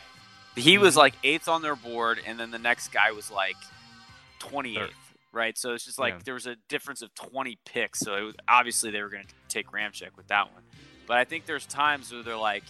He 0.56 0.78
was 0.78 0.92
Mm-hmm. 0.92 0.98
like 1.00 1.14
eighth 1.24 1.48
on 1.48 1.62
their 1.62 1.76
board, 1.76 2.20
and 2.26 2.38
then 2.38 2.50
the 2.50 2.58
next 2.58 2.88
guy 2.92 3.12
was 3.12 3.30
like 3.30 3.56
28th, 4.40 4.90
right? 5.32 5.56
So 5.58 5.72
it's 5.74 5.84
just 5.84 5.98
like 5.98 6.14
Yeah. 6.14 6.20
there 6.24 6.34
was 6.34 6.46
a 6.46 6.56
difference 6.68 7.02
of 7.02 7.14
20 7.14 7.58
picks. 7.64 8.00
So 8.00 8.14
it 8.16 8.22
was, 8.22 8.34
obviously 8.48 8.90
they 8.90 9.02
were 9.02 9.08
going 9.08 9.24
to 9.24 9.32
take 9.48 9.70
Ramczyk 9.72 10.16
with 10.16 10.28
that 10.28 10.52
one. 10.52 10.62
But 11.06 11.16
I 11.18 11.24
think 11.24 11.46
there's 11.46 11.66
times 11.66 12.12
where 12.12 12.22
they're 12.22 12.36
like, 12.36 12.64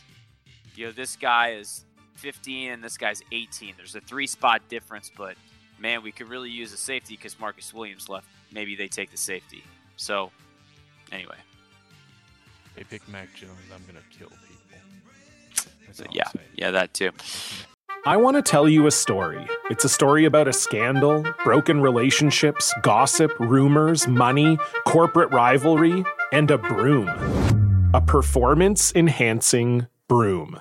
you 0.77 0.87
know, 0.87 0.93
this 0.93 1.16
guy 1.16 1.53
is 1.55 1.85
15 2.21 2.73
and 2.73 2.85
this 2.85 2.99
guy's 2.99 3.23
18. 3.33 3.75
There's 3.77 3.95
a 3.95 4.01
three 4.01 4.27
spot 4.27 4.61
difference, 4.68 5.11
but 5.16 5.37
man, 5.79 6.03
we 6.03 6.12
could 6.12 6.29
really 6.29 6.51
use 6.51 6.73
a 6.73 6.77
safety 6.77 7.16
because 7.16 7.41
Marcus 7.41 7.73
Williams 7.73 8.09
left. 8.09 8.27
Maybe 8.53 8.77
they 8.77 8.89
take 8.89 9.11
the 9.11 9.16
safety. 9.16 9.64
So 9.97 10.31
anyway, 11.11 11.37
They 12.77 12.85
pick 12.85 13.07
Mac 13.09 13.35
Jones. 13.35 13.53
I'm 13.75 13.83
gonna 13.87 14.05
kill 14.11 14.29
people. 14.29 14.47
That's 15.87 16.03
yeah, 16.12 16.29
yeah, 16.55 16.71
that 16.71 16.95
too. 16.95 17.11
I 18.07 18.16
want 18.16 18.37
to 18.37 18.43
tell 18.43 18.68
you 18.68 18.87
a 18.87 18.91
story. 18.91 19.47
It's 19.68 19.85
a 19.85 19.89
story 19.89 20.25
about 20.25 20.49
a 20.49 20.53
scandal, 20.53 21.25
broken 21.45 21.81
relationships, 21.81 22.73
gossip, 22.83 23.39
rumors, 23.39 24.07
money, 24.09 24.59
corporate 24.87 25.31
rivalry, 25.33 26.05
and 26.33 26.51
a 26.51 26.57
broom. 26.59 27.09
A 27.93 28.01
performance 28.01 28.93
enhancing 28.95 29.87
broom. 30.09 30.61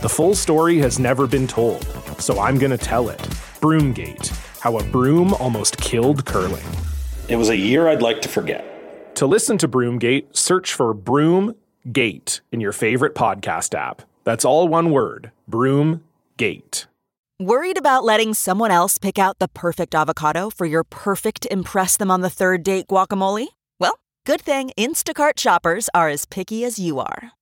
The 0.00 0.08
full 0.08 0.36
story 0.36 0.78
has 0.78 1.00
never 1.00 1.26
been 1.26 1.48
told, 1.48 1.84
so 2.20 2.38
I'm 2.38 2.56
going 2.56 2.70
to 2.70 2.78
tell 2.78 3.08
it. 3.08 3.18
Broomgate 3.60 4.28
How 4.60 4.78
a 4.78 4.84
Broom 4.84 5.34
Almost 5.34 5.76
Killed 5.78 6.24
Curling. 6.24 6.62
It 7.28 7.34
was 7.34 7.48
a 7.48 7.56
year 7.56 7.88
I'd 7.88 8.00
like 8.00 8.22
to 8.22 8.28
forget. 8.28 9.16
To 9.16 9.26
listen 9.26 9.58
to 9.58 9.66
Broomgate, 9.66 10.36
search 10.36 10.72
for 10.72 10.94
Broomgate 10.94 12.42
in 12.52 12.60
your 12.60 12.70
favorite 12.70 13.16
podcast 13.16 13.74
app. 13.74 14.02
That's 14.22 14.44
all 14.44 14.68
one 14.68 14.92
word 14.92 15.32
Broomgate. 15.50 16.86
Worried 17.40 17.78
about 17.78 18.04
letting 18.04 18.34
someone 18.34 18.70
else 18.70 18.98
pick 18.98 19.18
out 19.18 19.40
the 19.40 19.48
perfect 19.48 19.96
avocado 19.96 20.48
for 20.48 20.64
your 20.64 20.84
perfect 20.84 21.44
Impress 21.50 21.96
Them 21.96 22.12
on 22.12 22.20
the 22.20 22.30
Third 22.30 22.62
Date 22.62 22.86
guacamole? 22.86 23.48
Well, 23.80 23.98
good 24.24 24.42
thing 24.42 24.70
Instacart 24.78 25.40
shoppers 25.40 25.90
are 25.92 26.08
as 26.08 26.24
picky 26.24 26.64
as 26.64 26.78
you 26.78 27.00
are. 27.00 27.32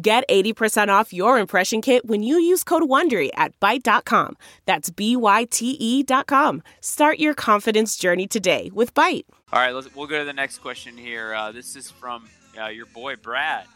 Get 0.00 0.28
80% 0.28 0.88
off 0.88 1.12
your 1.12 1.38
impression 1.38 1.80
kit 1.82 2.04
when 2.04 2.22
you 2.22 2.38
use 2.38 2.62
code 2.62 2.82
WONDERY 2.84 3.30
at 3.34 3.58
Byte.com. 3.60 4.36
That's 4.66 4.90
B-Y-T-E 4.90 6.02
dot 6.04 6.26
com. 6.26 6.62
Start 6.80 7.18
your 7.18 7.34
confidence 7.34 7.96
journey 7.96 8.26
today 8.26 8.70
with 8.72 8.94
Byte. 8.94 9.24
All 9.52 9.58
right, 9.58 9.72
let's, 9.74 9.92
we'll 9.94 10.06
go 10.06 10.20
to 10.20 10.24
the 10.24 10.32
next 10.32 10.58
question 10.58 10.96
here. 10.96 11.34
Uh, 11.34 11.50
this 11.50 11.74
is 11.74 11.90
from 11.90 12.28
uh, 12.60 12.66
your 12.66 12.86
boy, 12.86 13.16
Brad. 13.16 13.66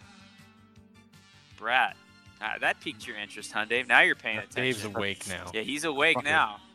Brad. 1.58 1.94
Uh, 2.40 2.58
that 2.60 2.80
piqued 2.80 3.06
your 3.06 3.16
interest, 3.16 3.52
huh, 3.52 3.64
Dave? 3.64 3.88
Now 3.88 4.00
you're 4.02 4.14
paying 4.14 4.38
attention. 4.38 4.62
Dave's 4.62 4.84
awake 4.84 5.26
now. 5.28 5.50
Yeah, 5.54 5.62
he's 5.62 5.84
awake 5.84 6.18
Okay. 6.18 6.28
now. 6.30 6.58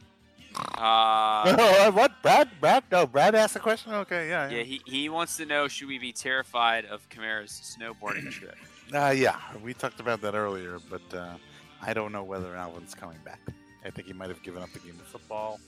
Uh, 0.78 1.56
Oh, 1.60 1.92
what? 1.94 2.12
Brad? 2.24 2.50
Brad? 2.60 2.84
No, 2.92 3.06
Brad 3.06 3.36
asked 3.36 3.54
the 3.54 3.60
question. 3.60 3.94
Okay, 3.94 4.28
yeah. 4.30 4.50
yeah, 4.50 4.64
he, 4.64 4.82
he 4.84 5.08
wants 5.08 5.38
to 5.38 5.46
know 5.46 5.68
should 5.68 5.88
we 5.88 6.00
be 6.00 6.12
terrified 6.12 6.86
of 6.86 7.08
Kamara's 7.10 7.52
snowboarding 7.80 8.32
trip? 8.32 8.56
Uh, 8.94 9.14
yeah, 9.16 9.38
we 9.64 9.74
talked 9.74 10.00
about 10.00 10.22
that 10.22 10.34
earlier, 10.34 10.80
but 10.90 11.02
uh, 11.14 11.36
I 11.82 11.94
don't 11.94 12.12
know 12.12 12.24
whether 12.24 12.56
Alvin's 12.56 12.96
coming 12.96 13.20
back. 13.24 13.40
I 13.86 13.91
think 13.91 14.07
he 14.07 14.14
might 14.14 14.30
have 14.30 14.41
given 14.41 14.64
up 14.64 14.72
the 14.74 14.80
game 14.80 14.99
of 14.99 15.06
football. 15.06 15.60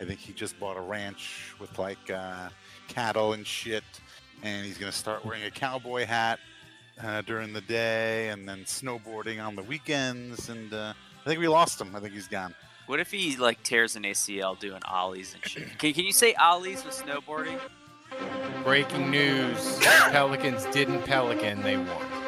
I 0.00 0.04
think 0.04 0.18
he 0.18 0.32
just 0.32 0.58
bought 0.58 0.76
a 0.76 0.80
ranch 0.80 1.54
with 1.60 1.78
like 1.78 2.10
uh, 2.10 2.48
cattle 2.88 3.34
and 3.34 3.46
shit, 3.46 3.84
and 4.42 4.64
he's 4.64 4.78
gonna 4.78 4.92
start 4.92 5.24
wearing 5.24 5.44
a 5.44 5.50
cowboy 5.50 6.04
hat 6.06 6.40
uh, 7.02 7.20
during 7.22 7.52
the 7.52 7.60
day 7.60 8.30
and 8.30 8.48
then 8.48 8.60
snowboarding 8.64 9.44
on 9.44 9.56
the 9.56 9.62
weekends. 9.62 10.48
And 10.48 10.72
uh, 10.72 10.94
I 11.24 11.28
think 11.28 11.40
we 11.40 11.48
lost 11.48 11.80
him. 11.80 11.94
I 11.94 12.00
think 12.00 12.14
he's 12.14 12.28
gone. 12.28 12.54
What 12.86 12.98
if 12.98 13.10
he 13.10 13.36
like 13.36 13.62
tears 13.62 13.94
an 13.94 14.02
ACL 14.02 14.58
doing 14.58 14.80
ollies 14.90 15.34
and 15.34 15.44
shit? 15.46 15.78
Can, 15.78 15.92
can 15.92 16.04
you 16.04 16.12
say 16.12 16.34
ollies 16.40 16.84
with 16.84 16.94
snowboarding? 16.94 17.58
Breaking 18.64 19.10
news: 19.10 19.78
Pelicans 19.82 20.64
didn't 20.66 21.02
pelican. 21.02 21.62
They 21.62 21.76
won. 21.76 22.23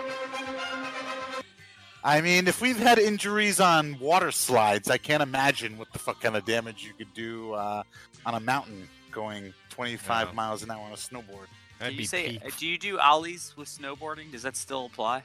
I 2.06 2.20
mean, 2.20 2.46
if 2.46 2.60
we've 2.60 2.78
had 2.78 3.00
injuries 3.00 3.58
on 3.58 3.98
water 3.98 4.30
slides, 4.30 4.88
I 4.90 4.96
can't 4.96 5.22
imagine 5.24 5.76
what 5.76 5.92
the 5.92 5.98
fuck 5.98 6.20
kind 6.20 6.36
of 6.36 6.44
damage 6.44 6.84
you 6.84 6.92
could 6.96 7.12
do 7.14 7.52
uh, 7.54 7.82
on 8.24 8.34
a 8.34 8.40
mountain 8.40 8.88
going 9.10 9.52
25 9.70 10.28
No. 10.28 10.32
miles 10.34 10.62
an 10.62 10.70
hour 10.70 10.80
on 10.84 10.92
a 10.92 10.96
snowboard. 10.96 11.48
Do 11.84 11.92
you 11.92 12.04
say? 12.06 12.38
uh, 12.44 12.50
Do 12.58 12.66
you 12.66 12.78
do 12.78 12.98
ollies 13.00 13.54
with 13.56 13.68
snowboarding? 13.68 14.30
Does 14.30 14.42
that 14.44 14.56
still 14.56 14.86
apply? 14.86 15.24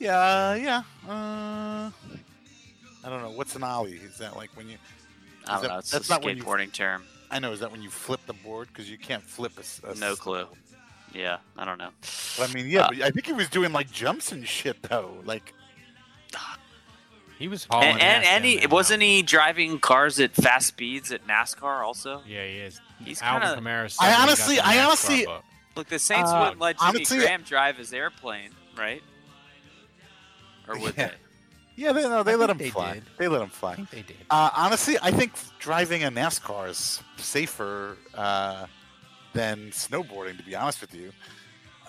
Yeah, 0.00 0.56
yeah. 0.56 0.82
Uh, 1.08 1.90
I 3.04 3.08
don't 3.08 3.22
know. 3.22 3.30
What's 3.30 3.54
an 3.54 3.62
ollie? 3.62 3.92
Is 3.94 4.18
that 4.18 4.36
like 4.36 4.50
when 4.56 4.68
you? 4.68 4.78
I 5.46 5.52
don't 5.52 5.62
that- 5.62 5.68
know. 5.68 5.78
It's 5.78 5.90
that's 5.92 6.08
a 6.08 6.12
not 6.12 6.24
when 6.24 6.36
you- 6.36 6.42
skateboarding 6.42 6.72
term. 6.72 7.04
I 7.30 7.38
know. 7.38 7.52
Is 7.52 7.60
that 7.60 7.70
when 7.72 7.82
you 7.82 7.90
flip 7.90 8.20
the 8.26 8.32
board? 8.34 8.68
Because 8.68 8.90
you 8.90 8.98
can't 8.98 9.22
flip 9.22 9.52
a? 9.84 9.94
No 9.94 10.12
s- 10.12 10.18
clue. 10.18 10.46
Yeah, 11.14 11.38
I 11.56 11.64
don't 11.64 11.78
know. 11.78 11.90
I 12.40 12.46
mean, 12.52 12.68
yeah, 12.68 12.86
Uh, 12.86 12.88
but 12.90 13.02
I 13.02 13.10
think 13.10 13.26
he 13.26 13.32
was 13.32 13.48
doing 13.48 13.72
like 13.72 13.90
jumps 13.92 14.32
and 14.32 14.46
shit 14.46 14.82
though. 14.82 15.16
Like, 15.24 15.54
He 17.38 17.48
was 17.48 17.66
and 17.70 18.00
and, 18.00 18.24
and 18.24 18.44
he 18.46 18.66
wasn't 18.66 19.02
he 19.02 19.20
driving 19.22 19.78
cars 19.78 20.18
at 20.20 20.32
fast 20.34 20.68
speeds 20.68 21.12
at 21.12 21.26
NASCAR 21.26 21.84
also? 21.84 22.22
Yeah, 22.26 22.46
he 22.46 22.56
is. 22.56 22.80
He's 23.04 23.20
Alvin 23.20 23.42
kind 23.48 23.58
of. 23.58 23.64
Kamara. 23.64 23.96
I 24.00 24.14
honestly- 24.22 24.58
I 24.58 24.82
honestly- 24.84 25.26
Look, 25.74 25.88
the 25.88 25.98
Saints 25.98 26.30
Uh, 26.30 26.38
wouldn't 26.40 26.60
let 26.60 26.78
Jimmy 26.78 26.88
honestly- 26.88 27.18
Graham 27.18 27.42
drive 27.42 27.76
his 27.76 27.92
airplane, 27.92 28.52
right? 28.78 29.02
Or 30.66 30.78
would 30.78 30.94
Yeah. 30.96 31.08
they? 31.08 31.14
Yeah, 31.76 31.92
they 31.92 32.02
no, 32.08 32.22
they 32.22 32.32
I 32.32 32.36
let 32.36 32.46
think 32.48 32.50
him 32.60 32.66
they 32.66 32.70
fly. 32.70 32.92
did. 32.94 33.02
They 33.18 33.28
let 33.28 33.42
him 33.42 33.50
fly. 33.50 33.72
I 33.72 33.76
think 33.76 33.90
they 33.90 34.00
did. 34.02 34.16
Uh, 34.30 34.48
honestly, 34.56 34.96
I 35.02 35.10
think 35.10 35.32
driving 35.58 36.04
a 36.04 36.10
NASCAR 36.10 36.70
is 36.70 37.02
safer 37.18 37.98
uh, 38.14 38.64
than 39.34 39.70
snowboarding. 39.72 40.38
To 40.38 40.42
be 40.42 40.56
honest 40.56 40.80
with 40.80 40.94
you, 40.94 41.12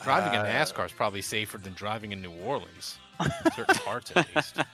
Driving 0.04 0.38
a 0.38 0.44
Uh, 0.44 0.46
NASCAR 0.46 0.86
is 0.86 0.92
probably 0.92 1.22
safer 1.24 1.58
than 1.58 1.74
driving 1.74 2.12
in 2.12 2.22
New 2.22 2.32
Orleans. 2.34 3.00
Certain 3.56 3.76
parts, 3.76 4.12
at 4.16 4.28
least. 4.36 4.58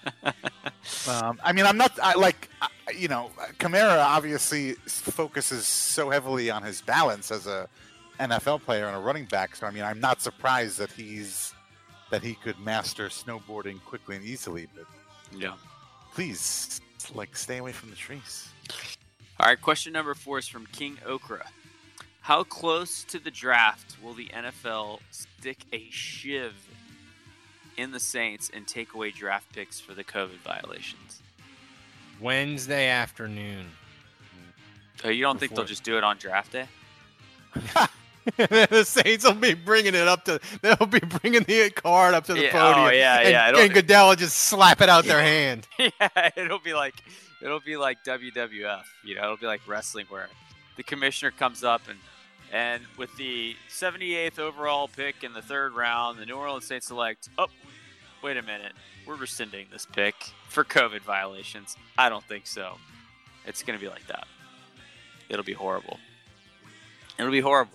Um, 1.07 1.40
I 1.44 1.53
mean, 1.53 1.65
I'm 1.65 1.78
not 1.78 1.98
I, 2.02 2.14
like 2.15 2.49
I- 2.61 2.68
you 2.98 3.07
know, 3.07 3.30
Kamara 3.57 4.03
obviously 4.06 4.74
focuses 4.74 5.65
so 5.65 6.10
heavily 6.10 6.49
on 6.52 6.61
his 6.61 6.82
balance 6.82 7.32
as 7.32 7.48
a 7.48 7.68
NFL 8.20 8.64
player 8.64 8.86
and 8.88 8.95
a 8.95 8.99
running 8.99 9.24
back. 9.26 9.56
So 9.56 9.65
I 9.65 9.72
mean, 9.72 9.84
I'm 9.84 10.02
not 10.02 10.22
surprised 10.22 10.78
that 10.80 10.91
he's 10.91 11.53
that 12.11 12.22
he 12.22 12.34
could 12.36 12.60
master 12.60 13.07
snowboarding 13.07 13.82
quickly 13.86 14.18
and 14.18 14.26
easily. 14.26 14.68
But 14.76 14.86
Yeah. 15.38 15.53
please, 16.14 16.82
like, 17.15 17.36
stay 17.38 17.57
away 17.60 17.72
from 17.72 17.90
the 17.90 17.95
trees. 17.95 18.49
All 19.40 19.48
right, 19.48 19.60
question 19.60 19.94
number 19.94 20.14
four 20.14 20.38
is 20.40 20.48
from 20.49 20.65
King 20.68 20.98
Okra. 21.06 21.45
How 22.22 22.44
close 22.44 23.03
to 23.06 23.20
the 23.20 23.32
draft 23.32 23.95
will 24.03 24.14
the 24.14 24.28
NFL 24.28 24.99
stick 25.11 25.60
a 25.72 25.90
shiv 25.90 26.53
in 27.78 27.91
the 27.91 28.00
Saints 28.00 28.50
and 28.54 28.68
take 28.68 28.94
away 28.94 29.12
draft 29.12 29.52
picks 29.54 29.80
for 29.80 29.94
the 29.94 30.04
COVID 30.04 30.38
violations? 30.44 31.22
Wednesday 32.20 32.88
afternoon. 32.90 33.66
Oh, 35.04 35.10
you 35.10 35.22
don't 35.24 35.40
think 35.40 35.54
they'll 35.56 35.66
just 35.66 35.84
do 35.84 35.98
it 35.98 36.04
on 36.04 36.18
draft 36.18 36.52
day? 36.54 36.68
the 38.38 38.84
Saints 38.86 39.26
will 39.26 39.34
be 39.34 39.54
bringing 39.54 39.95
it 39.95 40.08
up 40.08 40.24
to. 40.26 40.40
They'll 40.62 40.88
be 40.88 41.00
bringing 41.00 41.44
the 41.44 41.70
card 41.72 42.14
up 42.14 42.26
to 42.26 42.34
the 42.34 42.44
Yeah, 42.44 42.48
oh, 42.54 42.74
podium. 42.74 42.86
oh, 42.88 42.91
yeah, 42.91 43.20
and, 43.20 43.30
yeah, 43.30 43.64
And 43.64 43.74
Goodell 43.74 44.10
will 44.10 44.16
just 44.16 44.38
slap 44.38 44.82
it 44.82 44.90
out 44.90 45.04
their 45.06 45.22
hand. 45.24 45.68
yeah, 45.80 46.30
it'll 46.36 46.60
be 46.60 46.74
like 46.74 46.95
it'll 47.41 47.60
be 47.60 47.76
like 47.76 48.04
WWF. 48.06 48.84
You 49.04 49.16
know, 49.16 49.24
it'll 49.24 49.38
be 49.38 49.45
like 49.48 49.68
wrestling 49.68 50.06
where 50.10 50.30
the 50.78 50.84
commissioner 50.84 51.32
comes 51.32 51.64
up 51.64 51.82
and 51.90 52.00
and 52.53 52.84
with 52.97 53.13
the 53.17 53.55
78th 53.69 54.39
overall 54.39 54.88
pick 54.88 55.23
in 55.23 55.34
the 55.34 55.41
third 55.41 55.73
round, 55.73 56.19
the 56.19 56.25
New 56.25 56.35
Orleans 56.35 56.65
Saints 56.65 56.88
select. 56.88 57.27
Oh, 57.38 57.47
wait 58.21 58.38
a 58.38 58.41
minute, 58.41 58.71
we're 59.05 59.15
rescinding 59.15 59.67
this 59.71 59.85
pick 59.85 60.15
for 60.47 60.63
COVID 60.63 61.01
violations. 61.01 61.75
I 61.97 62.07
don't 62.09 62.23
think 62.23 62.47
so. 62.47 62.77
It's 63.45 63.63
gonna 63.63 63.80
be 63.80 63.89
like 63.89 64.07
that. 64.07 64.25
It'll 65.30 65.43
be 65.43 65.53
horrible. 65.53 65.97
It'll 67.19 67.31
be 67.31 67.41
horrible. 67.41 67.73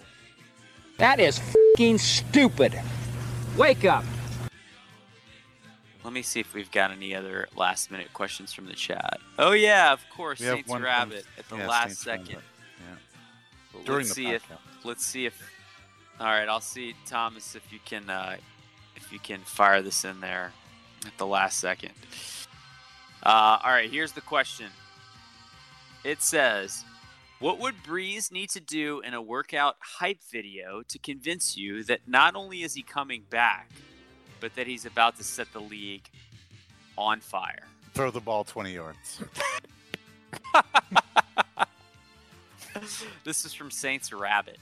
That 0.96 1.20
is 1.20 1.38
fing 1.76 1.98
stupid. 1.98 2.80
Wake 3.56 3.84
up. 3.84 4.05
Let 6.05 6.12
me 6.12 6.22
see 6.22 6.40
if 6.40 6.55
we've 6.55 6.70
got 6.70 6.90
any 6.90 7.14
other 7.14 7.48
last 7.56 7.90
minute 7.90 8.12
questions 8.14 8.52
from 8.52 8.66
the 8.66 8.72
chat. 8.72 9.18
Oh 9.38 9.52
yeah, 9.52 9.92
of 9.92 10.00
course, 10.14 10.40
We 10.40 10.46
Saints 10.46 10.68
one 10.68 10.78
from- 10.80 10.84
Rabbit 10.86 11.24
at 11.38 11.48
the 11.48 11.56
yeah, 11.56 11.66
last 11.66 11.86
Saints 12.02 12.06
Rabbit, 12.06 12.26
second. 12.26 12.42
yeah. 13.74 13.82
During 13.84 13.98
let's 14.05 14.09
the 14.10 14.14
see 14.14 14.30
if 14.30 14.42
podcast. 14.48 14.59
Let's 14.84 15.05
see 15.05 15.26
if 15.26 15.40
all 16.20 16.26
right. 16.26 16.48
I'll 16.48 16.60
see 16.60 16.94
Thomas 17.06 17.55
if 17.55 17.72
you 17.72 17.78
can 17.84 18.10
uh, 18.10 18.36
if 18.96 19.12
you 19.12 19.20
can 19.20 19.40
fire 19.40 19.82
this 19.82 20.05
in 20.05 20.20
there 20.20 20.52
at 21.06 21.16
the 21.16 21.26
last 21.26 21.60
second. 21.60 21.92
Uh, 23.22 23.59
all 23.62 23.70
right, 23.70 23.90
here's 23.90 24.12
the 24.12 24.20
question. 24.20 24.66
It 26.05 26.22
says, 26.22 26.84
"What 27.38 27.60
would 27.60 27.76
Brees 27.86 28.32
need 28.32 28.50
to 28.50 28.60
do 28.60 29.00
in 29.00 29.14
a 29.14 29.22
workout 29.22 29.76
hype 29.80 30.22
video 30.30 30.82
to 30.88 30.98
convince 30.98 31.56
you 31.56 31.84
that 31.84 32.00
not 32.06 32.34
only 32.34 32.62
is 32.62 32.74
he 32.74 32.82
coming 32.82 33.22
back, 33.30 33.70
but 34.40 34.55
that 34.56 34.66
he's 34.66 34.86
about 34.86 35.16
to 35.18 35.24
set 35.24 35.52
the 35.52 35.60
league 35.60 36.09
on 36.96 37.20
fire?" 37.20 37.62
Throw 37.94 38.10
the 38.10 38.20
ball 38.20 38.44
20 38.44 38.74
yards. 38.74 39.22
this 43.24 43.44
is 43.44 43.52
from 43.55 43.70
Saints 43.70 44.12
Rabbit. 44.12 44.59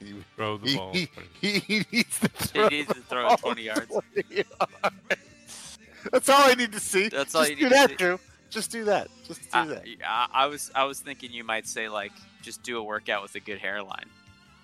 You- 0.00 0.24
Throw 0.36 0.56
the 0.56 0.68
he, 0.70 0.76
ball. 0.76 0.92
He, 0.92 1.08
he, 1.40 1.58
he 1.60 1.84
needs 1.92 2.18
to 2.20 2.28
throw, 2.28 2.68
needs 2.68 2.88
to 2.88 3.00
throw 3.02 3.28
ball 3.28 3.36
20 3.36 3.62
yards. 3.62 3.86
20 4.22 4.34
yards. 4.34 5.78
That's 6.10 6.28
all 6.30 6.42
I 6.50 6.54
need 6.54 6.72
to 6.72 6.80
see. 6.80 7.08
That's 7.08 7.34
all 7.34 7.42
Just 7.42 7.50
you 7.50 7.56
do 7.56 7.62
need 7.64 7.68
to 7.68 7.74
that, 7.74 7.90
see. 7.90 7.96
Drew. 7.96 8.20
Just 8.48 8.70
do 8.72 8.84
that. 8.84 9.08
Just 9.26 9.42
do 9.42 9.58
Uh, 9.58 9.64
that. 9.66 9.84
I, 10.06 10.26
I 10.32 10.46
was 10.46 10.70
I 10.74 10.84
was 10.84 11.00
thinking 11.00 11.30
you 11.32 11.44
might 11.44 11.68
say 11.68 11.88
like 11.88 12.12
just 12.42 12.62
do 12.62 12.78
a 12.78 12.82
workout 12.82 13.22
with 13.22 13.34
a 13.34 13.40
good 13.40 13.58
hairline. 13.58 14.06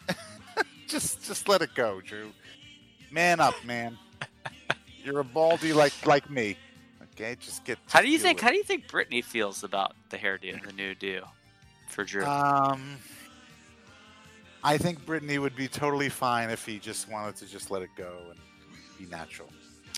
Just 0.88 1.24
just 1.26 1.48
let 1.48 1.62
it 1.62 1.74
go, 1.74 2.00
Drew. 2.00 2.30
Man 3.10 3.40
up, 3.40 3.54
man. 3.64 3.98
You're 5.04 5.20
a 5.20 5.24
baldy 5.24 5.72
like 5.72 5.92
like 6.06 6.30
me. 6.30 6.56
Okay, 7.14 7.36
just 7.40 7.64
get. 7.64 7.78
How 7.88 8.00
do 8.02 8.08
you 8.08 8.18
think 8.18 8.38
with 8.38 8.44
how 8.44 8.50
do 8.50 8.56
you 8.56 8.62
think 8.64 8.88
Brittany 8.88 9.20
feels 9.22 9.64
about 9.64 9.94
the 10.10 10.16
hairdo, 10.16 10.64
the 10.64 10.72
new 10.72 10.94
do 10.94 11.22
for 11.86 12.04
Drew? 12.04 12.24
Um, 12.24 12.98
I 14.62 14.78
think 14.78 15.04
Brittany 15.06 15.38
would 15.38 15.54
be 15.54 15.68
totally 15.68 16.08
fine 16.08 16.50
if 16.50 16.66
he 16.66 16.78
just 16.78 17.08
wanted 17.08 17.36
to 17.36 17.46
just 17.46 17.70
let 17.70 17.82
it 17.82 17.90
go 17.96 18.12
and 18.30 18.38
be 18.98 19.06
natural. 19.06 19.48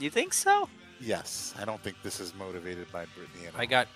you 0.00 0.10
think 0.10 0.32
so? 0.34 0.68
Yes, 1.00 1.54
I 1.58 1.64
don't 1.64 1.82
think 1.82 1.96
this 2.02 2.20
is 2.20 2.34
motivated 2.34 2.90
by 2.92 3.06
Brittany 3.16 3.46
at 3.46 3.54
all. 3.54 3.60
I 3.60 3.66
got. 3.66 3.88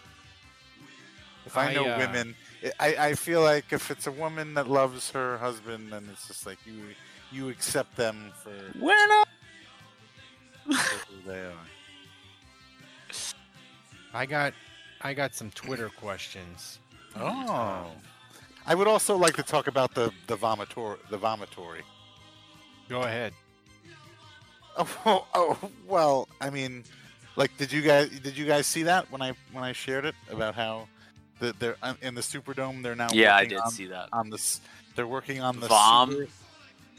If 1.44 1.56
I, 1.56 1.70
I, 1.70 1.74
know 1.74 1.85
uh, 1.85 1.98
women, 1.98 2.36
I, 2.78 2.94
I 2.97 3.14
feel 3.14 3.43
like 3.43 3.73
if 3.73 3.90
it's 3.90 4.06
a 4.06 4.12
woman 4.12 4.55
that 4.55 4.70
loves 4.70 5.10
her 5.10 5.36
husband, 5.39 5.93
then 5.93 6.09
it's 6.12 6.28
just 6.28 6.47
like 6.47 6.59
you 6.64 6.81
you 7.32 7.48
accept 7.48 7.97
them 7.97 8.32
for 8.43 8.52
Winner. 8.78 9.23
for 10.64 10.73
who 10.73 11.31
they 11.31 11.40
are. 11.40 11.66
I 14.14 14.27
got. 14.27 14.55
I 15.05 15.14
got 15.14 15.35
some 15.35 15.51
Twitter 15.51 15.89
questions. 15.89 16.78
Oh, 17.16 17.86
I 18.66 18.74
would 18.74 18.86
also 18.89 19.16
like 19.16 19.36
to 19.36 19.43
talk 19.43 19.66
about 19.66 19.94
the 19.94 20.12
the 20.26 20.36
vomitor 20.36 20.97
the 21.10 21.18
vomitory. 21.18 21.82
Go 22.89 23.02
ahead. 23.02 23.32
Oh, 24.76 24.89
oh, 25.06 25.26
oh, 25.34 25.70
well, 25.86 26.28
I 26.40 26.51
mean, 26.51 26.84
like, 27.36 27.56
did 27.59 27.72
you 27.72 27.82
guys 27.82 28.09
did 28.20 28.36
you 28.36 28.47
guys 28.47 28.66
see 28.66 28.84
that 28.84 29.10
when 29.10 29.22
I 29.22 29.32
when 29.52 29.64
I 29.64 29.72
shared 29.72 30.05
it 30.05 30.14
about 30.30 30.55
how 30.55 30.89
the, 31.40 31.55
they're 31.59 31.76
uh, 31.82 31.94
in 32.02 32.14
the 32.14 32.20
Superdome? 32.22 32.82
They're 32.82 32.94
now 32.97 33.09
Yeah, 33.12 33.36
I 33.36 33.44
did 33.44 33.59
on, 33.59 33.70
see 33.70 33.86
that. 33.86 34.09
on 34.12 34.30
this. 34.30 34.60
They're 34.97 35.06
working 35.06 35.40
on 35.40 35.60
the 35.60 35.68
Vom? 35.68 36.10
super, 36.12 36.26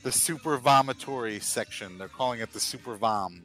the 0.03 0.11
super 0.11 0.57
vomitory 0.57 1.41
section. 1.41 1.97
They're 1.97 2.07
calling 2.07 2.39
it 2.41 2.51
the 2.53 2.59
super 2.59 2.95
vom, 2.95 3.41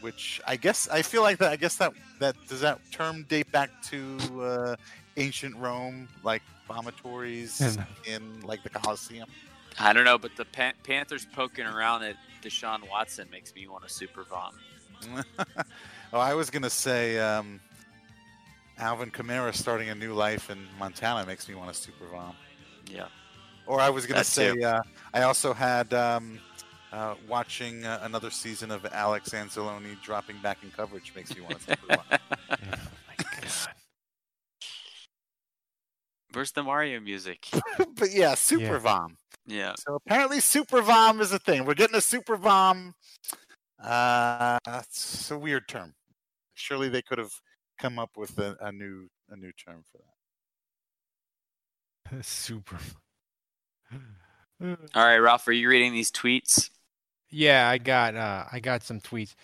which 0.00 0.40
I 0.46 0.56
guess 0.56 0.88
I 0.88 1.02
feel 1.02 1.22
like 1.22 1.38
that. 1.38 1.52
I 1.52 1.56
guess 1.56 1.76
that 1.76 1.92
that 2.20 2.36
does 2.48 2.60
that 2.60 2.80
term 2.90 3.22
date 3.24 3.50
back 3.52 3.70
to 3.84 4.16
uh, 4.42 4.76
ancient 5.16 5.56
Rome, 5.56 6.08
like 6.22 6.42
vomitories 6.68 7.78
in 8.06 8.40
like 8.42 8.62
the 8.62 8.70
Colosseum. 8.70 9.28
I 9.78 9.92
don't 9.92 10.04
know, 10.04 10.18
but 10.18 10.36
the 10.36 10.44
Pan- 10.46 10.74
Panthers 10.84 11.26
poking 11.32 11.66
around 11.66 12.02
at 12.02 12.16
Deshaun 12.42 12.88
Watson 12.88 13.28
makes 13.30 13.54
me 13.54 13.66
want 13.68 13.86
to 13.86 13.92
super 13.92 14.24
vom. 14.24 14.54
oh, 16.12 16.18
I 16.18 16.34
was 16.34 16.48
gonna 16.48 16.70
say 16.70 17.18
um, 17.18 17.60
Alvin 18.78 19.10
Kamara 19.10 19.54
starting 19.54 19.90
a 19.90 19.94
new 19.94 20.14
life 20.14 20.48
in 20.50 20.58
Montana 20.78 21.26
makes 21.26 21.48
me 21.48 21.54
want 21.54 21.72
to 21.72 21.78
super 21.78 22.06
vom. 22.06 22.34
Yeah. 22.86 23.06
Or 23.66 23.80
I 23.80 23.90
was 23.90 24.06
gonna 24.06 24.20
That 24.20 24.26
say 24.26 24.54
too. 24.54 24.64
uh, 24.64 24.82
I 25.12 25.22
also 25.22 25.52
had 25.52 25.92
um, 25.92 26.38
uh, 26.92 27.14
watching 27.28 27.84
uh, 27.84 28.00
another 28.02 28.30
season 28.30 28.70
of 28.70 28.86
Alex 28.92 29.30
Anzalone 29.30 30.00
dropping 30.02 30.38
back 30.38 30.62
in 30.62 30.70
coverage 30.70 31.12
makes 31.14 31.34
me 31.34 31.42
want 31.42 31.58
to 31.60 31.64
super 31.76 31.96
vom. 31.96 32.18
Where's 36.36 36.52
the 36.52 36.62
Mario 36.62 37.00
music? 37.00 37.48
but 37.96 38.12
yeah, 38.12 38.34
super 38.34 38.74
Yeah. 38.74 38.78
vom. 38.78 39.16
Yeah. 39.46 39.74
So 39.78 39.94
apparently, 39.94 40.40
super 40.40 40.82
vom 40.82 41.22
is 41.22 41.32
a 41.32 41.38
thing. 41.38 41.64
We're 41.64 41.72
getting 41.72 41.96
a 41.96 42.00
super 42.02 42.36
vom. 42.36 42.94
Uh, 43.82 44.58
it's 44.66 45.30
a 45.30 45.38
weird 45.38 45.66
term. 45.66 45.94
Surely 46.52 46.90
they 46.90 47.00
could 47.00 47.16
have 47.16 47.32
come 47.78 47.98
up 47.98 48.18
with 48.18 48.38
a, 48.38 48.54
a 48.60 48.70
new 48.70 49.08
a 49.30 49.36
new 49.36 49.50
term 49.52 49.82
for 49.90 49.98
that. 52.12 52.22
Super. 52.24 52.76
All 54.62 54.76
right, 54.94 55.16
Ralph, 55.16 55.48
are 55.48 55.52
you 55.52 55.70
reading 55.70 55.94
these 55.94 56.12
tweets? 56.12 56.68
Yeah, 57.30 57.66
I 57.66 57.78
got. 57.78 58.14
Uh, 58.14 58.44
I 58.52 58.60
got 58.60 58.82
some 58.82 59.00
tweets. 59.00 59.34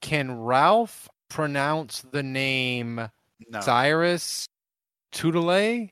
Can 0.00 0.38
Ralph 0.38 1.08
pronounce 1.28 2.02
the 2.12 2.22
name 2.22 3.10
No. 3.48 3.60
Cyrus 3.60 4.46
Tutele, 5.12 5.90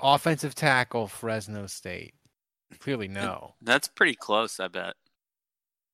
offensive 0.00 0.54
tackle, 0.54 1.06
Fresno 1.08 1.66
State? 1.66 2.14
Clearly, 2.78 3.08
no. 3.08 3.54
That's 3.60 3.88
pretty 3.88 4.14
close, 4.14 4.58
I 4.60 4.68
bet. 4.68 4.94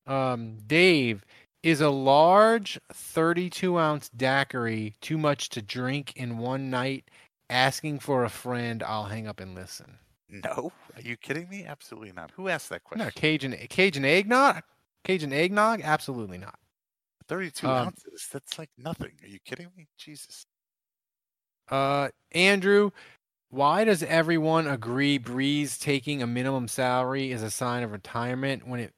Um, 0.06 0.58
Dave, 0.66 1.24
is 1.62 1.80
a 1.80 1.90
large 1.90 2.78
32 2.92 3.78
ounce 3.78 4.08
daiquiri 4.10 4.94
too 5.00 5.18
much 5.18 5.48
to 5.50 5.62
drink 5.62 6.12
in 6.16 6.38
one 6.38 6.70
night? 6.70 7.10
Asking 7.50 7.98
for 7.98 8.24
a 8.24 8.28
friend, 8.30 8.82
I'll 8.82 9.04
hang 9.04 9.26
up 9.26 9.40
and 9.40 9.54
listen. 9.54 9.98
No, 10.28 10.72
are 10.94 11.00
you 11.00 11.16
kidding 11.16 11.48
me? 11.48 11.64
Absolutely 11.64 12.12
not. 12.12 12.30
Who 12.32 12.48
asked 12.48 12.68
that 12.68 12.84
question? 12.84 13.06
No, 13.06 13.10
Cajun 13.10 13.56
Cajun 13.70 14.04
eggnog, 14.04 14.62
Cajun 15.04 15.32
eggnog, 15.32 15.80
absolutely 15.82 16.36
not. 16.36 16.58
32 17.28 17.66
Um, 17.66 17.86
ounces. 17.88 18.28
That's 18.30 18.58
like 18.58 18.68
nothing. 18.76 19.12
Are 19.22 19.28
you 19.28 19.38
kidding 19.44 19.68
me? 19.76 19.88
Jesus. 19.96 20.44
Uh, 21.70 22.08
Andrew, 22.32 22.90
why 23.50 23.84
does 23.84 24.02
everyone 24.02 24.66
agree 24.66 25.18
Brees 25.18 25.78
taking 25.78 26.22
a 26.22 26.26
minimum 26.26 26.68
salary 26.68 27.32
is 27.32 27.42
a 27.42 27.50
sign 27.50 27.82
of 27.82 27.92
retirement 27.92 28.66
when 28.66 28.80
it 28.80 28.92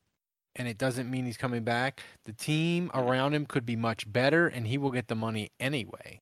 and 0.56 0.66
it 0.66 0.76
doesn't 0.76 1.10
mean 1.10 1.24
he's 1.24 1.36
coming 1.36 1.62
back? 1.62 2.02
The 2.24 2.32
team 2.32 2.90
around 2.92 3.34
him 3.34 3.46
could 3.46 3.64
be 3.64 3.76
much 3.76 4.10
better 4.10 4.48
and 4.48 4.66
he 4.66 4.78
will 4.78 4.90
get 4.90 5.08
the 5.08 5.14
money 5.14 5.50
anyway. 5.60 6.20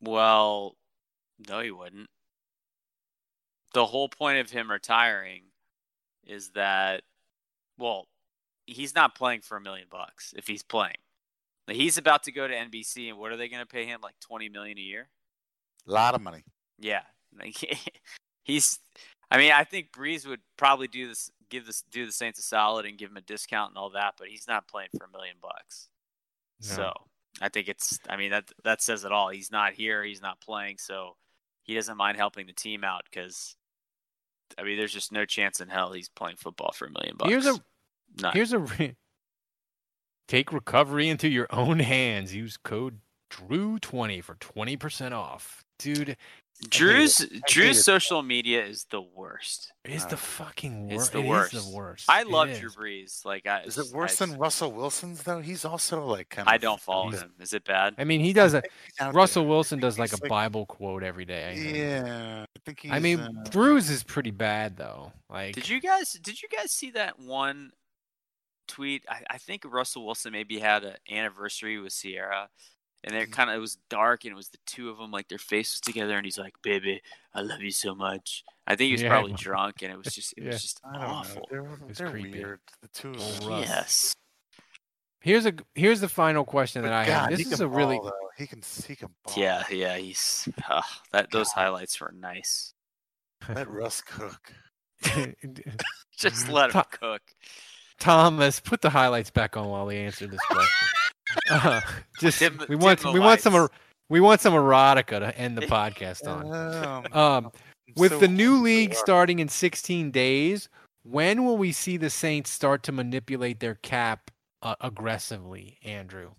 Well, 0.00 0.76
no, 1.48 1.60
he 1.60 1.70
wouldn't. 1.72 2.08
The 3.74 3.86
whole 3.86 4.08
point 4.08 4.38
of 4.38 4.50
him 4.50 4.70
retiring 4.70 5.42
is 6.24 6.50
that, 6.50 7.02
well, 7.76 8.06
he's 8.66 8.94
not 8.94 9.14
playing 9.14 9.40
for 9.40 9.56
a 9.56 9.60
million 9.60 9.88
bucks 9.90 10.32
if 10.36 10.46
he's 10.46 10.62
playing. 10.62 10.96
He's 11.66 11.98
about 11.98 12.22
to 12.22 12.32
go 12.32 12.48
to 12.48 12.54
NBC, 12.54 13.10
and 13.10 13.18
what 13.18 13.30
are 13.30 13.36
they 13.36 13.48
going 13.48 13.60
to 13.60 13.66
pay 13.66 13.84
him? 13.84 14.00
Like 14.02 14.14
twenty 14.20 14.48
million 14.48 14.78
a 14.78 14.80
year? 14.80 15.10
A 15.86 15.92
lot 15.92 16.14
of 16.14 16.22
money. 16.22 16.42
Yeah, 16.78 17.02
like, 17.38 17.56
he's. 18.44 18.78
I 19.30 19.36
mean, 19.36 19.52
I 19.52 19.64
think 19.64 19.92
Brees 19.92 20.26
would 20.26 20.40
probably 20.56 20.88
do 20.88 21.06
this, 21.06 21.30
give 21.50 21.66
this, 21.66 21.82
do 21.90 22.06
the 22.06 22.12
Saints 22.12 22.38
a 22.38 22.42
solid 22.42 22.86
and 22.86 22.96
give 22.96 23.10
him 23.10 23.18
a 23.18 23.22
discount 23.22 23.72
and 23.72 23.76
all 23.76 23.90
that, 23.90 24.14
but 24.18 24.28
he's 24.28 24.48
not 24.48 24.68
playing 24.68 24.88
for 24.96 25.04
a 25.04 25.12
million 25.12 25.36
bucks. 25.42 25.88
No. 26.62 26.76
So 26.76 26.92
I 27.40 27.48
think 27.48 27.68
it's. 27.68 27.98
I 28.08 28.16
mean 28.16 28.30
that 28.30 28.50
that 28.64 28.82
says 28.82 29.04
it 29.04 29.12
all. 29.12 29.28
He's 29.28 29.50
not 29.50 29.74
here. 29.74 30.02
He's 30.02 30.22
not 30.22 30.40
playing, 30.40 30.78
so 30.78 31.16
he 31.62 31.74
doesn't 31.74 31.96
mind 31.96 32.16
helping 32.16 32.46
the 32.46 32.52
team 32.52 32.84
out 32.84 33.02
because. 33.10 33.54
I 34.56 34.62
mean, 34.62 34.78
there's 34.78 34.94
just 34.94 35.12
no 35.12 35.26
chance 35.26 35.60
in 35.60 35.68
hell 35.68 35.92
he's 35.92 36.08
playing 36.08 36.36
football 36.36 36.72
for 36.72 36.86
a 36.86 36.90
million 36.90 37.16
bucks. 37.18 37.30
Here's 37.30 37.46
a 37.46 37.60
None. 38.20 38.32
here's 38.32 38.54
a 38.54 38.60
re- 38.60 38.96
take 40.26 40.52
recovery 40.52 41.08
into 41.08 41.28
your 41.28 41.46
own 41.50 41.80
hands. 41.80 42.34
Use 42.34 42.56
code 42.56 43.00
Drew20 43.30 44.22
for 44.22 44.34
20% 44.36 45.12
off. 45.12 45.64
Dude, 45.78 46.16
Drew's 46.68 47.24
Drew's 47.46 47.84
social 47.84 48.22
media 48.22 48.64
is 48.64 48.84
the 48.90 49.00
worst. 49.00 49.72
It's 49.84 50.04
the 50.06 50.16
fucking 50.16 50.90
It's 50.90 50.98
worst. 50.98 51.12
the 51.12 51.20
worst. 51.22 51.52
the 51.52 51.76
worst. 51.76 52.04
I 52.08 52.24
love. 52.24 52.48
Drew 52.58 52.68
Brees. 52.70 53.24
Like, 53.24 53.46
I, 53.46 53.62
Is 53.62 53.78
it 53.78 53.94
worse 53.94 54.20
I, 54.20 54.26
than 54.26 54.38
Russell 54.38 54.72
Wilson's 54.72 55.22
though? 55.22 55.40
He's 55.40 55.64
also 55.64 56.04
like 56.04 56.30
kind 56.30 56.48
I 56.48 56.58
don't 56.58 56.80
follow 56.80 57.10
him. 57.10 57.32
Is 57.38 57.52
it 57.52 57.64
bad? 57.64 57.94
I 57.96 58.02
mean, 58.04 58.20
he 58.20 58.32
does 58.32 58.54
a 58.54 58.62
out 58.98 59.14
Russell 59.14 59.46
Wilson 59.46 59.78
does 59.78 60.00
like 60.00 60.12
a 60.12 60.16
like- 60.20 60.28
Bible 60.28 60.66
quote 60.66 61.04
every 61.04 61.24
day. 61.24 61.44
I. 61.50 61.76
Yeah, 61.76 62.42
I 62.42 62.58
think 62.66 62.80
he's. 62.80 62.90
I 62.90 62.98
mean, 62.98 63.20
uh, 63.20 63.30
Drew's 63.50 63.88
is 63.88 64.02
pretty 64.02 64.32
bad 64.32 64.76
though. 64.76 65.12
Like, 65.30 65.54
Did 65.54 65.68
you 65.68 65.80
guys 65.80 66.12
did 66.14 66.42
you 66.42 66.48
guys 66.48 66.72
see 66.72 66.90
that 66.90 67.20
one 67.20 67.70
tweet? 68.66 69.04
I, 69.08 69.22
I 69.30 69.38
think 69.38 69.62
Russell 69.64 70.04
Wilson 70.04 70.32
maybe 70.32 70.58
had 70.58 70.82
an 70.82 70.96
anniversary 71.08 71.78
with 71.78 71.92
Sierra, 71.92 72.48
and 73.04 73.12
Mm-hmm. 73.12 73.16
they're 73.18 73.26
kind 73.26 73.50
of 73.50 73.56
it 73.56 73.60
was 73.60 73.78
dark 73.88 74.24
and 74.24 74.32
it 74.32 74.36
was 74.36 74.48
the 74.48 74.58
two 74.66 74.90
of 74.90 74.98
them 74.98 75.10
like 75.10 75.28
their 75.28 75.38
faces 75.38 75.80
together, 75.80 76.16
and 76.16 76.24
he's 76.24 76.38
like, 76.38 76.54
"Baby, 76.62 77.00
I 77.34 77.40
love 77.42 77.60
you 77.62 77.70
so 77.70 77.94
much." 77.94 78.44
I 78.66 78.76
think 78.76 78.86
he 78.88 78.92
was 78.92 79.02
Yeah. 79.02 79.08
probably 79.10 79.32
drunk, 79.32 79.82
and 79.82 79.92
it 79.92 79.96
was 79.96 80.14
just 80.14 80.34
it 80.36 80.44
Yeah. 80.44 80.50
was 80.50 80.62
just 80.62 80.80
I 80.84 80.92
don't 80.92 81.00
know. 81.02 81.06
awful. 81.08 81.48
They're, 81.50 81.78
It's 81.88 81.98
they're 81.98 82.10
creepy. 82.10 82.30
weird. 82.38 82.60
The 82.82 82.88
two 82.88 83.10
of 83.12 83.40
them. 83.40 83.50
Yes. 83.60 84.14
here's 85.20 85.46
a 85.46 85.54
here's 85.74 86.00
the 86.00 86.08
final 86.08 86.44
question 86.44 86.82
that 86.82 86.88
But 86.88 86.94
I 86.94 87.04
have. 87.04 87.30
This 87.30 87.40
is 87.46 87.56
can 87.58 87.62
a 87.66 87.68
really 87.68 87.98
though. 88.02 88.12
He 88.36 88.46
can. 88.46 88.62
He 88.86 88.94
can. 88.96 89.08
Ball. 89.24 89.34
Yeah, 89.36 89.64
yeah, 89.70 89.96
he's 89.96 90.48
uh, 90.68 90.82
that 91.12 91.30
those 91.30 91.50
highlights 91.52 92.00
were 92.00 92.12
nice. 92.16 92.72
Let 93.48 93.68
Russ 93.70 94.00
cook. 94.00 94.52
Just 96.16 96.48
let 96.50 96.66
him 96.66 96.70
Tom- 96.72 96.84
cook. 96.90 97.22
Thomas, 98.00 98.60
put 98.60 98.80
the 98.80 98.90
highlights 98.90 99.30
back 99.30 99.56
on 99.56 99.68
while 99.68 99.86
we 99.86 99.96
answer 99.96 100.26
this 100.26 100.40
question. 100.48 100.88
uh, 101.50 101.80
just 102.20 102.38
Dim- 102.38 102.60
we 102.68 102.76
want 102.76 103.00
dim 103.00 103.08
the 103.08 103.12
we 103.12 103.20
want 103.20 103.40
some 103.40 103.54
er- 103.54 103.70
we 104.08 104.20
want 104.20 104.40
some 104.40 104.54
erotica 104.54 105.18
to 105.20 105.36
end 105.38 105.56
the 105.58 105.66
podcast 105.66 106.26
on. 106.26 106.52
Um, 106.84 107.06
Um, 107.12 107.52
with 107.96 108.12
so 108.12 108.18
the 108.18 108.28
new 108.28 108.56
league 108.62 108.90
Russ. 108.90 108.98
starting 109.00 109.38
in 109.38 109.48
16 109.48 110.10
days, 110.10 110.68
when 111.02 111.44
will 111.44 111.56
we 111.56 111.72
see 111.72 111.96
the 111.96 112.10
Saints 112.10 112.50
start 112.50 112.82
to 112.84 112.92
manipulate 112.92 113.60
their 113.60 113.76
cap 113.76 114.30
uh, 114.62 114.74
aggressively, 114.80 115.78
Andrew? 115.82 116.30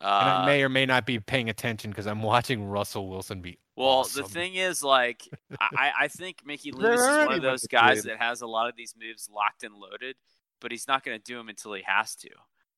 and 0.00 0.08
I 0.10 0.42
Uh, 0.42 0.46
may 0.46 0.62
or 0.62 0.68
may 0.68 0.86
not 0.86 1.06
be 1.06 1.18
paying 1.20 1.48
attention 1.48 1.90
because 1.90 2.06
I'm 2.06 2.22
watching 2.22 2.64
Russell 2.66 3.08
Wilson 3.08 3.40
be. 3.40 3.58
Well, 3.76 3.88
awesome. 3.88 4.22
the 4.22 4.28
thing 4.28 4.54
is, 4.54 4.82
like, 4.82 5.22
I, 5.60 5.92
I 6.00 6.08
think 6.08 6.38
Mickey 6.46 6.70
They're 6.78 6.96
Loomis 6.96 7.00
is 7.00 7.26
one 7.26 7.32
of 7.34 7.42
those 7.42 7.66
guys 7.66 8.04
that 8.04 8.18
has 8.18 8.40
a 8.40 8.46
lot 8.46 8.68
of 8.68 8.76
these 8.76 8.94
moves 8.98 9.28
locked 9.30 9.64
and 9.64 9.74
loaded, 9.74 10.16
but 10.60 10.70
he's 10.70 10.88
not 10.88 11.04
going 11.04 11.18
to 11.18 11.22
do 11.22 11.36
them 11.36 11.48
until 11.50 11.74
he 11.74 11.82
has 11.86 12.14
to. 12.16 12.30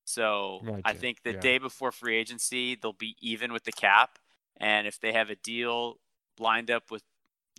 So 0.08 0.60
I 0.86 0.94
think 0.94 1.22
the 1.22 1.32
yeah. 1.32 1.40
day 1.40 1.58
before 1.58 1.92
free 1.92 2.16
agency, 2.16 2.74
they'll 2.74 2.94
be 2.94 3.14
even 3.20 3.52
with 3.52 3.64
the 3.64 3.72
cap, 3.72 4.18
and 4.58 4.86
if 4.86 4.98
they 4.98 5.12
have 5.12 5.28
a 5.28 5.36
deal 5.36 5.96
lined 6.38 6.70
up 6.70 6.90
with 6.90 7.02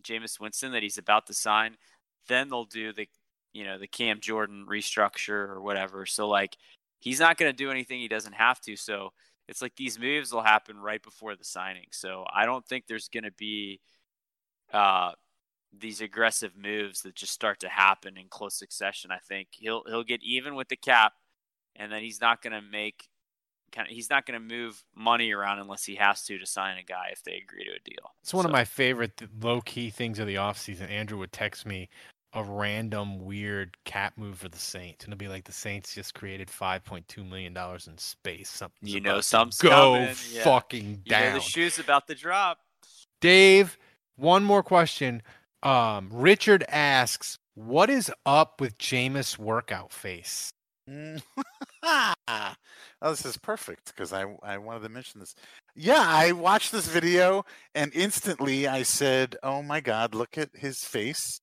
Jameis 0.01 0.39
Winston 0.39 0.71
that 0.71 0.81
he's 0.81 0.97
about 0.97 1.27
to 1.27 1.33
sign, 1.35 1.77
then 2.27 2.49
they'll 2.49 2.65
do 2.65 2.91
the, 2.91 3.07
you 3.53 3.65
know, 3.65 3.77
the 3.77 3.87
Cam 3.87 4.19
Jordan 4.19 4.65
restructure 4.67 5.47
or 5.47 5.61
whatever. 5.61 6.07
So 6.07 6.27
like, 6.27 6.57
he's 6.99 7.19
not 7.19 7.37
going 7.37 7.51
to 7.51 7.55
do 7.55 7.69
anything 7.69 7.99
he 7.99 8.07
doesn't 8.07 8.33
have 8.33 8.59
to. 8.61 8.75
So 8.75 9.09
it's 9.47 9.61
like 9.61 9.75
these 9.75 9.99
moves 9.99 10.31
will 10.31 10.41
happen 10.41 10.77
right 10.77 11.03
before 11.03 11.35
the 11.35 11.43
signing. 11.43 11.87
So 11.91 12.25
I 12.33 12.45
don't 12.45 12.65
think 12.65 12.85
there's 12.87 13.09
going 13.09 13.25
to 13.25 13.31
be 13.31 13.79
uh, 14.73 15.11
these 15.77 16.01
aggressive 16.01 16.53
moves 16.57 17.01
that 17.01 17.15
just 17.15 17.33
start 17.33 17.59
to 17.59 17.69
happen 17.69 18.17
in 18.17 18.27
close 18.27 18.57
succession. 18.57 19.11
I 19.11 19.19
think 19.27 19.49
he'll 19.51 19.83
he'll 19.87 20.03
get 20.03 20.23
even 20.23 20.55
with 20.55 20.69
the 20.69 20.77
cap, 20.77 21.13
and 21.79 21.91
then 21.91 22.03
he's 22.03 22.21
not 22.21 22.41
going 22.43 22.53
to 22.53 22.61
make 22.61 23.07
kind 23.71 23.87
of 23.87 23.93
he's 23.93 24.09
not 24.09 24.25
going 24.25 24.39
to 24.39 24.45
move 24.55 24.83
money 24.95 25.31
around 25.31 25.59
unless 25.59 25.85
he 25.85 25.95
has 25.95 26.23
to 26.25 26.37
to 26.37 26.45
sign 26.45 26.77
a 26.77 26.83
guy 26.83 27.09
if 27.11 27.23
they 27.23 27.33
agree 27.37 27.63
to 27.63 27.71
a 27.71 27.79
deal. 27.83 28.13
It's 28.21 28.33
one 28.33 28.45
of 28.45 28.51
my 28.51 28.65
favorite 28.65 29.21
low 29.41 29.61
key 29.61 29.89
things 29.89 30.19
of 30.19 30.27
the 30.27 30.35
offseason. 30.35 30.89
Andrew 30.89 31.17
would 31.19 31.31
text 31.31 31.65
me 31.65 31.89
a 32.33 32.43
random 32.43 33.25
weird 33.25 33.75
cap 33.85 34.13
move 34.17 34.37
for 34.37 34.49
the 34.49 34.57
Saints, 34.57 35.03
and 35.05 35.11
it'll 35.13 35.19
be 35.19 35.27
like 35.27 35.45
the 35.45 35.51
Saints 35.51 35.95
just 35.95 36.13
created 36.13 36.49
five 36.49 36.83
point 36.83 37.07
two 37.07 37.23
million 37.23 37.53
dollars 37.53 37.87
in 37.87 37.97
space. 37.97 38.49
Something 38.49 38.87
You 38.87 39.01
know, 39.01 39.21
some 39.21 39.49
go 39.61 39.69
coming, 39.69 40.15
yeah. 40.31 40.43
fucking 40.43 41.01
You 41.05 41.11
know 41.11 41.19
down. 41.19 41.33
the 41.35 41.39
shoe's 41.41 41.79
about 41.79 42.07
to 42.07 42.15
drop. 42.15 42.59
Dave, 43.21 43.77
one 44.15 44.43
more 44.43 44.63
question. 44.63 45.21
Um, 45.63 46.09
Richard 46.11 46.63
asks, 46.69 47.37
"What 47.55 47.89
is 47.89 48.11
up 48.25 48.61
with 48.61 48.77
Jameis 48.77 49.37
workout 49.37 49.91
face?" 49.91 50.51
Mm. 50.89 51.21
oh, 51.83 52.53
this 53.11 53.25
is 53.25 53.37
perfect 53.37 53.87
because 53.87 54.11
I 54.11 54.25
I 54.41 54.57
wanted 54.57 54.83
to 54.83 54.89
mention 54.89 55.19
this. 55.19 55.35
Yeah, 55.75 56.03
I 56.03 56.31
watched 56.31 56.71
this 56.71 56.87
video 56.87 57.45
and 57.75 57.93
instantly 57.93 58.67
I 58.67 58.83
said, 58.83 59.35
"Oh 59.43 59.61
my 59.61 59.81
God, 59.81 60.15
look 60.15 60.37
at 60.37 60.49
his 60.55 60.79
face!" 60.79 61.41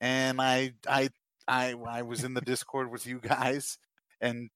And 0.00 0.40
I 0.40 0.72
I 0.88 1.10
I 1.46 1.74
I 1.86 2.02
was 2.02 2.24
in 2.24 2.34
the 2.34 2.40
Discord 2.52 2.90
with 2.90 3.06
you 3.06 3.20
guys, 3.20 3.78
and 4.20 4.48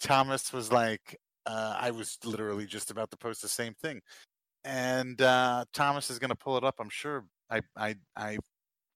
Thomas 0.00 0.52
was 0.52 0.72
like, 0.72 1.18
uh, 1.46 1.76
I 1.78 1.90
was 1.90 2.16
literally 2.24 2.66
just 2.66 2.90
about 2.90 3.10
to 3.10 3.18
post 3.18 3.42
the 3.42 3.48
same 3.48 3.74
thing, 3.74 4.00
and 4.64 5.20
uh, 5.20 5.64
Thomas 5.74 6.10
is 6.10 6.18
going 6.18 6.30
to 6.30 6.36
pull 6.36 6.56
it 6.56 6.64
up. 6.64 6.76
I'm 6.80 6.90
sure. 6.90 7.24
I 7.50 7.62
I 7.76 7.96
I 8.16 8.38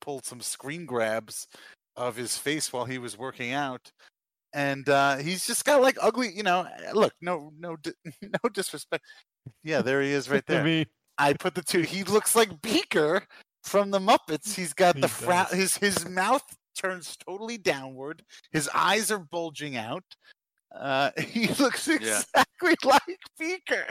pulled 0.00 0.24
some 0.24 0.40
screen 0.40 0.86
grabs 0.86 1.46
of 1.96 2.16
his 2.16 2.38
face 2.38 2.72
while 2.72 2.86
he 2.86 2.98
was 2.98 3.18
working 3.18 3.52
out 3.52 3.92
and 4.54 4.88
uh, 4.88 5.16
he's 5.16 5.46
just 5.46 5.64
got 5.64 5.82
like 5.82 5.98
ugly, 6.00 6.30
you 6.34 6.42
know. 6.42 6.62
eh, 6.86 6.92
Look, 6.92 7.12
no, 7.20 7.52
no, 7.58 7.76
no 8.22 8.48
disrespect. 8.54 9.04
Yeah, 9.62 9.82
there 9.82 10.00
he 10.00 10.10
is, 10.12 10.30
right 10.30 10.44
there. 10.46 10.86
I 11.18 11.32
put 11.34 11.54
the 11.54 11.62
two. 11.62 11.80
He 11.82 12.04
looks 12.04 12.34
like 12.34 12.62
Beaker 12.62 13.24
from 13.64 13.90
the 13.90 13.98
Muppets. 14.00 14.54
He's 14.54 14.72
got 14.72 14.94
He 14.94 15.02
the 15.02 15.08
frown. 15.08 15.46
His 15.52 15.76
his 15.76 16.08
mouth 16.08 16.42
turns 16.76 17.16
totally 17.16 17.58
downward. 17.58 18.22
His 18.52 18.68
eyes 18.74 19.10
are 19.10 19.18
bulging 19.18 19.76
out. 19.76 20.04
Uh, 20.74 21.10
he 21.18 21.46
looks 21.58 21.86
exactly 21.88 22.74
like 22.84 23.18
Beaker. 23.38 23.86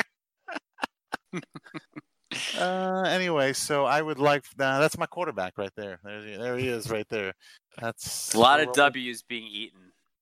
uh, 2.58 3.04
anyway, 3.08 3.54
so 3.54 3.86
I 3.86 4.02
would 4.02 4.20
like 4.20 4.44
uh, 4.60 4.80
that's 4.80 4.98
my 4.98 5.06
quarterback 5.06 5.58
right 5.58 5.72
there. 5.78 6.00
There, 6.04 6.26
he- 6.26 6.38
there 6.38 6.58
he 6.58 6.68
is, 6.68 6.90
right 6.90 7.08
there. 7.10 7.34
That's 7.80 8.34
A 8.34 8.40
lot 8.40 8.60
of 8.60 8.74
W's 8.74 9.22
being 9.24 9.48
eaten. 9.48 9.80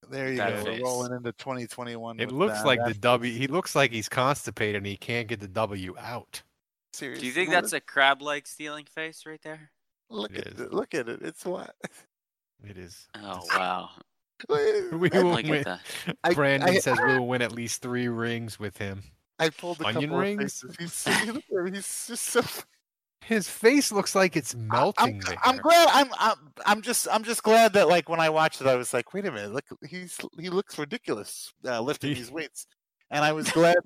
There 0.10 0.30
you 0.30 0.38
that 0.38 0.58
go. 0.58 0.64
face. 0.66 0.80
We're 0.82 0.86
rolling 0.86 1.14
into 1.14 1.32
2021. 1.34 2.20
it 2.20 2.32
looks 2.32 2.60
that. 2.60 2.66
like 2.66 2.80
the 2.86 2.94
W. 2.96 3.32
He 3.38 3.48
looks 3.48 3.76
like 3.76 3.92
he's 3.92 4.10
constipated 4.10 4.78
and 4.78 4.86
he 4.86 4.98
can't 4.98 5.28
get 5.28 5.40
the 5.40 5.48
W 5.48 5.96
out. 6.00 6.42
serious. 6.94 7.20
Do 7.20 7.26
you 7.28 7.32
think 7.32 7.50
that's 7.52 7.74
a 7.74 7.80
crab 7.80 8.22
leg 8.22 8.48
stealing 8.48 8.86
face 8.86 9.24
right 9.26 9.42
there? 9.44 9.72
look 10.10 10.32
It 10.36 10.48
at 10.48 10.60
it, 10.60 10.74
look 10.74 10.94
at 10.94 11.08
it? 11.08 11.22
It's 11.22 11.46
what 11.46 11.74
It 12.68 12.78
is. 12.78 13.08
Oh 13.16 13.40
wow! 13.56 13.90
We 14.50 14.56
I, 15.12 15.22
will 15.22 15.32
win. 15.36 15.64
that. 15.64 15.82
I- 16.24 16.34
Brandon 16.34 16.70
I- 16.70 16.80
says 16.80 16.98
we 17.06 17.20
will 17.20 17.28
win 17.28 17.42
at 17.44 17.52
least 17.52 17.82
three 17.84 18.08
rings 18.08 18.60
with 18.60 18.78
him. 18.78 19.04
I 19.40 19.50
pulled 19.50 19.80
a 19.82 19.86
Onion 19.86 20.04
couple 20.10 20.18
rings? 20.18 20.64
of 20.64 20.76
faces. 20.76 21.06
He's, 21.06 21.20
he- 21.24 21.32
look 21.32 21.44
at 21.52 21.68
him, 21.68 21.74
he's 21.74 22.08
just 22.08 22.24
so. 22.26 22.42
His 23.24 23.48
face 23.48 23.92
looks 23.92 24.16
like 24.16 24.36
it's 24.36 24.56
melting 24.56 25.16
I'm, 25.16 25.20
there. 25.20 25.38
I'm 25.44 25.58
glad. 25.58 25.88
I'm, 25.92 26.10
I'm. 26.20 26.36
I'm 26.66 26.82
just. 26.82 27.08
I'm 27.12 27.24
just 27.24 27.44
glad 27.44 27.74
that 27.74 27.88
like 27.88 28.10
when 28.10 28.20
I 28.20 28.30
watched 28.30 28.62
it, 28.62 28.68
I 28.68 28.76
was 28.76 28.94
like, 28.94 29.14
wait 29.14 29.26
a 29.26 29.32
minute. 29.32 29.54
Look, 29.54 29.66
he's 29.88 30.18
he 30.40 30.50
looks 30.50 30.78
ridiculous 30.80 31.54
uh, 31.66 31.80
lifting 31.82 32.16
these 32.16 32.32
weights. 32.32 32.66
and 33.12 33.24
I 33.24 33.32
was 33.32 33.50
glad. 33.52 33.78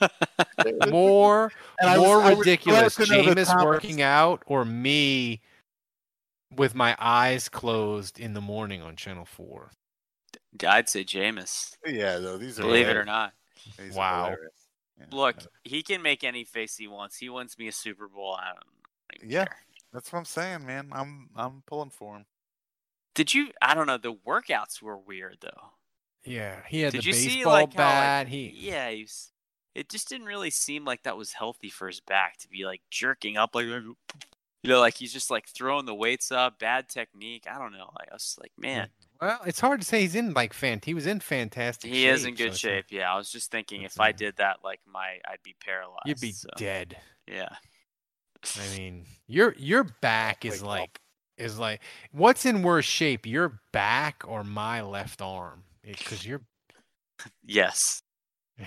more 0.90 1.50
And 1.80 2.00
more 2.00 2.22
I 2.22 2.30
was 2.30 2.38
ridiculous, 2.40 2.96
glad 2.96 3.06
to 3.06 3.12
know 3.12 3.34
that 3.34 3.46
Jameis 3.46 3.64
working 3.64 4.02
out 4.02 4.42
or 4.46 4.64
me 4.64 5.40
with 6.54 6.74
my 6.74 6.96
eyes 6.98 7.48
closed 7.48 8.18
in 8.18 8.34
the 8.34 8.40
morning 8.40 8.82
on 8.82 8.96
Channel 8.96 9.24
Four. 9.24 9.70
I'd 10.66 10.88
say 10.88 11.04
Jameis. 11.04 11.76
Yeah, 11.86 12.18
though 12.18 12.38
these 12.38 12.58
are 12.58 12.62
Believe 12.62 12.88
it 12.88 12.96
or 12.96 13.04
not. 13.04 13.32
These 13.78 13.94
are 13.94 13.98
Wow. 13.98 14.36
Hilarious. 14.98 15.12
Look, 15.12 15.46
he 15.64 15.82
can 15.82 16.02
make 16.02 16.24
any 16.24 16.44
face 16.44 16.76
he 16.76 16.88
wants. 16.88 17.16
He 17.18 17.28
wins 17.28 17.58
me 17.58 17.68
a 17.68 17.72
Super 17.72 18.08
Bowl. 18.08 18.34
I 18.34 18.52
don't 18.54 18.64
even 19.14 19.28
Yeah, 19.28 19.46
care. 19.46 19.56
that's 19.92 20.12
what 20.12 20.18
I'm 20.20 20.24
saying, 20.24 20.66
man. 20.66 20.88
I'm 20.92 21.30
I'm 21.36 21.62
pulling 21.66 21.90
for 21.90 22.16
him. 22.16 22.26
Did 23.14 23.34
you? 23.34 23.52
I 23.60 23.74
don't 23.74 23.86
know. 23.86 23.98
The 23.98 24.14
workouts 24.14 24.80
were 24.80 24.96
weird 24.96 25.38
though. 25.40 25.72
Yeah, 26.24 26.62
he 26.68 26.82
had 26.82 26.94
Did 26.94 26.96
the 26.96 27.02
you 27.04 27.12
baseball 27.12 27.32
see 27.32 27.44
like 27.44 27.74
bat. 27.74 27.76
how 27.76 27.96
like, 27.96 28.28
he 28.28 28.54
yeah, 28.68 28.90
he 28.90 29.02
was, 29.02 29.32
it 29.74 29.88
just 29.88 30.08
didn't 30.08 30.26
really 30.26 30.50
seem 30.50 30.84
like 30.84 31.02
that 31.04 31.16
was 31.16 31.32
healthy 31.32 31.70
for 31.70 31.86
his 31.86 32.00
back 32.00 32.38
to 32.38 32.48
be 32.48 32.64
like 32.64 32.82
jerking 32.90 33.36
up 33.36 33.54
like 33.54 33.66
you 33.66 33.96
know 34.64 34.80
like 34.80 34.94
he's 34.96 35.12
just 35.12 35.30
like 35.30 35.48
throwing 35.48 35.86
the 35.86 35.94
weights 35.94 36.32
up, 36.32 36.58
bad 36.58 36.88
technique. 36.88 37.46
I 37.50 37.58
don't 37.58 37.72
know. 37.72 37.90
Like 37.98 38.08
I 38.10 38.14
was 38.14 38.36
like, 38.40 38.52
man, 38.58 38.88
well, 39.20 39.40
it's 39.46 39.60
hard 39.60 39.80
to 39.80 39.86
say 39.86 40.02
he's 40.02 40.14
in 40.14 40.32
like 40.34 40.52
fan. 40.52 40.80
He 40.84 40.94
was 40.94 41.06
in 41.06 41.20
fantastic. 41.20 41.90
he 41.90 42.02
shape, 42.02 42.14
is 42.14 42.24
in 42.24 42.34
good 42.34 42.52
so 42.52 42.56
shape. 42.56 42.86
Yeah, 42.90 43.12
I 43.12 43.16
was 43.16 43.30
just 43.30 43.50
thinking 43.50 43.82
if 43.82 44.00
I 44.00 44.12
did 44.12 44.36
that, 44.36 44.58
like 44.62 44.80
my 44.86 45.18
I'd 45.26 45.42
be 45.42 45.54
paralyzed. 45.64 46.06
You'd 46.06 46.20
be 46.20 46.32
so, 46.32 46.48
dead. 46.56 46.96
Yeah. 47.26 47.48
I 48.56 48.76
mean, 48.76 49.04
your 49.26 49.54
your 49.58 49.84
back 49.84 50.44
is 50.44 50.62
like 50.62 51.00
is 51.36 51.58
like 51.58 51.80
what's 52.12 52.46
in 52.46 52.62
worse 52.62 52.84
shape, 52.84 53.26
your 53.26 53.60
back 53.72 54.22
or 54.26 54.44
my 54.44 54.82
left 54.82 55.20
arm? 55.20 55.64
Eh, 55.84 55.94
because 55.98 56.24
you're 56.24 56.42
Yes. 57.44 58.02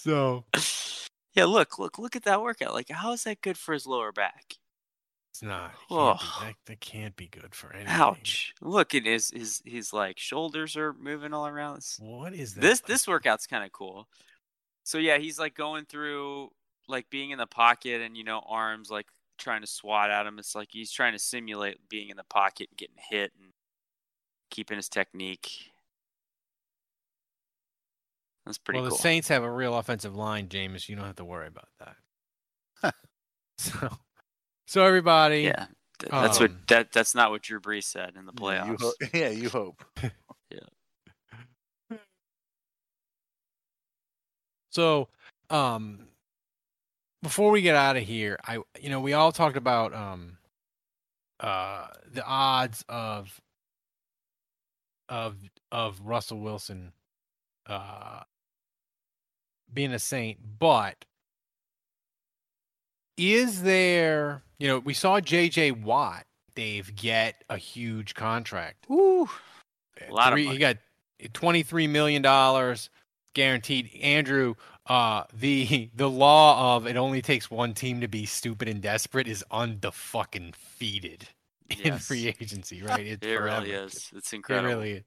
so 0.00 0.44
Yeah, 1.34 1.46
look, 1.46 1.78
look, 1.78 1.98
look 1.98 2.14
at 2.14 2.24
that 2.24 2.42
workout. 2.42 2.74
Like, 2.74 2.90
how 2.90 3.12
is 3.12 3.24
that 3.24 3.40
good 3.40 3.56
for 3.56 3.72
his 3.72 3.86
lower 3.86 4.12
back? 4.12 4.56
It's 5.32 5.42
not. 5.42 5.70
It 5.70 5.76
Oh, 5.90 6.14
be, 6.14 6.20
that, 6.40 6.54
that 6.66 6.80
can't 6.80 7.16
be 7.16 7.26
good 7.26 7.54
for 7.54 7.72
anything. 7.72 7.88
ouch! 7.88 8.54
Look 8.60 8.94
at 8.94 9.06
his 9.06 9.30
his 9.30 9.62
his 9.64 9.92
like 9.92 10.18
shoulders 10.18 10.76
are 10.76 10.92
moving 10.92 11.32
all 11.32 11.46
around. 11.46 11.78
It's- 11.78 11.98
What 12.00 12.34
is 12.34 12.54
that? 12.54 12.60
This 12.60 12.80
this 12.80 13.08
workout's 13.08 13.46
kind 13.46 13.64
of 13.64 13.72
cool. 13.72 14.08
So 14.84 14.98
yeah, 14.98 15.16
he's 15.18 15.38
like 15.38 15.54
going 15.54 15.86
through 15.86 16.50
like 16.88 17.08
being 17.10 17.30
in 17.30 17.38
the 17.38 17.46
pocket 17.46 18.00
and 18.02 18.16
you 18.16 18.24
know 18.24 18.42
arms 18.46 18.90
like 18.90 19.06
trying 19.38 19.62
to 19.62 19.66
swat 19.66 20.10
at 20.10 20.26
him. 20.26 20.38
It's 20.38 20.54
like 20.54 20.68
he's 20.70 20.92
trying 20.92 21.12
to 21.14 21.18
simulate 21.18 21.78
being 21.88 22.10
in 22.10 22.16
the 22.18 22.24
pocket 22.24 22.68
and 22.70 22.76
getting 22.78 22.96
hit 23.10 23.32
and 23.40 23.50
keeping 24.50 24.76
his 24.76 24.88
technique. 24.90 25.70
That's 28.44 28.58
pretty 28.58 28.80
well, 28.80 28.88
cool. 28.90 28.96
the 28.96 29.02
Saints 29.02 29.28
have 29.28 29.44
a 29.44 29.50
real 29.50 29.76
offensive 29.78 30.16
line, 30.16 30.48
Jameis. 30.48 30.88
You 30.88 30.96
don't 30.96 31.06
have 31.06 31.16
to 31.16 31.24
worry 31.24 31.46
about 31.46 31.68
that. 32.82 32.94
so, 33.58 33.88
so 34.72 34.82
everybody, 34.84 35.44
yeah, 35.44 35.66
th- 35.98 36.14
that's 36.18 36.40
what 36.40 36.50
um, 36.50 36.58
that 36.68 36.92
that's 36.92 37.14
not 37.14 37.30
what 37.30 37.42
Drew 37.42 37.60
Brees 37.60 37.84
said 37.84 38.14
in 38.16 38.24
the 38.24 38.32
Yeah, 38.40 38.64
you 38.64 38.76
playoffs. 38.76 38.80
ho- 38.80 38.94
yeah, 39.12 39.28
you 39.28 39.50
hope. 39.50 39.84
yeah. 40.50 40.60
So, 44.70 45.08
um, 45.50 46.06
before 47.22 47.50
we 47.50 47.60
get 47.60 47.76
out 47.76 47.98
of 47.98 48.04
here, 48.04 48.38
I 48.46 48.60
you 48.80 48.88
know 48.88 49.00
we 49.00 49.12
all 49.12 49.30
talked 49.30 49.58
about 49.58 49.92
um, 49.92 50.38
uh, 51.40 51.88
the 52.10 52.24
odds 52.24 52.82
of 52.88 53.38
of 55.10 55.36
of 55.70 56.00
Russell 56.02 56.40
Wilson 56.40 56.92
uh 57.66 58.22
being 59.74 59.92
a 59.92 59.98
Saint, 59.98 60.38
but 60.58 61.04
is 63.22 63.62
there 63.62 64.42
you 64.58 64.68
know 64.68 64.78
we 64.78 64.94
saw 64.94 65.20
J.J. 65.20 65.72
Watt, 65.72 66.24
Dave, 66.54 66.94
get 66.96 67.42
a 67.48 67.56
huge 67.56 68.14
contract. 68.14 68.86
Ooh, 68.90 69.28
a 70.08 70.12
lot 70.12 70.32
of 70.32 70.38
money. 70.38 70.46
He 70.46 70.58
got 70.58 70.76
twenty 71.32 71.62
three 71.62 71.86
million 71.86 72.22
dollars 72.22 72.90
guaranteed. 73.34 73.90
Andrew, 74.02 74.54
uh, 74.86 75.24
the 75.32 75.90
the 75.94 76.08
law 76.10 76.76
of 76.76 76.86
it 76.86 76.96
only 76.96 77.22
takes 77.22 77.50
one 77.50 77.74
team 77.74 78.00
to 78.00 78.08
be 78.08 78.26
stupid 78.26 78.68
and 78.68 78.80
desperate 78.80 79.26
is 79.28 79.44
unfucking 79.50 80.52
defeated 80.52 81.28
in 81.82 81.98
free 81.98 82.28
agency, 82.28 82.82
right? 82.82 83.06
It's 83.06 83.26
It 83.26 83.36
forever. 83.36 83.62
really 83.62 83.72
is. 83.72 84.10
It's 84.14 84.32
It 84.32 84.36
incredible. 84.36 84.68
really 84.74 84.90
is. 84.92 85.04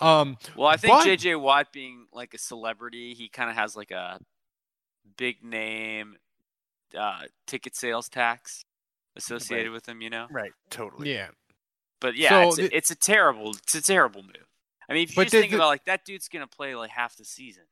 Um, 0.00 0.36
Well, 0.56 0.68
I 0.68 0.76
think 0.76 0.92
but- 0.92 1.06
JJ 1.06 1.40
Watt 1.40 1.72
being 1.72 2.06
like 2.12 2.34
a 2.34 2.38
celebrity, 2.38 3.14
he 3.14 3.28
kind 3.28 3.48
of 3.48 3.56
has 3.56 3.74
like 3.74 3.90
a 3.90 4.18
big 5.16 5.42
name 5.42 6.16
uh, 6.96 7.22
ticket 7.46 7.74
sales 7.76 8.08
tax 8.08 8.64
associated 9.16 9.66
Right. 9.68 9.72
with 9.74 9.84
them. 9.84 10.02
you 10.02 10.10
know. 10.10 10.26
Right, 10.30 10.52
totally. 10.70 11.12
Yeah. 11.14 11.28
But 12.00 12.16
yeah, 12.16 12.28
So 12.30 12.48
it's, 12.48 12.56
the- 12.56 12.62
a, 12.64 12.76
it's 12.76 12.90
a 12.90 12.94
terrible, 12.96 13.50
it's 13.50 13.74
a 13.74 13.82
terrible 13.82 14.22
move. 14.22 14.46
I 14.88 14.92
mean, 14.92 15.04
if 15.04 15.10
you 15.10 15.16
But 15.16 15.22
just 15.24 15.32
the- 15.32 15.40
think 15.40 15.50
the- 15.52 15.56
about 15.58 15.68
like 15.68 15.84
that 15.84 16.04
dude's 16.04 16.28
gonna 16.28 16.46
play 16.46 16.74
like 16.74 16.90
half 16.90 17.16
the 17.16 17.24
season. 17.24 17.64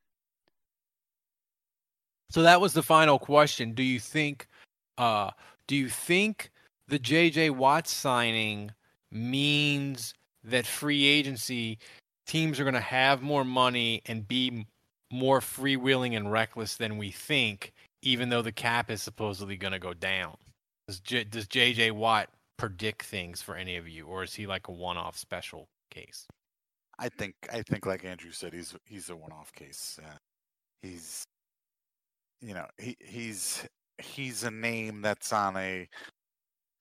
So 2.31 2.43
that 2.43 2.61
was 2.61 2.73
the 2.73 2.83
final 2.83 3.19
question. 3.19 3.73
Do 3.73 3.83
you 3.83 4.01
think 4.01 4.49
uh 4.99 5.31
do 5.67 5.77
you 5.77 5.89
think 5.89 6.51
the 6.89 6.99
JJ 6.99 7.51
Watt 7.51 7.87
signing 7.89 8.73
means 9.11 10.15
that 10.45 10.67
free 10.67 11.05
agency 11.05 11.79
teams 12.27 12.59
are 12.59 12.65
going 12.65 12.75
to 12.75 12.81
have 12.81 13.23
more 13.23 13.45
money 13.45 14.03
and 14.07 14.27
be 14.27 14.49
m- 14.49 14.67
more 15.11 15.41
freewheeling 15.41 16.17
and 16.17 16.31
reckless 16.33 16.77
than 16.77 16.97
we 16.99 17.11
think 17.11 17.73
even 18.03 18.29
though 18.29 18.43
the 18.43 18.53
cap 18.53 18.91
is 18.91 19.03
supposedly 19.03 19.57
going 19.57 19.73
to 19.73 19.79
go 19.79 19.95
down? 19.95 20.37
Does, 20.89 21.01
J- 21.01 21.25
does 21.25 21.47
JJ 21.47 21.93
Watt 21.93 22.29
predict 22.59 23.03
things 23.03 23.41
for 23.41 23.57
any 23.57 23.77
of 23.77 23.89
you 23.89 24.07
or 24.07 24.23
is 24.23 24.35
he 24.35 24.47
like 24.47 24.69
a 24.69 24.73
one-off 24.73 25.17
special 25.17 25.69
case? 25.91 26.27
I 26.99 27.09
think 27.09 27.35
I 27.53 27.63
think 27.63 27.87
like 27.87 28.05
Andrew 28.05 28.31
said, 28.31 28.53
he's 28.53 28.75
he's 28.85 29.11
a 29.11 29.17
one-off 29.17 29.53
case. 29.53 29.99
Uh, 30.01 30.17
he's 30.83 31.25
you 32.41 32.55
know 32.55 32.67
he 32.79 32.97
he's 33.01 33.67
he's 33.99 34.45
a 34.45 34.51
name 34.51 35.01
that's 35.01 35.33
on 35.33 35.57
a 35.57 35.89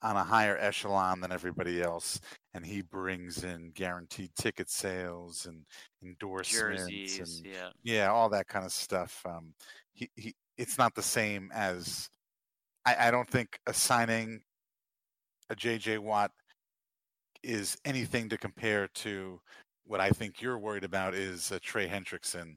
on 0.03 0.17
a 0.17 0.23
higher 0.23 0.57
echelon 0.57 1.21
than 1.21 1.31
everybody 1.31 1.81
else, 1.81 2.19
and 2.53 2.65
he 2.65 2.81
brings 2.81 3.43
in 3.43 3.71
guaranteed 3.73 4.31
ticket 4.35 4.69
sales 4.69 5.45
and 5.45 5.63
endorsements 6.03 6.83
Jerseys, 6.83 7.19
and 7.19 7.45
yeah. 7.45 7.69
yeah, 7.83 8.11
all 8.11 8.29
that 8.29 8.47
kind 8.47 8.65
of 8.65 8.71
stuff. 8.71 9.21
Um, 9.25 9.53
he 9.93 10.09
he 10.15 10.35
it's 10.61 10.77
not 10.77 10.93
the 10.93 11.01
same 11.01 11.49
as 11.55 12.07
I, 12.85 13.07
I 13.07 13.11
don't 13.11 13.27
think 13.27 13.59
assigning 13.65 14.41
a 15.49 15.55
JJ 15.55 15.97
Watt 15.97 16.31
is 17.41 17.75
anything 17.83 18.29
to 18.29 18.37
compare 18.37 18.87
to 18.93 19.41
what 19.85 19.99
I 19.99 20.11
think 20.11 20.39
you're 20.39 20.59
worried 20.59 20.83
about 20.83 21.15
is 21.15 21.51
a 21.51 21.59
Trey 21.59 21.87
Hendrickson. 21.87 22.55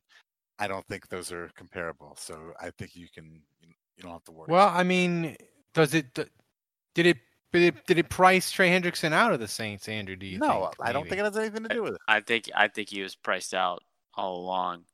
I 0.58 0.68
don't 0.68 0.86
think 0.86 1.08
those 1.08 1.32
are 1.32 1.50
comparable. 1.56 2.14
So 2.18 2.52
I 2.60 2.70
think 2.78 2.94
you 2.94 3.06
can 3.12 3.40
you 3.62 3.70
you 3.96 4.02
don't 4.02 4.12
have 4.12 4.24
to 4.24 4.32
worry. 4.32 4.48
Well, 4.50 4.68
I 4.68 4.82
mean, 4.82 5.36
does 5.72 5.94
it 5.94 6.12
did 6.14 7.06
it 7.06 7.16
did 7.52 7.74
it, 7.74 7.86
did 7.86 7.98
it 7.98 8.10
price 8.10 8.50
Trey 8.50 8.68
Hendrickson 8.68 9.12
out 9.12 9.32
of 9.32 9.40
the 9.40 9.48
Saints, 9.48 9.88
Andrew? 9.88 10.16
Do 10.16 10.26
you 10.26 10.38
no, 10.38 10.70
think? 10.76 10.88
I 10.88 10.92
don't 10.92 11.08
think 11.08 11.20
it 11.20 11.24
has 11.24 11.38
anything 11.38 11.62
to 11.62 11.68
do 11.74 11.82
with 11.82 11.94
it. 11.94 12.00
I 12.06 12.20
think 12.20 12.50
I 12.54 12.68
think 12.68 12.90
he 12.90 13.00
was 13.00 13.14
priced 13.14 13.54
out 13.54 13.82
all 14.14 14.36
along. 14.36 14.84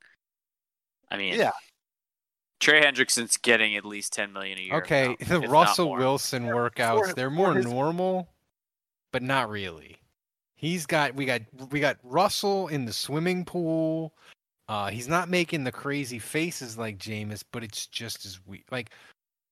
I 1.11 1.17
mean, 1.17 1.35
Yeah. 1.35 1.51
Trey 2.61 2.83
Hendrickson's 2.83 3.37
getting 3.39 3.75
at 3.77 3.85
least 3.85 4.13
ten 4.13 4.33
million 4.33 4.59
a 4.59 4.63
year. 4.63 4.75
Okay, 4.77 5.17
now, 5.29 5.41
the 5.41 5.49
Russell. 5.49 5.93
Wilson 5.93 6.45
workouts, 6.45 7.09
for- 7.09 7.15
they're 7.15 7.31
more 7.31 7.55
his- 7.55 7.65
normal, 7.67 8.29
but 9.13 9.23
not 9.23 9.49
really. 9.49 9.97
He's 10.55 10.85
got 10.85 11.15
we 11.15 11.25
got 11.25 11.41
we 11.71 11.81
got 11.81 11.97
Russell 12.03 12.69
in 12.69 12.85
the 12.85 12.93
swimming 12.93 13.45
pool. 13.47 14.15
Uh 14.69 14.91
he's 14.91 15.09
not 15.09 15.29
making 15.31 15.65
the 15.65 15.73
crazy 15.73 16.19
faces 16.19 16.77
like 16.77 16.99
Jameis, 16.99 17.43
but 17.51 17.65
it's 17.65 17.87
just 17.87 18.27
as 18.27 18.39
weird. 18.47 18.65
Like 18.71 18.91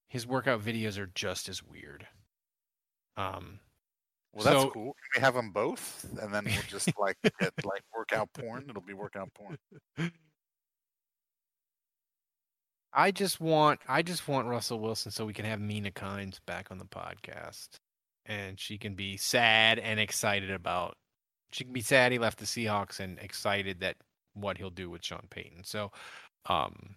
his 0.08 0.26
workout 0.26 0.60
videos 0.62 0.98
are 0.98 1.10
just 1.14 1.48
as 1.48 1.62
weird. 1.62 2.06
Um 3.16 3.58
Well, 4.34 4.44
that's 4.44 4.62
so- 4.64 4.70
cool. 4.70 4.94
Can 5.14 5.20
we 5.20 5.24
have 5.24 5.32
them 5.34 5.50
both, 5.50 6.06
and 6.20 6.32
then 6.32 6.44
we'll 6.44 6.62
just 6.68 6.90
like 6.98 7.16
get 7.40 7.64
like 7.64 7.82
workout 7.96 8.28
porn. 8.34 8.66
It'll 8.68 8.82
be 8.82 8.92
workout 8.92 9.32
porn. 9.32 9.56
I 12.98 13.12
just 13.12 13.40
want 13.40 13.78
I 13.86 14.02
just 14.02 14.26
want 14.26 14.48
Russell 14.48 14.80
Wilson 14.80 15.12
so 15.12 15.24
we 15.24 15.32
can 15.32 15.44
have 15.44 15.60
Mina 15.60 15.92
Kimes 15.92 16.40
back 16.46 16.72
on 16.72 16.78
the 16.78 16.84
podcast. 16.84 17.68
And 18.26 18.58
she 18.58 18.76
can 18.76 18.94
be 18.94 19.16
sad 19.16 19.78
and 19.78 20.00
excited 20.00 20.50
about 20.50 20.96
she 21.52 21.62
can 21.62 21.72
be 21.72 21.80
sad 21.80 22.10
he 22.10 22.18
left 22.18 22.40
the 22.40 22.44
Seahawks 22.44 22.98
and 22.98 23.16
excited 23.20 23.78
that 23.80 23.96
what 24.34 24.58
he'll 24.58 24.68
do 24.68 24.90
with 24.90 25.04
Sean 25.04 25.22
Payton. 25.30 25.62
So 25.62 25.92
um 26.46 26.96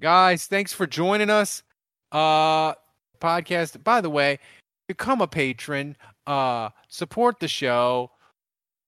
guys, 0.00 0.46
thanks 0.46 0.72
for 0.72 0.84
joining 0.84 1.30
us. 1.30 1.62
Uh 2.10 2.74
podcast. 3.20 3.84
By 3.84 4.00
the 4.00 4.10
way, 4.10 4.40
become 4.88 5.20
a 5.20 5.28
patron, 5.28 5.96
uh 6.26 6.70
support 6.88 7.38
the 7.38 7.46
show. 7.46 8.10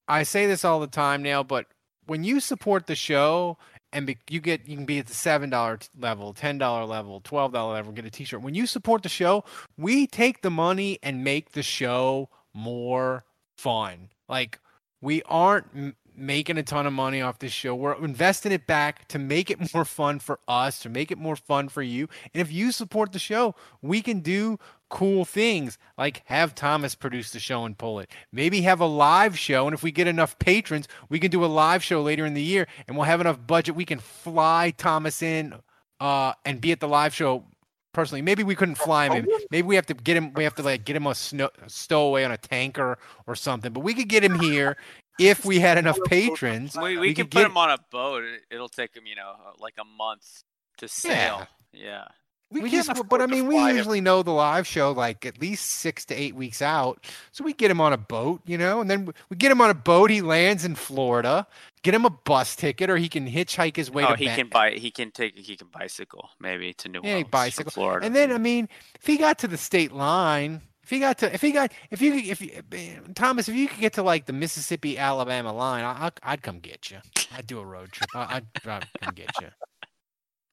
I 0.09 0.25
say 0.25 0.49
this 0.49 0.65
all 0.65 0.81
the 0.81 0.89
time 0.89 1.23
now, 1.23 1.45
but 1.45 1.67
when 2.07 2.25
you 2.25 2.41
support 2.41 2.89
the 2.89 2.97
show 2.97 3.59
and 3.97 4.07
be, 4.07 4.19
you 4.29 4.41
get 4.41 4.69
you 4.69 4.77
can 4.77 4.85
be 4.85 4.99
at 4.99 5.07
the 5.07 5.15
seven 5.15 5.49
dollar 5.49 5.79
level, 5.99 6.35
ten 6.35 6.59
dollar 6.59 6.85
level, 6.85 7.23
twelve 7.25 7.53
dollar 7.53 7.73
level, 7.73 7.93
get 7.93 8.05
a 8.05 8.11
T-shirt. 8.11 8.43
When 8.43 8.55
you 8.55 8.67
support 8.67 9.03
the 9.03 9.09
show, 9.09 9.43
we 9.79 10.07
take 10.07 10.43
the 10.43 10.51
money 10.51 10.99
and 11.03 11.25
make 11.25 11.53
the 11.53 11.63
show 11.63 12.29
more 12.53 13.25
fun. 13.57 14.11
Like 14.29 14.61
we 15.01 15.23
aren't 15.23 15.67
m- 15.75 15.97
making 16.15 16.59
a 16.59 16.63
ton 16.63 16.87
of 16.87 16.93
money 16.93 17.23
off 17.23 17.39
this 17.39 17.53
show. 17.53 17.75
We're 17.75 17.95
investing 18.05 18.53
it 18.53 18.67
back 18.67 19.09
to 19.09 19.19
make 19.19 19.51
it 19.51 19.59
more 19.75 19.87
fun 19.87 20.19
for 20.19 20.41
us, 20.47 20.79
to 20.81 20.91
make 20.91 21.11
it 21.11 21.17
more 21.17 21.37
fun 21.37 21.71
for 21.71 21.83
you. 21.83 22.07
And 22.35 22.43
if 22.43 22.53
you 22.53 22.73
support 22.73 23.13
the 23.13 23.19
show, 23.19 23.55
we 23.81 24.03
can 24.03 24.21
do 24.21 24.59
cool 24.89 25.25
things 25.25 25.79
like 25.99 26.23
have 26.27 26.55
Thomas 26.55 26.95
produce 26.95 27.31
the 27.31 27.41
show 27.41 27.65
and 27.65 27.77
pull 27.77 28.01
it. 28.01 28.11
Maybe 28.33 28.63
have 28.63 28.81
a 28.81 28.87
live 28.87 29.39
show. 29.39 29.67
And 29.67 29.75
if 29.75 29.83
we 29.83 29.91
get 29.91 30.07
enough 30.07 30.39
patrons, 30.39 30.89
we 31.09 31.19
can 31.19 31.31
do 31.31 31.45
a 31.45 31.47
live 31.47 31.83
show 31.83 32.03
later 32.03 32.25
in 32.27 32.35
the 32.35 32.43
year 32.43 32.67
and 32.87 32.97
we'll 32.97 33.07
have 33.07 33.21
enough 33.21 33.45
budget. 33.47 33.75
We 33.75 33.85
can 33.85 33.99
fly 33.99 34.73
Thomas 34.77 35.23
in 35.23 35.55
uh, 36.01 36.35
and 36.45 36.61
be 36.61 36.73
at 36.73 36.81
the 36.81 36.89
live 36.89 37.15
show 37.15 37.45
personally. 37.93 38.23
Maybe 38.23 38.45
we 38.45 38.55
couldn't 38.55 38.77
fly 38.77 39.09
him. 39.09 39.25
In. 39.25 39.39
Maybe 39.51 39.67
we 39.67 39.75
have 39.75 39.87
to 39.87 39.95
get 39.95 40.17
him. 40.17 40.33
We 40.35 40.45
have 40.45 40.55
to 40.57 40.63
like 40.63 40.85
get 40.85 40.97
him 40.97 41.07
a 41.07 41.15
snow, 41.15 41.51
stowaway 41.67 42.25
on 42.25 42.31
a 42.31 42.37
tanker 42.37 42.99
or 43.27 43.35
something. 43.35 43.73
But 43.73 43.81
we 43.81 43.95
could 43.95 44.09
get 44.09 44.23
him 44.23 44.39
here 44.39 44.77
if 45.19 45.45
we 45.45 45.59
had 45.59 45.79
enough 45.79 45.99
patrons. 46.07 46.77
We, 46.77 46.83
we, 46.83 46.99
we 46.99 47.15
can 47.15 47.25
put 47.25 47.39
get... 47.39 47.47
him 47.47 47.57
on 47.57 47.71
a 47.71 47.79
boat. 47.91 48.25
It'll 48.51 48.69
take 48.69 48.95
him, 48.95 49.07
you 49.07 49.17
know, 49.17 49.33
like 49.59 49.75
a 49.81 49.85
month 49.85 50.45
to 50.79 50.89
sail. 50.89 51.49
Yeah. 51.73 51.85
yeah. 51.85 52.05
We, 52.51 52.61
we 52.61 52.71
just, 52.71 52.91
but 53.09 53.21
I 53.21 53.27
mean, 53.27 53.49
we 53.49 53.57
usually 53.57 53.99
him. 53.99 54.05
know 54.05 54.23
the 54.23 54.31
live 54.31 54.69
show 54.69 54.93
like 54.93 55.27
at 55.27 55.41
least 55.41 55.67
six 55.67 56.05
to 56.07 56.15
eight 56.15 56.37
weeks 56.37 56.63
out. 56.63 57.05
So 57.33 57.43
we 57.43 57.53
get 57.53 57.73
him 57.73 57.81
on 57.81 57.93
a 57.93 57.97
boat, 57.97 58.41
you 58.47 58.57
know, 58.57 58.81
and 58.81 58.89
then 58.89 59.13
we 59.29 59.37
get 59.37 59.51
him 59.51 59.61
on 59.61 59.69
a 59.69 59.75
boat. 59.75 60.11
He 60.11 60.23
lands 60.23 60.65
in 60.65 60.77
Florida. 60.77 61.47
Get 61.83 61.95
him 61.95 62.05
a 62.05 62.11
bus 62.11 62.55
ticket, 62.55 62.89
or 62.89 62.99
he 62.99 63.09
can 63.09 63.29
hitchhike 63.29 63.75
his 63.75 63.91
way. 63.91 64.05
Oh, 64.05 64.15
to 64.15 64.17
he 64.17 64.27
can 64.27 64.49
buy. 64.49 64.73
He 64.73 64.93
can 64.93 65.11
take. 65.11 65.37
He 65.37 65.57
can 65.57 65.69
bicycle 65.69 66.31
maybe 66.39 66.73
to 66.75 66.89
New 66.89 67.01
Orleans. 67.01 67.19
Yeah, 67.19 67.29
bicycle. 67.29 67.73
Florida. 67.73 68.07
And 68.07 68.15
then 68.15 68.31
I 68.31 68.39
mean, 68.39 68.69
if 68.95 69.07
he 69.07 69.17
got 69.17 69.39
to 69.41 69.49
the 69.49 69.59
state 69.59 69.91
line, 69.93 70.63
if 70.87 70.91
he 70.91 71.01
got 71.01 71.19
to, 71.19 71.35
if 71.35 71.43
he 71.43 71.51
got, 71.51 71.73
if 71.91 72.01
you, 72.01 72.15
if 72.15 72.41
you, 72.41 72.63
eh, 72.71 72.95
Thomas, 73.17 73.49
if 73.49 73.57
you 73.57 73.67
could 73.67 73.81
get 73.81 73.95
to 73.95 74.05
like 74.05 74.27
the 74.27 74.33
Mississippi 74.33 74.97
Alabama 74.97 75.53
line, 75.53 75.83
I, 75.83 76.31
would 76.31 76.43
come 76.43 76.61
get 76.61 76.93
you. 76.93 76.99
I'd 77.37 77.49
do 77.49 77.59
a 77.59 77.65
road 77.65 77.91
trip. 77.91 78.09
I, 78.15 78.35
would 78.37 78.87
come 79.03 79.15
get 79.17 79.31
you. 79.41 79.49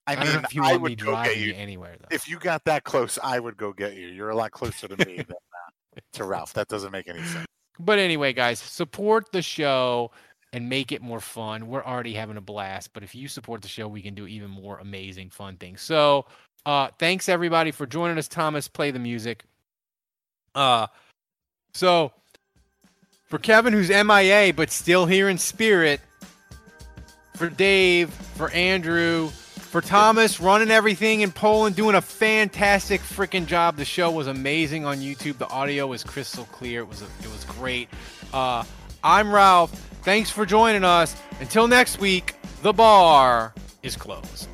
I, 0.05 0.15
I 0.15 0.23
mean, 0.23 0.43
if 0.43 0.53
you 0.53 0.63
I 0.63 0.75
would 0.75 1.01
go 1.01 1.11
get 1.23 1.37
you 1.37 1.53
anywhere. 1.53 1.95
Though. 1.99 2.07
If 2.11 2.27
you 2.27 2.37
got 2.37 2.65
that 2.65 2.83
close, 2.83 3.17
I 3.23 3.39
would 3.39 3.55
go 3.55 3.71
get 3.71 3.95
you. 3.95 4.07
You're 4.07 4.29
a 4.29 4.35
lot 4.35 4.51
closer 4.51 4.87
to 4.87 5.05
me 5.05 5.17
than 5.17 5.31
uh, 5.31 5.99
to 6.13 6.25
Ralph. 6.25 6.53
That 6.53 6.67
doesn't 6.67 6.91
make 6.91 7.07
any 7.07 7.23
sense. 7.23 7.45
But 7.79 7.99
anyway, 7.99 8.33
guys, 8.33 8.59
support 8.59 9.31
the 9.31 9.41
show 9.41 10.11
and 10.51 10.69
make 10.69 10.91
it 10.91 11.01
more 11.01 11.19
fun. 11.19 11.67
We're 11.67 11.83
already 11.83 12.13
having 12.13 12.37
a 12.37 12.41
blast, 12.41 12.93
but 12.93 13.03
if 13.03 13.15
you 13.15 13.27
support 13.27 13.61
the 13.61 13.67
show, 13.67 13.87
we 13.87 14.01
can 14.01 14.13
do 14.13 14.27
even 14.27 14.49
more 14.49 14.77
amazing, 14.79 15.31
fun 15.31 15.57
things. 15.57 15.81
So, 15.81 16.25
uh, 16.65 16.89
thanks 16.99 17.27
everybody 17.27 17.71
for 17.71 17.85
joining 17.85 18.17
us. 18.17 18.27
Thomas, 18.27 18.67
play 18.67 18.91
the 18.91 18.99
music. 18.99 19.43
Uh, 20.53 20.87
so 21.73 22.11
for 23.25 23.39
Kevin, 23.39 23.73
who's 23.73 23.89
MIA 23.89 24.53
but 24.53 24.69
still 24.69 25.05
here 25.05 25.27
in 25.27 25.37
spirit, 25.37 25.99
for 27.35 27.49
Dave, 27.49 28.11
for 28.11 28.51
Andrew, 28.51 29.31
for 29.73 29.81
Thomas 29.81 30.39
running 30.39 30.69
everything 30.69 31.21
in 31.21 31.31
Poland, 31.31 31.75
doing 31.75 31.95
a 31.95 32.01
fantastic 32.01 33.01
freaking 33.01 33.47
job. 33.47 33.75
The 33.75 33.83
show 33.83 34.11
was 34.11 34.27
amazing 34.27 34.85
on 34.85 34.99
YouTube. 34.99 35.39
The 35.39 35.49
audio 35.49 35.87
was 35.87 36.03
crystal 36.03 36.45
clear. 36.51 36.81
It 36.81 36.87
was 36.87 37.01
a, 37.01 37.05
it 37.21 37.31
was 37.31 37.43
great. 37.45 37.89
Uh, 38.31 38.65
I'm 39.03 39.33
Ralph. 39.33 39.71
Thanks 40.03 40.29
for 40.29 40.45
joining 40.45 40.83
us. 40.83 41.15
Until 41.39 41.67
next 41.67 41.99
week, 41.99 42.35
the 42.61 42.71
bar 42.71 43.55
is 43.81 43.95
closed. 43.95 44.47